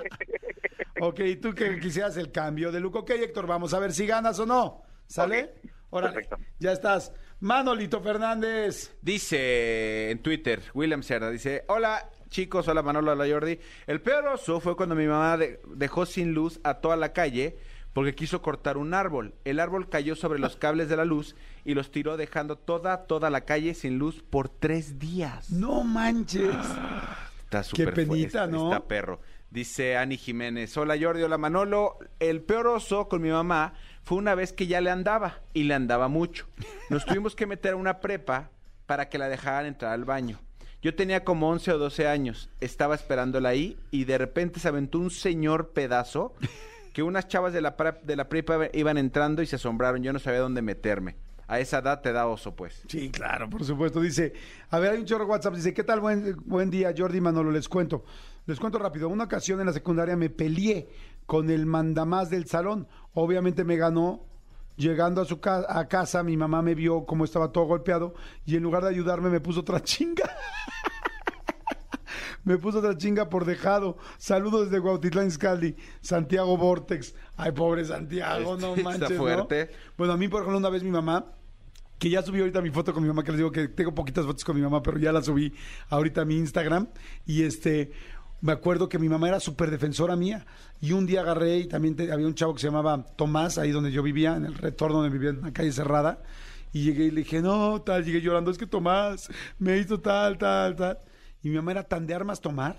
Ok, 1.04 1.20
¿y 1.22 1.36
tú 1.38 1.56
que 1.56 1.80
quisieras 1.80 2.16
el 2.18 2.32
cambio 2.32 2.72
de 2.72 2.80
look? 2.80 2.96
Ok, 2.98 3.10
Héctor, 3.12 3.48
vamos 3.48 3.74
a 3.74 3.80
ver 3.80 3.92
si 3.92 4.06
ganas 4.06 4.38
o 4.40 4.46
no. 4.46 4.84
¿Sale? 5.08 5.56
Ok, 5.64 5.72
Órale, 5.90 6.14
perfecto. 6.14 6.38
ya 6.60 6.72
estás. 6.74 7.12
Manolito 7.40 8.02
Fernández. 8.02 8.96
Dice 9.02 10.12
en 10.12 10.22
Twitter, 10.22 10.62
William 10.76 11.02
Cerda, 11.02 11.32
dice, 11.32 11.64
hola 11.70 12.08
chicos, 12.30 12.68
hola 12.68 12.84
Manolo, 12.84 13.14
hola 13.14 13.26
Jordi. 13.28 13.60
El 13.88 14.02
peor 14.02 14.28
oso 14.28 14.60
fue 14.60 14.76
cuando 14.76 14.94
mi 14.94 15.08
mamá 15.08 15.38
de- 15.38 15.60
dejó 15.76 16.06
sin 16.06 16.34
luz 16.34 16.60
a 16.64 16.76
toda 16.76 16.96
la 16.98 17.14
calle 17.14 17.58
porque 17.94 18.16
quiso 18.16 18.42
cortar 18.42 18.78
un 18.78 18.94
árbol. 18.94 19.34
El 19.46 19.60
árbol 19.60 19.90
cayó 19.90 20.16
sobre 20.16 20.40
los 20.40 20.56
cables 20.56 20.90
de 20.90 20.96
la 20.98 21.06
luz 21.06 21.36
y 21.66 21.74
los 21.74 21.92
tiró 21.92 22.18
dejando 22.18 22.58
toda, 22.58 23.06
toda 23.06 23.30
la 23.30 23.42
calle 23.42 23.74
sin 23.74 23.98
luz 23.98 24.24
por 24.30 24.50
tres 24.50 24.98
días. 25.00 25.50
No 25.52 25.84
manches. 25.84 26.56
Está 27.44 27.64
súper 27.64 27.90
fu- 27.90 27.96
penita, 27.96 28.48
¿no? 28.48 28.72
Está 28.72 28.88
perro. 28.88 29.20
Dice 29.50 29.98
Ani 29.98 30.18
Jiménez, 30.18 30.78
hola 30.78 30.96
Jordi, 31.00 31.24
hola 31.24 31.38
Manolo. 31.38 31.98
El 32.20 32.42
peor 32.42 32.68
oso 32.68 33.10
con 33.10 33.22
mi 33.22 33.30
mamá 33.30 33.74
fue 34.04 34.18
una 34.18 34.34
vez 34.34 34.54
que 34.54 34.68
ya 34.68 34.80
le 34.80 34.90
andaba 34.90 35.42
y 35.54 35.64
le 35.64 35.74
andaba 35.74 36.08
mucho. 36.08 36.48
Nos 36.90 37.06
tuvimos 37.06 37.36
que 37.36 37.46
meter 37.46 37.74
a 37.74 37.76
una 37.76 38.00
prepa 38.00 38.50
para 38.86 39.10
que 39.10 39.18
la 39.18 39.28
dejaran 39.28 39.66
entrar 39.66 39.92
al 39.92 40.06
baño. 40.06 40.40
Yo 40.82 40.96
tenía 40.96 41.26
como 41.26 41.50
11 41.50 41.74
o 41.74 41.78
12 41.78 42.08
años, 42.08 42.50
estaba 42.62 42.96
esperándola 42.96 43.50
ahí 43.50 43.78
y 43.92 44.06
de 44.06 44.18
repente 44.18 44.60
se 44.62 44.70
aventó 44.70 44.98
un 45.00 45.12
señor 45.12 45.72
pedazo 45.74 46.34
que 46.94 47.04
unas 47.04 47.28
chavas 47.28 47.54
de 47.54 47.62
la, 47.62 47.76
de 48.04 48.16
la 48.16 48.30
prepa 48.30 48.70
iban 48.74 48.98
entrando 48.98 49.42
y 49.42 49.46
se 49.46 49.56
asombraron. 49.56 50.04
Yo 50.04 50.14
no 50.14 50.20
sabía 50.20 50.40
dónde 50.40 50.62
meterme. 50.62 51.16
A 51.48 51.60
esa 51.60 51.80
edad 51.80 52.02
te 52.02 52.14
da 52.14 52.28
oso, 52.28 52.56
pues. 52.56 52.84
Sí, 52.88 53.10
claro, 53.10 53.50
por 53.50 53.66
supuesto. 53.66 54.00
Dice, 54.00 54.34
a 54.70 54.80
ver, 54.80 54.94
hay 54.94 55.00
un 55.00 55.06
chorro 55.06 55.26
de 55.26 55.32
WhatsApp. 55.32 55.56
Dice, 55.56 55.74
¿qué 55.74 55.84
tal? 55.84 56.00
Buen, 56.00 56.38
buen 56.46 56.70
día, 56.70 56.94
Jordi 56.98 57.20
Manolo. 57.20 57.52
Les 57.52 57.68
cuento. 57.68 58.06
Les 58.46 58.60
cuento 58.60 58.80
rápido. 58.80 59.10
Una 59.10 59.26
ocasión 59.26 59.60
en 59.60 59.66
la 59.66 59.74
secundaria 59.74 60.16
me 60.16 60.30
peleé 60.30 60.88
con 61.26 61.50
el 61.50 61.66
mandamás 61.66 62.30
del 62.30 62.46
salón. 62.46 62.88
Obviamente 63.14 63.64
me 63.64 63.76
ganó. 63.76 64.26
Llegando 64.78 65.22
a 65.22 65.26
su 65.26 65.40
a 65.44 65.88
casa, 65.90 66.24
mi 66.24 66.38
mamá 66.38 66.62
me 66.62 66.74
vio 66.74 67.06
como 67.06 67.26
estaba 67.26 67.52
todo 67.52 67.66
golpeado 67.66 68.16
y 68.46 68.56
en 68.56 68.64
lugar 68.64 68.84
de 68.84 68.90
ayudarme 68.90 69.30
me 69.30 69.42
puso 69.42 69.60
otra 69.60 69.82
chinga. 69.84 70.24
me 72.44 72.58
puso 72.58 72.80
otra 72.80 72.98
chinga 72.98 73.30
por 73.30 73.46
dejado. 73.46 73.98
Saludos 74.18 74.66
desde 74.66 74.80
Guautitlán 74.80 75.28
Izcaldi, 75.28 75.76
Santiago 76.02 76.58
Vortex. 76.58 77.14
Ay, 77.38 77.52
pobre 77.52 77.86
Santiago, 77.86 78.58
no 78.58 78.76
Está 78.76 78.84
manches, 78.84 79.12
¿no? 79.12 79.18
fuerte. 79.18 79.70
Bueno, 79.98 80.14
a 80.14 80.18
mí, 80.18 80.28
por 80.28 80.42
ejemplo, 80.42 80.58
una 80.58 80.70
vez 80.70 80.84
mi 80.84 80.92
mamá 80.92 81.26
que 82.00 82.10
ya 82.10 82.24
subí 82.24 82.40
ahorita 82.40 82.62
mi 82.64 82.72
foto 82.72 82.94
con 82.96 83.04
mi 83.04 83.10
mamá, 83.10 83.24
que 83.24 83.32
les 83.32 83.38
digo 83.38 83.52
que 83.52 83.68
tengo 83.68 83.94
poquitas 83.94 84.26
fotos 84.26 84.44
con 84.44 84.56
mi 84.56 84.62
mamá, 84.64 84.82
pero 84.82 84.98
ya 84.98 85.12
la 85.12 85.22
subí 85.22 85.54
ahorita 85.90 86.22
a 86.22 86.26
mi 86.26 86.36
Instagram. 86.36 86.88
Y 87.28 87.44
este, 87.44 87.92
me 88.42 88.54
acuerdo 88.54 88.90
que 88.90 88.98
mi 88.98 89.08
mamá 89.08 89.28
era 89.28 89.40
súper 89.40 89.70
defensora 89.70 90.16
mía. 90.16 90.48
Y 90.82 90.94
un 90.94 91.06
día 91.06 91.22
agarré 91.22 91.58
y 91.60 91.68
también 91.68 91.96
te- 91.96 92.12
había 92.12 92.26
un 92.26 92.34
chavo 92.34 92.56
que 92.56 92.62
se 92.62 92.68
llamaba 92.68 93.06
Tomás, 93.16 93.60
ahí 93.60 93.70
donde 93.70 93.92
yo 93.92 94.02
vivía, 94.02 94.36
en 94.36 94.46
el 94.46 94.56
retorno 94.56 94.98
donde 94.98 95.12
vivía, 95.16 95.30
en 95.30 95.38
una 95.38 95.54
calle 95.54 95.72
cerrada. 95.72 96.24
Y 96.74 96.86
llegué 96.86 97.04
y 97.04 97.12
le 97.12 97.22
dije, 97.22 97.40
no, 97.40 97.80
tal, 97.84 98.04
llegué 98.04 98.20
llorando, 98.20 98.50
es 98.50 98.58
que 98.58 98.66
Tomás 98.66 99.30
me 99.60 99.78
hizo 99.78 100.00
tal, 100.00 100.40
tal, 100.40 100.76
tal. 100.76 100.98
Y 101.44 101.50
mi 101.50 101.56
mamá 101.56 101.72
era 101.72 101.84
tan 101.84 102.08
de 102.08 102.14
armas 102.14 102.42
tomar 102.42 102.78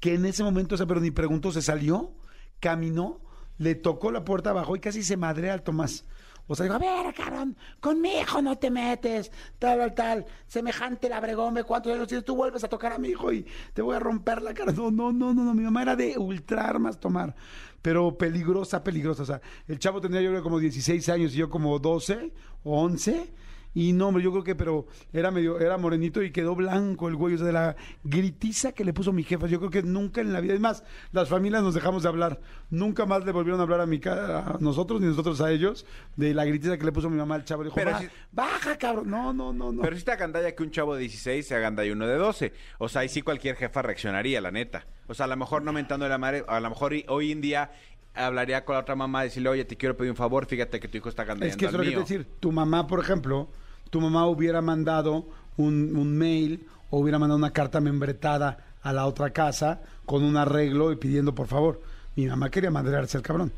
que 0.00 0.14
en 0.14 0.24
ese 0.24 0.42
momento, 0.42 0.74
o 0.74 0.78
sea, 0.78 0.86
pero 0.86 1.00
ni 1.00 1.10
preguntó, 1.10 1.52
se 1.52 1.62
salió, 1.62 2.12
caminó, 2.58 3.20
le 3.58 3.74
tocó 3.74 4.10
la 4.10 4.24
puerta 4.24 4.50
abajo 4.50 4.74
y 4.74 4.80
casi 4.80 5.02
se 5.02 5.16
madrea 5.16 5.52
al 5.52 5.62
Tomás. 5.62 6.04
O 6.46 6.56
sea, 6.56 6.64
digo, 6.64 6.74
a 6.74 6.78
ver, 6.78 7.14
cabrón, 7.14 7.56
con 7.78 8.00
mi 8.00 8.18
hijo 8.18 8.42
no 8.42 8.58
te 8.58 8.70
metes, 8.70 9.30
tal, 9.60 9.78
tal, 9.78 9.94
tal, 9.94 10.26
semejante 10.48 11.08
labregome, 11.08 11.62
¿cuántos 11.62 11.92
años 11.92 12.08
tienes? 12.08 12.24
Tú 12.24 12.34
vuelves 12.34 12.64
a 12.64 12.68
tocar 12.68 12.92
a 12.92 12.98
mi 12.98 13.10
hijo 13.10 13.32
y 13.32 13.46
te 13.72 13.82
voy 13.82 13.94
a 13.94 14.00
romper 14.00 14.42
la 14.42 14.52
cara. 14.52 14.72
No, 14.72 14.90
no, 14.90 15.12
no, 15.12 15.32
no, 15.32 15.44
no, 15.44 15.54
mi 15.54 15.62
mamá 15.62 15.82
era 15.82 15.94
de 15.94 16.18
ultra 16.18 16.66
armas 16.66 16.98
tomar, 16.98 17.36
pero 17.82 18.18
peligrosa, 18.18 18.82
peligrosa. 18.82 19.22
O 19.22 19.26
sea, 19.26 19.40
el 19.68 19.78
chavo 19.78 20.00
tenía 20.00 20.22
yo 20.22 20.30
creo 20.30 20.42
como 20.42 20.58
16 20.58 21.08
años 21.10 21.34
y 21.34 21.36
yo 21.36 21.50
como 21.50 21.78
12 21.78 22.32
o 22.64 22.82
11. 22.82 23.32
Y 23.72 23.92
no, 23.92 24.08
hombre, 24.08 24.22
yo 24.24 24.32
creo 24.32 24.42
que, 24.42 24.54
pero 24.56 24.86
era 25.12 25.30
medio, 25.30 25.60
era 25.60 25.78
morenito 25.78 26.22
y 26.22 26.32
quedó 26.32 26.54
blanco 26.56 27.08
el 27.08 27.14
güey, 27.16 27.34
o 27.34 27.38
sea, 27.38 27.46
de 27.46 27.52
la 27.52 27.76
gritiza 28.02 28.72
que 28.72 28.84
le 28.84 28.92
puso 28.92 29.12
mi 29.12 29.22
jefa. 29.22 29.46
Yo 29.46 29.58
creo 29.58 29.70
que 29.70 29.82
nunca 29.82 30.20
en 30.20 30.32
la 30.32 30.40
vida, 30.40 30.54
es 30.54 30.60
más, 30.60 30.82
las 31.12 31.28
familias 31.28 31.62
nos 31.62 31.74
dejamos 31.74 32.02
de 32.02 32.08
hablar. 32.08 32.40
Nunca 32.70 33.06
más 33.06 33.24
le 33.24 33.30
volvieron 33.32 33.60
a 33.60 33.62
hablar 33.62 33.80
a 33.80 33.86
mi 33.86 34.00
a 34.06 34.56
nosotros 34.60 35.00
ni 35.00 35.06
nosotros 35.06 35.40
a 35.40 35.50
ellos 35.52 35.86
de 36.16 36.34
la 36.34 36.44
gritiza 36.44 36.78
que 36.78 36.84
le 36.84 36.92
puso 36.92 37.08
mi 37.10 37.16
mamá 37.16 37.36
al 37.36 37.44
chavo. 37.44 37.62
Dijo, 37.62 37.76
Pero 37.76 37.92
"Ba- 37.92 37.98
si- 38.00 38.08
baja, 38.32 38.76
cabrón. 38.76 39.08
No, 39.10 39.32
no, 39.32 39.52
no, 39.52 39.70
no. 39.70 39.82
Pero 39.82 39.96
si 39.96 40.04
te 40.04 40.12
agandalla 40.12 40.52
que 40.54 40.62
un 40.62 40.70
chavo 40.72 40.94
de 40.94 41.00
16 41.02 41.46
se 41.46 41.54
agandalla 41.54 41.92
uno 41.92 42.06
de 42.06 42.16
12. 42.16 42.52
O 42.78 42.88
sea, 42.88 43.02
ahí 43.02 43.08
sí 43.08 43.22
cualquier 43.22 43.54
jefa 43.56 43.82
reaccionaría, 43.82 44.40
la 44.40 44.50
neta. 44.50 44.84
O 45.06 45.14
sea, 45.14 45.26
a 45.26 45.28
lo 45.28 45.36
mejor 45.36 45.62
no 45.62 45.72
mentando 45.72 46.08
la 46.08 46.18
madre, 46.18 46.44
a 46.48 46.58
lo 46.60 46.68
mejor 46.70 46.92
hoy 47.08 47.30
en 47.32 47.40
día 47.40 47.70
hablaría 48.14 48.64
con 48.64 48.74
la 48.74 48.80
otra 48.80 48.96
mamá 48.96 49.22
y 49.24 49.28
decirle, 49.28 49.48
oye, 49.50 49.64
te 49.64 49.76
quiero 49.76 49.96
pedir 49.96 50.10
un 50.10 50.16
favor, 50.16 50.46
fíjate 50.46 50.80
que 50.80 50.88
tu 50.88 50.98
hijo 50.98 51.08
está 51.08 51.22
agandallando 51.22 51.52
Es 51.52 51.56
que 51.56 51.66
eso 51.66 51.76
es 51.76 51.78
lo 51.78 51.82
que 51.84 51.90
te 51.90 51.96
mío". 51.96 52.00
decir. 52.00 52.26
Tu 52.40 52.50
mamá, 52.52 52.86
por 52.86 52.98
ejemplo, 53.00 53.48
tu 53.90 54.00
mamá 54.00 54.26
hubiera 54.26 54.60
mandado 54.62 55.26
un, 55.56 55.96
un 55.96 56.16
mail 56.16 56.66
o 56.90 57.00
hubiera 57.00 57.18
mandado 57.18 57.38
una 57.38 57.52
carta 57.52 57.80
membretada 57.80 58.58
a 58.82 58.92
la 58.92 59.06
otra 59.06 59.30
casa 59.30 59.80
con 60.06 60.22
un 60.24 60.36
arreglo 60.36 60.92
y 60.92 60.96
pidiendo 60.96 61.34
por 61.34 61.46
favor. 61.46 61.80
Mi 62.16 62.26
mamá 62.26 62.50
quería 62.50 62.70
madrearse 62.70 63.16
al 63.16 63.22
cabrón. 63.22 63.52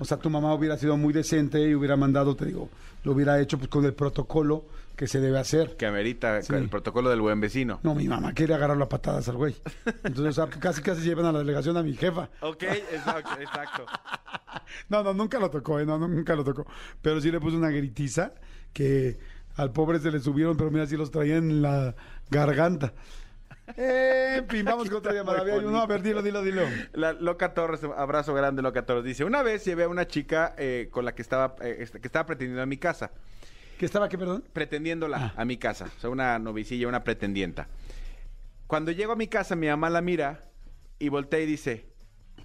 O 0.00 0.04
sea, 0.04 0.16
tu 0.16 0.30
mamá 0.30 0.54
hubiera 0.54 0.78
sido 0.78 0.96
muy 0.96 1.12
decente 1.12 1.60
y 1.60 1.74
hubiera 1.74 1.96
mandado, 1.96 2.34
te 2.34 2.46
digo, 2.46 2.70
lo 3.04 3.12
hubiera 3.12 3.38
hecho 3.40 3.58
pues, 3.58 3.68
con 3.68 3.84
el 3.84 3.92
protocolo 3.92 4.64
que 4.96 5.06
se 5.06 5.20
debe 5.20 5.38
hacer. 5.38 5.76
Que 5.76 5.84
amerita 5.86 6.40
Sí. 6.40 6.54
el 6.54 6.70
protocolo 6.70 7.10
del 7.10 7.20
buen 7.20 7.38
vecino. 7.40 7.80
No, 7.82 7.94
mi 7.94 8.08
mamá 8.08 8.32
quería 8.32 8.56
agarrarlo 8.56 8.84
a 8.84 8.88
patadas 8.88 9.28
al 9.28 9.36
güey. 9.36 9.54
Entonces, 10.04 10.38
o 10.38 10.46
sea, 10.46 10.58
casi 10.58 10.80
casi 10.80 11.02
llevan 11.02 11.26
a 11.26 11.32
la 11.32 11.40
delegación 11.40 11.76
a 11.76 11.82
mi 11.82 11.94
jefa. 11.94 12.30
Ok, 12.40 12.62
exacto, 12.62 13.38
exacto. 13.40 13.84
No, 14.88 15.02
no, 15.02 15.12
nunca 15.12 15.38
lo 15.38 15.50
tocó, 15.50 15.78
¿eh? 15.78 15.86
no, 15.86 15.98
no, 15.98 16.08
nunca 16.08 16.34
lo 16.34 16.42
tocó. 16.42 16.66
Pero 17.02 17.20
sí 17.20 17.30
le 17.30 17.38
puso 17.40 17.56
una 17.56 17.68
gritiza 17.70 18.32
que 18.72 19.18
al 19.56 19.72
pobre 19.72 19.98
se 19.98 20.10
le 20.10 20.20
subieron, 20.20 20.56
pero 20.56 20.70
mira, 20.70 20.86
sí 20.86 20.96
los 20.96 21.10
traía 21.10 21.36
en 21.36 21.62
la 21.62 21.94
garganta. 22.30 22.92
Eh, 23.76 24.44
fin, 24.48 24.64
vamos 24.66 24.88
con 24.88 24.98
otra 24.98 25.12
llamada. 25.12 25.42
uno, 25.58 25.80
a 25.80 25.86
ver, 25.86 26.02
dilo, 26.02 26.22
dilo, 26.22 26.42
dilo. 26.42 26.62
La 26.92 27.12
Loca 27.12 27.52
Torres, 27.54 27.80
abrazo 27.96 28.32
grande 28.34 28.62
Loca 28.62 28.84
Torres, 28.86 29.04
dice, 29.04 29.24
una 29.24 29.42
vez 29.42 29.64
llevé 29.64 29.84
a 29.84 29.88
una 29.88 30.06
chica 30.06 30.54
eh, 30.56 30.88
con 30.92 31.04
la 31.04 31.14
que 31.14 31.22
estaba, 31.22 31.56
eh, 31.62 31.78
este, 31.80 32.00
que 32.00 32.06
estaba 32.06 32.26
pretendiendo 32.26 32.62
a 32.62 32.66
mi 32.66 32.76
casa. 32.76 33.10
¿Qué 33.78 33.84
estaba 33.84 34.06
aquí, 34.06 34.16
perdón? 34.16 34.44
pretendiéndola 34.52 35.16
Ah. 35.18 35.32
a 35.36 35.44
mi 35.44 35.56
casa. 35.58 35.90
O 35.96 36.00
sea, 36.00 36.10
una 36.10 36.38
novicilla, 36.38 36.88
una 36.88 37.02
pretendienta. 37.04 37.68
Cuando 38.66 38.90
llego 38.90 39.12
a 39.12 39.16
mi 39.16 39.26
casa, 39.28 39.54
mi 39.56 39.66
mamá 39.68 39.90
la 39.90 40.00
mira 40.00 40.40
y 40.98 41.08
voltea 41.10 41.40
y 41.40 41.46
dice, 41.46 41.86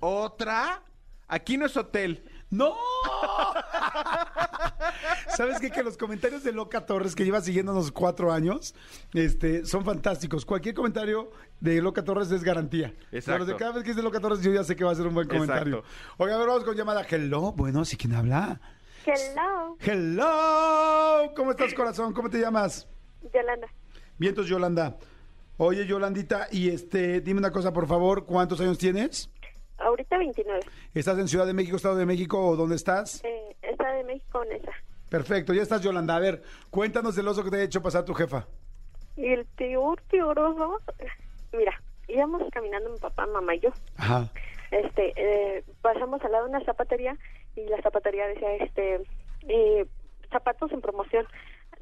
¿otra? 0.01 0.83
Aquí 1.27 1.57
no 1.57 1.65
es 1.67 1.77
hotel. 1.77 2.25
¡No! 2.49 2.75
¿Sabes 5.35 5.59
qué? 5.59 5.71
Que 5.71 5.83
los 5.83 5.97
comentarios 5.97 6.43
de 6.43 6.51
Loca 6.51 6.85
Torres, 6.85 7.15
que 7.15 7.23
lleva 7.23 7.41
siguiéndonos 7.41 7.91
cuatro 7.91 8.31
años, 8.31 8.75
este, 9.13 9.65
son 9.65 9.85
fantásticos. 9.85 10.45
Cualquier 10.45 10.75
comentario 10.75 11.31
de 11.59 11.81
Loca 11.81 12.03
Torres 12.03 12.31
es 12.31 12.43
garantía. 12.43 12.93
Exacto. 13.11 13.17
O 13.17 13.21
sea, 13.21 13.37
los 13.37 13.47
de 13.47 13.55
cada 13.55 13.71
vez 13.73 13.83
que 13.83 13.91
es 13.91 13.95
de 13.95 14.03
Loca 14.03 14.19
Torres, 14.19 14.41
yo 14.41 14.51
ya 14.51 14.63
sé 14.63 14.75
que 14.75 14.83
va 14.83 14.91
a 14.91 14.95
ser 14.95 15.07
un 15.07 15.13
buen 15.13 15.27
comentario. 15.27 15.79
Exacto. 15.79 16.15
Oiga, 16.17 16.35
a 16.35 16.37
ver, 16.39 16.47
vamos 16.47 16.63
con 16.63 16.75
llamada. 16.75 17.05
Hello. 17.09 17.53
Bueno, 17.53 17.85
¿sí 17.85 17.97
quién 17.97 18.13
habla? 18.13 18.59
Hello, 19.05 19.77
Hello. 19.79 21.33
¿Cómo 21.35 21.51
estás, 21.51 21.73
corazón? 21.73 22.13
¿Cómo 22.13 22.29
te 22.29 22.39
llamas? 22.39 22.87
Yolanda. 23.33 23.67
Vientos, 24.17 24.47
Yolanda. 24.47 24.97
Oye, 25.57 25.85
Yolandita, 25.85 26.47
y 26.51 26.69
este, 26.69 27.21
dime 27.21 27.39
una 27.39 27.51
cosa, 27.51 27.73
por 27.73 27.87
favor. 27.87 28.25
¿Cuántos 28.25 28.59
años 28.61 28.77
tienes? 28.77 29.29
ahorita 29.81 30.17
29. 30.17 30.59
¿Estás 30.93 31.17
en 31.17 31.27
Ciudad 31.27 31.45
de 31.45 31.53
México, 31.53 31.75
Estado 31.75 31.95
de 31.95 32.05
México 32.05 32.39
o 32.45 32.55
dónde 32.55 32.75
estás? 32.75 33.23
Eh, 33.23 33.55
Estado 33.61 33.97
de 33.97 34.03
México, 34.03 34.43
Nesa. 34.45 34.71
Perfecto, 35.11 35.53
ya 35.53 35.61
estás 35.61 35.81
Yolanda. 35.81 36.15
A 36.15 36.19
ver, 36.19 36.41
cuéntanos 36.69 37.17
el 37.17 37.27
oso 37.27 37.43
que 37.43 37.49
te 37.49 37.57
ha 37.57 37.63
hecho 37.63 37.81
pasar 37.81 38.05
tu 38.05 38.13
jefa. 38.13 38.47
Y 39.17 39.25
el 39.25 39.45
peor, 39.57 40.01
peoroso, 40.03 40.79
mira, 41.51 41.73
íbamos 42.07 42.41
caminando 42.49 42.89
mi 42.89 42.97
papá, 42.97 43.27
mamá 43.27 43.53
y 43.55 43.59
yo. 43.59 43.71
Ajá. 43.97 44.31
Este, 44.71 45.11
eh, 45.17 45.65
pasamos 45.81 46.21
al 46.23 46.31
lado 46.31 46.45
de 46.45 46.51
una 46.51 46.63
zapatería 46.63 47.17
y 47.57 47.65
la 47.65 47.81
zapatería 47.81 48.25
decía, 48.27 48.55
este, 48.55 49.01
eh, 49.49 49.85
zapatos 50.31 50.71
en 50.71 50.79
promoción. 50.79 51.27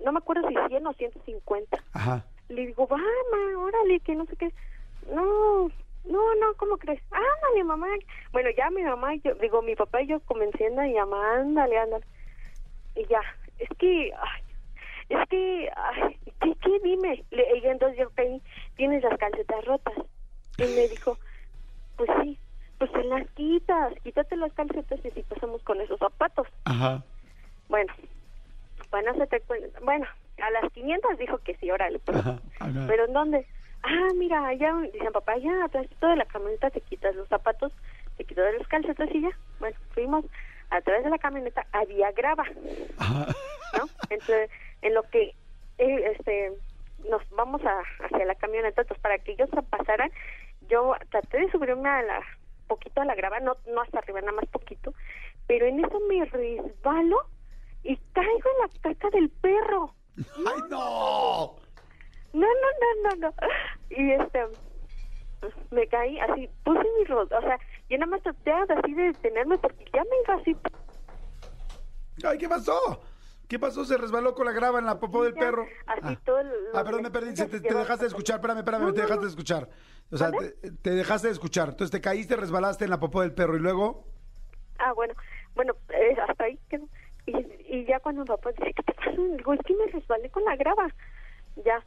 No 0.04 0.12
me 0.12 0.18
acuerdo 0.18 0.48
si 0.48 0.56
100 0.68 0.88
o 0.88 0.94
150. 0.94 1.78
Ajá. 1.94 2.26
Le 2.48 2.66
digo, 2.66 2.88
va, 2.88 2.98
ma, 2.98 3.60
órale, 3.60 4.00
que 4.00 4.16
no 4.16 4.26
sé 4.26 4.38
qué. 4.38 4.52
No, 5.14 5.68
no, 6.06 6.36
no, 6.36 6.54
¿cómo 6.58 6.78
crees? 6.78 7.04
Ándale, 7.12 7.64
mamá. 7.64 7.90
Bueno, 8.32 8.50
ya 8.58 8.72
mi 8.72 8.82
mamá, 8.82 9.14
y 9.14 9.22
yo, 9.22 9.36
digo, 9.36 9.62
mi 9.62 9.76
papá 9.76 10.02
y 10.02 10.08
yo 10.08 10.20
convenciendo 10.22 10.84
y 10.84 10.96
mamá, 10.96 11.36
ándale, 11.36 11.78
ándale. 11.78 12.06
Y 13.00 13.06
ya, 13.08 13.22
es 13.58 13.70
que, 13.78 14.12
ay, 14.14 14.44
es 15.08 15.30
que, 15.30 15.72
ay, 15.74 16.20
¿qué, 16.42 16.54
qué? 16.62 16.80
Dime. 16.84 17.24
Le, 17.32 17.58
y 17.60 17.66
entonces 17.66 17.98
yo 17.98 18.10
caí, 18.10 18.42
tienes 18.76 19.02
las 19.04 19.18
calcetas 19.18 19.64
rotas. 19.64 19.96
Y 20.58 20.68
me 20.68 20.90
dijo, 20.90 21.18
pues 21.96 22.10
sí, 22.22 22.38
pues 22.78 22.92
se 22.92 23.04
las 23.06 23.26
quitas, 23.32 23.94
quítate 24.04 24.36
las 24.36 24.52
calcetas 24.52 25.00
y 25.06 25.12
si 25.12 25.24
pasamos 25.24 25.64
con 25.64 25.80
esos 25.80 25.98
zapatos. 25.98 26.48
Ajá. 26.66 27.02
Bueno, 27.70 27.94
bueno, 28.92 29.14
se 29.14 29.28
te 29.28 29.40
cuenta. 29.42 29.80
Bueno, 29.82 30.06
a 30.42 30.50
las 30.52 30.70
500 30.74 31.18
dijo 31.18 31.38
que 31.38 31.56
sí, 31.56 31.72
órale, 31.72 32.00
pues. 32.00 32.18
Ajá, 32.18 32.42
ajá. 32.60 32.86
¿Pero 32.86 33.06
en 33.06 33.14
dónde? 33.14 33.48
Ah, 33.84 34.10
mira, 34.16 34.46
allá, 34.46 34.76
dicen 34.92 35.14
papá, 35.14 35.38
ya, 35.38 35.64
atrás 35.64 35.88
de 36.02 36.16
la 36.18 36.26
camioneta 36.26 36.70
te 36.70 36.82
quitas 36.82 37.16
los 37.16 37.30
zapatos, 37.30 37.72
te 38.18 38.26
quitas 38.26 38.54
las 38.58 38.68
calcetas 38.68 39.10
y 39.14 39.22
ya. 39.22 39.32
Bueno, 39.60 39.78
fuimos 39.92 40.26
atrás 40.70 41.04
de 41.04 41.10
la 41.10 41.18
camioneta, 41.18 41.66
había 41.72 42.12
grava. 42.12 42.46
¿no? 43.78 43.86
Entonces, 44.10 44.50
en 44.82 44.94
lo 44.94 45.04
que, 45.04 45.36
eh, 45.78 46.16
este, 46.18 46.54
nos 47.10 47.28
vamos 47.32 47.62
a, 47.66 47.82
hacia 48.06 48.26
la 48.26 48.36
camioneta, 48.36 48.82
entonces 48.82 49.02
para 49.02 49.20
que 49.20 49.34
ellos 49.34 49.50
pasaran, 49.70 50.12
yo 50.68 50.94
traté 51.10 51.40
de 51.40 51.52
subirme 51.52 51.90
a 51.90 52.02
la, 52.04 52.22
poquito 52.68 53.02
a 53.02 53.06
la 53.06 53.16
grava, 53.16 53.40
no, 53.40 53.56
no 53.68 53.82
hasta 53.82 54.00
arriba, 54.00 54.22
nada 54.22 54.34
más 54.34 54.46
poquito, 54.48 54.94
pero 55.48 55.66
en 55.66 55.84
eso 55.84 56.00
me 56.08 56.26
resbalo 56.26 57.26
y 57.84 57.98
caigo 58.14 58.30
en 58.30 58.62
la 58.62 58.82
caca 58.82 59.10
del 59.10 59.30
perro. 59.30 59.94
¡Ay, 60.18 60.62
no! 60.70 61.56
No, 62.32 62.48
no, 62.48 62.70
no, 62.82 63.16
no, 63.16 63.28
no. 63.28 63.34
Y 63.90 64.12
este, 64.12 64.46
me 65.72 65.88
caí 65.88 66.20
así, 66.20 66.50
puse 66.64 66.84
mi 66.98 67.06
rodilla, 67.06 67.40
o 67.40 67.42
sea, 67.42 67.60
yo 67.90 67.98
nada 67.98 68.12
más 68.12 68.22
traté 68.22 68.52
así 68.52 68.94
de 68.94 69.04
detenerme 69.04 69.58
porque 69.58 69.86
ya 69.94 70.04
me 70.04 70.10
iba 70.24 70.42
así. 70.42 70.58
¡Ay, 72.24 72.38
qué 72.38 72.50
pasó! 72.50 73.02
¿Qué 73.48 73.58
pasó? 73.58 73.84
Se 73.84 73.98
resbaló 73.98 74.36
con 74.36 74.46
la 74.46 74.52
grava 74.52 74.78
en 74.78 74.86
la 74.86 75.00
popó 75.00 75.24
del 75.24 75.34
perro. 75.34 75.66
Así 75.88 76.02
ah. 76.04 76.20
todo 76.24 76.40
el- 76.40 76.52
Ah, 76.74 76.84
perdón, 76.84 77.02
me 77.02 77.10
perdí. 77.10 77.34
Te, 77.34 77.48
te 77.48 77.74
dejaste 77.74 78.04
de 78.04 78.08
escuchar. 78.10 78.36
Espérame, 78.36 78.60
espérame, 78.60 78.82
No, 78.84 78.94
te 78.94 79.02
dejaste 79.02 79.16
no. 79.16 79.22
de 79.24 79.30
escuchar. 79.30 79.70
O 80.12 80.18
sea, 80.18 80.32
te, 80.84 80.90
dejaste 80.92 81.28
de 81.28 81.34
escuchar. 81.34 81.70
Entonces 81.70 81.92
te 81.92 82.00
caíste, 82.02 82.36
resbalaste 82.36 82.84
en 82.84 82.92
la 82.92 83.00
popó 83.00 83.22
del 83.22 83.34
perro 83.34 83.56
y 83.56 83.60
luego. 83.60 84.04
Ah, 84.78 84.94
bueno, 84.94 85.16
bueno, 85.56 85.74
eh, 85.90 86.16
hasta 86.28 86.44
ahí 86.44 86.60
quedó. 86.70 86.88
Y, 87.26 87.38
y 87.70 87.86
ya 87.86 88.00
cuando 88.00 88.22
mi 88.22 88.28
papá 88.28 88.52
dice, 88.52 88.72
¿qué 88.74 88.84
te 88.84 88.94
pasó? 88.94 89.12
Digo, 89.12 89.54
es 89.54 89.60
que 89.66 89.76
me 89.76 89.88
resbalé 89.88 90.30
con 90.30 90.44
la 90.46 90.56
grava. 90.56 90.88
Ya, 91.66 91.84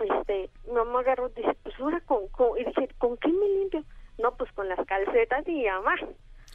este, 0.00 0.50
mi 0.66 0.72
mamá 0.72 1.00
agarró, 1.00 1.28
dice, 1.30 1.56
pues 1.62 1.74
ahora 1.80 2.00
con, 2.00 2.28
con, 2.28 2.58
y 2.58 2.64
dije, 2.64 2.88
¿con 2.98 3.16
qué 3.18 3.28
me 3.28 3.48
limpio? 3.48 3.84
No, 4.22 4.34
pues 4.36 4.50
con 4.52 4.68
las 4.68 4.78
calcetas 4.86 5.46
y 5.48 5.66
mamá. 5.66 5.94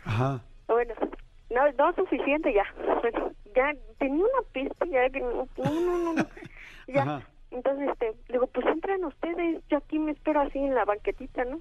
Ajá. 0.05 0.41
Bueno, 0.67 0.93
no, 1.49 1.71
no 1.77 1.93
suficiente 1.95 2.53
ya. 2.53 2.63
Bueno, 3.01 3.31
ya 3.55 3.71
tenía 3.99 4.23
una 4.23 4.47
peste 4.53 4.89
ya 4.89 5.09
que 5.09 5.19
no, 5.19 5.47
no, 5.57 5.71
no, 5.71 6.13
no. 6.13 6.25
Ya. 6.87 7.01
Ajá. 7.01 7.21
Entonces, 7.51 7.89
este, 7.89 8.13
digo, 8.31 8.47
pues 8.47 8.65
entran 8.67 9.03
ustedes, 9.05 9.61
yo 9.69 9.77
aquí 9.77 9.99
me 9.99 10.11
espero 10.11 10.41
así 10.41 10.57
en 10.59 10.73
la 10.75 10.85
banquetita, 10.85 11.43
¿no? 11.45 11.59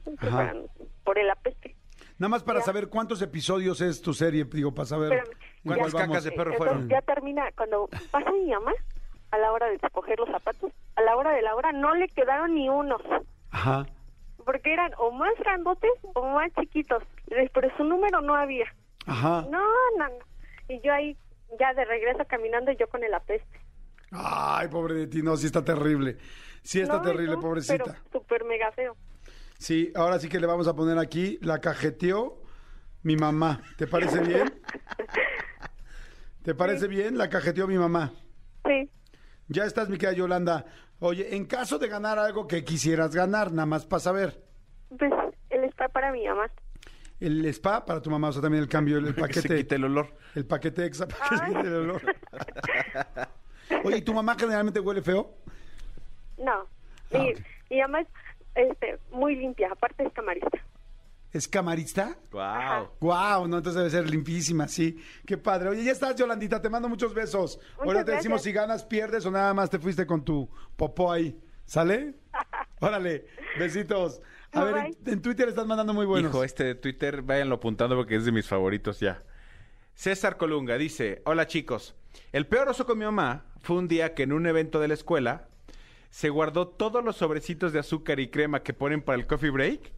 Por 1.04 1.18
el 1.18 1.30
apeste. 1.30 1.74
Nada 2.18 2.28
más 2.28 2.42
para 2.44 2.60
Ya. 2.60 2.64
saber 2.64 2.88
cuántos 2.88 3.20
episodios 3.22 3.80
es 3.80 4.00
tu 4.02 4.12
serie, 4.12 4.44
digo, 4.44 4.72
para 4.74 4.86
saber. 4.86 5.12
Espérame. 5.12 5.36
¿Cuántas 5.64 5.94
cacas 5.94 6.24
de 6.24 6.30
perro 6.32 6.52
Entonces, 6.52 6.72
fueron? 6.74 6.88
ya 6.88 7.00
termina, 7.02 7.50
cuando 7.56 7.88
pasa 8.10 8.30
mi 8.32 8.50
mamá, 8.50 8.72
a 9.32 9.38
la 9.38 9.52
hora 9.52 9.66
de 9.68 9.74
escoger 9.76 10.18
los 10.18 10.28
zapatos, 10.30 10.72
a 10.96 11.02
la 11.02 11.16
hora 11.16 11.32
de 11.32 11.42
la 11.42 11.54
hora 11.54 11.72
no 11.72 11.94
le 11.94 12.08
quedaron 12.08 12.54
ni 12.54 12.68
unos, 12.68 13.02
Ajá. 13.50 13.86
Porque 14.46 14.72
eran 14.72 14.92
o 14.96 15.10
más 15.10 15.34
grandotes 15.40 15.90
o 16.14 16.24
más 16.28 16.50
chiquitos, 16.58 17.02
pero 17.52 17.68
su 17.76 17.84
número 17.84 18.22
no 18.22 18.34
había. 18.34 18.66
Ajá. 19.04 19.44
No, 19.50 19.60
no, 19.98 20.08
no. 20.08 20.18
Y 20.68 20.80
yo 20.82 20.92
ahí, 20.92 21.16
ya 21.58 21.74
de 21.74 21.84
regreso 21.84 22.24
caminando, 22.28 22.72
yo 22.72 22.88
con 22.88 23.02
el 23.04 23.12
apeste. 23.12 23.60
Ay, 24.12 24.68
pobre 24.68 24.94
de 24.94 25.06
ti. 25.08 25.20
No, 25.20 25.36
sí 25.36 25.46
está 25.46 25.64
terrible. 25.64 26.16
Sí 26.62 26.80
está 26.80 26.98
No, 26.98 27.02
terrible, 27.02 27.34
no, 27.34 27.40
pobrecita. 27.40 27.84
Pero 27.84 27.96
súper 28.12 28.44
mega 28.44 28.70
feo. 28.72 28.96
Sí, 29.58 29.92
ahora 29.96 30.18
sí 30.20 30.28
que 30.28 30.38
le 30.38 30.46
vamos 30.46 30.68
a 30.68 30.74
poner 30.74 30.98
aquí, 30.98 31.38
la 31.42 31.60
cajeteó 31.60 32.40
mi 33.02 33.16
mamá. 33.16 33.62
¿Te 33.76 33.88
parece 33.88 34.20
bien? 34.20 34.60
¿Te 36.42 36.54
parece 36.54 36.86
bien? 36.86 37.18
La 37.18 37.28
cajeteó 37.28 37.66
mi 37.66 37.78
mamá. 37.78 38.12
Sí. 38.64 38.88
Ya 39.48 39.64
estás, 39.64 39.88
mi 39.88 39.98
querida 39.98 40.16
Yolanda. 40.16 40.66
Oye, 41.00 41.36
en 41.36 41.44
caso 41.44 41.78
de 41.78 41.88
ganar 41.88 42.18
algo 42.18 42.46
que 42.46 42.64
quisieras 42.64 43.14
ganar, 43.14 43.52
nada 43.52 43.66
más 43.66 43.84
para 43.84 44.00
saber. 44.00 44.42
Pues 44.98 45.12
él 45.50 45.64
está 45.64 45.88
para 45.88 46.10
mi 46.12 46.26
mamá. 46.26 46.50
El 47.20 47.44
spa 47.46 47.84
para 47.84 48.00
tu 48.00 48.10
mamá, 48.10 48.28
o 48.28 48.32
sea, 48.32 48.42
también 48.42 48.62
el 48.62 48.68
cambio, 48.68 48.98
el 48.98 49.04
Que 49.14 49.14
se 49.14 49.20
paquete. 49.20 49.56
quite 49.56 49.74
el 49.76 49.84
olor. 49.84 50.14
El 50.34 50.46
paquete 50.46 50.84
extra 50.86 51.06
para 51.08 51.28
que 51.28 51.36
se 51.38 51.44
quite 51.46 51.60
el 51.66 51.74
olor. 51.74 52.02
Oye, 53.84 53.96
¿y 53.98 54.02
tu 54.02 54.14
mamá 54.14 54.36
generalmente 54.38 54.80
huele 54.80 55.02
feo? 55.02 55.34
No. 56.38 56.66
Ah, 57.12 57.18
y, 57.18 57.32
ok. 57.32 57.38
y 57.70 57.80
además, 57.80 58.06
este, 58.54 58.98
muy 59.10 59.34
limpia. 59.36 59.70
Aparte 59.72 60.06
es 60.06 60.12
camarista. 60.12 60.58
¿Es 61.36 61.46
camarista? 61.48 62.16
Wow. 62.32 62.88
Wow, 62.98 63.46
no, 63.46 63.58
entonces 63.58 63.74
debe 63.74 63.90
ser 63.90 64.08
limpísima, 64.08 64.66
sí. 64.68 64.96
Qué 65.26 65.36
padre. 65.36 65.68
Oye, 65.68 65.84
ya 65.84 65.92
estás, 65.92 66.16
Yolandita, 66.16 66.62
te 66.62 66.70
mando 66.70 66.88
muchos 66.88 67.12
besos. 67.12 67.58
Muchas 67.74 67.86
Ahora 67.86 68.04
te 68.06 68.12
decimos 68.12 68.40
si 68.40 68.52
ganas, 68.52 68.84
pierdes 68.84 69.26
o 69.26 69.30
nada 69.30 69.52
más 69.52 69.68
te 69.68 69.78
fuiste 69.78 70.06
con 70.06 70.24
tu 70.24 70.48
popó 70.76 71.12
ahí. 71.12 71.38
¿Sale? 71.66 72.14
Órale, 72.80 73.26
besitos. 73.58 74.22
A 74.52 74.64
ver, 74.64 74.76
en, 74.78 74.96
en 75.12 75.20
Twitter 75.20 75.46
estás 75.46 75.66
mandando 75.66 75.92
muy 75.92 76.06
buenos. 76.06 76.30
Hijo, 76.30 76.42
este 76.42 76.64
de 76.64 76.74
Twitter, 76.74 77.20
váyanlo 77.20 77.56
apuntando 77.56 77.96
porque 77.96 78.16
es 78.16 78.24
de 78.24 78.32
mis 78.32 78.48
favoritos 78.48 78.98
ya. 79.00 79.22
César 79.94 80.38
Colunga 80.38 80.78
dice, 80.78 81.20
hola 81.26 81.46
chicos, 81.46 81.96
el 82.32 82.46
peor 82.46 82.70
oso 82.70 82.86
con 82.86 82.96
mi 82.96 83.04
mamá 83.04 83.44
fue 83.60 83.76
un 83.76 83.88
día 83.88 84.14
que 84.14 84.22
en 84.22 84.32
un 84.32 84.46
evento 84.46 84.80
de 84.80 84.88
la 84.88 84.94
escuela 84.94 85.48
se 86.08 86.30
guardó 86.30 86.68
todos 86.68 87.04
los 87.04 87.16
sobrecitos 87.16 87.74
de 87.74 87.80
azúcar 87.80 88.20
y 88.20 88.30
crema 88.30 88.62
que 88.62 88.72
ponen 88.72 89.02
para 89.02 89.18
el 89.18 89.26
coffee 89.26 89.50
break 89.50 89.92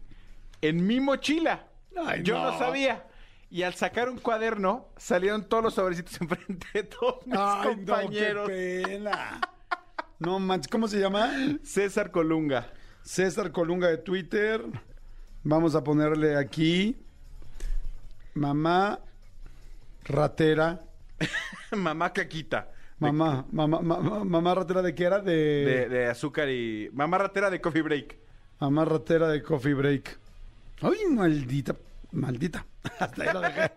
en 0.63 0.87
mi 0.87 1.01
mochila. 1.01 1.67
Ay, 1.97 2.23
Yo 2.23 2.35
no. 2.39 2.53
no. 2.53 2.59
sabía. 2.59 3.05
Y 3.51 3.63
al 3.63 3.75
sacar 3.75 4.09
un 4.11 4.19
cuaderno, 4.19 4.89
salieron 4.99 5.49
todos 5.49 5.65
los 5.65 5.75
sobrecitos 5.75 6.21
enfrente 6.21 6.67
de 6.75 6.83
todos 6.85 7.27
mis 7.27 7.37
Ay, 7.39 7.69
compañeros. 7.69 8.49
no, 8.49 8.55
qué 8.55 8.83
pena. 8.87 9.41
No 10.19 10.39
manches, 10.39 10.69
¿cómo 10.69 10.87
se 10.89 10.99
llama? 11.01 11.31
César 11.63 12.11
Colunga. 12.11 12.71
César 13.03 13.53
Colunga 13.53 13.89
de 13.89 13.99
Twitter. 13.99 14.63
Vamos 15.45 15.75
a 15.75 15.83
ponerle 15.85 16.37
aquí. 16.37 16.97
Mamá 18.35 19.01
ratera. 20.05 20.83
Mamá 21.77 22.13
caquita. 22.13 22.71
Mamá, 22.99 23.47
mamá, 23.53 23.81
mamá, 23.81 24.25
mamá 24.25 24.55
ratera 24.57 24.83
de 24.83 24.95
qué 24.95 25.05
era? 25.05 25.21
De, 25.21 25.33
De, 25.33 25.89
de 25.89 26.07
azúcar 26.09 26.49
y... 26.49 26.91
Mamá 26.93 27.17
ratera 27.19 27.49
de 27.49 27.61
coffee 27.61 27.83
break. 27.83 28.19
mamá 28.61 28.85
ratera 28.85 29.29
de 29.29 29.41
Coffee 29.43 29.75
Break. 29.75 30.19
Ay, 30.81 31.07
maldita, 31.11 31.77
maldita. 32.13 32.67
Hasta 32.99 33.23
ahí 33.23 33.33
lo 33.33 33.41
dejé. 33.41 33.71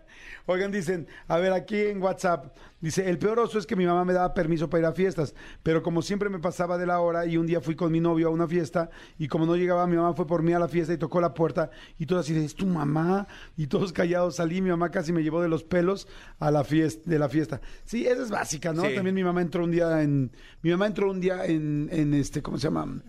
Oigan, 0.45 0.71
dicen, 0.71 1.07
a 1.27 1.37
ver, 1.37 1.53
aquí 1.53 1.77
en 1.77 2.01
WhatsApp, 2.01 2.55
dice, 2.79 3.09
el 3.09 3.17
peor 3.17 3.39
oso 3.39 3.59
es 3.59 3.65
que 3.65 3.75
mi 3.75 3.85
mamá 3.85 4.05
me 4.05 4.13
daba 4.13 4.33
permiso 4.33 4.69
para 4.69 4.81
ir 4.81 4.85
a 4.87 4.91
fiestas, 4.91 5.35
pero 5.63 5.83
como 5.83 6.01
siempre 6.01 6.29
me 6.29 6.39
pasaba 6.39 6.77
de 6.77 6.85
la 6.85 6.99
hora 6.99 7.25
y 7.25 7.37
un 7.37 7.45
día 7.45 7.61
fui 7.61 7.75
con 7.75 7.91
mi 7.91 7.99
novio 7.99 8.27
a 8.27 8.31
una 8.31 8.47
fiesta 8.47 8.89
y 9.17 9.27
como 9.27 9.45
no 9.45 9.55
llegaba, 9.55 9.85
mi 9.87 9.95
mamá 9.95 10.13
fue 10.13 10.25
por 10.25 10.41
mí 10.41 10.53
a 10.53 10.59
la 10.59 10.67
fiesta 10.67 10.93
y 10.93 10.97
tocó 10.97 11.21
la 11.21 11.33
puerta 11.33 11.69
y 11.97 12.05
todos 12.05 12.25
así 12.25 12.33
de, 12.33 12.43
¿es 12.43 12.55
tu 12.55 12.65
mamá? 12.65 13.27
Y 13.55 13.67
todos 13.67 13.93
callados 13.93 14.37
salí, 14.37 14.61
mi 14.61 14.69
mamá 14.69 14.89
casi 14.89 15.13
me 15.13 15.23
llevó 15.23 15.41
de 15.41 15.49
los 15.49 15.63
pelos 15.63 16.07
a 16.39 16.51
la 16.51 16.63
fiesta, 16.63 17.09
de 17.09 17.19
la 17.19 17.29
fiesta. 17.29 17.61
Sí, 17.85 18.05
esa 18.05 18.23
es 18.23 18.29
básica, 18.29 18.73
¿no? 18.73 18.83
Sí. 18.83 18.95
También 18.95 19.15
mi 19.15 19.23
mamá 19.23 19.41
entró 19.41 19.63
un 19.63 19.71
día 19.71 20.01
en, 20.01 20.31
mi 20.61 20.71
mamá 20.71 20.87
entró 20.87 21.09
un 21.09 21.21
día 21.21 21.45
en, 21.45 21.89
en 21.91 22.13
este, 22.13 22.41
¿cómo 22.41 22.57
se 22.57 22.63
llama? 22.63 23.01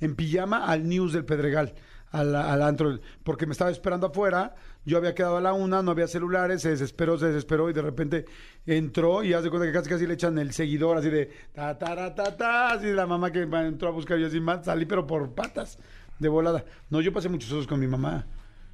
En 0.00 0.16
pijama 0.16 0.66
al 0.66 0.88
News 0.88 1.12
del 1.12 1.24
Pedregal 1.24 1.74
al, 2.10 2.34
al 2.34 2.62
antro, 2.62 2.98
porque 3.22 3.46
me 3.46 3.52
estaba 3.52 3.70
esperando 3.70 4.08
afuera, 4.08 4.54
yo 4.84 4.98
había 4.98 5.14
quedado 5.14 5.36
a 5.36 5.40
la 5.40 5.52
una, 5.52 5.82
no 5.82 5.90
había 5.92 6.08
celulares, 6.08 6.62
se 6.62 6.70
desesperó, 6.70 7.18
se 7.18 7.26
desesperó 7.26 7.70
y 7.70 7.72
de 7.72 7.82
repente 7.82 8.24
entró 8.66 9.22
y 9.22 9.32
hace 9.32 9.50
cuenta 9.50 9.66
que 9.66 9.72
casi 9.72 9.88
casi 9.88 10.06
le 10.06 10.14
echan 10.14 10.38
el 10.38 10.52
seguidor 10.52 10.96
así 10.98 11.10
de 11.10 11.30
ta 11.52 11.78
ta 11.78 11.94
ta 11.94 12.14
ta, 12.14 12.36
ta 12.36 12.72
así 12.72 12.86
de 12.86 12.94
la 12.94 13.06
mamá 13.06 13.30
que 13.30 13.42
entró 13.42 13.88
a 13.88 13.92
buscar 13.92 14.18
y 14.18 14.24
así 14.24 14.40
más, 14.40 14.64
salí 14.64 14.86
pero 14.86 15.06
por 15.06 15.34
patas 15.34 15.78
de 16.18 16.28
volada. 16.28 16.64
No, 16.90 17.00
yo 17.00 17.12
pasé 17.12 17.28
muchos 17.28 17.50
osos 17.52 17.66
con 17.66 17.80
mi 17.80 17.86
mamá. 17.86 18.26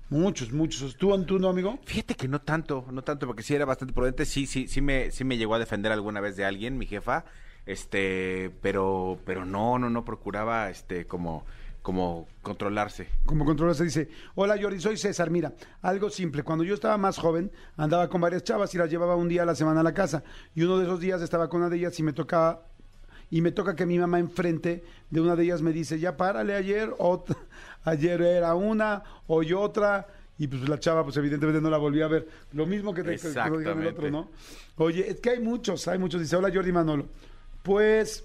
Muchos, 0.09 0.53
muchos. 0.53 0.97
¿Tú, 0.97 1.24
tú 1.24 1.39
no, 1.39 1.49
amigo? 1.49 1.78
Fíjate 1.84 2.14
que 2.14 2.28
no 2.28 2.41
tanto, 2.41 2.84
no 2.93 3.03
tanto, 3.03 3.26
porque 3.26 3.43
sí 3.43 3.55
era 3.55 3.64
bastante 3.64 3.93
prudente, 3.93 4.24
sí, 4.24 4.47
sí, 4.47 4.68
sí 4.68 4.80
me, 4.80 5.11
sí 5.11 5.24
me 5.24 5.37
llegó 5.37 5.55
a 5.55 5.59
defender 5.59 5.91
alguna 5.91 6.20
vez 6.20 6.37
de 6.37 6.45
alguien, 6.45 6.78
mi 6.78 6.87
jefa, 6.87 7.24
este, 7.64 8.53
pero, 8.62 9.18
pero 9.24 9.45
no, 9.45 9.80
no, 9.80 9.91
no 9.91 10.05
procuraba, 10.05 10.70
este, 10.70 11.07
como, 11.07 11.45
como 11.87 12.26
controlarse. 12.43 13.07
Como 13.26 13.45
controla 13.45 13.72
se 13.72 13.84
dice, 13.84 14.09
hola 14.34 14.57
Jordi, 14.61 14.80
soy 14.80 14.97
César, 14.97 15.30
mira, 15.30 15.53
algo 15.82 16.11
simple, 16.11 16.43
cuando 16.43 16.64
yo 16.64 16.74
estaba 16.74 16.99
más 16.99 17.16
joven 17.16 17.53
andaba 17.76 18.09
con 18.09 18.20
varias 18.20 18.43
chavas 18.43 18.74
y 18.74 18.78
las 18.78 18.91
llevaba 18.91 19.14
un 19.14 19.28
día 19.28 19.43
a 19.43 19.45
la 19.45 19.55
semana 19.55 19.82
a 19.82 19.82
la 19.84 19.95
casa 19.95 20.24
y 20.57 20.64
uno 20.64 20.78
de 20.78 20.84
esos 20.87 20.99
días 20.99 21.22
estaba 21.22 21.49
con 21.49 21.61
una 21.61 21.70
de 21.70 21.76
ellas 21.76 21.97
y 22.01 22.03
me 22.03 22.12
tocaba 22.12 22.66
y 23.30 23.41
me 23.41 23.53
toca 23.53 23.76
que 23.76 23.87
mi 23.87 24.01
mamá 24.01 24.18
enfrente 24.18 24.82
de 25.11 25.20
una 25.20 25.37
de 25.37 25.45
ellas 25.45 25.62
me 25.62 25.72
dice, 25.72 26.01
ya 26.01 26.16
párale 26.16 26.57
ayer, 26.57 26.93
ayer 27.84 28.20
era 28.20 28.57
una, 28.57 29.05
hoy 29.28 29.53
otra, 29.53 30.09
y 30.39 30.49
pues 30.49 30.68
la 30.68 30.80
chava 30.80 31.05
pues 31.05 31.16
evidentemente 31.18 31.61
no 31.61 31.70
la 31.70 31.78
volví 31.78 32.03
a 32.03 32.09
ver. 32.09 32.26
Lo 32.53 32.66
mismo 32.66 32.93
que 32.95 33.05
te 33.05 33.16
que 33.16 33.28
lo 33.49 33.59
digan 33.61 33.80
el 33.80 33.87
otro, 33.87 34.11
¿no? 34.11 34.28
Oye, 34.78 35.09
es 35.09 35.20
que 35.20 35.30
hay 35.30 35.41
muchos, 35.41 35.87
hay 35.87 36.01
muchos, 36.01 36.20
dice, 36.20 36.34
hola 36.34 36.51
Jordi 36.53 36.72
Manolo. 36.72 37.07
Pues 37.62 38.24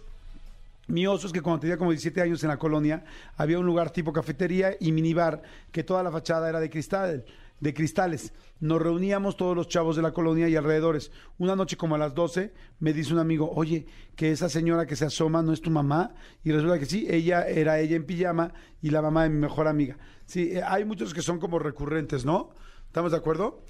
mi 0.92 1.08
oso 1.08 1.28
es 1.28 1.34
que 1.34 1.42
cuando 1.42 1.62
tenía 1.62 1.78
como 1.78 1.92
17 1.92 2.22
años 2.22 2.44
en 2.44 2.50
la 2.50 2.60
colonia, 2.60 3.06
había 3.38 3.58
un 3.58 3.66
lugar 3.66 3.92
tipo 3.92 4.12
cafetería 4.12 4.76
y 4.80 4.92
minibar, 4.92 5.42
que 5.72 5.84
toda 5.84 6.04
la 6.04 6.12
fachada 6.12 6.50
era 6.50 6.60
de 6.60 6.70
cristal, 6.70 7.26
de 7.62 7.74
cristales. 7.74 8.34
Nos 8.60 8.82
reuníamos 8.82 9.38
todos 9.38 9.56
los 9.56 9.70
chavos 9.70 9.96
de 9.96 10.02
la 10.02 10.12
colonia 10.12 10.50
y 10.50 10.56
alrededores. 10.58 11.12
Una 11.38 11.56
noche 11.56 11.78
como 11.78 11.96
a 11.96 11.98
las 11.98 12.14
12, 12.14 12.54
me 12.80 12.92
dice 12.92 13.14
un 13.14 13.20
amigo, 13.20 13.50
oye, 13.56 13.86
que 14.18 14.32
esa 14.32 14.50
señora 14.50 14.86
que 14.86 14.98
se 14.98 15.06
asoma 15.06 15.42
no 15.42 15.54
es 15.54 15.62
tu 15.62 15.72
mamá. 15.72 16.14
Y 16.44 16.52
resulta 16.52 16.78
que 16.78 16.86
sí, 16.86 17.08
ella 17.10 17.48
era 17.48 17.80
ella 17.80 17.96
en 17.96 18.06
pijama 18.06 18.54
y 18.82 18.90
la 18.90 19.02
mamá 19.02 19.24
de 19.24 19.30
mi 19.30 19.40
mejor 19.40 19.70
amiga. 19.70 19.98
Sí, 20.26 20.52
eh, 20.52 20.62
hay 20.62 20.84
muchos 20.84 21.14
que 21.14 21.22
son 21.22 21.40
como 21.40 21.58
recurrentes, 21.58 22.26
¿no? 22.26 22.50
¿Estamos 22.88 23.12
de 23.12 23.18
acuerdo? 23.18 23.64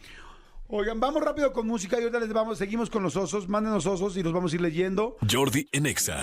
Oigan, 0.67 0.99
vamos 0.99 1.21
rápido 1.21 1.51
con 1.51 1.67
música 1.67 1.97
y 1.99 2.03
ahorita 2.03 2.19
les 2.19 2.33
vamos, 2.33 2.57
seguimos 2.57 2.89
con 2.89 3.03
los 3.03 3.17
osos, 3.17 3.49
mándenos 3.49 3.85
osos 3.85 4.15
y 4.15 4.23
los 4.23 4.31
vamos 4.31 4.53
a 4.53 4.55
ir 4.55 4.61
leyendo. 4.61 5.17
Jordi 5.29 5.67
en 5.73 5.85
Exa. 5.85 6.21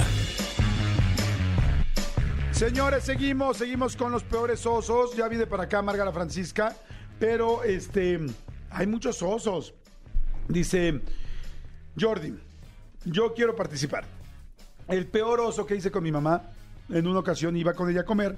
Señores, 2.59 3.05
seguimos, 3.05 3.57
seguimos 3.57 3.95
con 3.95 4.11
los 4.11 4.25
peores 4.25 4.67
osos. 4.67 5.15
Ya 5.15 5.29
viene 5.29 5.47
para 5.47 5.63
acá 5.63 5.81
Margarita 5.81 6.13
Francisca, 6.13 6.75
pero 7.21 7.63
este 7.63 8.19
hay 8.69 8.85
muchos 8.89 9.23
osos. 9.23 9.75
Dice 10.49 11.01
Jordi, 11.97 12.35
yo 13.05 13.33
quiero 13.33 13.55
participar. 13.55 14.07
El 14.89 15.07
peor 15.07 15.39
oso 15.39 15.67
que 15.67 15.77
hice 15.77 15.93
con 15.93 16.03
mi 16.03 16.11
mamá, 16.11 16.51
en 16.89 17.07
una 17.07 17.21
ocasión 17.21 17.57
iba 17.57 17.75
con 17.75 17.91
ella 17.91 18.01
a 18.01 18.05
comer. 18.05 18.37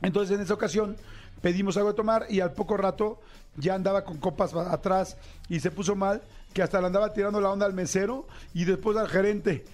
Entonces 0.00 0.34
en 0.34 0.42
esa 0.42 0.54
ocasión 0.54 0.96
pedimos 1.42 1.76
algo 1.76 1.90
de 1.90 1.96
tomar 1.96 2.24
y 2.30 2.40
al 2.40 2.54
poco 2.54 2.78
rato 2.78 3.20
ya 3.56 3.74
andaba 3.74 4.04
con 4.04 4.16
copas 4.16 4.54
atrás 4.54 5.18
y 5.50 5.60
se 5.60 5.70
puso 5.70 5.94
mal, 5.94 6.22
que 6.54 6.62
hasta 6.62 6.80
le 6.80 6.86
andaba 6.86 7.12
tirando 7.12 7.42
la 7.42 7.50
onda 7.50 7.66
al 7.66 7.74
mesero 7.74 8.26
y 8.54 8.64
después 8.64 8.96
al 8.96 9.08
gerente. 9.10 9.66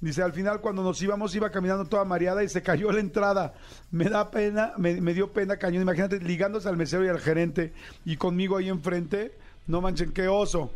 Dice, 0.00 0.22
al 0.22 0.32
final 0.32 0.60
cuando 0.60 0.82
nos 0.82 1.00
íbamos 1.00 1.34
iba 1.34 1.50
caminando 1.50 1.86
toda 1.86 2.04
mareada 2.04 2.44
y 2.44 2.48
se 2.48 2.62
cayó 2.62 2.92
la 2.92 3.00
entrada. 3.00 3.54
Me 3.90 4.08
da 4.10 4.30
pena, 4.30 4.74
me, 4.76 5.00
me 5.00 5.14
dio 5.14 5.32
pena 5.32 5.56
cañón. 5.56 5.82
Imagínate 5.82 6.20
ligándose 6.20 6.68
al 6.68 6.76
mesero 6.76 7.04
y 7.04 7.08
al 7.08 7.18
gerente 7.18 7.72
y 8.04 8.16
conmigo 8.16 8.56
ahí 8.56 8.68
enfrente. 8.68 9.36
No 9.66 9.80
manchen, 9.80 10.12
qué 10.12 10.28
oso. 10.28 10.70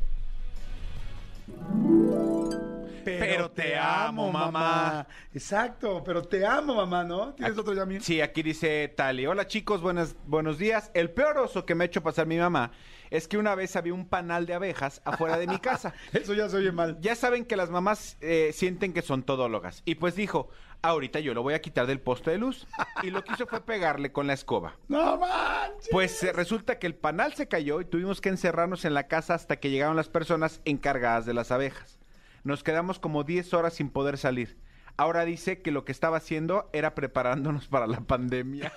Pero 3.04 3.50
te 3.50 3.76
amo, 3.76 4.32
mamá. 4.32 5.06
Exacto, 5.34 6.02
pero 6.04 6.22
te 6.22 6.44
amo, 6.46 6.74
mamá, 6.74 7.04
¿no? 7.04 7.34
¿Tienes 7.34 7.56
otro 7.58 7.74
ya 7.74 7.84
mío? 7.84 8.00
Sí, 8.02 8.20
aquí 8.20 8.42
dice 8.42 8.88
Tali. 8.88 9.26
Hola 9.26 9.46
chicos, 9.46 9.80
buenas, 9.80 10.16
buenos 10.26 10.58
días. 10.58 10.90
El 10.94 11.10
peor 11.10 11.38
oso 11.38 11.64
que 11.64 11.74
me 11.74 11.84
ha 11.84 11.86
hecho 11.86 12.02
pasar 12.02 12.26
mi 12.26 12.38
mamá 12.38 12.72
es 13.11 13.28
que 13.28 13.38
una 13.38 13.54
vez 13.54 13.76
había 13.76 13.94
un 13.94 14.06
panal 14.06 14.46
de 14.46 14.54
abejas 14.54 15.02
afuera 15.04 15.36
de 15.36 15.46
mi 15.46 15.58
casa. 15.58 15.94
Eso 16.12 16.34
ya 16.34 16.48
se 16.48 16.56
oye 16.56 16.72
mal. 16.72 16.98
Ya 17.00 17.14
saben 17.14 17.44
que 17.44 17.56
las 17.56 17.70
mamás 17.70 18.16
eh, 18.20 18.50
sienten 18.54 18.92
que 18.92 19.02
son 19.02 19.22
todólogas. 19.22 19.82
Y 19.84 19.96
pues 19.96 20.14
dijo, 20.14 20.48
ahorita 20.82 21.20
yo 21.20 21.34
lo 21.34 21.42
voy 21.42 21.54
a 21.54 21.61
quitar 21.61 21.86
del 21.86 22.00
poste 22.00 22.30
de 22.30 22.38
luz. 22.38 22.66
Y 23.02 23.11
lo 23.11 23.24
que 23.24 23.32
hizo 23.32 23.46
fue 23.46 23.61
pegarle 23.61 24.12
con 24.12 24.26
la 24.26 24.32
escoba. 24.34 24.76
No 24.88 25.18
manches. 25.18 25.88
Pues 25.90 26.22
eh, 26.22 26.32
resulta 26.32 26.78
que 26.78 26.86
el 26.86 26.94
panal 26.94 27.34
se 27.34 27.48
cayó 27.48 27.80
y 27.80 27.84
tuvimos 27.84 28.20
que 28.20 28.28
encerrarnos 28.28 28.84
en 28.84 28.94
la 28.94 29.08
casa 29.08 29.34
hasta 29.34 29.56
que 29.56 29.70
llegaron 29.70 29.96
las 29.96 30.08
personas 30.08 30.61
encargadas 30.64 31.26
de 31.26 31.34
las 31.34 31.50
abejas. 31.50 31.98
Nos 32.44 32.62
quedamos 32.62 32.98
como 32.98 33.24
10 33.24 33.54
horas 33.54 33.74
sin 33.74 33.90
poder 33.90 34.18
salir. 34.18 34.56
Ahora 34.96 35.24
dice 35.24 35.62
que 35.62 35.70
lo 35.70 35.84
que 35.84 35.92
estaba 35.92 36.18
haciendo 36.18 36.68
era 36.72 36.94
preparándonos 36.94 37.68
para 37.68 37.86
la 37.86 38.00
pandemia. 38.00 38.72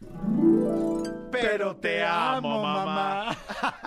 Pero 1.40 1.76
te 1.76 2.04
amo, 2.04 2.62
mamá. 2.62 3.36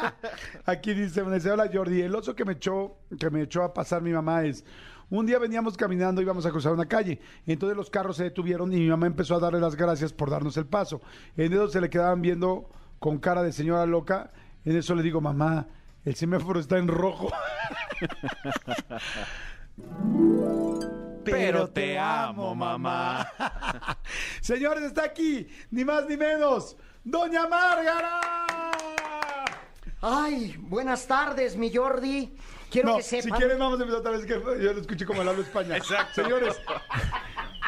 Aquí 0.65 0.93
dice, 0.93 1.23
me 1.23 1.35
dice, 1.35 1.51
hola 1.51 1.69
Jordi, 1.71 2.01
el 2.01 2.15
oso 2.15 2.35
que 2.35 2.45
me 2.45 2.53
echó, 2.53 2.97
que 3.19 3.29
me 3.29 3.43
echó 3.43 3.63
a 3.63 3.73
pasar 3.73 4.01
mi 4.01 4.11
mamá 4.11 4.43
es, 4.43 4.65
un 5.09 5.25
día 5.25 5.37
veníamos 5.39 5.77
caminando, 5.77 6.21
íbamos 6.21 6.45
a 6.45 6.51
cruzar 6.51 6.73
una 6.73 6.87
calle, 6.87 7.19
entonces 7.45 7.77
los 7.77 7.89
carros 7.89 8.17
se 8.17 8.23
detuvieron 8.23 8.73
y 8.73 8.77
mi 8.77 8.89
mamá 8.89 9.07
empezó 9.07 9.35
a 9.35 9.39
darle 9.39 9.59
las 9.59 9.75
gracias 9.75 10.11
por 10.13 10.29
darnos 10.29 10.57
el 10.57 10.65
paso. 10.65 11.01
En 11.37 11.53
eso 11.53 11.67
se 11.67 11.81
le 11.81 11.89
quedaban 11.89 12.21
viendo 12.21 12.69
con 12.99 13.19
cara 13.19 13.43
de 13.43 13.51
señora 13.51 13.85
loca, 13.85 14.31
en 14.65 14.77
eso 14.77 14.95
le 14.95 15.03
digo, 15.03 15.21
mamá, 15.21 15.67
el 16.05 16.15
semáforo 16.15 16.59
está 16.59 16.77
en 16.77 16.87
rojo. 16.87 17.31
Pero 21.23 21.69
te 21.69 21.97
amo, 21.97 22.53
mamá. 22.53 23.27
Señores, 24.41 24.83
está 24.83 25.05
aquí, 25.05 25.47
ni 25.71 25.85
más 25.85 26.07
ni 26.07 26.17
menos, 26.17 26.75
Doña 27.03 27.47
Márgara. 27.47 28.21
Ay, 30.01 30.55
buenas 30.59 31.05
tardes, 31.07 31.55
mi 31.55 31.73
Jordi. 31.73 32.35
Quiero 32.69 32.89
No, 32.91 32.97
que 32.97 33.03
si 33.03 33.21
sepan. 33.21 33.39
quieren 33.39 33.59
vamos 33.59 33.79
a 33.79 33.83
empezar 33.83 33.99
otra 33.99 34.11
vez 34.11 34.25
que 34.25 34.33
yo 34.33 34.73
lo 34.73 34.81
escuché 34.81 35.05
como 35.05 35.23
Lalo 35.23 35.41
España. 35.41 35.77
Exacto. 35.77 36.23
Señores, 36.23 36.59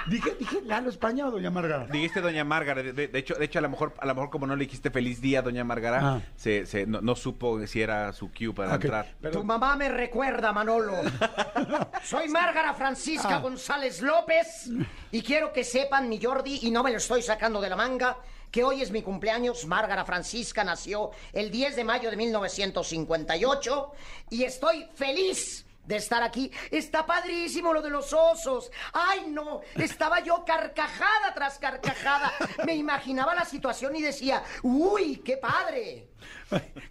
dije, 0.07 0.36
dije 0.39 0.61
Lalo 0.65 0.89
España 0.89 1.27
o 1.27 1.31
Doña 1.31 1.51
Márgara. 1.51 1.86
Dijiste 1.86 2.21
Doña 2.21 2.43
Márgara, 2.43 2.81
de, 2.81 3.09
hecho, 3.13 3.36
de 3.36 3.45
hecho 3.45 3.59
a 3.59 3.61
lo 3.61 3.69
mejor, 3.69 3.93
a 3.99 4.05
lo 4.05 4.15
mejor 4.15 4.29
como 4.31 4.47
no 4.47 4.55
le 4.55 4.65
dijiste 4.65 4.89
feliz 4.89 5.21
día, 5.21 5.41
Doña 5.43 5.63
Márgara, 5.63 5.99
Ah. 6.01 6.21
se, 6.36 6.65
se- 6.65 6.88
no, 6.88 7.01
no 7.01 7.15
supo 7.15 7.65
si 7.67 7.81
era 7.81 8.11
su 8.13 8.31
cue 8.31 8.51
para 8.53 8.75
Ok, 8.75 8.83
entrar. 8.86 9.07
Tu 9.31 9.43
mamá 9.43 9.75
me 9.75 9.89
recuerda, 9.89 10.51
Manolo. 10.51 10.93
Soy 12.03 12.27
Márgara 12.29 12.73
Francisca 12.73 13.36
Ah. 13.36 13.39
González 13.39 14.01
López 14.01 14.69
y 15.11 15.21
quiero 15.21 15.53
que 15.53 15.63
sepan, 15.63 16.09
mi 16.09 16.21
Jordi, 16.21 16.59
y 16.63 16.71
no 16.71 16.83
me 16.83 16.91
lo 16.91 16.97
estoy 16.97 17.21
sacando 17.21 17.61
de 17.61 17.69
la 17.69 17.75
manga, 17.75 18.17
que 18.56 18.64
hoy 18.64 18.82
es 18.82 18.89
mi 18.89 19.01
cumpleaños. 19.01 19.66
Márgara 19.66 20.06
Francisca 20.06 20.64
nació 20.64 21.12
el 21.34 21.51
10 21.51 21.76
de 21.76 21.84
mayo 21.84 22.10
de 22.10 22.16
1958 22.16 23.91
y 24.30 24.45
estoy 24.45 24.88
feliz 24.95 25.66
de 25.84 25.97
estar 25.97 26.24
aquí. 26.24 26.49
Está 26.72 27.06
padrísimo 27.06 27.74
lo 27.74 27.82
de 27.82 27.89
los 27.89 28.14
osos. 28.14 28.72
Ay, 28.93 29.26
no, 29.28 29.60
estaba 29.76 30.22
yo 30.22 30.45
carcajada 30.45 31.34
tras 31.36 31.60
carcajada. 31.60 32.32
Me 32.66 32.76
imaginaba 32.76 33.36
la 33.36 33.43
situación 33.43 33.93
y 33.97 34.01
decía, 34.01 34.41
uy, 34.64 35.18
qué 35.18 35.36
padre. 35.36 36.08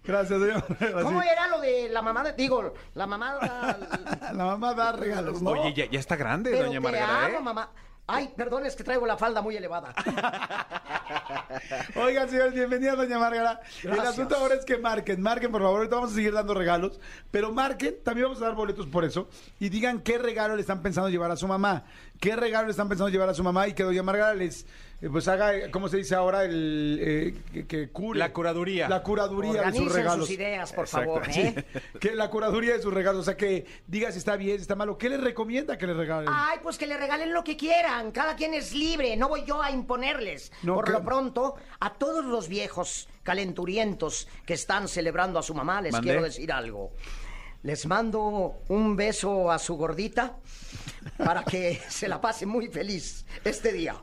Gracias, 0.05 0.39
Márgara. 0.39 0.62
¿Cómo 1.03 1.23
sí. 1.23 1.29
era 1.29 1.49
lo 1.49 1.61
de 1.62 1.89
la 1.89 2.03
mamá 2.03 2.25
de, 2.25 2.35
digo, 2.35 2.75
la 2.93 3.07
mamá 3.07 3.35
da- 3.41 4.33
La 4.35 4.45
mamá 4.45 4.75
da 4.75 4.93
regalos, 4.93 5.41
¿no? 5.41 5.53
Oye, 5.53 5.73
ya, 5.73 5.87
ya 5.87 5.99
está 5.99 6.15
grande, 6.17 6.51
pero 6.51 6.67
Doña 6.67 6.77
amo, 6.77 7.39
¿eh? 7.39 7.41
mamá. 7.41 7.71
Ay, 8.07 8.31
perdón, 8.37 8.67
es 8.67 8.77
que 8.77 8.85
traigo 8.85 9.07
la 9.07 9.17
falda 9.17 9.41
muy 9.41 9.57
elevada. 9.57 9.95
Oigan, 11.97 12.29
señores, 12.29 12.53
bienvenida, 12.53 12.97
Doña 12.97 13.19
Márgara. 13.19 13.63
El 13.83 13.99
asunto 13.99 14.37
ahora 14.37 14.57
es 14.57 14.65
que 14.67 14.77
marquen, 14.77 15.23
marquen, 15.23 15.51
por 15.51 15.63
favor. 15.63 15.79
Ahorita 15.79 15.97
vamos 15.97 16.13
a 16.13 16.15
seguir 16.15 16.35
dando 16.35 16.53
regalos, 16.53 17.01
pero 17.31 17.51
marquen, 17.51 17.97
también 18.05 18.27
vamos 18.27 18.43
a 18.43 18.47
dar 18.47 18.55
boletos 18.55 18.87
por 18.89 19.05
eso. 19.05 19.31
Y 19.59 19.71
digan 19.71 20.01
qué 20.01 20.19
regalo 20.19 20.55
le 20.55 20.61
están 20.61 20.83
pensando 20.83 21.09
llevar 21.09 21.31
a 21.31 21.37
su 21.37 21.49
mamá. 21.49 21.85
¿Qué 22.21 22.37
regalo 22.37 22.67
le 22.67 22.73
están 22.73 22.91
pensando 22.91 23.09
llevar 23.09 23.31
a 23.31 23.35
su 23.35 23.43
mamá? 23.43 23.69
Y 23.69 23.73
que 23.73 23.85
Doña 23.85 24.03
Márgara 24.03 24.35
les, 24.35 24.67
pues 25.11 25.29
haga, 25.29 25.55
eh, 25.57 25.71
¿cómo 25.71 25.89
se 25.89 25.97
dice 25.99 26.15
ahora? 26.15 26.45
El, 26.45 26.99
eh, 27.01 27.35
que, 27.53 27.67
que 27.67 27.89
cure. 27.91 28.19
La 28.19 28.33
curaduría. 28.33 28.89
La 28.89 29.03
curaduría 29.03 29.63
de 29.71 29.73
sus 29.77 29.93
regalos. 29.93 30.27
sus 30.27 30.35
ideas, 30.37 30.73
por 30.73 30.85
Exacto, 30.85 31.15
favor, 31.15 31.33
sí. 31.33 31.41
¿eh? 31.41 31.65
Que 32.01 32.15
la 32.15 32.31
curaduría 32.31 32.75
de 32.75 32.83
sus 32.83 32.93
regalos. 32.93 33.23
O 33.23 33.25
sea, 33.25 33.37
que 33.37 33.67
diga 33.87 34.11
si 34.13 34.19
está 34.19 34.37
bien, 34.37 34.57
si 34.59 34.63
está 34.63 34.75
malo. 34.77 34.97
¿Qué 34.99 35.09
les 35.09 35.21
recomienda 35.21 35.77
que 35.79 35.87
le 35.87 35.95
regalen? 35.95 36.29
Ay, 36.33 36.59
pues 36.63 36.79
que 36.79 36.87
le 36.87 36.97
regalen 36.97 37.33
lo 37.33 37.45
que 37.45 37.57
quieran. 37.57 38.13
Cada 38.13 38.37
quien 38.37 38.55
es 38.55 38.73
libre. 38.73 39.17
No 39.17 39.29
voy 39.29 39.45
yo 39.45 39.63
a 39.63 39.71
imponerles. 39.71 40.53
No, 40.63 40.75
Por 40.77 40.85
que- 40.87 40.93
lo 40.93 41.05
pronto, 41.05 41.57
a 41.81 41.93
todos 41.95 42.25
los 42.25 42.49
viejos 42.49 43.09
calenturientos 43.23 44.29
que 44.47 44.55
están 44.55 44.89
celebrando 44.89 45.39
a 45.39 45.43
su 45.43 45.55
mamá, 45.55 45.81
les 45.83 45.95
quiero 46.01 46.23
decir 46.23 46.53
algo. 46.53 46.93
Les 47.63 47.87
mando 47.87 48.61
un 48.69 48.95
beso 48.95 49.51
a 49.51 49.59
su 49.59 49.77
gordita 49.77 50.37
para 51.17 51.43
que 51.45 51.81
se 51.89 52.09
la 52.09 52.21
pase 52.21 52.45
muy 52.47 52.69
feliz 52.69 53.25
este 53.45 53.73
día. 53.73 53.97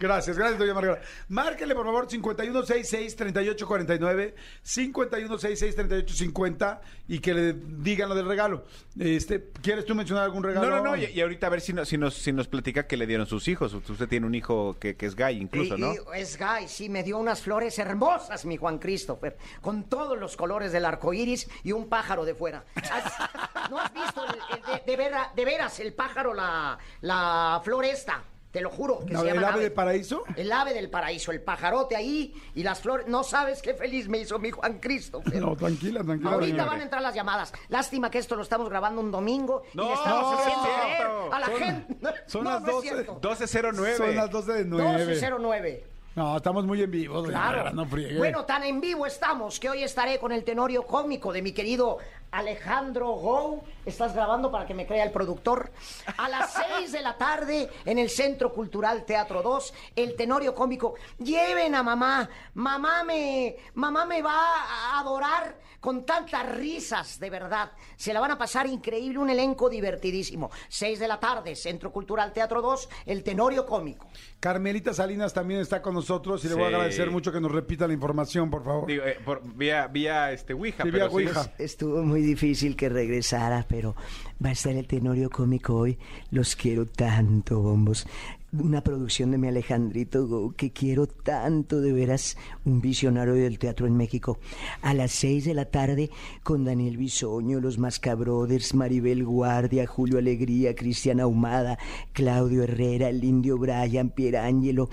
Gracias, 0.00 0.38
gracias, 0.38 0.58
doña 0.58 0.72
Margarita. 0.74 1.06
Márquele, 1.28 1.74
por 1.74 1.84
favor, 1.84 2.06
5166-3849, 2.08 4.34
5166-3850 4.64 6.80
y 7.08 7.18
que 7.20 7.34
le 7.34 7.52
digan 7.54 8.08
lo 8.08 8.14
del 8.14 8.26
regalo. 8.26 8.64
Este, 8.98 9.50
¿Quieres 9.62 9.84
tú 9.84 9.94
mencionar 9.94 10.24
algún 10.24 10.42
regalo? 10.44 10.68
No, 10.70 10.76
no, 10.76 10.82
no, 10.90 10.96
y, 10.96 11.04
y 11.06 11.20
ahorita 11.20 11.46
a 11.46 11.50
ver 11.50 11.60
si, 11.60 11.72
no- 11.72 11.84
si, 11.84 11.98
nos, 11.98 12.14
si 12.14 12.32
nos 12.32 12.48
platica 12.48 12.86
que 12.86 12.96
le 12.96 13.06
dieron 13.06 13.26
sus 13.26 13.48
hijos. 13.48 13.74
Usted 13.74 14.08
tiene 14.08 14.26
un 14.26 14.34
hijo 14.34 14.76
que, 14.78 14.96
que 14.96 15.06
es 15.06 15.14
gay 15.16 15.38
incluso, 15.40 15.76
Y- 15.76 15.80
¿no? 15.80 15.92
y 15.92 15.98
es 16.20 16.36
gay, 16.38 16.68
sí, 16.68 16.88
me 16.88 17.02
dio 17.02 17.18
unas 17.18 17.40
flores 17.42 17.78
hermosas, 17.78 18.44
mi 18.44 18.56
Juan 18.56 18.78
Christopher, 18.78 19.36
con 19.60 19.84
todos 19.88 20.18
los 20.18 20.36
colores 20.36 20.72
del 20.72 20.84
arco 20.84 21.12
iris 21.12 21.48
y 21.64 21.72
un 21.72 21.88
pájaro 21.88 22.24
de 22.24 22.34
fuera. 22.34 22.64
¿Has- 22.76 23.70
¿No 23.70 23.78
has 23.78 23.92
visto 23.92 24.24
el- 24.24 24.58
el 24.58 24.62
de, 24.86 24.92
de 24.92 24.96
vera- 24.96 25.32
de 25.34 25.44
veras 25.44 25.80
el 25.80 25.92
pájaro, 25.94 26.34
la, 26.34 26.78
la 27.00 27.60
flor 27.64 27.84
esta? 27.84 28.22
Te 28.50 28.62
lo 28.62 28.70
juro. 28.70 29.00
Que 29.04 29.12
No, 29.12 29.20
se 29.20 29.28
¿el 29.28 29.34
llama 29.34 29.48
ave 29.48 29.60
del 29.64 29.72
paraíso? 29.72 30.22
El 30.34 30.50
ave 30.50 30.72
del 30.72 30.88
paraíso, 30.88 31.32
el 31.32 31.42
pajarote 31.42 31.94
ahí 31.96 32.32
y 32.54 32.62
las 32.62 32.80
flores. 32.80 33.06
No 33.06 33.22
sabes 33.22 33.60
qué 33.60 33.74
feliz 33.74 34.08
me 34.08 34.18
hizo 34.18 34.38
mi 34.38 34.50
Juan 34.50 34.78
Christopher. 34.80 35.34
No, 35.40 35.54
tranquila, 35.54 36.02
tranquila. 36.02 36.30
Ahorita 36.32 36.64
van 36.64 36.80
a 36.80 36.82
entrar 36.82 37.02
las 37.02 37.14
llamadas. 37.14 37.52
Lástima 37.68 38.10
que 38.10 38.18
esto 38.18 38.36
lo 38.36 38.42
estamos 38.42 38.70
grabando 38.70 39.02
un 39.02 39.10
domingo 39.10 39.64
y 39.72 39.76
No, 39.76 39.88
le 39.88 39.92
estamos 39.92 40.22
no, 40.32 40.38
haciendo 40.38 40.64
cierto. 40.64 41.32
a 41.34 41.38
la 41.40 41.46
Son- 41.46 41.56
gente. 41.56 41.96
son 42.26 42.44
No, 42.44 42.50
las 42.50 42.62
no 42.62 42.68
es 42.68 42.74
12. 42.74 42.88
cierto. 42.88 43.12
1209. 43.14 43.96
Son 43.98 44.16
las 44.16 44.30
12 44.30 44.52
de 44.52 44.64
9. 44.64 44.88
1209. 45.06 45.84
No, 46.16 46.36
estamos 46.36 46.64
muy 46.64 46.82
en 46.82 46.90
vivo, 46.90 47.22
Claro. 47.22 47.38
Margarita, 47.58 47.70
no 47.76 47.86
friegue. 47.86 48.18
bueno, 48.18 48.44
tan 48.44 48.64
en 48.64 48.80
vivo 48.80 49.06
estamos 49.06 49.60
que 49.60 49.70
hoy 49.70 49.84
estaré 49.84 50.18
con 50.18 50.32
el 50.32 50.42
tenorio 50.42 50.84
cómico 50.84 51.32
de 51.32 51.42
mi 51.42 51.52
querido 51.52 51.98
Alejandro 52.32 53.08
Gou. 53.12 53.62
¿Estás 53.88 54.14
grabando 54.14 54.50
para 54.50 54.66
que 54.66 54.74
me 54.74 54.86
crea 54.86 55.02
el 55.04 55.10
productor? 55.10 55.70
A 56.18 56.28
las 56.28 56.52
6 56.78 56.92
de 56.92 57.00
la 57.00 57.16
tarde 57.16 57.70
en 57.86 57.98
el 57.98 58.10
Centro 58.10 58.52
Cultural 58.52 59.04
Teatro 59.06 59.42
2, 59.42 59.74
el 59.96 60.14
tenorio 60.14 60.54
cómico. 60.54 60.94
Lleven 61.18 61.74
a 61.74 61.82
mamá. 61.82 62.28
Mamá 62.54 63.02
me, 63.04 63.56
mamá 63.74 64.04
me 64.04 64.20
va 64.20 64.34
a 64.36 65.00
adorar 65.00 65.56
con 65.80 66.04
tantas 66.04 66.44
risas, 66.56 67.20
de 67.20 67.30
verdad. 67.30 67.70
Se 67.96 68.12
la 68.12 68.18
van 68.20 68.32
a 68.32 68.38
pasar 68.38 68.66
increíble, 68.66 69.18
un 69.20 69.30
elenco 69.30 69.70
divertidísimo. 69.70 70.50
6 70.68 70.98
de 70.98 71.06
la 71.08 71.20
tarde, 71.20 71.54
Centro 71.54 71.92
Cultural 71.92 72.32
Teatro 72.32 72.60
2, 72.60 72.88
el 73.06 73.22
tenorio 73.22 73.64
cómico. 73.64 74.08
Carmelita 74.40 74.92
Salinas 74.92 75.32
también 75.32 75.60
está 75.60 75.80
con 75.80 75.94
nosotros 75.94 76.44
y 76.44 76.48
le 76.48 76.54
voy 76.54 76.64
a 76.64 76.68
Sí. 76.68 76.74
agradecer 76.74 77.10
mucho 77.12 77.30
que 77.32 77.40
nos 77.40 77.52
repita 77.52 77.86
la 77.86 77.92
información, 77.94 78.50
por 78.50 78.64
favor. 78.64 78.86
Digo, 78.86 79.04
eh, 79.04 79.18
por- 79.24 79.40
vía, 79.54 79.86
vía 79.86 80.32
este, 80.32 80.52
Ouija. 80.52 80.82
Sí, 80.82 80.90
pero 80.90 81.08
vía 81.08 81.16
Ouija. 81.16 81.52
Estuvo 81.58 82.02
muy 82.02 82.22
difícil 82.22 82.74
que 82.76 82.88
regresara, 82.88 83.64
pero 83.68 83.77
va 83.84 84.50
a 84.50 84.52
estar 84.52 84.74
el 84.74 84.86
Tenorio 84.86 85.30
Cómico 85.30 85.74
hoy. 85.74 85.98
Los 86.30 86.56
quiero 86.56 86.86
tanto, 86.86 87.60
bombos. 87.60 88.06
Una 88.52 88.82
producción 88.82 89.30
de 89.30 89.38
mi 89.38 89.48
Alejandrito 89.48 90.26
Go, 90.26 90.54
que 90.56 90.72
quiero 90.72 91.06
tanto, 91.06 91.80
de 91.80 91.92
veras, 91.92 92.36
un 92.64 92.80
visionario 92.80 93.34
del 93.34 93.58
teatro 93.58 93.86
en 93.86 93.96
México. 93.96 94.38
A 94.80 94.94
las 94.94 95.12
seis 95.12 95.44
de 95.44 95.54
la 95.54 95.66
tarde, 95.66 96.10
con 96.42 96.64
Daniel 96.64 96.96
Bisoño, 96.96 97.60
los 97.60 97.78
Mascabrothers, 97.78 98.74
Maribel 98.74 99.24
Guardia, 99.24 99.86
Julio 99.86 100.18
Alegría, 100.18 100.74
Cristiana 100.74 101.24
Ahumada, 101.24 101.78
Claudio 102.12 102.62
Herrera, 102.62 103.10
el 103.10 103.22
Indio 103.22 103.58
Brian, 103.58 104.10
Pierangelo 104.10 104.88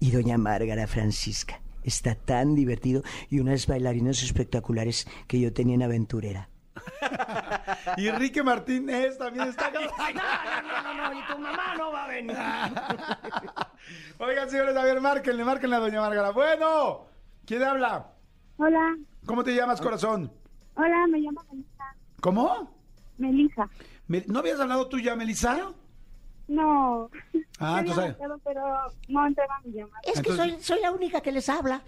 y 0.00 0.10
Doña 0.10 0.36
Márgara 0.36 0.86
Francisca. 0.86 1.60
Está 1.84 2.16
tan 2.16 2.56
divertido 2.56 3.04
y 3.30 3.38
unas 3.38 3.68
bailarinas 3.68 4.24
espectaculares 4.24 5.06
que 5.28 5.38
yo 5.38 5.52
tenía 5.52 5.76
en 5.76 5.84
aventurera. 5.84 6.48
Y 7.96 8.08
Enrique 8.08 8.42
Martínez 8.42 9.16
también 9.18 9.48
está 9.48 9.70
con 9.72 9.82
No, 10.14 10.82
no, 10.82 10.94
no, 10.94 11.10
no, 11.12 11.18
y 11.18 11.26
tu 11.26 11.38
mamá 11.38 11.74
no 11.76 11.92
va 11.92 12.04
a 12.04 12.08
venir. 12.08 12.36
Oigan, 14.18 14.50
señores, 14.50 14.76
a 14.76 14.84
ver, 14.84 15.00
márquenle, 15.00 15.44
márquenle 15.44 15.76
a 15.76 15.80
doña 15.80 16.00
Margarita. 16.00 16.30
Bueno, 16.32 17.06
¿quién 17.46 17.62
habla? 17.62 18.06
Hola, 18.58 18.96
¿Cómo 19.26 19.44
te 19.44 19.54
llamas, 19.54 19.80
corazón? 19.80 20.32
hola, 20.74 21.06
me 21.10 21.18
llamo 21.18 21.42
Melissa. 21.50 21.84
¿Cómo? 22.20 22.74
Melissa. 23.18 23.68
Me- 24.08 24.24
¿No 24.26 24.38
habías 24.40 24.60
hablado 24.60 24.88
tú 24.88 24.98
ya, 24.98 25.14
Melissa? 25.16 25.72
No. 26.48 27.10
Ah, 27.58 27.80
entonces... 27.80 28.14
pero 28.44 28.64
no 29.08 29.26
entraba 29.26 29.58
mi 29.64 29.72
llamada. 29.72 29.98
Es 30.04 30.20
que 30.20 30.30
Entonces- 30.30 30.54
soy, 30.54 30.62
soy 30.62 30.80
la 30.80 30.92
única 30.92 31.20
que 31.20 31.32
les 31.32 31.48
habla. 31.48 31.82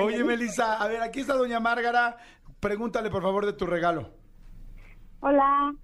Oye, 0.00 0.22
Melissa, 0.24 0.74
a 0.82 0.86
ver, 0.88 1.00
aquí 1.02 1.20
está 1.20 1.34
doña 1.34 1.60
Márgara. 1.60 2.16
Pregúntale, 2.66 3.10
por 3.10 3.22
favor, 3.24 3.44
de 3.44 3.54
tu 3.54 3.66
regalo. 3.66 4.08
Hola. 5.18 5.74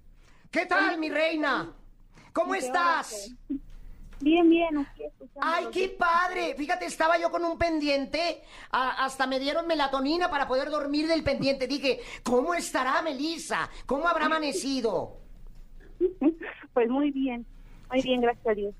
¿Qué 0.49 0.65
tal, 0.65 0.97
mi 0.99 1.09
reina? 1.11 1.73
¿Cómo 2.33 2.55
estás? 2.55 3.35
Bien, 4.21 4.49
bien, 4.49 4.79
aquí 4.79 5.03
escuchando. 5.03 5.41
Ay, 5.43 5.67
qué 5.73 5.89
padre. 5.89 6.55
Fíjate, 6.57 6.87
estaba 6.87 7.19
yo 7.19 7.33
con 7.33 7.45
un 7.45 7.59
pendiente. 7.59 8.45
a- 8.71 9.05
hasta 9.05 9.27
me 9.27 9.41
dieron 9.41 9.67
melatonina 9.67 10.31
para 10.31 10.47
poder 10.47 10.71
dormir 10.71 11.09
del 11.09 11.25
pendiente. 11.25 11.67
Dije, 11.67 11.99
¿cómo 12.23 12.55
estará 12.55 13.03
Melissa? 13.03 13.69
¿Cómo 13.85 14.07
habrá 14.07 14.27
amanecido? 14.27 15.17
Pues 16.75 16.89
muy 16.89 17.11
bien, 17.11 17.45
muy 17.91 18.03
bien, 18.03 18.21
gracias 18.21 18.47
a 18.47 18.55
Dios. 18.55 18.73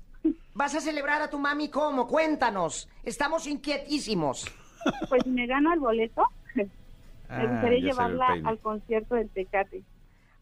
¿Vas 0.53 0.73
a 0.73 0.79
celebrar 0.79 1.21
a 1.21 1.29
tu 1.29 1.37
mami 1.37 1.67
cómo? 1.67 2.07
Cuéntanos. 2.07 2.87
Estamos 3.03 3.45
inquietísimos. 3.45 4.45
Pues 5.09 5.23
si 5.25 5.29
me 5.31 5.45
gano 5.45 5.73
el 5.73 5.81
boleto, 5.81 6.23
me 7.29 7.35
Ah, 7.35 7.45
gustaría 7.47 7.79
llevarla 7.79 8.27
al 8.43 8.59
concierto 8.59 9.15
del 9.15 9.29
Tecate. 9.29 9.83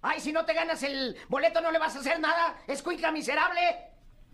Ay, 0.01 0.19
si 0.21 0.31
no 0.31 0.45
te 0.45 0.53
ganas 0.53 0.81
el 0.83 1.15
boleto 1.27 1.59
no 1.61 1.71
le 1.71 1.79
vas 1.79 1.95
a 1.95 1.99
hacer 1.99 2.19
nada. 2.19 2.55
Escuincla 2.67 3.11
miserable. 3.11 3.59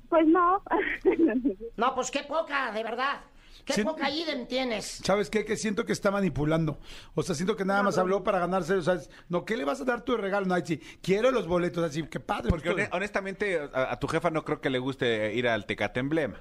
Pues 0.10 0.28
no. 0.28 0.62
No, 1.78 1.95
pues 1.95 2.12
qué 2.12 2.24
poca, 2.24 2.72
de 2.72 2.84
verdad. 2.84 3.22
Qué 3.66 3.84
poca 3.84 4.10
idem 4.10 4.45
tienes. 4.45 4.86
¿Sabes 5.04 5.30
qué? 5.30 5.45
Que 5.45 5.56
siento 5.56 5.86
que 5.86 5.93
está 5.93 6.12
manipulando. 6.12 6.80
O 7.16 7.24
sea, 7.24 7.34
siento 7.34 7.56
que 7.56 7.64
nada 7.64 7.82
más 7.82 7.97
habló 7.97 8.22
para 8.24 8.39
ganarse. 8.39 8.74
O 8.74 8.82
sea, 8.82 8.95
es- 8.95 9.10
no, 9.30 9.45
¿qué 9.45 9.56
le 9.56 9.64
vas 9.64 9.80
a 9.80 9.86
dar 9.86 10.01
tu 10.01 10.18
regalo? 10.18 10.45
No, 10.45 10.56
sí, 10.66 10.82
quiero 11.01 11.32
los 11.32 11.47
boletos. 11.47 11.82
Así, 11.84 12.04
qué 12.08 12.20
padre. 12.20 12.49
Porque 12.49 12.72
pues, 12.72 12.88
hone- 12.89 12.95
honestamente, 12.95 13.60
a, 13.74 13.93
a 13.93 13.99
tu 13.99 14.08
jefa 14.08 14.30
no 14.32 14.43
creo 14.43 14.60
que 14.60 14.70
le 14.70 14.80
guste 14.80 15.34
ir 15.34 15.47
al 15.47 15.66
Tecate 15.66 15.99
Emblema. 16.01 16.39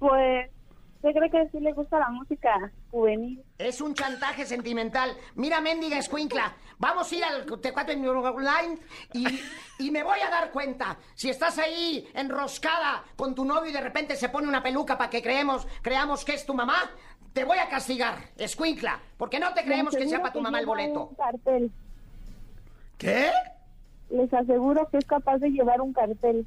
pues 0.00 0.50
yo 1.06 1.12
creo 1.12 1.30
que 1.30 1.48
sí 1.50 1.60
le 1.60 1.72
gusta 1.72 2.00
la 2.00 2.08
música 2.08 2.72
juvenil. 2.90 3.42
Es 3.58 3.80
un 3.80 3.94
chantaje 3.94 4.44
sentimental. 4.44 5.16
Mira, 5.36 5.60
mendiga 5.60 5.98
escuincla, 5.98 6.56
vamos 6.78 7.10
a 7.10 7.14
ir 7.14 7.24
al 7.24 7.60
Tecuato 7.60 7.92
en 7.92 8.06
Online 8.06 8.78
y, 9.12 9.24
y 9.78 9.90
me 9.92 10.02
voy 10.02 10.18
a 10.18 10.30
dar 10.30 10.50
cuenta. 10.50 10.96
Si 11.14 11.30
estás 11.30 11.58
ahí 11.58 12.08
enroscada 12.14 13.04
con 13.16 13.36
tu 13.36 13.44
novio 13.44 13.70
y 13.70 13.72
de 13.72 13.80
repente 13.80 14.16
se 14.16 14.28
pone 14.28 14.48
una 14.48 14.62
peluca 14.62 14.98
para 14.98 15.08
que 15.08 15.22
creemos, 15.22 15.66
creamos 15.80 16.24
que 16.24 16.34
es 16.34 16.44
tu 16.44 16.54
mamá, 16.54 16.90
te 17.32 17.44
voy 17.44 17.58
a 17.58 17.68
castigar, 17.68 18.16
escuincla, 18.36 18.98
porque 19.16 19.38
no 19.38 19.54
te 19.54 19.62
creemos 19.62 19.94
que 19.94 20.08
sea 20.08 20.20
para 20.20 20.32
tu 20.32 20.40
mamá 20.40 20.58
el 20.58 20.66
boleto. 20.66 21.10
¿Qué? 22.98 23.30
Les 24.10 24.32
aseguro 24.32 24.88
que 24.88 24.98
es 24.98 25.04
capaz 25.04 25.38
de 25.38 25.50
llevar 25.50 25.80
un 25.80 25.92
cartel. 25.92 26.46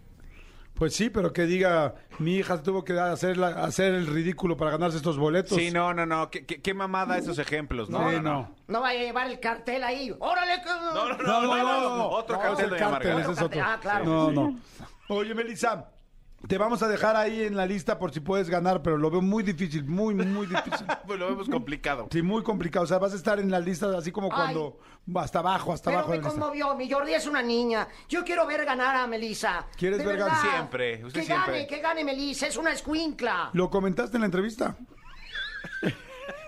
Pues 0.80 0.95
sí, 0.95 1.09
pero 1.09 1.34
que 1.34 1.43
diga, 1.43 1.95
mi 2.19 2.38
hija 2.38 2.63
tuvo 2.63 2.86
que 2.86 2.97
hacer, 2.97 3.36
la- 3.36 3.65
hacer 3.65 3.93
el 3.93 4.07
ridículo 4.07 4.55
para 4.55 4.71
ganarse 4.71 4.95
estos 4.95 5.17
boletos. 5.17 5.57
Sí, 5.57 5.71
no, 5.71 5.93
no, 5.93 6.05
no. 6.05 6.30
¿Qué, 6.32 6.45
qué, 6.45 6.61
qué 6.61 6.73
mamada 6.73 7.17
esos 7.17 7.38
ejemplos? 7.38 7.89
No, 7.89 8.09
Sí, 8.09 8.15
no, 8.15 8.21
no. 8.21 8.32
no. 8.34 8.55
No 8.69 8.82
vaya 8.82 9.01
a 9.01 9.03
llevar 9.03 9.30
el 9.30 9.41
cartel 9.41 9.84
ahí. 9.84 10.15
¡Órale! 10.19 10.61
que- 10.63 10.69
No, 10.69 10.93
no, 11.09 11.17
No, 11.17 11.41
no, 11.41 11.57
no, 11.57 11.97
no. 11.97 12.07
Otro 12.07 12.38
No, 12.38 12.41
cartel 12.41 12.69
de 12.69 12.77
ese 12.77 13.32
es 13.34 13.41
otro. 13.41 13.61
Ah, 13.61 13.77
claro. 13.82 14.05
No, 14.05 14.32
no. 14.32 14.59
Oye, 15.09 15.36
Melissa, 15.36 15.89
te 16.47 16.57
vamos 16.57 16.81
a 16.83 16.87
dejar 16.87 17.15
ahí 17.15 17.43
en 17.43 17.55
la 17.57 17.65
lista 17.65 17.99
por 17.99 18.11
si 18.13 18.19
puedes 18.19 18.49
ganar, 18.49 18.81
pero 18.81 18.97
lo 18.97 19.09
veo 19.11 19.21
muy 19.21 19.43
difícil, 19.43 19.85
muy, 19.85 20.13
muy 20.15 20.47
difícil. 20.47 20.87
Pues 21.09 21.19
lo 21.19 21.27
vemos 21.27 21.49
complicado. 21.49 22.07
Sí, 22.11 22.21
muy 22.21 22.43
complicado. 22.43 22.83
O 22.83 22.87
sea, 22.87 22.99
vas 22.99 23.13
a 23.13 23.15
estar 23.15 23.39
en 23.39 23.49
la 23.49 23.59
lista 23.59 23.87
así 23.97 24.11
como 24.11 24.27
Ay. 24.31 24.33
cuando 24.53 24.79
hasta 25.15 25.39
abajo, 25.39 25.73
hasta 25.73 25.85
Pero 25.89 25.97
abajo 25.99 26.11
me 26.11 26.17
lista. 26.17 26.31
conmovió, 26.31 26.75
mi 26.75 26.89
Jordi 26.89 27.13
es 27.15 27.25
una 27.25 27.41
niña. 27.41 27.87
Yo 28.07 28.23
quiero 28.23 28.45
ver 28.45 28.63
ganar 28.63 28.95
a 28.95 29.07
Melissa. 29.07 29.65
¿Quieres 29.75 29.97
De 29.99 30.05
ver 30.05 30.17
ganar? 30.17 30.39
Siempre, 30.41 31.03
usted 31.05 31.21
que 31.21 31.25
siempre. 31.25 31.51
gane, 31.53 31.67
que 31.67 31.79
gane 31.79 32.03
Melissa, 32.03 32.45
es 32.47 32.57
una 32.57 32.71
escuincla. 32.71 33.49
¿Lo 33.53 33.69
comentaste 33.71 34.17
en 34.17 34.21
la 34.21 34.25
entrevista? 34.27 34.75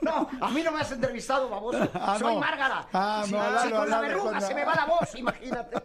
No, 0.02 0.28
a 0.40 0.50
mí 0.50 0.64
no 0.64 0.72
me 0.72 0.80
has 0.82 0.92
entrevistado, 0.92 1.48
baboso. 1.50 1.88
Ah, 1.94 2.18
Soy 2.18 2.34
no. 2.34 2.40
Márgara. 2.40 2.88
Ah, 2.92 3.22
Si- 3.26 3.32
no, 3.32 3.38
si 3.40 3.46
háblalo, 3.48 3.78
con 3.78 3.90
la 3.90 4.00
verruga 4.02 4.42
se 4.42 4.56
me 4.56 4.66
va 4.66 4.76
la 4.76 4.86
voz, 4.86 5.16
imagínate. 5.16 5.78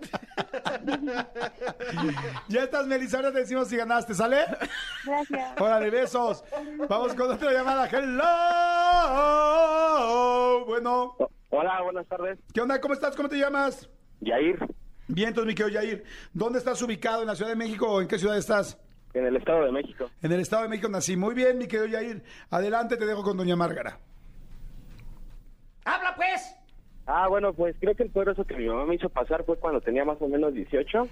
Ya 2.48 2.62
estás, 2.64 2.86
Melissa, 2.86 3.16
ahora 3.18 3.32
te 3.32 3.38
decimos 3.40 3.68
si 3.68 3.76
ganaste, 3.76 4.14
¿sale? 4.14 4.44
Gracias. 5.04 5.60
Órale, 5.60 5.90
besos. 5.90 6.44
Vamos 6.88 7.14
con 7.14 7.30
otra 7.32 7.52
llamada. 7.52 7.88
Hello. 7.88 8.24
Bueno, 10.66 11.16
Hola, 11.50 11.82
buenas 11.82 12.06
tardes. 12.06 12.38
¿qué 12.52 12.60
onda? 12.60 12.80
¿Cómo 12.80 12.94
estás? 12.94 13.14
¿Cómo 13.16 13.28
te 13.28 13.38
llamas? 13.38 13.88
Yair, 14.20 14.58
Bien, 15.08 15.28
entonces, 15.28 15.46
mi 15.46 15.54
querido 15.54 15.80
Yair. 15.80 16.04
¿Dónde 16.32 16.58
estás 16.58 16.82
ubicado? 16.82 17.20
¿En 17.22 17.28
la 17.28 17.36
Ciudad 17.36 17.50
de 17.50 17.56
México 17.56 17.86
o 17.88 18.00
en 18.00 18.08
qué 18.08 18.18
ciudad 18.18 18.36
estás? 18.36 18.78
en 19.14 19.24
el 19.24 19.36
Estado 19.36 19.64
de 19.64 19.72
México. 19.72 20.10
En 20.20 20.30
el 20.32 20.40
Estado 20.40 20.64
de 20.64 20.68
México 20.68 20.88
nací. 20.90 21.16
Muy 21.16 21.34
bien, 21.34 21.56
mi 21.56 21.66
querido 21.66 21.86
Yair. 21.86 22.22
Adelante, 22.50 22.98
te 22.98 23.06
dejo 23.06 23.22
con 23.22 23.36
doña 23.38 23.56
Márgara. 23.56 23.98
¡Habla, 25.86 26.14
pues! 26.16 26.54
Ah, 27.06 27.28
bueno, 27.28 27.52
pues 27.52 27.76
creo 27.78 27.94
que 27.94 28.02
el 28.02 28.10
peor 28.10 28.30
eso 28.30 28.44
que 28.44 28.56
mi 28.56 28.66
mamá 28.66 28.84
me 28.84 28.96
hizo 28.96 29.08
pasar 29.08 29.44
fue 29.44 29.56
cuando 29.58 29.80
tenía 29.80 30.04
más 30.04 30.20
o 30.20 30.28
menos 30.28 30.52
18. 30.52 31.08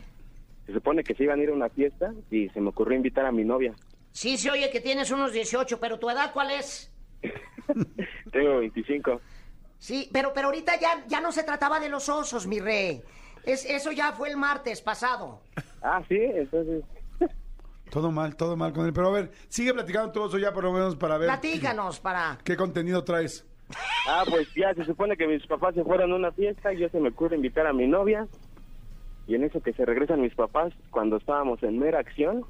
se 0.66 0.72
supone 0.72 1.04
que 1.04 1.14
se 1.14 1.22
iban 1.24 1.38
a 1.38 1.42
ir 1.42 1.50
a 1.50 1.52
una 1.52 1.68
fiesta 1.68 2.12
y 2.30 2.48
se 2.48 2.60
me 2.60 2.70
ocurrió 2.70 2.96
invitar 2.96 3.26
a 3.26 3.32
mi 3.32 3.44
novia. 3.44 3.74
Sí, 4.12 4.36
se 4.36 4.50
oye 4.50 4.70
que 4.70 4.80
tienes 4.80 5.10
unos 5.10 5.32
18, 5.32 5.78
pero 5.80 5.98
¿tu 5.98 6.08
edad 6.10 6.32
cuál 6.32 6.50
es? 6.50 6.92
Tengo 8.32 8.58
25. 8.58 9.20
Sí, 9.78 10.08
pero, 10.12 10.32
pero 10.34 10.48
ahorita 10.48 10.78
ya, 10.80 11.04
ya 11.06 11.20
no 11.20 11.30
se 11.32 11.42
trataba 11.44 11.78
de 11.78 11.88
los 11.88 12.08
osos, 12.08 12.46
mi 12.46 12.58
rey. 12.58 13.02
Es, 13.44 13.64
eso 13.66 13.92
ya 13.92 14.12
fue 14.12 14.30
el 14.30 14.36
martes 14.36 14.80
pasado. 14.80 15.40
Ah, 15.82 16.02
sí, 16.08 16.16
entonces... 16.18 16.82
Todo 17.90 18.10
mal, 18.10 18.34
todo 18.34 18.56
mal 18.56 18.72
con 18.72 18.86
él. 18.86 18.92
Pero 18.92 19.08
a 19.08 19.12
ver, 19.12 19.30
sigue 19.48 19.72
platicando 19.74 20.10
todo 20.10 20.26
eso 20.26 20.38
ya 20.38 20.52
por 20.52 20.64
lo 20.64 20.72
menos 20.72 20.96
para 20.96 21.18
ver 21.18 21.28
Platícanos 21.28 22.00
para... 22.00 22.38
qué 22.42 22.56
contenido 22.56 23.04
traes. 23.04 23.46
Ah, 24.06 24.24
pues 24.28 24.52
ya 24.54 24.74
se 24.74 24.84
supone 24.84 25.16
que 25.16 25.26
mis 25.26 25.46
papás 25.46 25.74
se 25.74 25.84
fueron 25.84 26.12
a 26.12 26.16
una 26.16 26.32
fiesta 26.32 26.72
y 26.72 26.78
yo 26.78 26.88
se 26.88 27.00
me 27.00 27.08
ocurre 27.08 27.36
invitar 27.36 27.66
a 27.66 27.72
mi 27.72 27.86
novia. 27.86 28.26
Y 29.26 29.34
en 29.34 29.44
eso 29.44 29.62
que 29.62 29.72
se 29.72 29.86
regresan 29.86 30.20
mis 30.20 30.34
papás, 30.34 30.74
cuando 30.90 31.16
estábamos 31.16 31.62
en 31.62 31.78
mera 31.78 31.98
acción, 31.98 32.44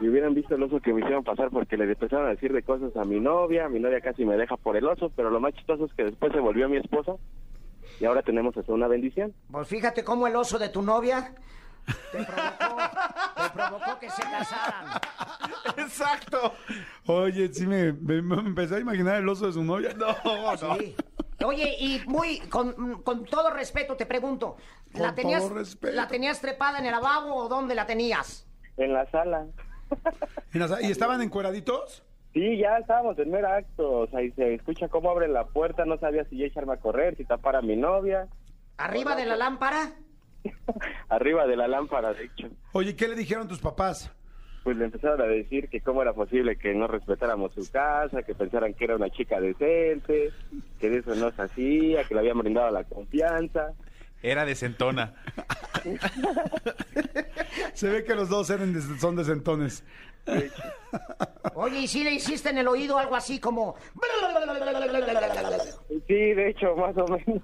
y 0.00 0.08
hubieran 0.08 0.34
visto 0.34 0.54
el 0.54 0.62
oso 0.62 0.78
que 0.78 0.92
me 0.92 1.00
hicieron 1.00 1.24
pasar 1.24 1.50
porque 1.50 1.76
le 1.76 1.84
empezaron 1.84 2.26
a 2.26 2.30
decir 2.30 2.52
de 2.52 2.62
cosas 2.62 2.96
a 2.96 3.04
mi 3.04 3.18
novia, 3.18 3.68
mi 3.68 3.80
novia 3.80 4.00
casi 4.00 4.24
me 4.24 4.36
deja 4.36 4.56
por 4.56 4.76
el 4.76 4.86
oso, 4.86 5.10
pero 5.16 5.30
lo 5.30 5.40
más 5.40 5.54
chistoso 5.54 5.86
es 5.86 5.92
que 5.94 6.04
después 6.04 6.32
se 6.32 6.38
volvió 6.38 6.68
mi 6.68 6.76
esposa 6.76 7.16
y 8.00 8.04
ahora 8.04 8.22
tenemos 8.22 8.56
hasta 8.56 8.72
una 8.72 8.86
bendición. 8.86 9.34
Pues 9.50 9.66
fíjate 9.66 10.04
cómo 10.04 10.28
el 10.28 10.36
oso 10.36 10.60
de 10.60 10.68
tu 10.68 10.82
novia 10.82 11.34
te 12.12 12.24
provocó, 12.24 12.76
te 13.36 13.50
provocó 13.50 13.98
que 13.98 14.10
se 14.10 14.22
casaran. 14.22 15.00
Exacto. 15.76 16.52
Oye, 17.06 17.48
sí 17.52 17.66
me, 17.66 17.92
me- 17.92 18.22
me 18.22 18.36
empecé 18.36 18.76
a 18.76 18.80
imaginar 18.80 19.16
el 19.16 19.28
oso 19.28 19.46
de 19.46 19.52
su 19.52 19.64
novia. 19.64 19.94
No, 19.96 20.14
no. 20.56 20.76
Sí. 20.76 20.94
Oye, 21.44 21.76
y 21.78 22.02
muy, 22.06 22.40
con, 22.48 23.02
con 23.02 23.24
todo 23.24 23.50
respeto 23.50 23.96
te 23.96 24.06
pregunto, 24.06 24.56
¿la 24.94 25.06
Con 25.08 25.14
tenías, 25.14 25.42
todo 25.46 25.54
respeto. 25.58 25.94
¿la 25.94 26.08
tenías 26.08 26.40
trepada 26.40 26.78
en 26.78 26.86
el 26.86 26.90
lavabo 26.92 27.34
o 27.34 27.48
dónde 27.48 27.74
la 27.76 27.86
tenías? 27.86 28.46
En 28.76 28.92
la 28.92 29.08
sala. 29.10 29.46
En 30.52 30.60
la 30.60 30.68
sa- 30.68 30.82
¿Y 30.82 30.90
estaban 30.90 31.22
encueraditos? 31.22 32.04
Sí, 32.34 32.58
ya 32.58 32.76
estábamos 32.78 33.18
en 33.18 33.30
mera 33.30 33.56
acto, 33.56 34.00
o 34.00 34.06
sea, 34.08 34.20
y 34.22 34.30
se 34.32 34.54
escucha 34.54 34.88
cómo 34.88 35.10
abren 35.10 35.32
la 35.32 35.46
puerta, 35.46 35.84
no 35.84 35.96
sabía 35.98 36.24
si 36.24 36.38
ya 36.38 36.46
echarme 36.46 36.74
a 36.74 36.76
correr, 36.76 37.16
si 37.16 37.24
tapar 37.24 37.56
a 37.56 37.62
mi 37.62 37.74
novia, 37.76 38.28
¿Arriba 38.76 39.16
de 39.16 39.24
la 39.26 39.34
lámpara? 39.36 39.92
arriba 41.08 41.46
de 41.46 41.56
la 41.56 41.68
lámpara, 41.68 42.12
de 42.12 42.24
hecho. 42.24 42.48
Oye, 42.72 42.94
¿qué 42.96 43.08
le 43.08 43.14
dijeron 43.14 43.48
tus 43.48 43.58
papás? 43.58 44.12
Pues 44.64 44.76
le 44.76 44.84
empezaron 44.86 45.20
a 45.22 45.24
decir 45.24 45.68
que 45.70 45.80
cómo 45.80 46.02
era 46.02 46.12
posible 46.12 46.56
que 46.58 46.74
no 46.74 46.86
respetáramos 46.88 47.54
su 47.54 47.70
casa, 47.70 48.22
que 48.22 48.34
pensaran 48.34 48.74
que 48.74 48.84
era 48.84 48.96
una 48.96 49.08
chica 49.08 49.40
decente, 49.40 50.30
que 50.78 50.90
de 50.90 50.98
eso 50.98 51.14
no 51.14 51.30
se 51.30 51.42
hacía, 51.42 52.04
que 52.04 52.14
le 52.14 52.20
habían 52.20 52.38
brindado 52.38 52.70
la 52.70 52.84
confianza. 52.84 53.72
Era 54.22 54.44
de 54.44 54.54
Centona. 54.56 55.14
Se 57.72 57.88
ve 57.88 58.04
que 58.04 58.14
los 58.14 58.28
dos 58.28 58.50
eran 58.50 58.72
de- 58.74 58.80
son 58.98 59.16
decentones. 59.16 59.84
Oye, 61.54 61.80
¿y 61.80 61.86
si 61.88 62.04
le 62.04 62.12
hiciste 62.12 62.50
en 62.50 62.58
el 62.58 62.68
oído 62.68 62.98
algo 62.98 63.14
así 63.14 63.38
como... 63.40 63.76
Sí, 66.06 66.14
de 66.14 66.50
hecho, 66.50 66.74
más 66.76 66.96
o 66.98 67.06
menos. 67.06 67.42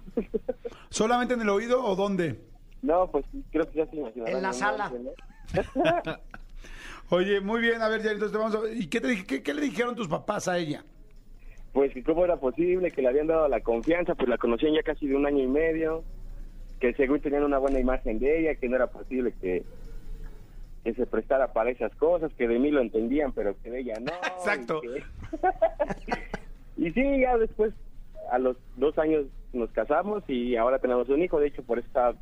¿Solamente 0.90 1.34
en 1.34 1.42
el 1.42 1.48
oído 1.48 1.82
o 1.84 1.94
dónde? 1.96 2.38
No, 2.84 3.10
pues 3.10 3.24
creo 3.50 3.66
que 3.70 3.78
ya 3.78 3.86
se 3.86 3.96
imaginarán. 3.96 4.36
En 4.36 4.42
la 4.42 4.48
¿no? 4.48 4.54
sala. 4.54 4.92
Oye, 7.10 7.40
muy 7.40 7.60
bien, 7.60 7.80
a 7.80 7.88
ver, 7.88 8.02
ya 8.02 8.10
entonces 8.12 8.32
te 8.32 8.38
vamos 8.38 8.54
a... 8.54 8.70
¿Y 8.72 8.88
qué, 8.88 9.00
te, 9.00 9.24
qué, 9.26 9.42
qué 9.42 9.54
le 9.54 9.62
dijeron 9.62 9.94
tus 9.94 10.08
papás 10.08 10.48
a 10.48 10.58
ella? 10.58 10.84
Pues 11.72 11.92
que 11.94 12.02
cómo 12.02 12.24
era 12.24 12.36
posible, 12.36 12.90
que 12.90 13.00
le 13.02 13.08
habían 13.08 13.26
dado 13.26 13.48
la 13.48 13.60
confianza, 13.60 14.14
pues 14.14 14.28
la 14.28 14.36
conocían 14.38 14.74
ya 14.74 14.82
casi 14.82 15.06
de 15.06 15.16
un 15.16 15.24
año 15.26 15.42
y 15.42 15.46
medio, 15.46 16.04
que 16.78 16.92
según 16.94 17.20
tenían 17.20 17.44
una 17.44 17.58
buena 17.58 17.78
imagen 17.80 18.18
de 18.18 18.40
ella, 18.40 18.54
que 18.54 18.68
no 18.68 18.76
era 18.76 18.86
posible 18.88 19.32
que, 19.40 19.64
que 20.84 20.92
se 20.94 21.06
prestara 21.06 21.52
para 21.54 21.70
esas 21.70 21.94
cosas, 21.96 22.32
que 22.34 22.46
de 22.48 22.58
mí 22.58 22.70
lo 22.70 22.80
entendían, 22.82 23.32
pero 23.32 23.56
que 23.62 23.70
de 23.70 23.80
ella 23.80 23.94
no. 24.00 24.12
Exacto. 24.38 24.82
Y, 24.84 24.88
que- 24.88 25.02
y 26.88 26.90
sí, 26.92 27.20
ya 27.20 27.36
después, 27.38 27.72
a 28.30 28.38
los 28.38 28.56
dos 28.76 28.98
años 28.98 29.24
nos 29.52 29.70
casamos 29.70 30.22
y 30.28 30.56
ahora 30.56 30.78
tenemos 30.78 31.08
un 31.08 31.22
hijo, 31.22 31.38
de 31.40 31.46
hecho 31.48 31.62
por 31.62 31.78
eso 31.78 31.86
estaba 31.88 32.14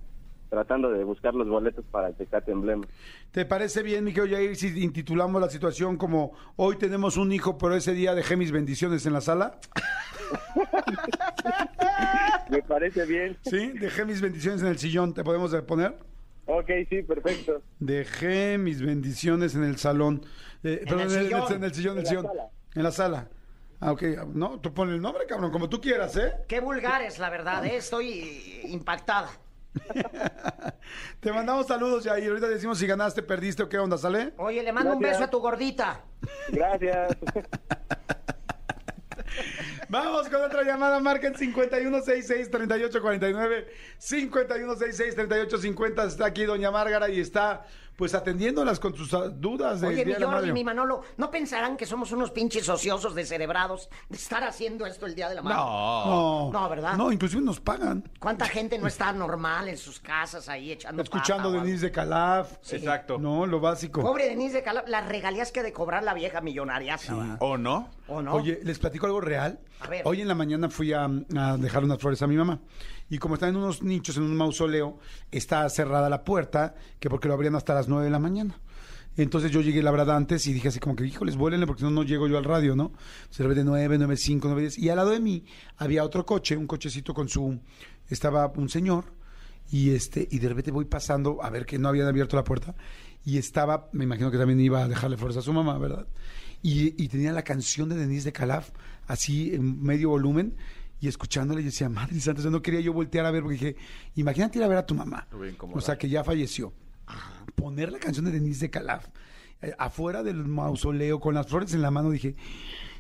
tratando 0.52 0.90
de 0.90 1.02
buscar 1.02 1.34
los 1.34 1.48
boletos 1.48 1.82
para 1.90 2.08
el 2.08 2.14
Tecate 2.14 2.52
Emblema. 2.52 2.84
¿Te 3.30 3.46
parece 3.46 3.82
bien, 3.82 4.04
mi 4.04 4.12
querido 4.12 4.36
Jair, 4.36 4.54
si 4.54 4.84
intitulamos 4.84 5.40
la 5.40 5.48
situación 5.48 5.96
como 5.96 6.34
hoy 6.56 6.76
tenemos 6.76 7.16
un 7.16 7.32
hijo, 7.32 7.56
pero 7.56 7.74
ese 7.74 7.94
día 7.94 8.14
dejé 8.14 8.36
mis 8.36 8.52
bendiciones 8.52 9.06
en 9.06 9.14
la 9.14 9.22
sala? 9.22 9.58
Me 12.50 12.60
parece 12.64 13.06
bien. 13.06 13.38
¿Sí? 13.46 13.68
Dejé 13.78 14.04
mis 14.04 14.20
bendiciones 14.20 14.60
en 14.60 14.68
el 14.68 14.78
sillón, 14.78 15.14
¿te 15.14 15.24
podemos 15.24 15.54
poner? 15.62 15.96
Ok, 16.44 16.68
sí, 16.90 17.02
perfecto. 17.02 17.62
Dejé 17.78 18.58
mis 18.58 18.82
bendiciones 18.82 19.54
en 19.54 19.64
el 19.64 19.78
salón. 19.78 20.22
Eh, 20.64 20.82
perdón, 20.84 21.00
el 21.00 21.12
en 21.12 21.18
el, 21.18 21.24
sillón. 21.24 21.52
en 21.54 21.64
el 21.64 21.74
sillón, 21.74 21.98
en 21.98 22.04
el 22.04 22.04
En 22.04 22.04
la 22.04 22.10
sillón. 22.10 22.26
sala. 22.26 22.50
En 22.74 22.82
la 22.82 22.90
sala. 22.92 23.28
Ah, 23.80 23.92
ok. 23.92 24.02
No, 24.34 24.60
tú 24.60 24.74
pon 24.74 24.90
el 24.90 25.00
nombre, 25.00 25.24
cabrón, 25.26 25.50
como 25.50 25.70
tú 25.70 25.80
quieras, 25.80 26.14
¿eh? 26.18 26.30
Qué 26.46 26.60
vulgar 26.60 27.00
es, 27.00 27.18
la 27.18 27.30
verdad, 27.30 27.64
¿eh? 27.64 27.76
Estoy 27.76 28.60
impactada. 28.68 29.30
Te 31.20 31.32
mandamos 31.32 31.66
saludos, 31.66 32.04
Jair. 32.04 32.28
Ahorita 32.28 32.48
decimos 32.48 32.78
si 32.78 32.86
ganaste, 32.86 33.22
perdiste 33.22 33.62
o 33.62 33.68
qué 33.68 33.78
onda, 33.78 33.98
¿sale? 33.98 34.32
Oye, 34.36 34.62
le 34.62 34.72
mando 34.72 34.94
un 34.94 35.00
beso 35.00 35.24
a 35.24 35.30
tu 35.30 35.38
gordita. 35.38 36.00
Gracias. 36.48 37.16
Vamos 39.92 40.28
con 40.30 40.40
otra 40.40 40.62
llamada, 40.62 40.98
marquen 41.00 41.34
5166-3849, 41.34 43.66
5166-3850. 44.00 46.06
Está 46.06 46.24
aquí 46.24 46.44
Doña 46.44 46.70
Márgara 46.70 47.10
y 47.10 47.20
está 47.20 47.66
pues 47.96 48.14
atendiéndolas 48.14 48.78
con 48.80 48.96
sus 48.96 49.12
ah, 49.12 49.28
dudas 49.28 49.82
del 49.82 49.90
Oye, 49.90 49.98
mi 49.98 50.04
Día 50.06 50.14
de 50.14 50.20
la 50.20 50.32
Jordi, 50.32 50.52
mi 50.52 50.64
Manolo, 50.64 51.02
¿no 51.18 51.30
pensarán 51.30 51.76
que 51.76 51.84
somos 51.86 52.10
unos 52.10 52.30
pinches 52.30 52.66
ociosos 52.68 53.14
descerebrados 53.14 53.88
de 54.08 54.16
estar 54.16 54.42
haciendo 54.44 54.86
esto 54.86 55.06
el 55.06 55.14
Día 55.14 55.28
de 55.28 55.34
la 55.34 55.42
Madre? 55.42 55.58
No, 55.58 56.50
No, 56.52 56.68
¿verdad? 56.68 56.96
No, 56.96 57.12
inclusive 57.12 57.42
nos 57.42 57.60
pagan. 57.60 58.08
¿Cuánta 58.18 58.46
gente 58.48 58.78
no 58.78 58.86
está 58.86 59.12
normal 59.12 59.68
en 59.68 59.76
sus 59.76 60.00
casas 60.00 60.48
ahí 60.48 60.72
echando 60.72 61.02
Escuchando 61.02 61.52
pata 61.52 61.62
Denise 61.62 61.86
de 61.86 61.92
Calaf. 61.92 62.52
Exacto. 62.72 63.18
No, 63.18 63.46
lo 63.46 63.60
básico. 63.60 64.00
Pobre 64.00 64.26
Denise 64.26 64.56
de 64.56 64.62
Calab, 64.62 64.88
las 64.88 65.06
regalías 65.06 65.52
que 65.52 65.60
ha 65.60 65.62
de 65.62 65.72
cobrar 65.72 66.02
la 66.02 66.14
vieja 66.14 66.40
millonaria. 66.40 66.98
¿O 67.40 67.58
no? 67.58 67.90
¿O 68.08 68.22
no? 68.22 68.34
Oye, 68.34 68.60
¿les 68.62 68.78
platico 68.78 69.06
algo 69.06 69.20
real? 69.20 69.60
Hoy 70.04 70.20
en 70.20 70.28
la 70.28 70.34
mañana 70.34 70.68
fui 70.68 70.92
a, 70.92 71.08
dejar 71.58 71.84
unas 71.84 71.98
flores 71.98 72.22
a 72.22 72.26
mi 72.26 72.36
mamá. 72.36 72.60
Y 73.08 73.18
como 73.18 73.34
están 73.34 73.50
en 73.50 73.56
unos 73.56 73.82
nichos, 73.82 74.16
en 74.16 74.22
un 74.24 74.36
mausoleo, 74.36 74.98
está 75.30 75.68
cerrada 75.68 76.08
la 76.08 76.24
puerta, 76.24 76.74
que 76.98 77.10
porque 77.10 77.28
lo 77.28 77.34
abrían 77.34 77.54
hasta 77.54 77.74
las 77.74 77.88
9 77.88 78.04
de 78.04 78.10
la 78.10 78.18
mañana. 78.18 78.58
Entonces 79.16 79.50
yo 79.50 79.60
llegué, 79.60 79.82
la 79.82 79.90
verdad, 79.90 80.16
antes 80.16 80.46
y 80.46 80.54
dije 80.54 80.68
así 80.68 80.80
como 80.80 80.96
que, 80.96 81.06
híjoles, 81.06 81.36
vuélenle 81.36 81.66
porque 81.66 81.82
no, 81.82 81.90
no 81.90 82.02
llego 82.02 82.28
yo 82.28 82.38
al 82.38 82.44
radio, 82.44 82.74
¿no? 82.74 82.92
Se 83.28 83.46
de 83.46 83.64
9, 83.64 83.98
9, 83.98 84.16
5, 84.16 84.48
9, 84.48 84.60
10. 84.62 84.78
Y 84.78 84.88
al 84.88 84.96
lado 84.96 85.10
de 85.10 85.20
mí 85.20 85.44
había 85.76 86.02
otro 86.04 86.24
coche, 86.24 86.56
un 86.56 86.66
cochecito 86.66 87.12
con 87.12 87.28
su... 87.28 87.60
Estaba 88.08 88.50
un 88.56 88.68
señor 88.68 89.04
y 89.70 89.90
este 89.90 90.28
y 90.30 90.38
de 90.38 90.48
repente 90.48 90.70
voy 90.70 90.84
pasando 90.84 91.42
a 91.42 91.48
ver 91.48 91.64
que 91.64 91.78
no 91.78 91.88
habían 91.88 92.06
abierto 92.06 92.36
la 92.36 92.44
puerta 92.44 92.74
y 93.24 93.38
estaba, 93.38 93.88
me 93.92 94.04
imagino 94.04 94.30
que 94.30 94.36
también 94.36 94.60
iba 94.60 94.82
a 94.82 94.88
dejarle 94.88 95.16
fuerza 95.16 95.38
a 95.38 95.42
su 95.42 95.52
mamá, 95.52 95.78
¿verdad? 95.78 96.06
Y, 96.62 97.02
y 97.02 97.08
tenía 97.08 97.32
la 97.32 97.42
canción 97.42 97.88
de 97.88 97.96
Denise 97.96 98.26
de 98.26 98.32
Calaf 98.32 98.70
así 99.06 99.54
en 99.54 99.82
medio 99.82 100.10
volumen 100.10 100.54
y 101.00 101.08
escuchándole 101.08 101.62
y 101.62 101.64
decía, 101.64 101.88
madre 101.88 102.20
santa, 102.20 102.40
o 102.40 102.42
sea, 102.42 102.50
no 102.50 102.62
quería 102.62 102.80
yo 102.80 102.92
voltear 102.92 103.26
a 103.26 103.30
ver 103.30 103.42
porque 103.42 103.54
dije, 103.58 103.76
imagínate 104.14 104.58
ir 104.58 104.64
a 104.64 104.68
ver 104.68 104.78
a 104.78 104.86
tu 104.86 104.94
mamá, 104.94 105.26
o 105.72 105.80
sea, 105.80 105.98
que 105.98 106.08
ya 106.08 106.22
falleció. 106.22 106.72
Poner 107.56 107.90
la 107.92 107.98
canción 107.98 108.24
de 108.24 108.30
Denise 108.30 108.66
de 108.66 108.70
Calaf 108.70 109.06
eh, 109.60 109.72
afuera 109.78 110.22
del 110.22 110.44
mausoleo 110.44 111.20
con 111.20 111.34
las 111.34 111.46
flores 111.46 111.74
en 111.74 111.82
la 111.82 111.90
mano, 111.90 112.10
dije, 112.10 112.36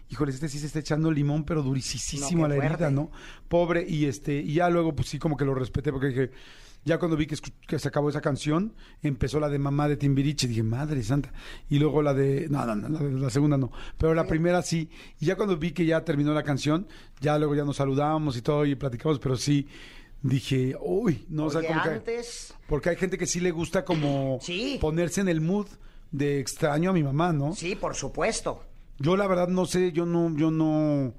híjole, 0.08 0.32
este 0.32 0.48
sí 0.48 0.58
se 0.58 0.66
está 0.66 0.80
echando 0.80 1.10
limón, 1.10 1.44
pero 1.44 1.62
durisísimo 1.62 2.40
No, 2.40 2.44
a 2.44 2.48
la 2.48 2.56
herida. 2.56 2.90
¿no? 2.90 3.10
Pobre, 3.48 3.84
y 3.88 4.06
este, 4.06 4.34
y 4.34 4.54
ya 4.54 4.68
luego, 4.68 4.94
pues 4.94 5.08
sí, 5.08 5.18
como 5.18 5.36
que 5.36 5.44
lo 5.44 5.54
respeté, 5.54 5.90
porque 5.90 6.08
dije, 6.08 6.30
ya 6.84 6.98
cuando 6.98 7.16
vi 7.16 7.26
que, 7.26 7.78
se 7.78 7.88
acabó 7.88 8.08
esa 8.10 8.20
canción, 8.20 8.74
empezó 9.02 9.38
la 9.40 9.48
de 9.48 9.58
Mamá 9.58 9.88
de 9.88 9.96
Timbiriche, 9.96 10.48
dije, 10.48 10.62
madre 10.62 11.02
santa, 11.02 11.32
y 11.70 11.78
luego 11.78 12.02
la 12.02 12.12
de, 12.14 12.48
no, 12.50 12.64
no, 12.66 12.74
no, 12.74 12.88
la, 12.88 12.98
de- 13.00 13.12
la 13.12 13.30
segunda 13.30 13.56
no, 13.56 13.70
pero 13.98 14.14
la 14.14 14.26
primera 14.26 14.62
sí, 14.62 14.88
y 15.20 15.26
ya 15.26 15.36
cuando 15.36 15.56
vi 15.56 15.70
que 15.72 15.84
ya 15.86 16.04
terminó 16.04 16.32
la 16.34 16.42
canción, 16.42 16.86
ya 17.20 17.38
luego 17.38 17.54
ya 17.54 17.64
nos 17.64 17.76
saludábamos 17.76 18.36
y 18.36 18.42
todo, 18.42 18.66
y 18.66 18.74
platicamos, 18.74 19.18
pero 19.20 19.36
sí, 19.36 19.66
dije, 20.22 20.76
uy, 20.80 21.24
no, 21.28 21.46
o 21.46 21.50
sea, 21.50 21.60
Oye, 21.60 21.68
que... 21.68 21.74
antes... 21.74 22.54
Porque 22.68 22.90
hay 22.90 22.96
gente 22.96 23.18
que 23.18 23.26
sí 23.26 23.40
le 23.40 23.50
gusta 23.50 23.84
como 23.84 24.38
Sí. 24.40 24.78
ponerse 24.80 25.20
en 25.20 25.28
el 25.28 25.40
mood 25.40 25.66
de 26.10 26.40
extraño 26.40 26.90
a 26.90 26.92
mi 26.92 27.02
mamá, 27.02 27.32
¿no? 27.32 27.54
Sí, 27.54 27.74
por 27.76 27.94
supuesto. 27.94 28.62
Yo 28.98 29.16
la 29.16 29.26
verdad 29.26 29.48
no 29.48 29.66
sé, 29.66 29.92
yo 29.92 30.06
no, 30.06 30.34
yo 30.36 30.50
no, 30.50 31.14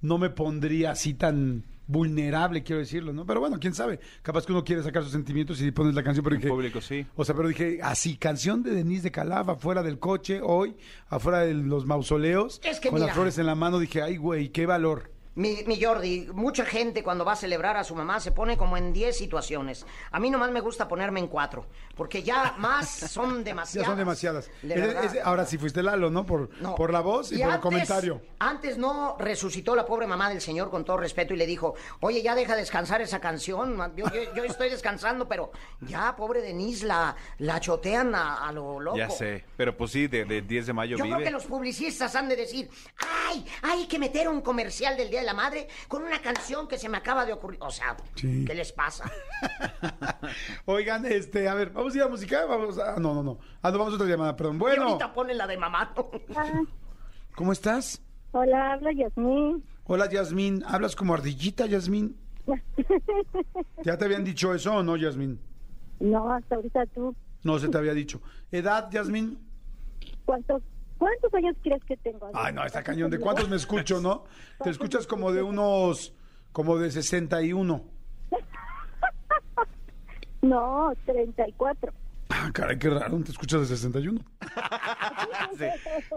no 0.00 0.18
me 0.18 0.30
pondría 0.30 0.92
así 0.92 1.12
tan 1.14 1.64
vulnerable, 1.86 2.62
quiero 2.62 2.80
decirlo, 2.80 3.12
¿no? 3.12 3.24
Pero 3.26 3.40
bueno, 3.40 3.58
quién 3.60 3.74
sabe. 3.74 4.00
Capaz 4.22 4.44
que 4.46 4.52
uno 4.52 4.64
quiere 4.64 4.82
sacar 4.82 5.02
sus 5.02 5.12
sentimientos 5.12 5.60
y 5.60 5.70
pones 5.70 5.94
la 5.94 6.02
canción, 6.02 6.24
pero 6.24 6.36
En 6.36 6.40
dije, 6.42 6.50
público, 6.52 6.80
sí. 6.80 7.06
o 7.14 7.24
sea, 7.24 7.34
pero 7.34 7.48
dije, 7.48 7.78
así, 7.82 8.16
canción 8.16 8.62
de 8.62 8.72
Denise 8.72 9.04
de 9.04 9.10
Calaf, 9.12 9.48
afuera 9.48 9.82
del 9.82 9.98
coche, 9.98 10.40
hoy, 10.42 10.76
afuera 11.08 11.40
de 11.40 11.54
los 11.54 11.86
mausoleos, 11.86 12.60
Es 12.64 12.80
que 12.80 12.88
con 12.88 12.96
mira. 12.96 13.06
las 13.06 13.14
flores 13.14 13.38
en 13.38 13.46
la 13.46 13.54
mano, 13.54 13.78
dije, 13.78 14.02
ay, 14.02 14.16
güey, 14.16 14.48
qué 14.50 14.66
valor. 14.66 15.10
Mi, 15.36 15.62
mi 15.66 15.80
Jordi, 15.80 16.28
mucha 16.32 16.64
gente 16.64 17.02
cuando 17.04 17.24
va 17.24 17.32
a 17.32 17.36
celebrar 17.36 17.76
a 17.76 17.84
su 17.84 17.94
mamá 17.94 18.20
se 18.20 18.32
pone 18.32 18.56
como 18.56 18.76
en 18.76 18.92
10 18.92 19.16
situaciones. 19.16 19.86
A 20.10 20.18
mí 20.18 20.30
nomás 20.30 20.50
me 20.50 20.60
gusta 20.60 20.88
ponerme 20.88 21.20
en 21.20 21.28
cuatro, 21.28 21.66
porque 21.94 22.22
ya 22.22 22.54
más 22.58 22.88
son 23.10 23.38
Ya 23.38 23.44
demasiadas. 23.44 23.88
son 23.88 23.98
demasiadas. 23.98 24.50
De 24.62 24.74
verdad. 24.74 25.04
es- 25.04 25.22
ahora 25.24 25.44
sí 25.44 25.58
fuiste 25.58 25.82
Lalo, 25.82 26.10
¿no? 26.10 26.24
Por, 26.26 26.48
No. 26.60 26.74
por 26.74 26.90
la 26.92 27.00
voz 27.00 27.32
y, 27.32 27.36
por 27.36 27.44
el 27.44 27.50
antes- 27.52 27.60
comentario. 27.62 28.22
Antes 28.38 28.78
no 28.78 29.16
resucitó 29.18 29.76
la 29.76 29.84
pobre 29.86 30.06
mamá 30.06 30.28
del 30.30 30.40
señor 30.40 30.70
con 30.70 30.84
todo 30.84 30.96
respeto 30.96 31.34
y 31.34 31.36
le 31.36 31.46
dijo, 31.46 31.74
oye, 32.00 32.22
ya 32.22 32.34
deja 32.34 32.56
descansar 32.56 33.00
esa 33.02 33.20
canción. 33.20 33.76
Yo, 33.94 34.06
yo- 34.06 34.34
yo 34.34 34.44
estoy 34.44 34.70
descansando, 34.70 35.28
pero 35.28 35.52
ya, 35.82 36.16
pobre 36.16 36.40
Denise, 36.40 36.86
la, 36.86 37.14
la 37.38 37.60
chotean 37.60 38.14
a, 38.14 38.46
a 38.48 38.52
lo 38.52 38.80
loco. 38.80 38.96
Ya 38.96 39.10
sé, 39.10 39.44
pero 39.56 39.76
pues 39.76 39.90
sí, 39.92 40.06
de, 40.06 40.24
de 40.24 40.40
10 40.40 40.66
de 40.68 40.72
mayo 40.72 40.96
Yo 40.96 41.04
vive. 41.04 41.16
creo 41.16 41.26
que 41.26 41.32
los 41.32 41.44
publicistas 41.44 42.14
han 42.16 42.28
de 42.30 42.36
decir, 42.36 42.70
ay, 43.28 43.44
hay 43.62 43.86
que 43.86 43.98
meter 43.98 44.28
un 44.28 44.40
comercial 44.40 44.96
del 44.96 45.10
Día 45.10 45.20
de 45.20 45.25
la 45.26 45.34
Madre 45.34 45.68
con 45.88 46.02
una 46.02 46.20
canción 46.22 46.66
que 46.68 46.78
se 46.78 46.88
me 46.88 46.96
acaba 46.96 47.26
de 47.26 47.32
ocurrir. 47.34 47.58
O 47.62 47.70
sea, 47.70 47.96
Sí. 48.14 48.44
¿qué 48.46 48.54
les 48.54 48.72
pasa? 48.72 49.10
Oigan, 50.64 51.04
este, 51.06 51.48
a 51.48 51.54
ver, 51.54 51.70
vamos 51.70 51.94
a 51.94 51.96
ir 51.98 52.02
a 52.04 52.08
música. 52.08 52.46
Vamos 52.46 52.78
a, 52.78 52.94
ah, 52.94 52.98
no, 52.98 53.12
no, 53.14 53.22
no. 53.22 53.38
Ah, 53.62 53.70
no, 53.70 53.78
vamos 53.78 53.92
a 53.92 53.96
otra 53.96 54.08
llamada, 54.08 54.34
perdón. 54.36 54.56
Y 54.56 54.58
Bueno, 54.60 54.82
ahorita 54.84 55.12
ponen 55.12 55.36
la 55.38 55.46
de 55.46 55.56
mamá. 55.58 55.92
¿no? 55.96 56.10
Ah, 56.36 56.62
¿cómo 57.34 57.52
estás? 57.52 58.00
hola, 58.32 58.72
habla 58.72 58.92
Yasmín. 58.92 59.64
Hola, 59.84 60.08
Yasmín. 60.10 60.62
¿Hablas 60.66 60.96
como 60.96 61.14
ardillita, 61.14 61.66
Yasmín? 61.66 62.16
¿Ya 63.84 63.96
te 63.96 64.04
habían 64.04 64.24
dicho 64.24 64.54
eso 64.54 64.74
o 64.74 64.82
no, 64.82 64.96
Yasmín? 64.96 65.40
No, 66.00 66.32
hasta 66.32 66.56
ahorita 66.56 66.86
tú. 66.86 67.14
No 67.42 67.58
se 67.58 67.68
te 67.68 67.78
había 67.78 67.94
dicho. 67.94 68.20
¿Edad, 68.50 68.90
Yasmín? 68.90 69.38
¿Cuántos, 70.24 70.62
¿Cuántos 70.98 71.32
años 71.34 71.56
crees 71.62 71.82
que 71.84 71.96
tengo? 71.98 72.30
Ay, 72.34 72.52
no, 72.54 72.64
está 72.64 72.82
cañón. 72.82 73.10
¿De 73.10 73.18
cuántos 73.18 73.48
me 73.48 73.56
escucho, 73.56 74.00
no? 74.00 74.24
Te 74.62 74.70
escuchas 74.70 75.06
como 75.06 75.32
de 75.32 75.42
unos, 75.42 76.14
como 76.52 76.78
de 76.78 76.90
61. 76.90 77.84
No, 80.42 80.92
34. 81.06 81.92
Ah, 82.28 82.50
caray, 82.52 82.78
qué 82.78 82.90
raro, 82.90 83.18
te 83.24 83.30
escuchas 83.32 83.60
de 83.62 83.66
61. 83.76 84.20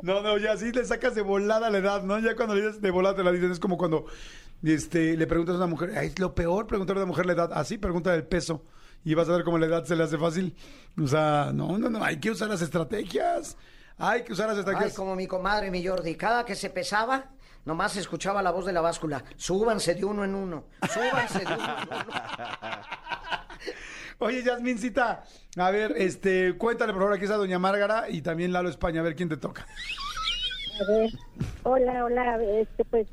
No, 0.02 0.22
no, 0.22 0.38
ya 0.38 0.58
sí 0.58 0.72
le 0.72 0.84
sacas 0.86 1.16
de 1.16 1.22
volada 1.22 1.70
la 1.70 1.78
edad, 1.78 2.04
¿no? 2.04 2.20
Ya 2.20 2.36
cuando 2.36 2.54
le 2.56 2.62
dices 2.62 2.82
de 2.82 2.92
volada 2.92 3.16
te 3.16 3.24
la 3.24 3.32
dicen, 3.32 3.52
es 3.52 3.60
como 3.60 3.78
cuando 3.78 4.06
este, 4.64 5.16
le 5.16 5.26
preguntas 5.28 5.56
a 5.56 5.58
una 5.60 5.68
mujer, 5.68 5.92
"Ay, 5.98 6.08
es 6.08 6.20
lo 6.20 6.36
peor 6.36 6.68
preguntarle 6.68 7.02
a 7.02 7.04
una 7.06 7.10
mujer 7.12 7.26
la 7.26 7.34
edad, 7.34 7.52
así 7.54 7.78
pregunta 7.78 8.14
el 8.14 8.26
peso 8.26 8.66
y 9.06 9.14
vas 9.14 9.30
a 9.30 9.34
ver 9.34 9.44
cómo 9.44 9.58
la 9.58 9.68
edad 9.68 9.86
se 9.86 9.96
le 9.96 10.04
hace 10.04 10.18
fácil. 10.18 10.56
O 11.02 11.08
sea, 11.08 11.52
no, 11.54 11.78
no, 11.78 11.90
no, 11.90 12.04
hay 12.04 12.20
que 12.20 12.32
usar 12.32 12.50
las 12.50 12.62
estrategias. 12.62 13.58
Hay 14.00 14.24
que 14.24 14.32
usar 14.32 14.56
las 14.56 14.66
Ay, 14.66 14.92
como 14.94 15.16
mi 15.16 15.28
comadre, 15.28 15.70
mi 15.70 15.86
Jordi. 15.86 16.16
Cada 16.16 16.46
que 16.46 16.56
se 16.56 16.70
pesaba, 16.70 17.32
nomás 17.66 17.92
se 17.92 18.00
escuchaba 18.00 18.42
la 18.42 18.52
voz 18.52 18.66
de 18.66 18.72
la 18.72 18.80
báscula. 18.80 19.26
Súbanse 19.36 19.94
de 19.94 20.06
uno 20.06 20.24
en 20.24 20.36
uno. 20.36 20.64
Súbanse 20.90 21.40
de 21.40 21.54
uno 21.54 21.64
en 21.64 21.98
uno. 21.98 22.00
Oye, 24.20 24.44
Yasmincita, 24.44 25.24
a 25.58 25.72
ver, 25.72 25.94
este, 25.98 26.58
cuéntale 26.58 26.92
por 26.92 27.02
favor 27.02 27.16
aquí 27.16 27.24
está 27.24 27.38
Doña 27.38 27.58
Márgara 27.58 28.10
y 28.10 28.22
también 28.22 28.52
Lalo 28.52 28.68
España, 28.68 29.00
a 29.00 29.04
ver 29.04 29.16
quién 29.16 29.30
te 29.30 29.38
toca. 29.38 29.66
A 30.82 30.92
ver, 30.92 31.10
hola, 31.64 32.04
hola, 32.04 32.38
este, 32.44 32.84
pues, 32.86 33.08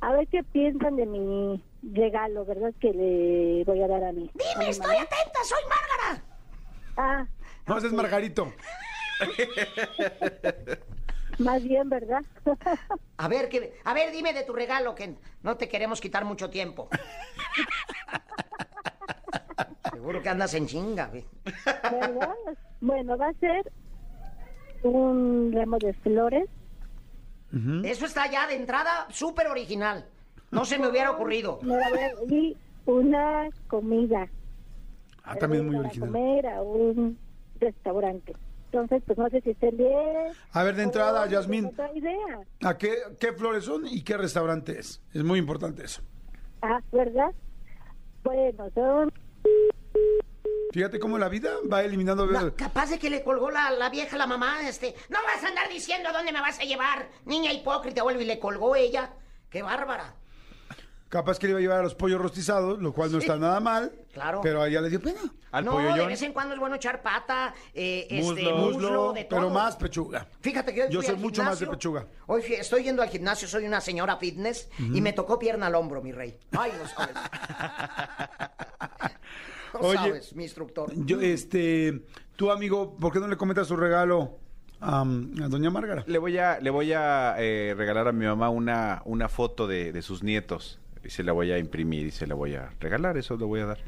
a 0.00 0.12
ver 0.12 0.28
qué 0.28 0.44
piensan 0.44 0.94
de 0.94 1.06
mi 1.06 1.64
regalo, 1.82 2.44
¿verdad? 2.44 2.72
Que 2.80 2.92
le 2.92 3.64
voy 3.64 3.82
a 3.82 3.88
dar 3.88 4.04
a 4.04 4.12
mi. 4.12 4.30
Dime, 4.34 4.70
estoy 4.70 4.94
atenta, 4.94 5.40
soy 5.44 5.62
Márgara. 5.68 6.24
Ah, 6.96 7.26
No, 7.66 7.78
ese 7.78 7.88
es 7.88 7.92
Margarito. 7.92 8.52
Más 11.38 11.62
bien, 11.62 11.88
¿verdad? 11.88 12.22
A 13.16 13.28
ver, 13.28 13.48
que, 13.48 13.74
a 13.84 13.94
ver, 13.94 14.12
dime 14.12 14.32
de 14.32 14.42
tu 14.44 14.52
regalo, 14.52 14.94
que 14.94 15.14
no 15.42 15.56
te 15.56 15.68
queremos 15.68 16.00
quitar 16.00 16.24
mucho 16.24 16.50
tiempo. 16.50 16.88
Seguro 19.92 20.22
que 20.22 20.28
andas 20.28 20.54
en 20.54 20.66
chinga, 20.66 21.06
güey. 21.06 21.24
¿Verdad? 21.64 22.34
Bueno, 22.80 23.16
va 23.18 23.28
a 23.28 23.34
ser 23.34 23.70
un 24.82 25.52
ramo 25.52 25.78
de 25.78 25.92
flores. 25.94 26.48
Eso 27.84 28.06
está 28.06 28.30
ya 28.30 28.46
de 28.46 28.54
entrada 28.54 29.06
súper 29.10 29.48
original. 29.48 30.06
No 30.50 30.64
se 30.64 30.78
me 30.78 30.88
hubiera 30.88 31.10
ocurrido. 31.10 31.60
Y 32.28 32.56
una 32.86 33.48
comida. 33.68 34.28
Ah, 35.24 35.36
también 35.36 35.66
muy 35.66 35.76
para 35.76 35.88
original. 35.88 36.08
comer 36.08 36.46
a 36.46 36.62
un 36.62 37.18
restaurante. 37.60 38.34
Entonces, 38.72 39.02
pues 39.04 39.18
no 39.18 39.28
sé 39.30 39.40
si 39.40 39.50
estén 39.50 39.76
bien. 39.76 40.32
A 40.52 40.62
ver, 40.62 40.76
de 40.76 40.84
entrada, 40.84 41.26
Yasmín. 41.26 41.72
Idea. 41.92 42.40
¿A 42.62 42.78
qué, 42.78 42.98
qué 43.18 43.32
flores 43.32 43.64
son 43.64 43.84
y 43.86 44.02
qué 44.02 44.16
restaurante 44.16 44.78
es? 44.78 45.02
Es 45.12 45.24
muy 45.24 45.40
importante 45.40 45.84
eso. 45.84 46.02
Ah, 46.62 46.78
¿verdad? 46.92 47.32
Bueno, 48.22 48.70
son 48.74 49.12
Fíjate 50.72 51.00
cómo 51.00 51.18
la 51.18 51.28
vida 51.28 51.50
va 51.70 51.82
eliminando... 51.82 52.26
No, 52.26 52.54
capaz 52.54 52.90
de 52.90 52.98
que 53.00 53.10
le 53.10 53.24
colgó 53.24 53.50
la, 53.50 53.72
la 53.72 53.90
vieja 53.90 54.14
a 54.14 54.18
la 54.20 54.28
mamá, 54.28 54.68
este, 54.68 54.94
no 55.08 55.18
vas 55.24 55.42
a 55.42 55.48
andar 55.48 55.68
diciendo 55.68 56.10
dónde 56.12 56.30
me 56.30 56.40
vas 56.40 56.60
a 56.60 56.62
llevar, 56.62 57.08
niña 57.24 57.52
hipócrita, 57.52 58.04
vuelve 58.04 58.22
y 58.22 58.26
le 58.26 58.38
colgó 58.38 58.76
ella. 58.76 59.14
¡Qué 59.50 59.62
bárbara! 59.62 60.14
Capaz 61.10 61.38
que 61.40 61.46
le 61.48 61.50
iba 61.50 61.58
a 61.58 61.60
llevar 61.60 61.80
a 61.80 61.82
los 61.82 61.94
pollos 61.96 62.20
rostizados, 62.20 62.80
lo 62.80 62.92
cual 62.92 63.10
no 63.12 63.18
está 63.18 63.36
nada 63.36 63.58
mal. 63.60 63.92
Claro. 64.12 64.40
Pero 64.42 64.62
a 64.62 64.68
ella 64.68 64.80
le 64.80 64.88
dio 64.90 65.00
pena. 65.02 65.20
Al 65.50 65.64
no, 65.64 65.72
pollo 65.72 65.88
de 65.92 65.98
John. 65.98 66.06
vez 66.08 66.22
en 66.22 66.32
cuando 66.32 66.54
es 66.54 66.60
bueno 66.60 66.76
echar 66.76 67.02
pata, 67.02 67.52
eh, 67.74 68.06
este, 68.08 68.22
Muslo. 68.44 68.56
muslo, 68.56 69.12
de 69.12 69.24
todo. 69.24 69.40
pero 69.40 69.50
más 69.50 69.74
pechuga. 69.76 70.26
Fíjate 70.40 70.72
que 70.72 70.84
hoy 70.84 70.88
Yo 70.90 71.00
fui 71.00 71.06
soy 71.06 71.14
al 71.16 71.20
mucho 71.20 71.42
más 71.42 71.58
de 71.58 71.66
gimnasio. 71.66 71.78
pechuga. 71.78 72.06
Hoy 72.28 72.42
fui- 72.42 72.54
estoy 72.54 72.84
yendo 72.84 73.02
al 73.02 73.08
gimnasio, 73.08 73.48
soy 73.48 73.66
una 73.66 73.80
señora 73.80 74.16
fitness 74.18 74.68
y 74.78 75.00
me 75.00 75.12
tocó 75.12 75.36
pierna 75.38 75.66
al 75.66 75.74
hombro, 75.74 76.00
mi 76.00 76.12
rey. 76.12 76.38
Ay, 76.56 76.72
no 76.80 76.88
sabes. 76.88 77.16
No 79.72 79.80
Oye, 79.80 79.96
sabes, 79.98 80.34
mi 80.34 80.42
instructor. 80.42 80.90
Yo, 81.06 81.20
este, 81.20 82.02
tu 82.34 82.50
amigo, 82.50 82.96
¿por 82.96 83.12
qué 83.12 83.20
no 83.20 83.28
le 83.28 83.36
comentas 83.36 83.68
su 83.68 83.76
regalo 83.76 84.38
a, 84.80 85.02
a 85.02 85.04
doña 85.04 85.70
Márgara? 85.70 86.02
Le 86.08 86.18
voy 86.18 86.38
a, 86.38 86.58
le 86.58 86.70
voy 86.70 86.92
a 86.92 87.36
eh, 87.38 87.72
regalar 87.76 88.08
a 88.08 88.12
mi 88.12 88.26
mamá 88.26 88.50
una, 88.50 89.00
una 89.04 89.28
foto 89.28 89.68
de, 89.68 89.92
de 89.92 90.02
sus 90.02 90.24
nietos. 90.24 90.79
Y 91.04 91.10
se 91.10 91.22
la 91.22 91.32
voy 91.32 91.50
a 91.52 91.58
imprimir 91.58 92.06
y 92.06 92.10
se 92.10 92.26
la 92.26 92.34
voy 92.34 92.54
a 92.54 92.70
regalar, 92.80 93.16
eso 93.16 93.36
le 93.36 93.44
voy 93.44 93.60
a 93.60 93.66
dar. 93.66 93.78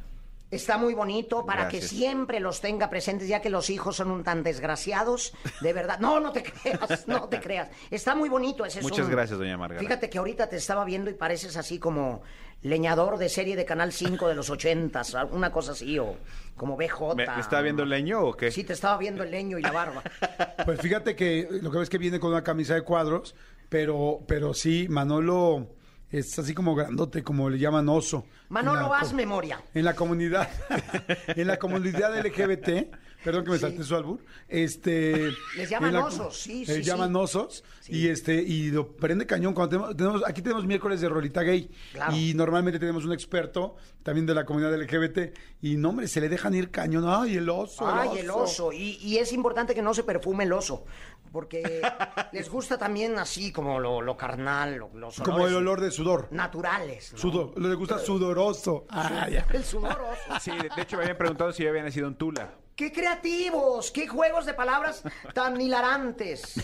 Está 0.51 0.77
muy 0.77 0.93
bonito 0.93 1.47
para 1.47 1.63
Gracias. 1.63 1.85
que 1.85 1.89
siempre 1.97 2.39
los 2.39 2.61
tenga 2.61 2.91
presentes, 2.91 3.27
ya 3.27 3.41
que 3.41 3.49
los 3.49 3.71
hijos 3.71 3.97
son 3.97 4.11
un 4.11 4.23
tan 4.23 4.43
desgraciados. 4.43 5.33
De 5.63 5.73
verdad. 5.73 5.99
No, 5.99 6.21
no 6.21 6.31
te 6.33 6.43
creas, 6.43 7.09
no 7.09 7.27
te 7.29 7.41
creas. 7.41 7.71
Está 7.91 8.15
muy 8.15 8.29
bonito 8.29 8.65
ese 8.67 8.81
es 8.81 8.83
Muchas 8.85 9.07
un- 9.07 9.13
gracias, 9.13 9.39
doña 9.39 9.57
Margarita. 9.57 9.89
Fíjate 9.89 10.11
que 10.11 10.19
ahorita 10.19 10.49
te 10.51 10.57
estaba 10.57 10.85
viendo 10.85 11.09
y 11.11 11.15
pareces 11.15 11.57
así 11.57 11.79
como 11.79 12.21
leñador 12.61 13.17
de 13.17 13.31
serie 13.31 13.57
de 13.57 13.65
Canal 13.65 13.93
5 13.93 14.29
de 14.29 14.35
los 14.35 14.51
ochentas, 14.51 15.17
una 15.31 15.51
cosa 15.51 15.73
así, 15.73 15.99
o 15.99 16.17
como 16.55 16.77
BJ. 16.77 17.15
¿Me, 17.17 17.27
me 17.27 17.41
está 17.41 17.63
viendo 17.63 17.83
el 17.83 17.89
leño 17.89 18.21
o 18.21 18.35
qué? 18.37 18.51
Sí, 18.51 18.63
te 18.63 18.75
estaba 18.75 18.99
viendo 18.99 19.23
el 19.23 19.31
leño 19.31 19.59
y 19.59 19.63
la 19.63 19.73
barba. 19.73 20.03
Pues 20.67 20.81
fíjate 20.83 21.17
que 21.17 21.49
lo 21.63 21.71
que 21.71 21.79
ves 21.79 21.89
que 21.89 21.97
viene 21.99 22.21
con 22.21 22.31
una 22.31 22.45
camisa 22.45 22.75
de 22.75 22.83
cuadros, 22.83 23.35
pero, 23.71 24.21
pero 24.29 24.53
sí, 24.55 24.87
Manolo 24.91 25.67
es 26.13 26.39
así 26.39 26.55
como 26.55 26.75
grandote, 26.75 27.23
como 27.23 27.49
le 27.49 27.59
llaman 27.59 27.89
oso. 27.89 28.27
Manolo, 28.51 28.89
la 28.91 28.99
haz 28.99 29.15
memoria. 29.15 29.61
En 29.75 29.85
la 29.85 29.95
comunidad, 29.95 30.49
en 31.29 31.47
la 31.47 31.59
comunidad 31.59 32.15
LGBT, 32.25 32.95
perdón 33.25 33.45
que 33.45 33.51
me 33.51 33.57
Sí. 33.57 33.63
salte 33.63 33.83
su 33.85 33.95
albur, 33.97 34.21
este... 34.49 35.31
Les 35.57 35.69
llaman 35.71 35.93
la- 35.95 36.05
osos, 36.07 36.37
sí, 36.39 36.65
Les 36.67 36.77
sí, 36.77 36.83
llaman 36.83 37.11
sí. 37.11 37.17
osos 37.17 37.65
y 37.89 38.09
este, 38.09 38.35
y 38.43 38.71
lo 38.71 38.97
prende 38.97 39.27
cañón. 39.27 39.55
Cuando 39.55 39.71
tenemos, 39.71 39.97
tenemos- 39.97 40.23
aquí 40.27 40.43
tenemos 40.43 40.65
miércoles 40.67 41.01
de 41.01 41.09
Rolita 41.09 41.43
Gay 41.43 41.71
Claro. 41.93 42.17
y 42.17 42.35
normalmente 42.35 42.79
tenemos 42.79 43.05
un 43.05 43.13
experto 43.13 43.77
también 44.03 44.27
de 44.27 44.35
la 44.35 44.45
comunidad 44.45 44.75
LGBT 44.75 45.35
y 45.61 45.77
no, 45.77 45.91
hombre, 45.91 46.09
se 46.09 46.21
le 46.21 46.29
dejan 46.29 46.55
ir 46.55 46.71
cañón. 46.71 47.05
Ay, 47.07 47.37
el 47.37 47.49
oso, 47.49 47.87
Ay, 47.87 48.19
el 48.19 48.31
oso. 48.31 48.73
Y, 48.73 48.99
y 49.03 49.19
es 49.19 49.33
importante 49.33 49.75
que 49.75 49.83
no 49.83 49.95
se 49.95 50.03
perfume 50.05 50.45
el 50.45 50.53
oso, 50.53 50.85
porque 51.31 51.83
les 52.33 52.49
gusta 52.51 52.79
también 52.79 53.19
así 53.19 53.53
como 53.53 53.79
lo, 53.81 54.01
lo 54.03 54.17
carnal, 54.17 54.75
lo- 54.77 54.91
los 54.95 55.19
olores 55.19 55.35
Como 55.35 55.47
el 55.47 55.55
olor 55.55 55.81
de 55.81 55.91
sudor. 55.91 56.29
naturales. 56.33 57.13
¿no? 57.13 57.19
Sudor, 57.19 57.61
le 57.61 57.75
gusta 57.75 57.99
sudoroso. 57.99 58.87
Ah, 58.91 59.29
ya. 59.31 59.47
El 59.53 59.65
sudor 59.65 60.01
oso. 60.01 60.41
Sí, 60.41 60.51
de, 60.51 60.69
de 60.75 60.83
hecho 60.83 60.97
me 60.97 61.03
habían 61.05 61.19
preguntado 61.19 61.53
si 61.53 61.63
yo 61.63 61.71
había 61.71 61.83
nacido 61.83 62.09
en 62.09 62.15
Tula. 62.17 62.55
¡Qué 62.77 62.91
creativos! 62.91 63.91
¡Qué 63.91 64.09
juegos 64.09 64.47
de 64.47 64.55
palabras 64.55 65.03
tan 65.35 65.61
hilarantes! 65.61 66.55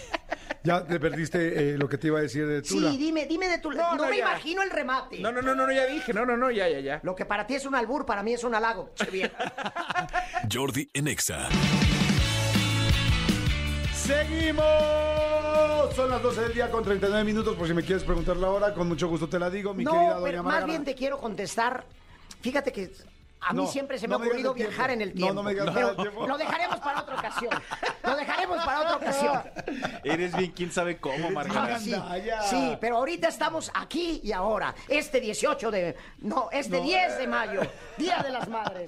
Ya 0.64 0.84
te 0.84 0.98
perdiste 0.98 1.74
eh, 1.74 1.78
lo 1.78 1.88
que 1.88 1.98
te 1.98 2.09
iba 2.09 2.18
a 2.18 2.22
decir 2.22 2.46
de 2.46 2.62
Tula. 2.62 2.90
Sí, 2.90 2.96
dime, 2.98 3.26
dime 3.26 3.46
de 3.48 3.59
tu... 3.59 3.70
No, 3.70 3.94
No, 3.94 3.96
no, 4.04 4.09
me 4.11 4.16
ya. 4.16 4.22
imagino 4.24 4.62
el 4.62 4.70
remate. 4.70 5.20
No, 5.20 5.30
no, 5.30 5.40
no, 5.42 5.54
no, 5.54 5.70
ya 5.72 5.86
dije, 5.86 6.12
no, 6.12 6.26
no, 6.26 6.36
no, 6.36 6.50
ya, 6.50 6.68
ya, 6.68 6.80
ya. 6.80 7.00
Lo 7.04 7.14
que 7.14 7.24
para 7.26 7.46
ti 7.46 7.54
es 7.54 7.64
un 7.66 7.74
albur, 7.74 8.04
para 8.06 8.22
mí 8.22 8.32
es 8.34 8.42
un 8.44 8.54
halago. 8.54 8.90
vieja. 9.12 9.36
Jordi 10.52 10.90
en 10.94 11.09
Exa. 11.09 11.48
¡Seguimos! 13.94 14.64
Son 15.94 16.11
las 16.11 16.22
12 16.22 16.40
del 16.40 16.54
día 16.54 16.70
con 16.70 16.82
39 16.84 17.24
minutos. 17.24 17.56
Por 17.56 17.66
si 17.66 17.74
me 17.74 17.82
quieres 17.82 18.04
preguntar 18.04 18.36
la 18.36 18.50
hora, 18.50 18.72
con 18.74 18.88
mucho 18.88 19.09
gusto 19.09 19.28
te 19.28 19.38
la 19.38 19.50
digo, 19.50 19.74
mi 19.74 19.84
no, 19.84 19.92
querida 19.92 20.14
doña 20.14 20.24
pero 20.24 20.42
más 20.42 20.64
bien 20.64 20.84
te 20.84 20.94
quiero 20.94 21.18
contestar. 21.18 21.84
Fíjate 22.40 22.72
que 22.72 22.90
A 23.41 23.53
mí 23.53 23.62
No, 23.62 23.68
siempre 23.68 23.99
se 23.99 24.07
me 24.09 24.11
no 24.12 24.16
ha 24.16 24.18
me 24.18 24.26
ocurrido 24.26 24.53
viajar 24.55 24.91
en 24.91 25.01
el 25.03 25.09
No, 25.11 25.14
tiempo. 25.14 25.34
no 25.34 25.43
me 25.43 25.51
digas 25.53 25.66
nada 25.66 25.74
Pero 25.76 25.89
del 25.89 25.97
tiempo. 25.97 26.26
Lo 26.26 26.39
dejaremos 26.39 26.80
para 26.80 27.01
otra 27.01 27.14
ocasión. 27.16 27.51
Lo 28.03 28.16
dejaremos 28.16 28.59
para 28.64 28.80
otra 28.80 28.97
ocasión. 28.97 29.43
Eres 30.05 30.36
bien, 30.36 30.53
quién 30.53 30.72
sabe 30.72 30.99
cómo, 30.99 31.30
Margarita. 31.30 31.78
Sí, 31.78 31.95
sí, 32.51 32.76
pero 32.80 32.97
ahorita 32.97 33.28
estamos 33.28 33.70
aquí 33.74 34.20
y 34.24 34.32
ahora. 34.32 34.74
Este 34.89 35.20
18 35.20 35.70
de. 35.70 35.97
No, 36.18 36.49
este 36.53 36.80
10 36.80 37.18
de 37.18 37.26
mayo, 37.26 37.61
Día 37.97 38.18
de 38.22 38.30
las 38.30 38.49
Madres. 38.49 38.86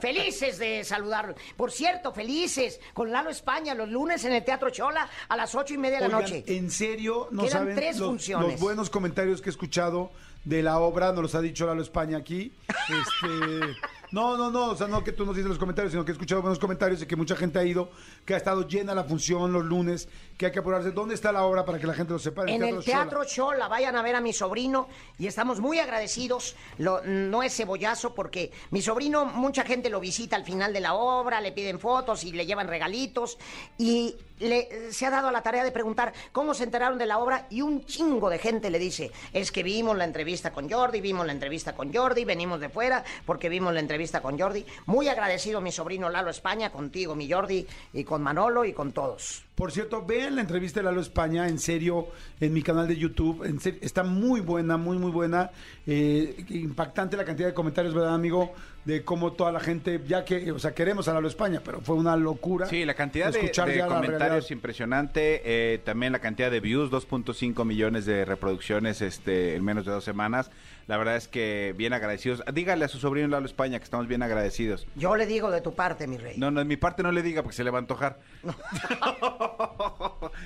Felices 0.00 0.58
de 0.58 0.84
saludar. 0.84 1.34
Por 1.56 1.72
cierto, 1.72 2.12
felices 2.12 2.80
con 2.94 3.10
Lalo 3.10 3.30
España 3.30 3.74
los 3.74 3.88
lunes 3.88 4.24
en 4.24 4.32
el 4.32 4.44
Teatro 4.44 4.70
Chola 4.70 5.08
a 5.28 5.36
las 5.36 5.52
ocho 5.54 5.74
y 5.74 5.78
media 5.78 5.98
de 6.00 6.08
la 6.08 6.20
noche. 6.20 6.44
en 6.46 6.70
serio, 6.70 7.26
no 7.32 7.42
Quedan 7.42 7.52
saben 7.58 7.74
tres 7.76 7.98
los, 7.98 8.08
funciones. 8.08 8.52
los 8.52 8.60
buenos 8.60 8.88
comentarios 8.88 9.40
que 9.42 9.48
he 9.48 9.52
escuchado 9.52 10.12
de 10.44 10.62
la 10.62 10.78
obra, 10.78 11.12
nos 11.12 11.22
los 11.22 11.34
ha 11.34 11.40
dicho 11.40 11.66
Lalo 11.66 11.82
España 11.82 12.16
aquí. 12.18 12.52
Este, 12.68 13.60
no, 14.12 14.36
no, 14.36 14.50
no, 14.50 14.70
o 14.70 14.76
sea, 14.76 14.86
no 14.88 15.04
que 15.04 15.12
tú 15.12 15.26
nos 15.26 15.36
dices 15.36 15.48
los 15.48 15.58
comentarios, 15.58 15.92
sino 15.92 16.04
que 16.04 16.12
he 16.12 16.14
escuchado 16.14 16.40
buenos 16.40 16.58
comentarios 16.58 17.02
y 17.02 17.06
que 17.06 17.14
mucha 17.16 17.36
gente 17.36 17.58
ha 17.58 17.64
ido, 17.64 17.90
que 18.24 18.34
ha 18.34 18.36
estado 18.38 18.66
llena 18.66 18.94
la 18.94 19.04
función 19.04 19.52
los 19.52 19.64
lunes, 19.64 20.08
que 20.38 20.46
hay 20.46 20.52
que 20.52 20.58
apurarse. 20.60 20.92
¿Dónde 20.92 21.14
está 21.14 21.30
la 21.30 21.44
obra 21.44 21.64
para 21.64 21.78
que 21.78 21.86
la 21.86 21.94
gente 21.94 22.12
lo 22.12 22.18
sepa? 22.18 22.44
En 22.46 22.62
el. 22.64 22.82
Teatro 22.82 23.24
Chola, 23.24 23.68
vayan 23.68 23.96
a 23.96 24.02
ver 24.02 24.16
a 24.16 24.20
mi 24.20 24.32
sobrino 24.32 24.88
y 25.18 25.26
estamos 25.26 25.60
muy 25.60 25.78
agradecidos. 25.78 26.56
Lo- 26.78 27.02
no 27.02 27.42
es 27.42 27.54
cebollazo 27.54 28.14
porque 28.14 28.50
mi 28.70 28.80
sobrino, 28.80 29.26
mucha 29.26 29.62
gente 29.64 29.90
lo 29.90 30.00
visita 30.00 30.36
al 30.36 30.44
final 30.44 30.72
de 30.72 30.80
la 30.80 30.94
obra, 30.94 31.40
le 31.40 31.52
piden 31.52 31.78
fotos 31.78 32.24
y 32.24 32.32
le 32.32 32.46
llevan 32.46 32.66
regalitos 32.68 33.38
y 33.78 34.16
le, 34.40 34.92
se 34.92 35.06
ha 35.06 35.10
dado 35.10 35.28
a 35.28 35.32
la 35.32 35.42
tarea 35.42 35.64
de 35.64 35.70
preguntar 35.70 36.12
cómo 36.32 36.54
se 36.54 36.64
enteraron 36.64 36.98
de 36.98 37.06
la 37.06 37.18
obra 37.18 37.46
y 37.50 37.62
un 37.62 37.84
chingo 37.84 38.28
de 38.28 38.38
gente 38.38 38.70
le 38.70 38.78
dice, 38.78 39.10
es 39.32 39.52
que 39.52 39.62
vimos 39.62 39.96
la 39.96 40.04
entrevista 40.04 40.52
con 40.52 40.68
Jordi, 40.68 41.00
vimos 41.00 41.26
la 41.26 41.32
entrevista 41.32 41.74
con 41.74 41.92
Jordi, 41.92 42.24
venimos 42.24 42.60
de 42.60 42.68
fuera 42.68 43.04
porque 43.24 43.48
vimos 43.48 43.72
la 43.72 43.80
entrevista 43.80 44.20
con 44.20 44.38
Jordi. 44.38 44.64
Muy 44.86 45.08
agradecido 45.08 45.60
mi 45.60 45.72
sobrino 45.72 46.10
Lalo 46.10 46.30
España, 46.30 46.70
contigo 46.70 47.14
mi 47.14 47.30
Jordi 47.30 47.66
y 47.92 48.04
con 48.04 48.22
Manolo 48.22 48.64
y 48.64 48.72
con 48.72 48.92
todos. 48.92 49.44
Por 49.54 49.72
cierto, 49.72 50.06
vean 50.06 50.36
la 50.36 50.40
entrevista 50.40 50.80
de 50.80 50.84
Lalo 50.84 51.02
España, 51.02 51.46
en 51.46 51.58
serio, 51.58 52.08
en 52.40 52.52
mi 52.54 52.62
canal 52.62 52.88
de 52.88 52.96
YouTube. 52.96 53.44
En 53.44 53.60
serio, 53.60 53.78
está 53.82 54.02
muy 54.02 54.40
buena, 54.40 54.78
muy, 54.78 54.96
muy 54.96 55.10
buena. 55.10 55.50
Eh, 55.86 56.46
impactante 56.48 57.14
la 57.14 57.26
cantidad 57.26 57.48
de 57.48 57.52
comentarios, 57.52 57.92
¿verdad, 57.92 58.14
amigo? 58.14 58.54
De 58.84 59.04
cómo 59.04 59.32
toda 59.32 59.52
la 59.52 59.60
gente, 59.60 60.00
ya 60.08 60.24
que, 60.24 60.50
o 60.52 60.58
sea, 60.58 60.74
queremos 60.74 61.06
a 61.06 61.12
Lalo 61.12 61.28
España, 61.28 61.60
pero 61.62 61.82
fue 61.82 61.96
una 61.96 62.16
locura. 62.16 62.64
Sí, 62.66 62.84
la 62.86 62.94
cantidad 62.94 63.30
de, 63.30 63.38
escuchar 63.38 63.68
de 63.68 63.76
la 63.76 63.86
comentarios 63.86 64.50
impresionante, 64.50 65.42
eh, 65.44 65.78
también 65.84 66.12
la 66.12 66.18
cantidad 66.20 66.50
de 66.50 66.60
views, 66.60 66.90
2.5 66.90 67.64
millones 67.66 68.06
de 68.06 68.24
reproducciones 68.24 69.02
este, 69.02 69.54
en 69.54 69.64
menos 69.64 69.84
de 69.84 69.92
dos 69.92 70.02
semanas. 70.02 70.50
La 70.86 70.96
verdad 70.96 71.16
es 71.16 71.28
que 71.28 71.74
bien 71.76 71.92
agradecidos. 71.92 72.42
Dígale 72.52 72.86
a 72.86 72.88
su 72.88 72.98
sobrino 72.98 73.28
Lalo 73.28 73.44
España 73.46 73.78
que 73.78 73.84
estamos 73.84 74.08
bien 74.08 74.22
agradecidos. 74.22 74.86
Yo 74.96 75.14
le 75.14 75.26
digo 75.26 75.50
de 75.50 75.60
tu 75.60 75.74
parte, 75.74 76.06
mi 76.06 76.16
rey. 76.16 76.38
No, 76.38 76.50
no, 76.50 76.60
de 76.60 76.64
mi 76.64 76.78
parte 76.78 77.02
no 77.02 77.12
le 77.12 77.22
diga 77.22 77.42
porque 77.42 77.56
se 77.56 77.64
le 77.64 77.70
va 77.70 77.78
a 77.78 77.82
antojar. 77.82 78.18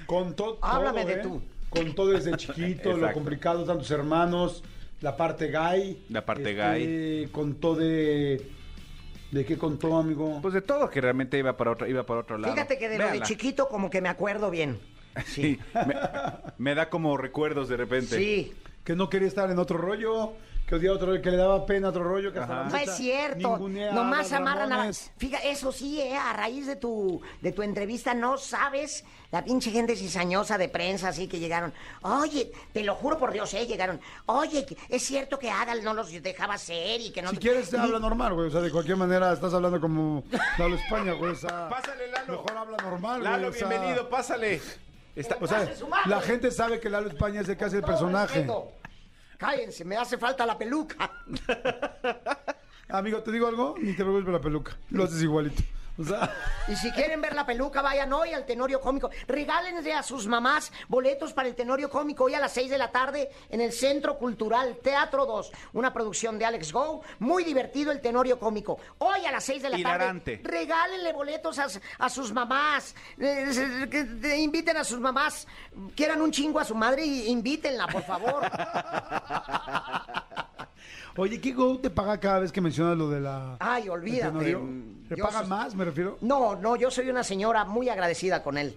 Con 0.06 0.34
to- 0.34 0.58
Háblame 0.60 1.02
todo, 1.02 1.08
de 1.08 1.14
¿eh? 1.20 1.22
tú. 1.22 1.42
Con 1.70 1.94
todo 1.94 2.10
desde 2.10 2.36
chiquito, 2.36 2.96
lo 2.96 3.12
complicado, 3.12 3.64
tantos 3.64 3.90
hermanos, 3.90 4.62
la 5.04 5.14
parte 5.14 5.48
gay. 5.48 6.02
La 6.08 6.24
parte 6.24 6.50
este, 6.50 6.54
gay. 6.54 7.28
Contó 7.30 7.76
de... 7.76 8.50
¿De 9.30 9.44
qué 9.44 9.58
contó, 9.58 9.96
amigo? 9.96 10.38
Pues 10.40 10.54
de 10.54 10.62
todo, 10.62 10.88
que 10.88 11.00
realmente 11.00 11.36
iba 11.36 11.56
para 11.56 11.72
otro, 11.72 11.86
iba 11.86 12.04
para 12.04 12.20
otro 12.20 12.38
lado. 12.38 12.54
Fíjate 12.54 12.78
que 12.78 12.88
de 12.88 12.98
lo 12.98 13.10
de 13.10 13.20
chiquito 13.20 13.68
como 13.68 13.90
que 13.90 14.00
me 14.00 14.08
acuerdo 14.08 14.50
bien. 14.50 14.78
Sí, 15.26 15.60
me, 15.74 15.94
me 16.58 16.74
da 16.74 16.90
como 16.90 17.16
recuerdos 17.16 17.68
de 17.68 17.76
repente. 17.76 18.16
Sí. 18.18 18.52
Que 18.82 18.96
no 18.96 19.08
quería 19.08 19.28
estar 19.28 19.48
en 19.48 19.60
otro 19.60 19.78
rollo, 19.78 20.32
que 20.66 20.74
odiaba 20.76 20.96
otro 20.96 21.08
rollo, 21.08 21.20
que 21.22 21.30
le 21.30 21.36
daba 21.36 21.66
pena 21.66 21.90
otro 21.90 22.02
rollo, 22.04 22.32
que 22.32 22.38
hasta 22.38 22.54
la 22.54 22.64
No 22.70 22.76
es 22.76 22.90
cierto. 22.96 23.58
Nomás 23.58 24.32
a 24.32 24.38
amarran 24.38 24.72
a... 24.72 24.76
Ramones. 24.76 25.10
Fíjate, 25.18 25.50
eso 25.50 25.70
sí, 25.72 26.00
eh, 26.00 26.16
a 26.16 26.32
raíz 26.32 26.66
de 26.66 26.76
tu, 26.76 27.20
de 27.42 27.52
tu 27.52 27.62
entrevista 27.62 28.14
no 28.14 28.38
sabes 28.38 29.04
la 29.30 29.44
pinche 29.44 29.70
gente 29.70 29.94
cizañosa 29.94 30.56
de 30.56 30.68
prensa 30.70 31.08
así 31.08 31.28
que 31.28 31.38
llegaron. 31.38 31.74
Oye, 32.02 32.50
te 32.72 32.82
lo 32.82 32.94
juro 32.94 33.18
por 33.18 33.32
Dios, 33.32 33.52
eh, 33.52 33.66
llegaron. 33.66 34.00
Oye, 34.26 34.64
que 34.64 34.76
es 34.88 35.02
cierto 35.02 35.38
que 35.38 35.50
Adal 35.50 35.84
no 35.84 35.92
los 35.92 36.10
dejaba 36.22 36.54
hacer 36.54 37.00
y 37.00 37.10
que 37.10 37.20
no... 37.20 37.30
Si 37.30 37.36
quieres, 37.36 37.70
Y- 37.72 37.76
habla 37.76 37.98
normal, 37.98 38.32
güey. 38.32 38.48
O 38.48 38.50
sea, 38.50 38.60
de 38.62 38.70
cualquier 38.70 38.96
manera 38.96 39.32
estás 39.34 39.52
hablando 39.52 39.80
como 39.80 40.24
Lalo 40.56 40.76
España, 40.76 41.12
güey. 41.12 41.32
O 41.32 41.36
sea, 41.36 41.68
Pásale, 41.68 42.10
Lalo. 42.10 42.32
Mejor 42.32 42.56
habla 42.56 42.76
normal, 42.78 43.20
güey. 43.20 43.32
Lalo, 43.32 43.48
o 43.48 43.52
sea, 43.52 43.68
bienvenido, 43.68 44.08
pásale. 44.08 44.62
Está- 45.14 45.36
O 45.40 45.46
sea, 45.46 45.58
Pase 45.60 45.76
su 45.76 45.88
madre. 45.88 46.08
la 46.10 46.20
gente 46.22 46.50
sabe 46.50 46.80
que 46.80 46.88
Lalo 46.88 47.08
España 47.08 47.42
es 47.42 47.48
el 47.50 47.56
que 47.56 47.64
hace 47.64 47.76
el 47.76 47.82
todo 47.82 47.90
personaje. 47.92 48.34
respeto. 48.38 48.72
Cállense, 49.44 49.84
me 49.84 49.98
hace 49.98 50.16
falta 50.16 50.46
la 50.46 50.56
peluca. 50.56 51.20
Amigo, 52.88 53.22
¿te 53.22 53.30
digo 53.30 53.46
algo? 53.46 53.74
Ni 53.78 53.90
te 53.90 53.96
preocupes 53.96 54.24
por 54.24 54.32
la 54.32 54.40
peluca. 54.40 54.78
Lo 54.88 55.04
haces 55.04 55.22
igualito. 55.22 55.62
O 55.98 56.04
sea, 56.04 56.30
Y 56.68 56.76
si 56.76 56.90
quieren 56.92 57.20
ver 57.20 57.34
la 57.34 57.44
peluca, 57.46 57.82
vayan 57.82 58.12
hoy 58.12 58.32
al 58.32 58.44
Tenorio 58.46 58.80
Cómico. 58.80 59.10
Regálenle 59.28 59.92
a 59.92 60.02
sus 60.02 60.26
mamás 60.26 60.72
boletos 60.88 61.32
para 61.34 61.46
el 61.48 61.54
Tenorio 61.54 61.90
Cómico 61.90 62.24
hoy 62.24 62.34
a 62.34 62.40
las 62.40 62.52
6 62.52 62.70
de 62.70 62.78
la 62.78 62.90
tarde 62.90 63.30
en 63.50 63.60
el 63.60 63.70
Centro 63.72 64.16
Cultural 64.18 64.78
Teatro 64.82 65.26
2. 65.26 65.52
Una 65.74 65.92
producción 65.92 66.38
de 66.38 66.46
Alex 66.46 66.72
Go. 66.72 67.02
Muy 67.18 67.44
divertido 67.44 67.92
el 67.92 68.00
Tenorio 68.00 68.38
Cómico. 68.38 68.78
Hoy 68.98 69.24
a 69.26 69.30
las 69.30 69.44
6 69.44 69.62
de 69.62 69.68
la 69.70 69.78
Hilarante. 69.78 70.38
tarde. 70.38 70.48
Regálenle 70.58 71.12
boletos 71.12 71.58
a, 71.58 71.66
a 71.98 72.08
sus 72.08 72.32
mamás. 72.32 72.94
Eh, 73.18 73.88
que- 73.90 74.20
que 74.20 74.36
inviten 74.38 74.76
a 74.78 74.84
sus 74.84 74.98
mamás. 75.00 75.46
Quieran 75.94 76.22
un 76.22 76.30
chingo 76.32 76.58
a 76.60 76.64
su 76.64 76.74
madre 76.74 77.04
y 77.04 77.28
invítenla, 77.28 77.86
por 77.88 78.02
favor. 78.02 78.42
oye, 81.16 81.40
¿qué 81.40 81.52
Go 81.52 81.78
te 81.78 81.90
paga 81.90 82.18
cada 82.18 82.40
vez 82.40 82.52
que 82.52 82.60
mencionas 82.60 82.96
lo 82.96 83.08
de 83.10 83.20
la. 83.20 83.56
Ay, 83.60 83.88
olvídate. 83.88 84.56
¿Te 85.08 85.16
paga 85.16 85.42
más, 85.44 85.74
me 85.74 85.84
refiero? 85.84 86.18
No, 86.20 86.56
no, 86.56 86.76
yo 86.76 86.90
soy 86.90 87.08
una 87.10 87.22
señora 87.22 87.64
muy 87.64 87.88
agradecida 87.88 88.42
con 88.42 88.58
él. 88.58 88.76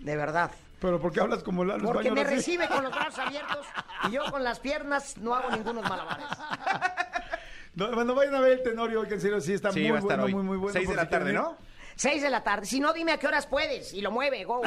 De 0.00 0.16
verdad. 0.16 0.50
Pero 0.80 0.98
¿por 0.98 1.12
qué 1.12 1.20
hablas 1.20 1.42
como 1.42 1.62
Lalo 1.62 1.84
Porque 1.92 2.10
me 2.10 2.24
recibe 2.24 2.66
con 2.66 2.82
los 2.82 2.90
brazos 2.92 3.18
abiertos 3.18 3.66
y 4.08 4.12
yo 4.12 4.22
con 4.30 4.42
las 4.42 4.58
piernas 4.60 5.18
no 5.18 5.34
hago 5.34 5.50
ningunos 5.54 5.82
malabares. 5.82 6.26
No, 7.72 7.88
bueno, 7.94 8.16
vayan 8.16 8.34
a 8.34 8.40
ver 8.40 8.52
el 8.58 8.62
Tenorio, 8.64 9.06
que 9.06 9.14
en 9.14 9.20
serio 9.20 9.40
sí 9.40 9.52
está 9.52 9.70
Sí, 9.70 9.80
muy 9.82 9.90
va 9.92 9.98
a 9.98 10.00
estar 10.00 10.18
bueno, 10.18 10.24
hoy. 10.24 10.34
muy, 10.34 10.42
muy 10.42 10.56
bueno. 10.58 10.72
Seis 10.72 10.88
de 10.88 10.96
la 10.96 11.08
tarde. 11.08 11.32
¿no? 11.32 11.56
Seis 12.00 12.22
de 12.22 12.30
la 12.30 12.42
tarde. 12.42 12.64
Si 12.64 12.80
no, 12.80 12.94
dime 12.94 13.12
a 13.12 13.18
qué 13.18 13.26
horas 13.26 13.46
puedes. 13.46 13.92
Y 13.92 14.00
lo 14.00 14.10
mueve, 14.10 14.42
go. 14.44 14.62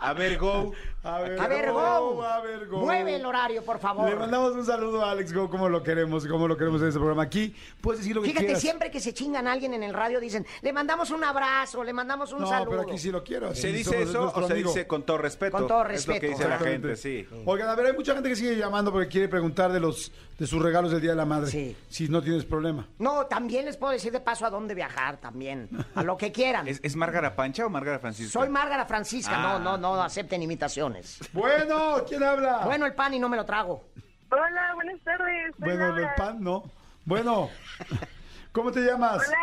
A 0.00 0.12
ver, 0.12 0.36
go. 0.38 0.72
A 1.04 1.20
ver, 1.20 1.40
A 1.40 1.46
ver, 1.46 1.70
go. 1.70 2.22
A 2.24 2.40
ver, 2.40 2.66
Go. 2.66 2.78
Mueve 2.80 3.14
el 3.14 3.24
horario, 3.24 3.64
por 3.64 3.78
favor. 3.78 4.08
Le 4.10 4.16
mandamos 4.16 4.54
un 4.56 4.66
saludo 4.66 5.04
a 5.04 5.12
Alex 5.12 5.32
Go, 5.32 5.48
como 5.48 5.68
lo 5.68 5.84
queremos, 5.84 6.26
como 6.26 6.48
lo 6.48 6.56
queremos 6.56 6.82
en 6.82 6.88
este 6.88 6.98
programa. 6.98 7.22
Aquí 7.22 7.54
puedes 7.80 8.00
decir 8.00 8.16
lo 8.16 8.22
que 8.22 8.28
Fíjate, 8.30 8.46
quieras. 8.46 8.60
siempre 8.60 8.90
que 8.90 8.98
se 8.98 9.14
chingan 9.14 9.46
a 9.46 9.52
alguien 9.52 9.72
en 9.74 9.84
el 9.84 9.94
radio 9.94 10.18
dicen, 10.18 10.44
le 10.62 10.72
mandamos 10.72 11.10
un 11.12 11.22
abrazo, 11.22 11.84
le 11.84 11.92
mandamos 11.92 12.32
un 12.32 12.40
No, 12.40 12.48
saludo. 12.48 12.70
pero 12.70 12.82
aquí 12.82 12.98
sí 12.98 13.12
lo 13.12 13.22
quiero. 13.22 13.54
¿Se 13.54 13.68
dice 13.68 14.04
somos 14.04 14.08
eso 14.10 14.32
o 14.34 14.46
se 14.48 14.52
amigo. 14.52 14.70
dice 14.72 14.86
con 14.88 15.04
todo 15.04 15.18
respeto? 15.18 15.56
Con 15.56 15.68
todo 15.68 15.86
Es 15.86 16.08
lo 16.08 16.14
que 16.14 16.20
respeto. 16.20 16.26
dice 16.38 16.48
la 16.48 16.58
gente, 16.58 16.96
sí. 16.96 17.24
Oigan, 17.44 17.68
a 17.68 17.76
ver, 17.76 17.86
hay 17.86 17.92
mucha 17.92 18.14
gente 18.14 18.28
que 18.28 18.34
sigue 18.36 18.56
llamando 18.56 18.90
porque 18.90 19.06
quiere 19.06 19.28
preguntar 19.28 19.70
de 19.72 19.78
los 19.78 20.10
de 20.38 20.46
sus 20.46 20.62
regalos 20.62 20.90
del 20.92 21.00
Día 21.00 21.10
de 21.12 21.16
la 21.16 21.24
Madre. 21.24 21.50
Sí. 21.50 21.76
Si 21.88 22.08
no 22.08 22.22
tienes 22.22 22.44
problema. 22.44 22.86
No, 22.98 23.26
también 23.26 23.64
les 23.64 23.76
puedo 23.76 23.92
decir 23.92 24.12
de 24.12 24.20
paso 24.20 24.44
a 24.44 24.50
dónde 24.50 24.74
viajar 24.74 25.16
también. 25.16 25.68
A 25.94 26.02
lo 26.02 26.16
que 26.16 26.30
quieran. 26.32 26.68
¿Es, 26.68 26.80
es 26.82 26.94
Márgara 26.96 27.34
Pancha 27.34 27.64
o 27.64 27.70
Márgara 27.70 27.98
Francisca? 27.98 28.32
Soy 28.38 28.48
Márgara 28.48 28.84
Francisca, 28.84 29.32
Ah. 29.36 29.58
no, 29.58 29.78
no, 29.78 29.94
no 29.96 30.02
acepten 30.02 30.42
imitaciones. 30.42 31.18
Bueno, 31.32 32.04
¿quién 32.06 32.22
habla? 32.22 32.60
Bueno, 32.64 32.84
el 32.86 32.94
pan 32.94 33.14
y 33.14 33.18
no 33.18 33.28
me 33.28 33.36
lo 33.36 33.44
trago. 33.46 33.82
Hola, 34.30 34.72
buenas 34.74 35.00
tardes. 35.02 35.54
soy 35.58 35.68
Bueno, 35.68 35.88
Laura. 35.88 36.08
el 36.10 36.14
pan, 36.16 36.42
no. 36.42 36.64
Bueno, 37.04 37.48
¿cómo 38.52 38.72
te 38.72 38.80
llamas? 38.80 39.22
Hola. 39.26 39.36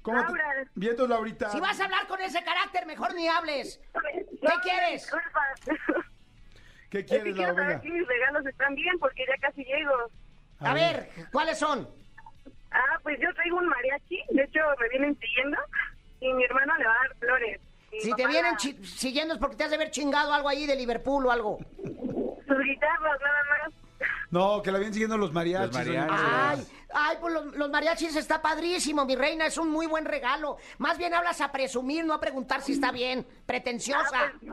¿Cómo 0.00 0.18
te... 0.18 0.24
Laura. 0.26 0.44
Bien, 0.74 0.90
entonces, 0.92 1.10
Laurita. 1.14 1.50
Si 1.50 1.60
vas 1.60 1.78
a 1.78 1.84
hablar 1.84 2.06
con 2.06 2.20
ese 2.22 2.42
carácter, 2.42 2.86
mejor 2.86 3.14
ni 3.14 3.28
hables. 3.28 3.80
No, 4.40 4.50
quieres? 4.62 5.02
disculpa. 5.02 5.40
¿Qué 6.90 6.98
Es 7.00 7.04
que 7.04 7.04
quieres, 7.04 7.34
quiero 7.34 7.54
saber 7.54 7.80
si 7.82 7.90
mis 7.90 8.06
regalos 8.06 8.46
están 8.46 8.74
bien 8.74 8.98
porque 8.98 9.24
ya 9.28 9.36
casi 9.46 9.64
llego. 9.64 9.92
A 10.64 10.74
ver, 10.74 11.10
¿cuáles 11.30 11.58
son? 11.58 11.88
Ah, 12.70 12.98
pues 13.02 13.18
yo 13.20 13.32
traigo 13.34 13.58
un 13.58 13.68
mariachi. 13.68 14.18
De 14.30 14.44
hecho, 14.44 14.60
me 14.80 14.88
vienen 14.88 15.18
siguiendo 15.18 15.58
y 16.20 16.32
mi 16.32 16.44
hermano 16.44 16.76
le 16.78 16.84
va 16.86 16.92
a 16.92 17.08
dar 17.08 17.16
flores. 17.18 17.60
Mi 17.92 18.00
Si 18.00 18.12
te 18.14 18.26
vienen 18.26 18.52
la- 18.54 18.86
siguiendo 18.86 19.34
es 19.34 19.40
porque 19.40 19.56
te 19.56 19.64
has 19.64 19.70
de 19.70 19.76
haber 19.76 19.90
chingado 19.90 20.32
algo 20.32 20.48
ahí 20.48 20.66
de 20.66 20.74
Liverpool 20.76 21.26
o 21.26 21.30
algo. 21.30 21.58
sus 21.76 22.64
guitarras 22.64 23.20
nada 23.20 23.40
más. 23.50 23.72
No, 24.30 24.62
que 24.62 24.72
la 24.72 24.78
vienen 24.78 24.94
siguiendo 24.94 25.18
los 25.18 25.32
mariachis. 25.32 25.66
Los 25.76 25.86
mariachis. 25.86 26.20
oye. 26.20 26.30
Ay, 26.34 26.66
ay, 26.94 27.16
pues 27.20 27.34
los, 27.34 27.44
los 27.54 27.70
mariachis 27.70 28.16
está 28.16 28.40
padrísimo, 28.40 29.04
mi 29.04 29.14
reina, 29.14 29.44
es 29.46 29.58
un 29.58 29.70
muy 29.70 29.86
buen 29.86 30.06
regalo. 30.06 30.56
Más 30.78 30.96
bien 30.96 31.12
hablas 31.12 31.42
a 31.42 31.52
presumir, 31.52 32.04
no 32.06 32.14
a 32.14 32.20
preguntar 32.20 32.62
si 32.62 32.72
está 32.72 32.90
bien. 32.92 33.26
Pretenciosa. 33.44 34.08
Ah, 34.14 34.32
pues, 34.40 34.50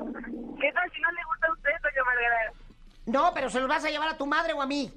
¿Qué 0.60 0.72
tal 0.74 0.92
si 0.92 1.00
no 1.02 1.12
le 1.12 1.24
gusta 1.30 1.48
a 1.48 1.52
usted, 1.54 1.72
doña 1.82 2.04
Margarita? 2.06 2.60
No, 3.06 3.32
pero 3.34 3.50
se 3.50 3.60
los 3.62 3.70
vas 3.70 3.86
a 3.86 3.90
llevar 3.90 4.10
a 4.10 4.18
tu 4.18 4.26
madre 4.26 4.52
o 4.54 4.62
a 4.62 4.66
mí. 4.68 4.92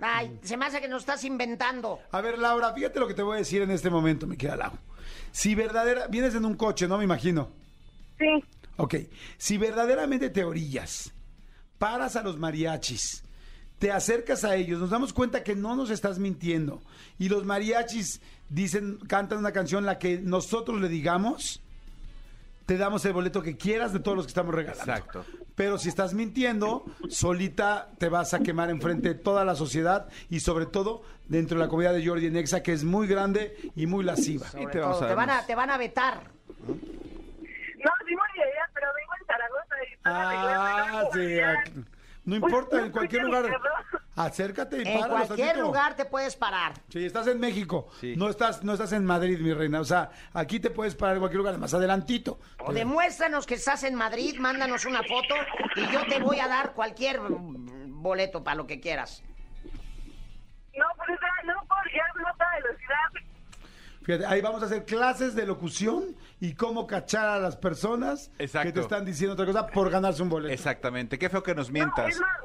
Ay, 0.00 0.38
se 0.42 0.56
me 0.56 0.66
hace 0.66 0.80
que 0.80 0.88
nos 0.88 1.02
estás 1.02 1.24
inventando. 1.24 2.00
A 2.12 2.20
ver, 2.20 2.38
Laura, 2.38 2.72
fíjate 2.72 3.00
lo 3.00 3.08
que 3.08 3.14
te 3.14 3.22
voy 3.22 3.36
a 3.36 3.38
decir 3.38 3.62
en 3.62 3.70
este 3.70 3.90
momento, 3.90 4.26
me 4.26 4.36
queda 4.36 4.56
Lau. 4.56 4.72
Si 5.32 5.54
verdadera... 5.54 6.06
Vienes 6.06 6.34
en 6.34 6.44
un 6.44 6.54
coche, 6.54 6.86
¿no? 6.86 6.98
Me 6.98 7.04
imagino. 7.04 7.50
Sí. 8.18 8.44
Ok. 8.76 8.94
Si 9.36 9.58
verdaderamente 9.58 10.30
te 10.30 10.44
orillas, 10.44 11.12
paras 11.78 12.16
a 12.16 12.22
los 12.22 12.38
mariachis, 12.38 13.24
te 13.78 13.92
acercas 13.92 14.44
a 14.44 14.56
ellos, 14.56 14.80
nos 14.80 14.90
damos 14.90 15.12
cuenta 15.12 15.42
que 15.42 15.54
no 15.54 15.76
nos 15.76 15.90
estás 15.90 16.18
mintiendo. 16.18 16.82
Y 17.18 17.28
los 17.28 17.44
mariachis 17.44 18.20
dicen, 18.48 18.98
cantan 19.08 19.38
una 19.38 19.52
canción 19.52 19.84
la 19.84 19.98
que 19.98 20.18
nosotros 20.18 20.80
le 20.80 20.88
digamos, 20.88 21.62
te 22.68 22.76
damos 22.76 23.02
el 23.06 23.14
boleto 23.14 23.42
que 23.42 23.56
quieras 23.56 23.94
de 23.94 23.98
todos 23.98 24.14
los 24.14 24.26
que 24.26 24.30
estamos 24.30 24.54
regalando. 24.54 24.92
Exacto. 24.92 25.24
Pero 25.54 25.78
si 25.78 25.88
estás 25.88 26.12
mintiendo, 26.12 26.84
solita 27.08 27.88
te 27.96 28.10
vas 28.10 28.34
a 28.34 28.40
quemar 28.40 28.68
enfrente 28.68 29.08
de 29.08 29.14
toda 29.14 29.42
la 29.46 29.54
sociedad 29.54 30.10
y 30.28 30.40
sobre 30.40 30.66
todo 30.66 31.02
dentro 31.28 31.56
de 31.56 31.64
la 31.64 31.70
comunidad 31.70 31.94
de 31.94 32.06
Jordi 32.06 32.30
Nexa, 32.30 32.62
que 32.62 32.74
es 32.74 32.84
muy 32.84 33.06
grande 33.06 33.56
y 33.74 33.86
muy 33.86 34.04
lasciva. 34.04 34.48
Sobre 34.48 34.66
te 34.66 34.80
vamos 34.80 34.98
todo, 34.98 35.06
a 35.06 35.08
te, 35.08 35.14
dar 35.14 35.26
van 35.26 35.30
a, 35.30 35.46
te 35.46 35.54
van 35.54 35.70
a 35.70 35.78
vetar. 35.78 36.20
No, 36.58 36.74
sí 38.06 38.14
me 38.14 38.42
idea, 38.42 38.70
pero 38.74 38.86
vengo 38.94 39.12
en 39.18 39.26
Zaragoza 39.26 39.74
y 39.82 39.98
Ah, 40.04 41.04
sí. 41.14 41.84
No 42.28 42.36
importa, 42.36 42.84
en 42.84 42.92
cualquier 42.92 43.22
lugar. 43.22 43.46
Acércate 44.14 44.76
y 44.76 44.86
En 44.86 45.00
páralo 45.00 45.26
cualquier 45.26 45.46
tantito. 45.48 45.66
lugar 45.66 45.96
te 45.96 46.04
puedes 46.04 46.36
parar. 46.36 46.74
Sí, 46.90 47.06
estás 47.06 47.26
en 47.26 47.40
México. 47.40 47.88
Sí. 47.98 48.16
No 48.18 48.28
estás, 48.28 48.62
no 48.62 48.74
estás 48.74 48.92
en 48.92 49.02
Madrid, 49.06 49.40
mi 49.40 49.54
reina. 49.54 49.80
O 49.80 49.84
sea, 49.84 50.10
aquí 50.34 50.60
te 50.60 50.68
puedes 50.68 50.94
parar 50.94 51.14
en 51.16 51.20
cualquier 51.20 51.38
lugar, 51.38 51.56
más 51.56 51.72
adelantito. 51.72 52.38
O 52.58 52.70
demuéstranos 52.70 53.46
que 53.46 53.54
estás 53.54 53.82
en 53.84 53.94
Madrid, 53.94 54.36
mándanos 54.38 54.84
una 54.84 55.02
foto 55.04 55.34
y 55.76 55.90
yo 55.90 56.04
te 56.06 56.20
voy 56.20 56.38
a 56.38 56.48
dar 56.48 56.74
cualquier 56.74 57.18
boleto 57.20 58.44
para 58.44 58.56
lo 58.56 58.66
que 58.66 58.78
quieras. 58.78 59.22
No, 60.76 60.84
pues 60.96 61.08
no 61.46 61.54
puedo 61.66 61.82
llegar 61.84 62.10
a 62.10 62.32
otra 62.34 62.46
velocidad. 62.56 62.67
Fíjate, 64.08 64.24
ahí 64.24 64.40
vamos 64.40 64.62
a 64.62 64.64
hacer 64.64 64.86
clases 64.86 65.34
de 65.34 65.44
locución 65.44 66.16
y 66.40 66.54
cómo 66.54 66.86
cachar 66.86 67.28
a 67.28 67.38
las 67.38 67.56
personas 67.58 68.30
Exacto. 68.38 68.66
que 68.68 68.72
te 68.72 68.80
están 68.80 69.04
diciendo 69.04 69.34
otra 69.34 69.44
cosa 69.44 69.66
por 69.66 69.90
ganarse 69.90 70.22
un 70.22 70.30
boleto. 70.30 70.50
Exactamente. 70.50 71.18
Qué 71.18 71.28
feo 71.28 71.42
que 71.42 71.54
nos 71.54 71.68
No, 71.68 71.74
mientas. 71.74 72.14
es 72.14 72.18
más, 72.18 72.40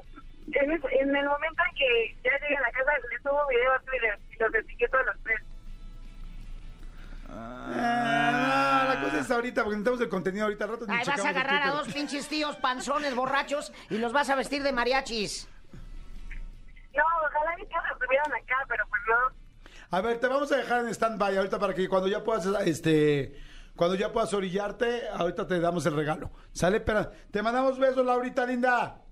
en, 0.48 0.72
el 1.16 1.26
momento 1.26 1.64
en 1.70 1.76
que 1.78 2.18
ya 2.22 2.38
llegue 2.42 2.58
a 2.58 2.60
la 2.60 2.70
casa, 2.70 2.92
le 3.10 3.18
subo 3.20 3.48
video 3.48 3.72
a 3.72 3.80
Twitter 3.80 4.20
y 4.30 4.44
los 4.44 4.56
etiqueto 4.56 4.98
a 4.98 5.04
los 5.04 5.16
tres. 5.24 5.40
Ah, 7.30 8.84
no, 8.86 8.94
la 8.94 9.02
cosa 9.02 9.20
es 9.22 9.32
ahorita, 9.32 9.64
porque 9.64 9.78
necesitamos 9.78 10.02
el 10.02 10.10
contenido 10.10 10.44
ahorita 10.44 10.66
al 10.66 10.70
rato. 10.70 10.86
Ahí 10.90 11.04
vas 11.08 11.26
a 11.26 11.30
agarrar 11.30 11.64
a 11.64 11.72
dos 11.72 11.88
pinches 11.94 12.28
tíos 12.28 12.58
panzones 12.58 13.16
borrachos 13.16 13.72
y 13.90 14.00
los 14.00 14.12
vas 14.12 14.30
a 14.30 14.36
vestir 14.36 14.64
de 14.64 14.74
mariachis. 14.74 15.48
No, 16.94 17.04
ojalá 17.26 17.56
mis 17.56 17.70
tíos 17.70 17.84
estuvieran 17.90 18.34
acá, 18.34 18.58
pero 18.68 18.84
pues 18.90 19.02
no. 19.08 19.43
A 19.94 20.02
ver, 20.02 20.20
te 20.20 20.28
vamos 20.28 20.52
a 20.52 20.58
dejar 20.58 20.82
en 20.82 20.88
stand-by 20.88 21.38
ahorita 21.38 21.60
para 21.60 21.76
que 21.76 21.88
cuando 21.88 22.08
ya 22.08 22.24
puedas, 22.24 22.48
este, 22.66 23.40
cuando 23.76 23.96
ya 23.96 24.12
puedas 24.12 24.34
orillarte, 24.34 25.08
ahorita 25.08 25.46
te 25.46 25.60
damos 25.60 25.86
el 25.86 25.96
regalo. 25.96 26.32
¿Sale? 26.52 26.78
Espera, 26.78 27.12
te 27.30 27.44
mandamos 27.44 27.78
besos, 27.78 28.04
Laurita 28.04 28.44
linda. 28.44 29.04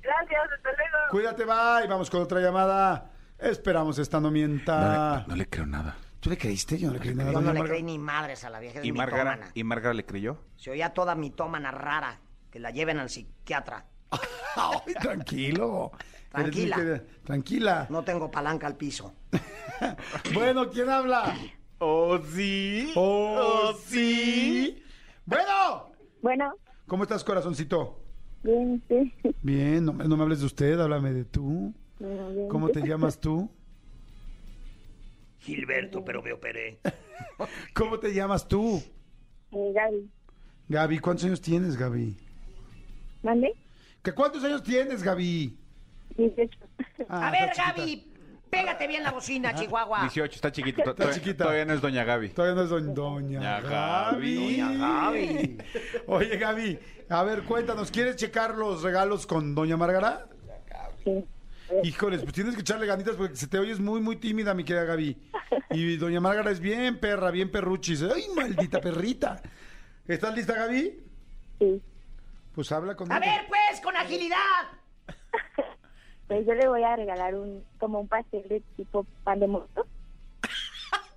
Gracias, 0.00 0.40
hasta 0.56 0.70
luego. 0.70 1.10
Cuídate, 1.10 1.44
bye. 1.44 1.86
Vamos 1.90 2.08
con 2.08 2.22
otra 2.22 2.40
llamada. 2.40 3.10
Esperamos 3.38 3.98
esta 3.98 4.18
no 4.18 4.30
mienta. 4.30 4.78
No 4.78 5.18
le, 5.18 5.26
no 5.26 5.36
le 5.36 5.46
creo 5.50 5.66
nada. 5.66 5.94
¿Tú 6.20 6.30
le 6.30 6.38
creíste? 6.38 6.78
Yo 6.78 6.86
no 6.86 6.94
le 6.94 7.00
creí 7.00 7.14
nada. 7.14 7.30
Yo 7.30 7.42
no 7.42 7.52
le 7.52 7.58
Marga. 7.58 7.68
creí 7.74 7.82
ni 7.82 7.98
madres 7.98 8.44
a 8.44 8.48
la 8.48 8.60
vieja, 8.60 8.78
es 8.78 8.84
¿Y 8.86 8.92
Márgara, 8.92 9.32
mitómana. 9.32 9.52
¿Y 9.52 9.62
Márgara 9.62 9.92
le 9.92 10.06
creyó? 10.06 10.38
Se 10.56 10.70
oía 10.70 10.94
toda 10.94 11.14
mitómana 11.14 11.70
rara, 11.70 12.20
que 12.50 12.60
la 12.60 12.70
lleven 12.70 12.98
al 12.98 13.10
psiquiatra. 13.10 13.84
Ay, 14.56 14.94
tranquilo. 14.94 15.92
Tranquila. 16.34 17.02
Tranquila. 17.24 17.86
No 17.90 18.02
tengo 18.04 18.30
palanca 18.30 18.66
al 18.66 18.76
piso. 18.76 19.14
Bueno, 20.32 20.70
¿quién 20.70 20.88
habla? 20.88 21.36
Oh, 21.78 22.18
sí. 22.18 22.92
Oh, 22.96 23.72
sí. 23.84 24.82
Bueno. 25.26 25.92
Bueno, 26.22 26.54
¿Cómo 26.86 27.02
estás, 27.02 27.22
corazoncito? 27.24 28.00
bien, 28.42 28.82
sí. 28.88 29.12
Bien, 29.42 29.84
no, 29.84 29.92
me- 29.92 30.04
no 30.06 30.16
me 30.16 30.22
hables 30.22 30.40
de 30.40 30.46
usted, 30.46 30.78
háblame 30.78 31.12
de 31.12 31.24
tú. 31.24 31.74
Bueno, 31.98 32.30
bien. 32.30 32.48
¿Cómo 32.48 32.68
te 32.70 32.80
llamas 32.86 33.18
tú? 33.20 33.50
Gilberto, 35.40 36.04
pero 36.04 36.22
me 36.22 36.32
operé. 36.32 36.78
¿Cómo 37.74 37.98
te 37.98 38.14
llamas 38.14 38.46
tú? 38.48 38.82
Eh, 39.52 39.72
Gaby, 39.74 40.10
Gaby, 40.68 40.98
¿cuántos 41.00 41.24
años 41.26 41.40
tienes, 41.40 41.76
Gaby? 41.76 42.16
¿mande? 43.22 43.52
¿Qué 44.02 44.12
cuántos 44.12 44.42
años 44.44 44.62
tienes, 44.62 45.02
Gaby? 45.02 45.58
18. 46.16 46.58
Ah, 47.08 47.28
a 47.28 47.30
ver. 47.30 47.50
Gaby, 47.56 48.12
pégate 48.50 48.86
bien 48.86 49.02
la 49.02 49.10
bocina, 49.12 49.54
Chihuahua. 49.54 50.02
18, 50.02 50.34
está 50.36 50.52
chiquito. 50.52 50.82
to- 50.82 50.90
Está 50.90 51.04
to- 51.06 51.12
chiquita. 51.14 51.44
Todavía 51.44 51.64
no 51.64 51.74
es 51.74 51.80
Doña 51.80 52.04
Gaby. 52.04 52.28
Todavía 52.30 52.54
no 52.54 52.62
es 52.62 52.70
doña, 52.70 52.92
doña 52.94 53.60
Gaby. 53.60 54.34
Doña 54.58 54.72
Gaby. 54.78 55.58
Oye, 56.06 56.36
Gaby, 56.38 56.78
a 57.08 57.22
ver, 57.24 57.42
cuéntanos, 57.42 57.90
¿quieres 57.90 58.16
checar 58.16 58.54
los 58.56 58.82
regalos 58.82 59.26
con 59.26 59.54
doña 59.54 59.76
Márgara? 59.76 60.26
Sí. 61.04 61.24
Híjoles, 61.82 62.22
pues 62.22 62.34
tienes 62.34 62.54
que 62.54 62.60
echarle 62.60 62.86
ganitas 62.86 63.16
porque 63.16 63.36
se 63.36 63.46
te 63.46 63.58
oyes 63.58 63.80
muy, 63.80 64.00
muy 64.00 64.16
tímida, 64.16 64.54
mi 64.54 64.64
querida 64.64 64.84
Gaby. 64.84 65.16
Y 65.70 65.96
doña 65.96 66.20
Márgara 66.20 66.50
es 66.50 66.60
bien 66.60 66.98
perra, 67.00 67.30
bien 67.30 67.50
perruchis. 67.50 68.02
¡Ay, 68.02 68.24
maldita 68.36 68.80
perrita! 68.80 69.40
¿Estás 70.06 70.34
lista, 70.36 70.52
Gaby? 70.54 71.00
Sí. 71.58 71.82
Pues 72.54 72.70
habla 72.70 72.94
conmigo. 72.94 73.16
A 73.16 73.18
ver, 73.18 73.46
pues, 73.48 73.80
con 73.82 73.96
agilidad. 73.96 74.36
Pues 76.28 76.46
yo 76.46 76.54
le 76.54 76.68
voy 76.68 76.82
a 76.82 76.96
regalar 76.96 77.34
un 77.34 77.64
como 77.78 78.00
un 78.00 78.08
pastel 78.08 78.46
de 78.48 78.60
tipo 78.76 79.06
pan 79.24 79.40
de 79.40 79.46
muerto. 79.46 79.86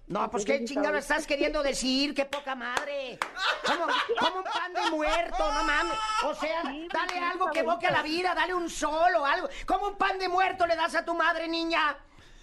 No, 0.08 0.32
pues 0.32 0.46
qué 0.46 0.64
chingado 0.64 0.96
estás 0.98 1.28
queriendo 1.28 1.62
decir, 1.62 2.14
qué 2.14 2.24
poca 2.24 2.56
madre. 2.56 3.20
Como, 3.66 3.88
como 4.18 4.38
un 4.38 4.44
pan 4.46 4.74
de 4.74 4.90
muerto, 4.90 5.52
no 5.52 5.64
mames. 5.66 5.98
O 6.24 6.34
sea, 6.34 6.64
dale 6.64 7.20
algo 7.20 7.52
que 7.52 7.60
evoque 7.60 7.88
a 7.88 7.92
la 7.92 8.04
vida, 8.04 8.34
dale 8.34 8.54
un 8.54 8.70
sol 8.70 9.16
o 9.18 9.26
algo. 9.26 9.50
Como 9.66 9.88
un 9.88 9.98
pan 9.98 10.18
de 10.18 10.30
muerto 10.30 10.66
le 10.66 10.78
das 10.78 10.96
a 10.96 11.04
tu 11.04 11.14
madre, 11.14 11.50
niña. 11.50 11.98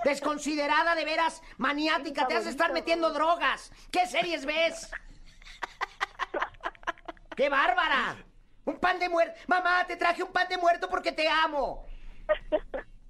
Desconsiderada, 0.05 0.95
de 0.95 1.07
veras, 1.07 1.41
maniática, 1.57 2.27
te 2.27 2.35
has 2.35 2.45
de 2.45 2.51
estar 2.51 2.71
metiendo 2.71 3.11
drogas. 3.15 3.73
¿Qué 3.91 4.07
series 4.07 4.45
ves? 4.45 4.91
¡Qué 7.35 7.49
bárbara! 7.49 8.17
Un 8.67 8.79
pan 8.79 8.99
de 8.99 9.09
muerto. 9.09 9.41
Mamá, 9.47 9.87
te 9.87 9.97
traje 9.97 10.23
un 10.23 10.33
pan 10.33 10.49
de 10.49 10.59
muerto 10.59 10.91
porque 10.91 11.13
te 11.13 11.27
amo. 11.31 11.87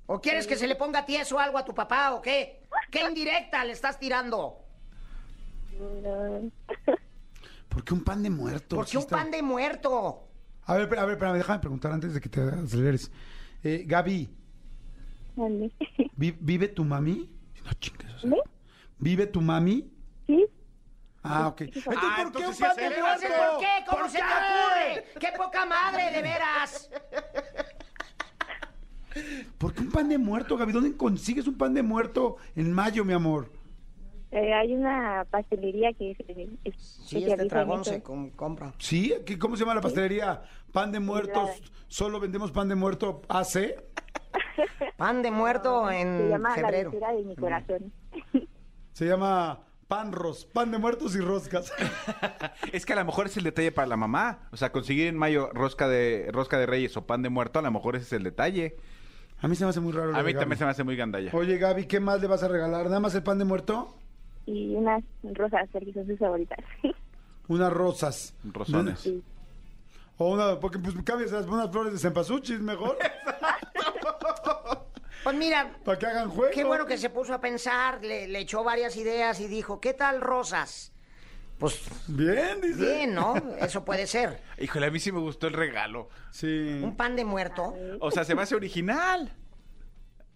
¿O 0.07 0.21
quieres 0.21 0.47
que 0.47 0.57
se 0.57 0.67
le 0.67 0.77
ponga 0.77 1.07
tieso 1.07 1.39
algo 1.39 1.57
a 1.59 1.65
tu 1.65 1.75
papá 1.75 2.13
o 2.13 2.21
qué? 2.21 2.63
¿Qué 2.91 3.03
indirecta 3.03 3.65
le 3.65 3.73
estás 3.73 3.99
tirando? 3.99 4.59
No. 5.81 6.51
¿Por 7.69 7.85
qué 7.85 7.95
un 7.95 8.05
pan 8.05 8.23
de 8.23 8.31
muerto? 8.31 8.77
¿Por 8.77 8.85
qué 8.85 8.91
Sí 8.93 8.97
un 8.99 9.03
está- 9.05 9.17
pan 9.17 9.31
de 9.31 9.43
muerto? 9.43 10.29
A 10.67 10.75
ver, 10.75 10.99
a 10.99 11.05
ver, 11.05 11.15
espérame, 11.15 11.37
déjame 11.39 11.59
preguntar 11.59 11.93
antes 11.93 12.15
de 12.15 12.21
que 12.21 12.29
te 12.29 12.41
aceleres. 12.41 13.11
Eh, 13.63 13.85
Gaby, 13.87 14.31
¿Mande? 15.37 15.73
¿vi- 16.17 16.37
¿vive 16.41 16.69
tu 16.69 16.85
mami? 16.85 17.31
No 17.65 17.73
chingues, 17.75 18.13
o 18.15 18.19
sea, 18.21 18.31
¿Sí? 18.31 18.37
¿Vive 18.99 19.27
tu 19.27 19.41
mami? 19.41 19.91
¿Sí? 20.27 20.47
Ah, 21.23 21.49
ok. 21.49 21.63
Entonces, 21.63 21.85
Ah, 21.97 22.17
¿por 22.23 22.33
qué 22.33 22.39
entonces 22.45 22.49
un 22.49 22.55
sí 22.55 22.63
pan 22.63 22.71
es 22.71 22.77
de 22.77 22.87
él. 22.87 22.93
Entonces, 22.93 23.29
muerto? 23.31 23.51
¿por 23.53 23.61
qué? 23.61 23.85
¿Cómo 23.89 23.99
¿Por 24.03 24.11
se 24.11 24.19
te 24.19 24.25
ocurre? 24.25 25.05
¡Qué 25.19 25.33
poca 25.37 25.65
madre, 25.67 26.11
de 26.13 26.23
veras! 26.23 26.91
¿Por 29.59 29.73
qué 29.75 29.83
un 29.83 29.91
pan 29.91 30.09
de 30.09 30.19
muerto, 30.19 30.57
Gaby? 30.57 30.73
¿Dónde 30.73 30.97
consigues 30.97 31.47
un 31.47 31.57
pan 31.57 31.75
de 31.75 31.83
muerto 31.83 32.37
en 32.57 32.73
mayo, 32.73 33.05
mi 33.05 33.13
amor? 33.13 33.51
Eh, 34.31 34.53
hay 34.53 34.75
una 34.75 35.25
pastelería 35.31 35.93
que 35.93 36.11
es, 36.13 36.19
es- 36.65 37.01
Sí, 37.07 37.25
este 37.25 37.47
tragón 37.47 37.85
se 37.85 38.03
com- 38.03 38.31
compra. 38.31 38.75
¿Sí? 38.79 39.15
¿Qué- 39.25 39.39
¿Cómo 39.39 39.55
se 39.57 39.61
llama 39.63 39.77
la 39.77 39.81
pastelería? 39.81 40.43
¿Pan 40.73 40.91
de 40.91 40.99
muertos? 41.01 41.51
¿Solo 41.87 42.19
vendemos 42.19 42.51
pan 42.51 42.69
de 42.69 42.75
muerto 42.75 43.23
AC? 43.29 43.77
Pan 44.97 45.23
de 45.23 45.31
muerto 45.31 45.89
Se 45.89 46.01
en 46.01 46.31
llama 46.31 46.55
febrero. 46.55 46.93
La 47.01 47.13
de 47.13 47.23
mi 47.25 47.37
corazón. 47.37 47.93
Se 48.93 49.07
llama 49.07 49.61
pan 49.89 50.13
ros, 50.13 50.45
pan 50.47 50.71
de 50.71 50.79
muertos 50.79 51.15
y 51.17 51.21
roscas. 51.21 51.73
Es 52.73 52.87
que 52.87 52.93
a 52.93 52.97
lo 52.97 53.05
mejor 53.05 53.27
es 53.27 53.37
el 53.37 53.45
detalle 53.45 53.71
para 53.73 53.87
la 53.87 53.97
mamá. 53.97 54.49
O 54.53 54.57
sea, 54.57 54.73
conseguir 54.73 55.07
en 55.09 55.17
mayo 55.17 55.51
rosca 55.53 55.89
de 55.89 56.29
rosca 56.33 56.59
de 56.59 56.67
reyes 56.67 56.97
o 56.97 57.07
pan 57.07 57.23
de 57.23 57.29
muerto, 57.29 57.59
a 57.59 57.63
lo 57.63 57.71
mejor 57.71 57.95
ese 57.97 58.05
es 58.07 58.13
el 58.15 58.23
detalle. 58.25 58.77
A 59.45 59.49
mí 59.49 59.57
se 59.57 59.65
me 59.65 59.71
hace 59.71 59.81
muy 59.81 59.93
raro. 59.93 60.11
lo 60.13 60.15
A 60.17 60.19
de 60.19 60.25
mí 60.25 60.33
Gaby. 60.33 60.41
también 60.43 60.59
se 60.59 60.65
me 60.65 60.71
hace 60.71 60.85
muy 60.85 60.97
gandalla. 60.97 61.31
Oye, 61.35 61.59
Gaby, 61.59 61.87
¿qué 61.87 62.01
más 62.01 62.19
le 62.21 62.27
vas 62.27 62.43
a 62.43 62.49
regalar? 62.49 62.87
¿Nada 62.87 63.01
más 63.01 63.15
el 63.15 63.23
pan 63.23 63.39
de 63.39 63.45
muerto? 63.45 63.95
Y 64.47 64.75
unas 64.75 65.05
rosas, 65.23 65.69
porque 65.71 65.93
son 65.93 66.07
sus 66.07 66.19
favoritas. 66.19 66.59
Unas 67.49 67.71
rosas. 67.71 68.35
Rosones. 68.43 69.01
Sí. 69.01 69.23
O 70.17 70.33
una, 70.33 70.59
porque 70.59 70.79
pues 70.79 70.95
cambias 71.05 71.31
las 71.33 71.45
unas 71.47 71.71
flores 71.71 71.93
de 71.93 71.99
cempasúchil 71.99 72.61
mejor, 72.63 72.97
Pues 75.23 75.37
mira, 75.37 75.77
para 75.85 75.99
que 75.99 76.07
hagan 76.07 76.31
juego. 76.31 76.51
qué 76.55 76.65
bueno 76.65 76.87
que 76.87 76.97
se 76.97 77.11
puso 77.11 77.35
a 77.35 77.41
pensar, 77.43 78.03
le, 78.03 78.29
le 78.29 78.39
echó 78.39 78.65
varias 78.65 78.97
ideas 78.97 79.41
y 79.41 79.47
dijo, 79.49 79.79
¿qué 79.81 79.93
tal 79.93 80.23
rosas? 80.23 80.94
Pues 81.59 81.81
Bien, 82.09 82.61
dice. 82.61 82.81
bien, 82.85 83.15
¿no? 83.15 83.35
Eso 83.61 83.85
puede 83.85 84.07
ser. 84.07 84.43
Híjole, 84.59 84.87
a 84.87 84.91
mí 84.91 84.99
sí 84.99 85.13
me 85.13 85.21
gustó 85.21 85.47
el 85.47 85.53
regalo. 85.53 86.09
Sí. 86.31 86.81
Un 86.83 86.97
pan 86.97 87.17
de 87.17 87.25
muerto. 87.25 87.75
O 88.01 88.11
sea, 88.11 88.25
se 88.25 88.35
me 88.35 88.43
hace 88.43 88.55
original. 88.55 89.33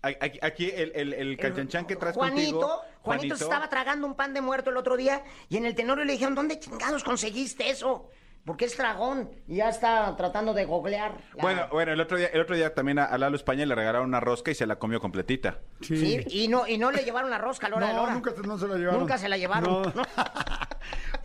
Aquí, 0.00 0.38
aquí 0.42 0.70
el, 0.72 0.92
el, 0.94 1.12
el 1.12 1.36
canchanchan 1.36 1.84
que 1.84 1.96
traes 1.96 2.14
Juanito, 2.14 2.60
contigo. 2.60 2.80
Juanito 3.02 3.36
se 3.36 3.44
estaba 3.44 3.68
tragando 3.68 4.06
un 4.06 4.14
pan 4.14 4.32
de 4.32 4.40
muerto 4.40 4.70
el 4.70 4.76
otro 4.76 4.96
día 4.96 5.24
y 5.48 5.56
en 5.56 5.66
el 5.66 5.74
tenorio 5.74 6.04
le 6.04 6.12
dijeron, 6.12 6.36
¿dónde 6.36 6.60
chingados 6.60 7.02
conseguiste 7.02 7.68
eso? 7.68 8.08
Porque 8.44 8.64
es 8.64 8.76
dragón 8.78 9.30
y 9.46 9.56
ya 9.56 9.68
está 9.68 10.16
tratando 10.16 10.54
de 10.54 10.64
googlear. 10.64 11.12
la- 11.34 11.42
Bueno, 11.42 11.66
bueno, 11.70 11.92
el 11.92 12.00
otro 12.00 12.16
día, 12.16 12.28
el 12.32 12.40
otro 12.40 12.56
día 12.56 12.74
también 12.74 12.98
a, 12.98 13.04
a 13.04 13.18
Lalo 13.18 13.36
España 13.36 13.66
le 13.66 13.74
regalaron 13.74 14.08
una 14.08 14.20
rosca 14.20 14.50
y 14.50 14.54
se 14.54 14.66
la 14.66 14.76
comió 14.78 15.00
completita. 15.00 15.58
Sí, 15.82 16.24
y 16.30 16.48
no, 16.48 16.66
y 16.66 16.78
no 16.78 16.90
le 16.90 17.04
llevaron 17.04 17.28
la 17.30 17.36
rosca 17.38 17.66
a 17.66 17.70
la 17.70 17.76
hora 17.76 17.86
de 17.88 17.92
la 17.94 18.02
No, 18.02 18.10
nunca, 18.10 18.32
no 18.44 18.56
se 18.58 18.66
la 18.68 18.76
llevaron. 18.76 19.00
Nunca 19.00 19.18
se 19.18 19.28
la 19.28 19.36
llevaron. 19.36 19.82
No. 19.82 19.92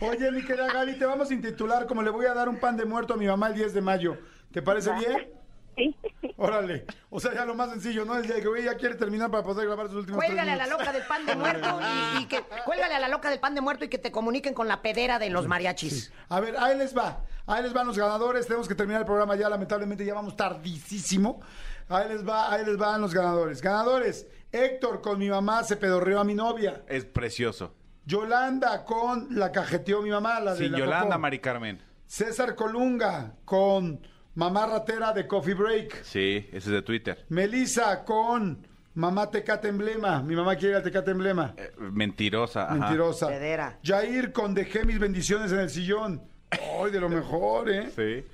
Oye, 0.00 0.30
mi 0.32 0.42
querida 0.44 0.70
Gaby, 0.72 0.98
te 0.98 1.06
vamos 1.06 1.30
a 1.30 1.34
intitular 1.34 1.86
como 1.86 2.02
le 2.02 2.10
voy 2.10 2.26
a 2.26 2.34
dar 2.34 2.48
un 2.48 2.58
pan 2.58 2.76
de 2.76 2.84
muerto 2.84 3.14
a 3.14 3.16
mi 3.16 3.26
mamá 3.26 3.48
el 3.48 3.54
10 3.54 3.72
de 3.74 3.80
mayo. 3.80 4.18
¿Te 4.52 4.60
parece 4.60 4.92
bien? 4.92 5.30
Sí. 5.76 5.96
Órale. 6.36 6.84
O 7.10 7.20
sea, 7.20 7.34
ya 7.34 7.44
lo 7.44 7.54
más 7.54 7.70
sencillo, 7.70 8.04
¿no? 8.04 8.16
Es 8.16 8.28
de 8.28 8.40
que 8.40 8.48
güey, 8.48 8.64
ya 8.64 8.76
quiere 8.76 8.94
terminar 8.94 9.30
para 9.30 9.42
poder 9.42 9.66
grabar 9.66 9.86
sus 9.88 9.96
últimos 9.96 10.22
Cuélgale 10.24 10.52
a 10.52 10.56
la 10.56 10.66
loca 10.66 10.92
del 10.92 11.04
pan 11.06 11.26
de 11.26 11.34
muerto 11.36 11.80
y, 11.80 12.22
y 12.22 12.26
que 12.26 12.42
cuélgale 12.64 12.94
a 12.94 13.00
la 13.00 13.08
loca 13.08 13.30
del 13.30 13.40
pan 13.40 13.54
de 13.54 13.60
muerto 13.60 13.84
y 13.84 13.88
que 13.88 13.98
te 13.98 14.10
comuniquen 14.10 14.54
con 14.54 14.68
la 14.68 14.82
pedera 14.82 15.18
de 15.18 15.30
los 15.30 15.46
mariachis. 15.46 16.12
A 16.28 16.40
ver, 16.40 16.56
ahí 16.58 16.76
les 16.76 16.96
va. 16.96 17.24
Ahí 17.46 17.62
les 17.62 17.72
van 17.72 17.86
los 17.86 17.98
ganadores. 17.98 18.46
Tenemos 18.46 18.68
que 18.68 18.74
terminar 18.74 19.02
el 19.02 19.06
programa 19.06 19.36
ya, 19.36 19.48
lamentablemente 19.48 20.04
ya 20.04 20.14
vamos 20.14 20.36
tardísimo. 20.36 21.40
Ahí 21.88 22.08
les 22.08 22.26
va, 22.26 22.52
ahí 22.52 22.64
les 22.64 22.76
van 22.76 23.00
los 23.00 23.12
ganadores. 23.12 23.60
Ganadores. 23.60 24.26
Héctor 24.50 25.00
con 25.02 25.18
mi 25.18 25.28
mamá 25.28 25.62
se 25.64 25.76
pedorreó 25.76 26.20
a 26.20 26.24
mi 26.24 26.34
novia. 26.34 26.82
Es 26.88 27.04
precioso. 27.04 27.74
Yolanda 28.06 28.84
con 28.84 29.28
la 29.30 29.50
cajeteó 29.50 30.02
mi 30.02 30.10
mamá, 30.10 30.40
la 30.40 30.52
de 30.52 30.58
Sí, 30.58 30.68
la 30.68 30.78
Yolanda, 30.78 31.06
popó. 31.06 31.18
Mari 31.18 31.38
Carmen. 31.40 31.82
César 32.06 32.54
Colunga 32.54 33.34
con 33.44 34.00
mamá 34.34 34.66
ratera 34.66 35.12
de 35.12 35.26
Coffee 35.26 35.54
Break. 35.54 36.02
Sí, 36.04 36.46
ese 36.48 36.56
es 36.58 36.66
de 36.66 36.82
Twitter. 36.82 37.24
Melissa 37.28 38.04
con 38.04 38.66
mamá 38.94 39.30
Tecate 39.30 39.68
Emblema. 39.68 40.22
Mi 40.22 40.36
mamá 40.36 40.56
quiere 40.56 40.70
ir 40.70 40.76
al 40.76 40.82
Tecate 40.82 41.10
Emblema. 41.12 41.54
Eh, 41.56 41.72
mentirosa. 41.78 42.64
ajá. 42.64 42.74
Mentirosa. 42.74 43.28
Pedera. 43.28 43.78
Jair 43.82 44.32
con 44.32 44.54
dejé 44.54 44.84
mis 44.84 44.98
bendiciones 44.98 45.52
en 45.52 45.60
el 45.60 45.70
sillón. 45.70 46.22
Ay, 46.50 46.90
de 46.90 47.00
lo 47.00 47.08
mejor, 47.20 47.70
¿eh? 47.70 47.90
Sí. 47.94 48.24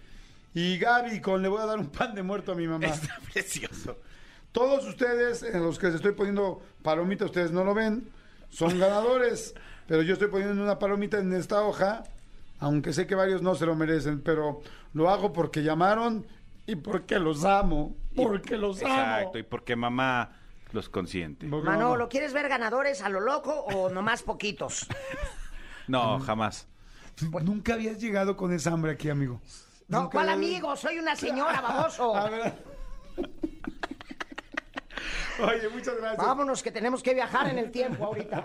Y 0.53 0.79
Gaby 0.79 1.21
con 1.21 1.43
le 1.43 1.49
voy 1.49 1.63
a 1.63 1.67
dar 1.67 1.79
un 1.79 1.89
pan 1.91 2.15
de 2.15 2.23
muerto 2.23 2.53
a 2.53 2.55
mi 2.55 2.67
mamá. 2.67 2.87
Está 2.87 3.19
precioso. 3.33 3.99
Todos 4.53 4.85
ustedes, 4.87 5.45
en 5.45 5.63
los 5.63 5.79
que 5.79 5.87
les 5.87 5.97
estoy 5.97 6.13
poniendo 6.13 6.61
palomita, 6.83 7.25
ustedes 7.25 7.53
no 7.53 7.63
lo 7.63 7.73
ven, 7.73 8.09
son 8.51 8.79
ganadores. 8.81 9.55
pero 9.87 10.03
yo 10.03 10.15
estoy 10.15 10.29
poniendo 10.29 10.61
una 10.61 10.79
palomita 10.79 11.19
en 11.19 11.33
esta 11.33 11.63
hoja, 11.63 12.03
aunque 12.61 12.93
sé 12.93 13.07
que 13.07 13.15
varios 13.15 13.43
no 13.43 13.55
se 13.55 13.67
lo 13.67 13.75
merecen, 13.75 14.23
pero 14.23 14.61
lo 14.93 15.11
hago 15.11 15.33
porque 15.33 15.63
llamaron 15.63 16.27
y 16.67 16.77
porque 16.77 17.19
los 17.19 17.45
amo. 17.45 17.97
Porque 18.15 18.57
los 18.57 18.83
amo. 18.83 18.95
Exacto, 18.95 19.39
y 19.39 19.43
porque 19.43 19.77
mamá 19.77 20.37
los 20.73 20.89
consiente. 20.89 21.49
Porque 21.49 21.69
Manolo, 21.69 22.09
¿quieres 22.09 22.33
ver 22.33 22.49
ganadores 22.49 23.03
a 23.03 23.09
lo 23.09 23.21
loco 23.21 23.53
o 23.53 23.91
nomás 23.91 24.23
poquitos? 24.23 24.87
No, 25.89 26.21
jamás. 26.21 26.69
Nunca 27.43 27.75
habías 27.75 27.99
llegado 27.99 28.37
con 28.37 28.53
esa 28.53 28.71
hambre 28.71 28.93
aquí, 28.93 29.11
amigo. 29.11 29.41
No, 29.89 30.03
Nunca 30.03 30.13
¿cuál 30.13 30.29
amigo? 30.29 30.77
Soy 30.77 31.01
una 31.01 31.17
señora, 31.17 31.61
baboso. 31.61 32.15
A 32.15 32.31
ver. 32.31 32.55
Oye, 35.43 35.69
muchas 35.69 35.97
gracias. 35.97 36.25
Vámonos, 36.25 36.63
que 36.63 36.71
tenemos 36.71 37.03
que 37.03 37.13
viajar 37.13 37.49
en 37.49 37.59
el 37.59 37.73
tiempo 37.73 38.05
ahorita. 38.05 38.45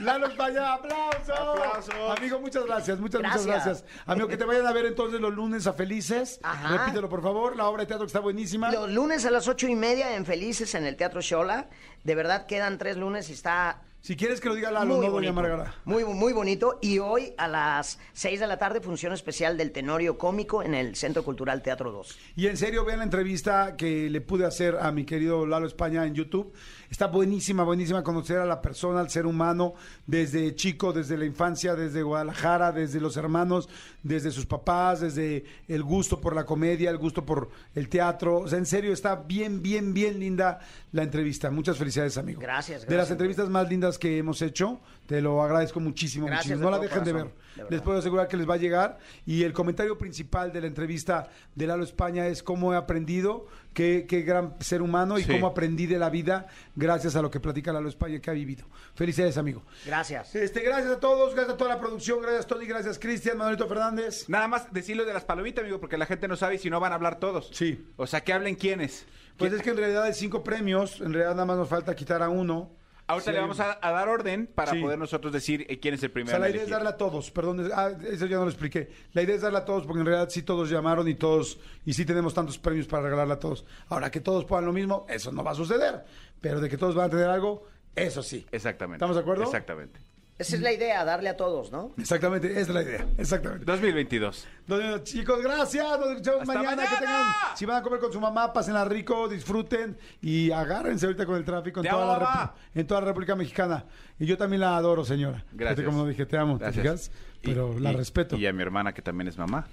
Lalo 0.00 0.26
España, 0.26 0.74
aplausos. 0.74 1.88
Amigo, 2.16 2.40
muchas 2.40 2.64
gracias, 2.64 2.98
muchas, 2.98 3.22
muchas 3.22 3.46
Gracias. 3.46 3.64
gracias. 3.64 3.84
Amigo, 4.06 4.28
que 4.28 4.36
te 4.36 4.44
vayan 4.44 4.66
a 4.66 4.72
ver 4.72 4.86
entonces 4.86 5.20
los 5.20 5.32
lunes 5.32 5.66
a 5.66 5.72
Felices. 5.72 6.40
Ajá. 6.42 6.78
Repítelo, 6.78 7.08
por 7.08 7.22
favor, 7.22 7.56
la 7.56 7.66
obra 7.68 7.82
de 7.82 7.86
teatro 7.86 8.06
que 8.06 8.08
está 8.08 8.20
buenísima. 8.20 8.70
Los 8.70 8.90
lunes 8.90 9.24
a 9.24 9.30
las 9.30 9.48
ocho 9.48 9.68
y 9.68 9.74
media 9.74 10.14
en 10.16 10.24
Felices 10.26 10.74
en 10.74 10.86
el 10.86 10.96
Teatro 10.96 11.20
Shola. 11.20 11.68
De 12.04 12.14
verdad 12.14 12.46
quedan 12.46 12.78
tres 12.78 12.96
lunes 12.96 13.28
y 13.30 13.32
está 13.32 13.82
Si 14.02 14.16
quieres 14.16 14.40
que 14.40 14.48
lo 14.48 14.56
diga 14.56 14.72
Lalo, 14.72 14.96
muy 14.96 15.06
no 15.06 15.12
doña 15.12 15.30
bonito. 15.30 15.32
Margarita. 15.34 15.74
Muy, 15.84 16.04
muy 16.04 16.32
bonito. 16.32 16.76
Y 16.82 16.98
hoy 16.98 17.34
a 17.38 17.46
las 17.46 18.00
seis 18.12 18.40
de 18.40 18.48
la 18.48 18.58
tarde 18.58 18.80
función 18.80 19.12
especial 19.12 19.56
del 19.56 19.70
Tenorio 19.70 20.18
Cómico 20.18 20.60
en 20.64 20.74
el 20.74 20.96
Centro 20.96 21.22
Cultural 21.22 21.62
Teatro 21.62 21.92
2. 21.92 22.18
Y 22.34 22.48
en 22.48 22.56
serio, 22.56 22.84
vean 22.84 22.98
la 22.98 23.04
entrevista 23.04 23.76
que 23.76 24.10
le 24.10 24.20
pude 24.20 24.44
hacer 24.44 24.76
a 24.80 24.90
mi 24.90 25.04
querido 25.04 25.46
Lalo 25.46 25.68
España 25.68 26.04
en 26.04 26.14
YouTube. 26.14 26.52
Está 26.90 27.06
buenísima, 27.06 27.62
buenísima 27.62 28.02
conocer 28.02 28.38
a 28.38 28.44
la 28.44 28.60
persona, 28.60 28.98
al 28.98 29.08
ser 29.08 29.24
humano, 29.24 29.74
desde 30.06 30.54
chico, 30.56 30.92
desde 30.92 31.16
la 31.16 31.24
infancia, 31.24 31.76
desde 31.76 32.02
Guadalajara, 32.02 32.72
desde 32.72 33.00
los 33.00 33.16
hermanos, 33.16 33.68
desde 34.02 34.32
sus 34.32 34.46
papás, 34.46 35.00
desde 35.00 35.44
el 35.68 35.84
gusto 35.84 36.20
por 36.20 36.34
la 36.34 36.44
comedia, 36.44 36.90
el 36.90 36.98
gusto 36.98 37.24
por 37.24 37.50
el 37.76 37.88
teatro. 37.88 38.40
O 38.40 38.48
sea, 38.48 38.58
en 38.58 38.66
serio, 38.66 38.92
está 38.92 39.14
bien, 39.14 39.62
bien, 39.62 39.94
bien 39.94 40.18
linda 40.18 40.58
la 40.90 41.04
entrevista. 41.04 41.52
Muchas 41.52 41.78
felicidades, 41.78 42.18
amigo. 42.18 42.40
Gracias, 42.40 42.80
De 42.80 42.86
gracias. 42.88 42.98
las 42.98 43.10
entrevistas 43.12 43.48
más 43.48 43.68
lindas 43.68 43.91
que 43.98 44.18
hemos 44.18 44.40
hecho, 44.42 44.80
te 45.06 45.20
lo 45.20 45.42
agradezco 45.42 45.80
muchísimo, 45.80 46.26
Gracias 46.26 46.46
muchísimo. 46.58 46.70
No 46.70 46.76
de 46.76 46.82
la 46.82 46.88
dejen 46.88 47.04
de 47.04 47.12
ver. 47.12 47.24
de. 47.24 47.64
Les 47.70 47.82
puedo 47.82 47.98
asegurar 47.98 48.28
que 48.28 48.36
les 48.36 48.48
va 48.48 48.54
a 48.54 48.58
llegar. 48.58 48.98
Y 49.26 49.42
el 49.42 49.52
comentario 49.52 49.98
principal 49.98 50.52
de 50.52 50.60
la 50.62 50.66
entrevista 50.68 51.28
de 51.54 51.66
Lalo 51.66 51.84
España 51.84 52.26
es 52.26 52.42
cómo 52.42 52.72
he 52.72 52.76
aprendido, 52.76 53.46
qué, 53.74 54.06
qué 54.08 54.22
gran 54.22 54.54
ser 54.60 54.80
humano 54.80 55.18
y 55.18 55.24
Sí. 55.24 55.32
cómo 55.32 55.46
aprendí 55.46 55.86
de 55.86 55.98
la 55.98 56.08
vida 56.08 56.46
gracias 56.76 57.14
a 57.16 57.22
lo 57.22 57.30
que 57.30 57.40
platica 57.40 57.72
Lalo 57.72 57.88
España 57.88 58.20
que 58.20 58.30
ha 58.30 58.32
vivido. 58.32 58.64
Felicidades, 58.94 59.36
amigo. 59.36 59.62
Gracias. 59.84 60.34
Este, 60.34 60.60
gracias 60.60 60.92
a 60.92 61.00
todos, 61.00 61.34
gracias 61.34 61.54
a 61.54 61.56
toda 61.58 61.74
la 61.74 61.80
producción, 61.80 62.22
gracias 62.22 62.46
Tony, 62.46 62.64
gracias 62.66 62.98
Cristian, 62.98 63.36
Manuelito 63.36 63.68
Fernández. 63.68 64.28
Nada 64.28 64.48
más 64.48 64.72
decirlo 64.72 65.04
de 65.04 65.12
las 65.12 65.24
palomitas, 65.24 65.62
amigo, 65.62 65.78
porque 65.80 65.98
la 65.98 66.06
gente 66.06 66.28
no 66.28 66.36
sabe 66.36 66.54
y 66.54 66.58
si 66.58 66.70
no 66.70 66.80
van 66.80 66.92
a 66.92 66.94
hablar 66.94 67.18
todos. 67.18 67.50
Sí. 67.52 67.84
O 67.96 68.06
sea, 68.06 68.22
que 68.22 68.32
hablen 68.32 68.54
quiénes. 68.54 69.04
Pues 69.36 69.52
es 69.52 69.62
que 69.62 69.70
en 69.70 69.76
realidad 69.76 70.04
hay 70.04 70.14
cinco 70.14 70.44
premios, 70.44 71.00
en 71.00 71.12
realidad 71.12 71.32
nada 71.34 71.46
más 71.46 71.56
nos 71.56 71.68
falta 71.68 71.94
quitar 71.96 72.22
a 72.22 72.28
uno. 72.28 72.70
Ahorita 73.12 73.30
Sí. 73.30 73.34
le 73.34 73.40
vamos 73.40 73.60
a, 73.60 73.78
a 73.80 73.90
dar 73.92 74.08
orden 74.08 74.46
para 74.46 74.72
Sí. 74.72 74.80
poder 74.80 74.98
nosotros 74.98 75.32
decir 75.32 75.64
eh, 75.68 75.78
quién 75.80 75.94
es 75.94 76.02
el 76.02 76.10
O 76.10 76.12
primero. 76.12 76.30
sea, 76.30 76.38
la 76.38 76.50
idea 76.50 76.62
es 76.62 76.68
darle 76.70 76.88
a 76.88 76.96
todos, 76.96 77.30
perdón, 77.30 77.70
ah, 77.74 77.90
eso 78.10 78.26
ya 78.26 78.36
no 78.36 78.44
lo 78.44 78.50
expliqué. 78.50 78.90
La 79.12 79.22
idea 79.22 79.34
es 79.36 79.42
darle 79.42 79.58
a 79.58 79.64
todos 79.64 79.84
porque 79.86 80.00
en 80.00 80.06
realidad 80.06 80.28
sí 80.30 80.42
todos 80.42 80.68
llamaron 80.70 81.06
y 81.08 81.14
todos, 81.14 81.58
y 81.84 81.92
sí 81.94 82.04
tenemos 82.04 82.34
tantos 82.34 82.58
premios 82.58 82.86
para 82.86 83.04
regalarle 83.04 83.34
a 83.34 83.38
todos. 83.38 83.64
Ahora 83.88 84.10
que 84.10 84.20
todos 84.20 84.44
puedan 84.44 84.64
lo 84.66 84.72
mismo, 84.72 85.06
eso 85.08 85.30
no 85.32 85.42
va 85.44 85.52
a 85.52 85.54
suceder, 85.54 86.04
pero 86.40 86.60
de 86.60 86.68
que 86.68 86.76
todos 86.76 86.94
van 86.94 87.06
a 87.06 87.10
tener 87.10 87.28
algo, 87.28 87.66
eso 87.94 88.22
sí. 88.22 88.46
Exactamente. 88.50 88.96
¿Estamos 88.96 89.16
de 89.16 89.22
acuerdo? 89.22 89.44
Exactamente. 89.44 90.00
Esa 90.38 90.56
es 90.56 90.62
la 90.62 90.72
idea, 90.72 91.04
darle 91.04 91.28
a 91.28 91.36
todos, 91.36 91.70
¿no? 91.70 91.92
Exactamente, 91.98 92.50
esa 92.50 92.60
es 92.60 92.68
la 92.70 92.82
idea, 92.82 93.06
exactamente. 93.16 93.64
2022. 93.64 94.46
Entonces, 94.66 95.04
chicos, 95.04 95.40
gracias, 95.42 95.86
nos 96.00 96.08
escuchamos 96.10 96.40
¡Hasta 96.42 96.54
mañana. 96.54 96.82
Que 96.82 96.96
tengan, 96.96 97.26
si 97.54 97.64
van 97.66 97.76
a 97.76 97.82
comer 97.82 98.00
con 98.00 98.12
su 98.12 98.20
mamá, 98.20 98.52
pásenla 98.52 98.84
rico, 98.84 99.28
disfruten 99.28 99.96
y 100.20 100.50
agárrense 100.50 101.06
ahorita 101.06 101.26
con 101.26 101.36
el 101.36 101.44
tráfico 101.44 101.80
en, 101.80 101.88
toda 101.90 102.16
amo, 102.16 102.24
la, 102.24 102.54
en 102.74 102.86
toda 102.86 103.00
la 103.02 103.06
República 103.08 103.36
Mexicana. 103.36 103.84
Y 104.18 104.26
yo 104.26 104.36
también 104.36 104.60
la 104.60 104.76
adoro, 104.76 105.04
señora. 105.04 105.44
Gracias. 105.52 105.78
Fíjate 105.80 105.84
como 105.84 106.08
dije, 106.08 106.26
te 106.26 106.36
amo, 106.38 106.58
¿te 106.58 106.64
Gracias. 106.64 106.82
fijas? 106.82 107.10
Pero 107.42 107.74
Y- 107.76 107.80
la 107.80 107.92
y- 107.92 107.96
respeto. 107.96 108.36
Y 108.36 108.46
a 108.46 108.52
mi 108.52 108.62
hermana, 108.62 108.92
que 108.94 109.02
también 109.02 109.28
es 109.28 109.36
mamá. 109.38 109.66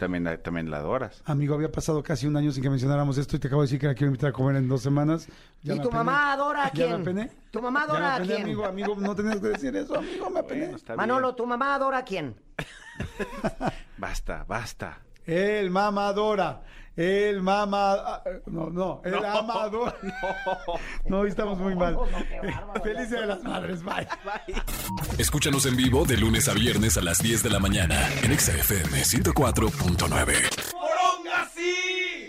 También, 0.00 0.24
la- 0.24 0.38
también 0.38 0.70
la 0.70 0.78
adoras. 0.78 1.22
Amigo, 1.26 1.54
había 1.54 1.70
pasado 1.70 2.02
casi 2.02 2.26
un 2.26 2.34
año 2.36 2.50
sin 2.52 2.62
que 2.62 2.70
mencionáramos 2.70 3.18
esto 3.18 3.36
y 3.36 3.38
te 3.38 3.48
acabo 3.48 3.60
de 3.62 3.66
decir 3.66 3.78
que 3.78 3.86
la 3.86 3.94
quiero 3.94 4.08
invitar 4.08 4.30
a 4.30 4.32
comer 4.32 4.56
en 4.56 4.66
dos 4.66 4.80
semanas. 4.82 5.28
Ya 5.62 5.74
¿Y 5.74 5.80
tu 5.80 5.90
mamá 5.92 6.32
adora 6.32 6.64
a 6.64 6.72
¿Ya 6.72 6.86
quién? 7.02 7.14
me? 7.14 7.30
¿Tu 7.50 7.60
mamá 7.60 7.82
adora 7.82 8.16
a 8.16 8.20
quién? 8.20 8.42
amigo, 8.42 8.64
amigo, 8.64 8.96
no 8.98 9.14
tenías 9.14 9.36
que 9.40 9.48
decir 9.48 9.76
eso, 9.76 9.96
amigo, 9.98 10.30
me 10.30 10.40
apené. 10.40 10.68
Bueno. 10.68 10.96
Manolo, 10.96 11.34
¿tu 11.34 11.44
mamá 11.46 11.74
adora 11.74 11.98
a 11.98 12.04
quién? 12.04 12.34
Basta, 13.98 14.44
basta. 14.48 14.98
El 15.26 15.70
mamadora. 15.70 16.62
El 16.96 17.40
mamá. 17.42 17.92
Ah, 17.94 18.22
no, 18.46 18.68
no, 18.68 19.00
el 19.04 19.12
no, 19.12 19.26
amador. 19.26 19.96
No, 21.06 21.22
no, 21.22 21.26
estamos 21.26 21.58
muy 21.58 21.74
mal. 21.74 21.94
No, 21.94 22.82
Felices 22.82 23.10
de 23.10 23.26
las 23.26 23.42
madres, 23.42 23.82
bye. 23.82 24.06
bye. 24.24 24.62
Escúchanos 25.18 25.66
en 25.66 25.76
vivo 25.76 26.04
de 26.04 26.16
lunes 26.16 26.48
a 26.48 26.54
viernes 26.54 26.96
a 26.96 27.00
las 27.02 27.18
10 27.18 27.42
de 27.42 27.50
la 27.50 27.58
mañana 27.58 27.96
en 28.22 28.38
XFM 28.38 29.02
104.9. 29.02 30.72
¡Poronga 30.72 31.48
sí! 31.54 32.19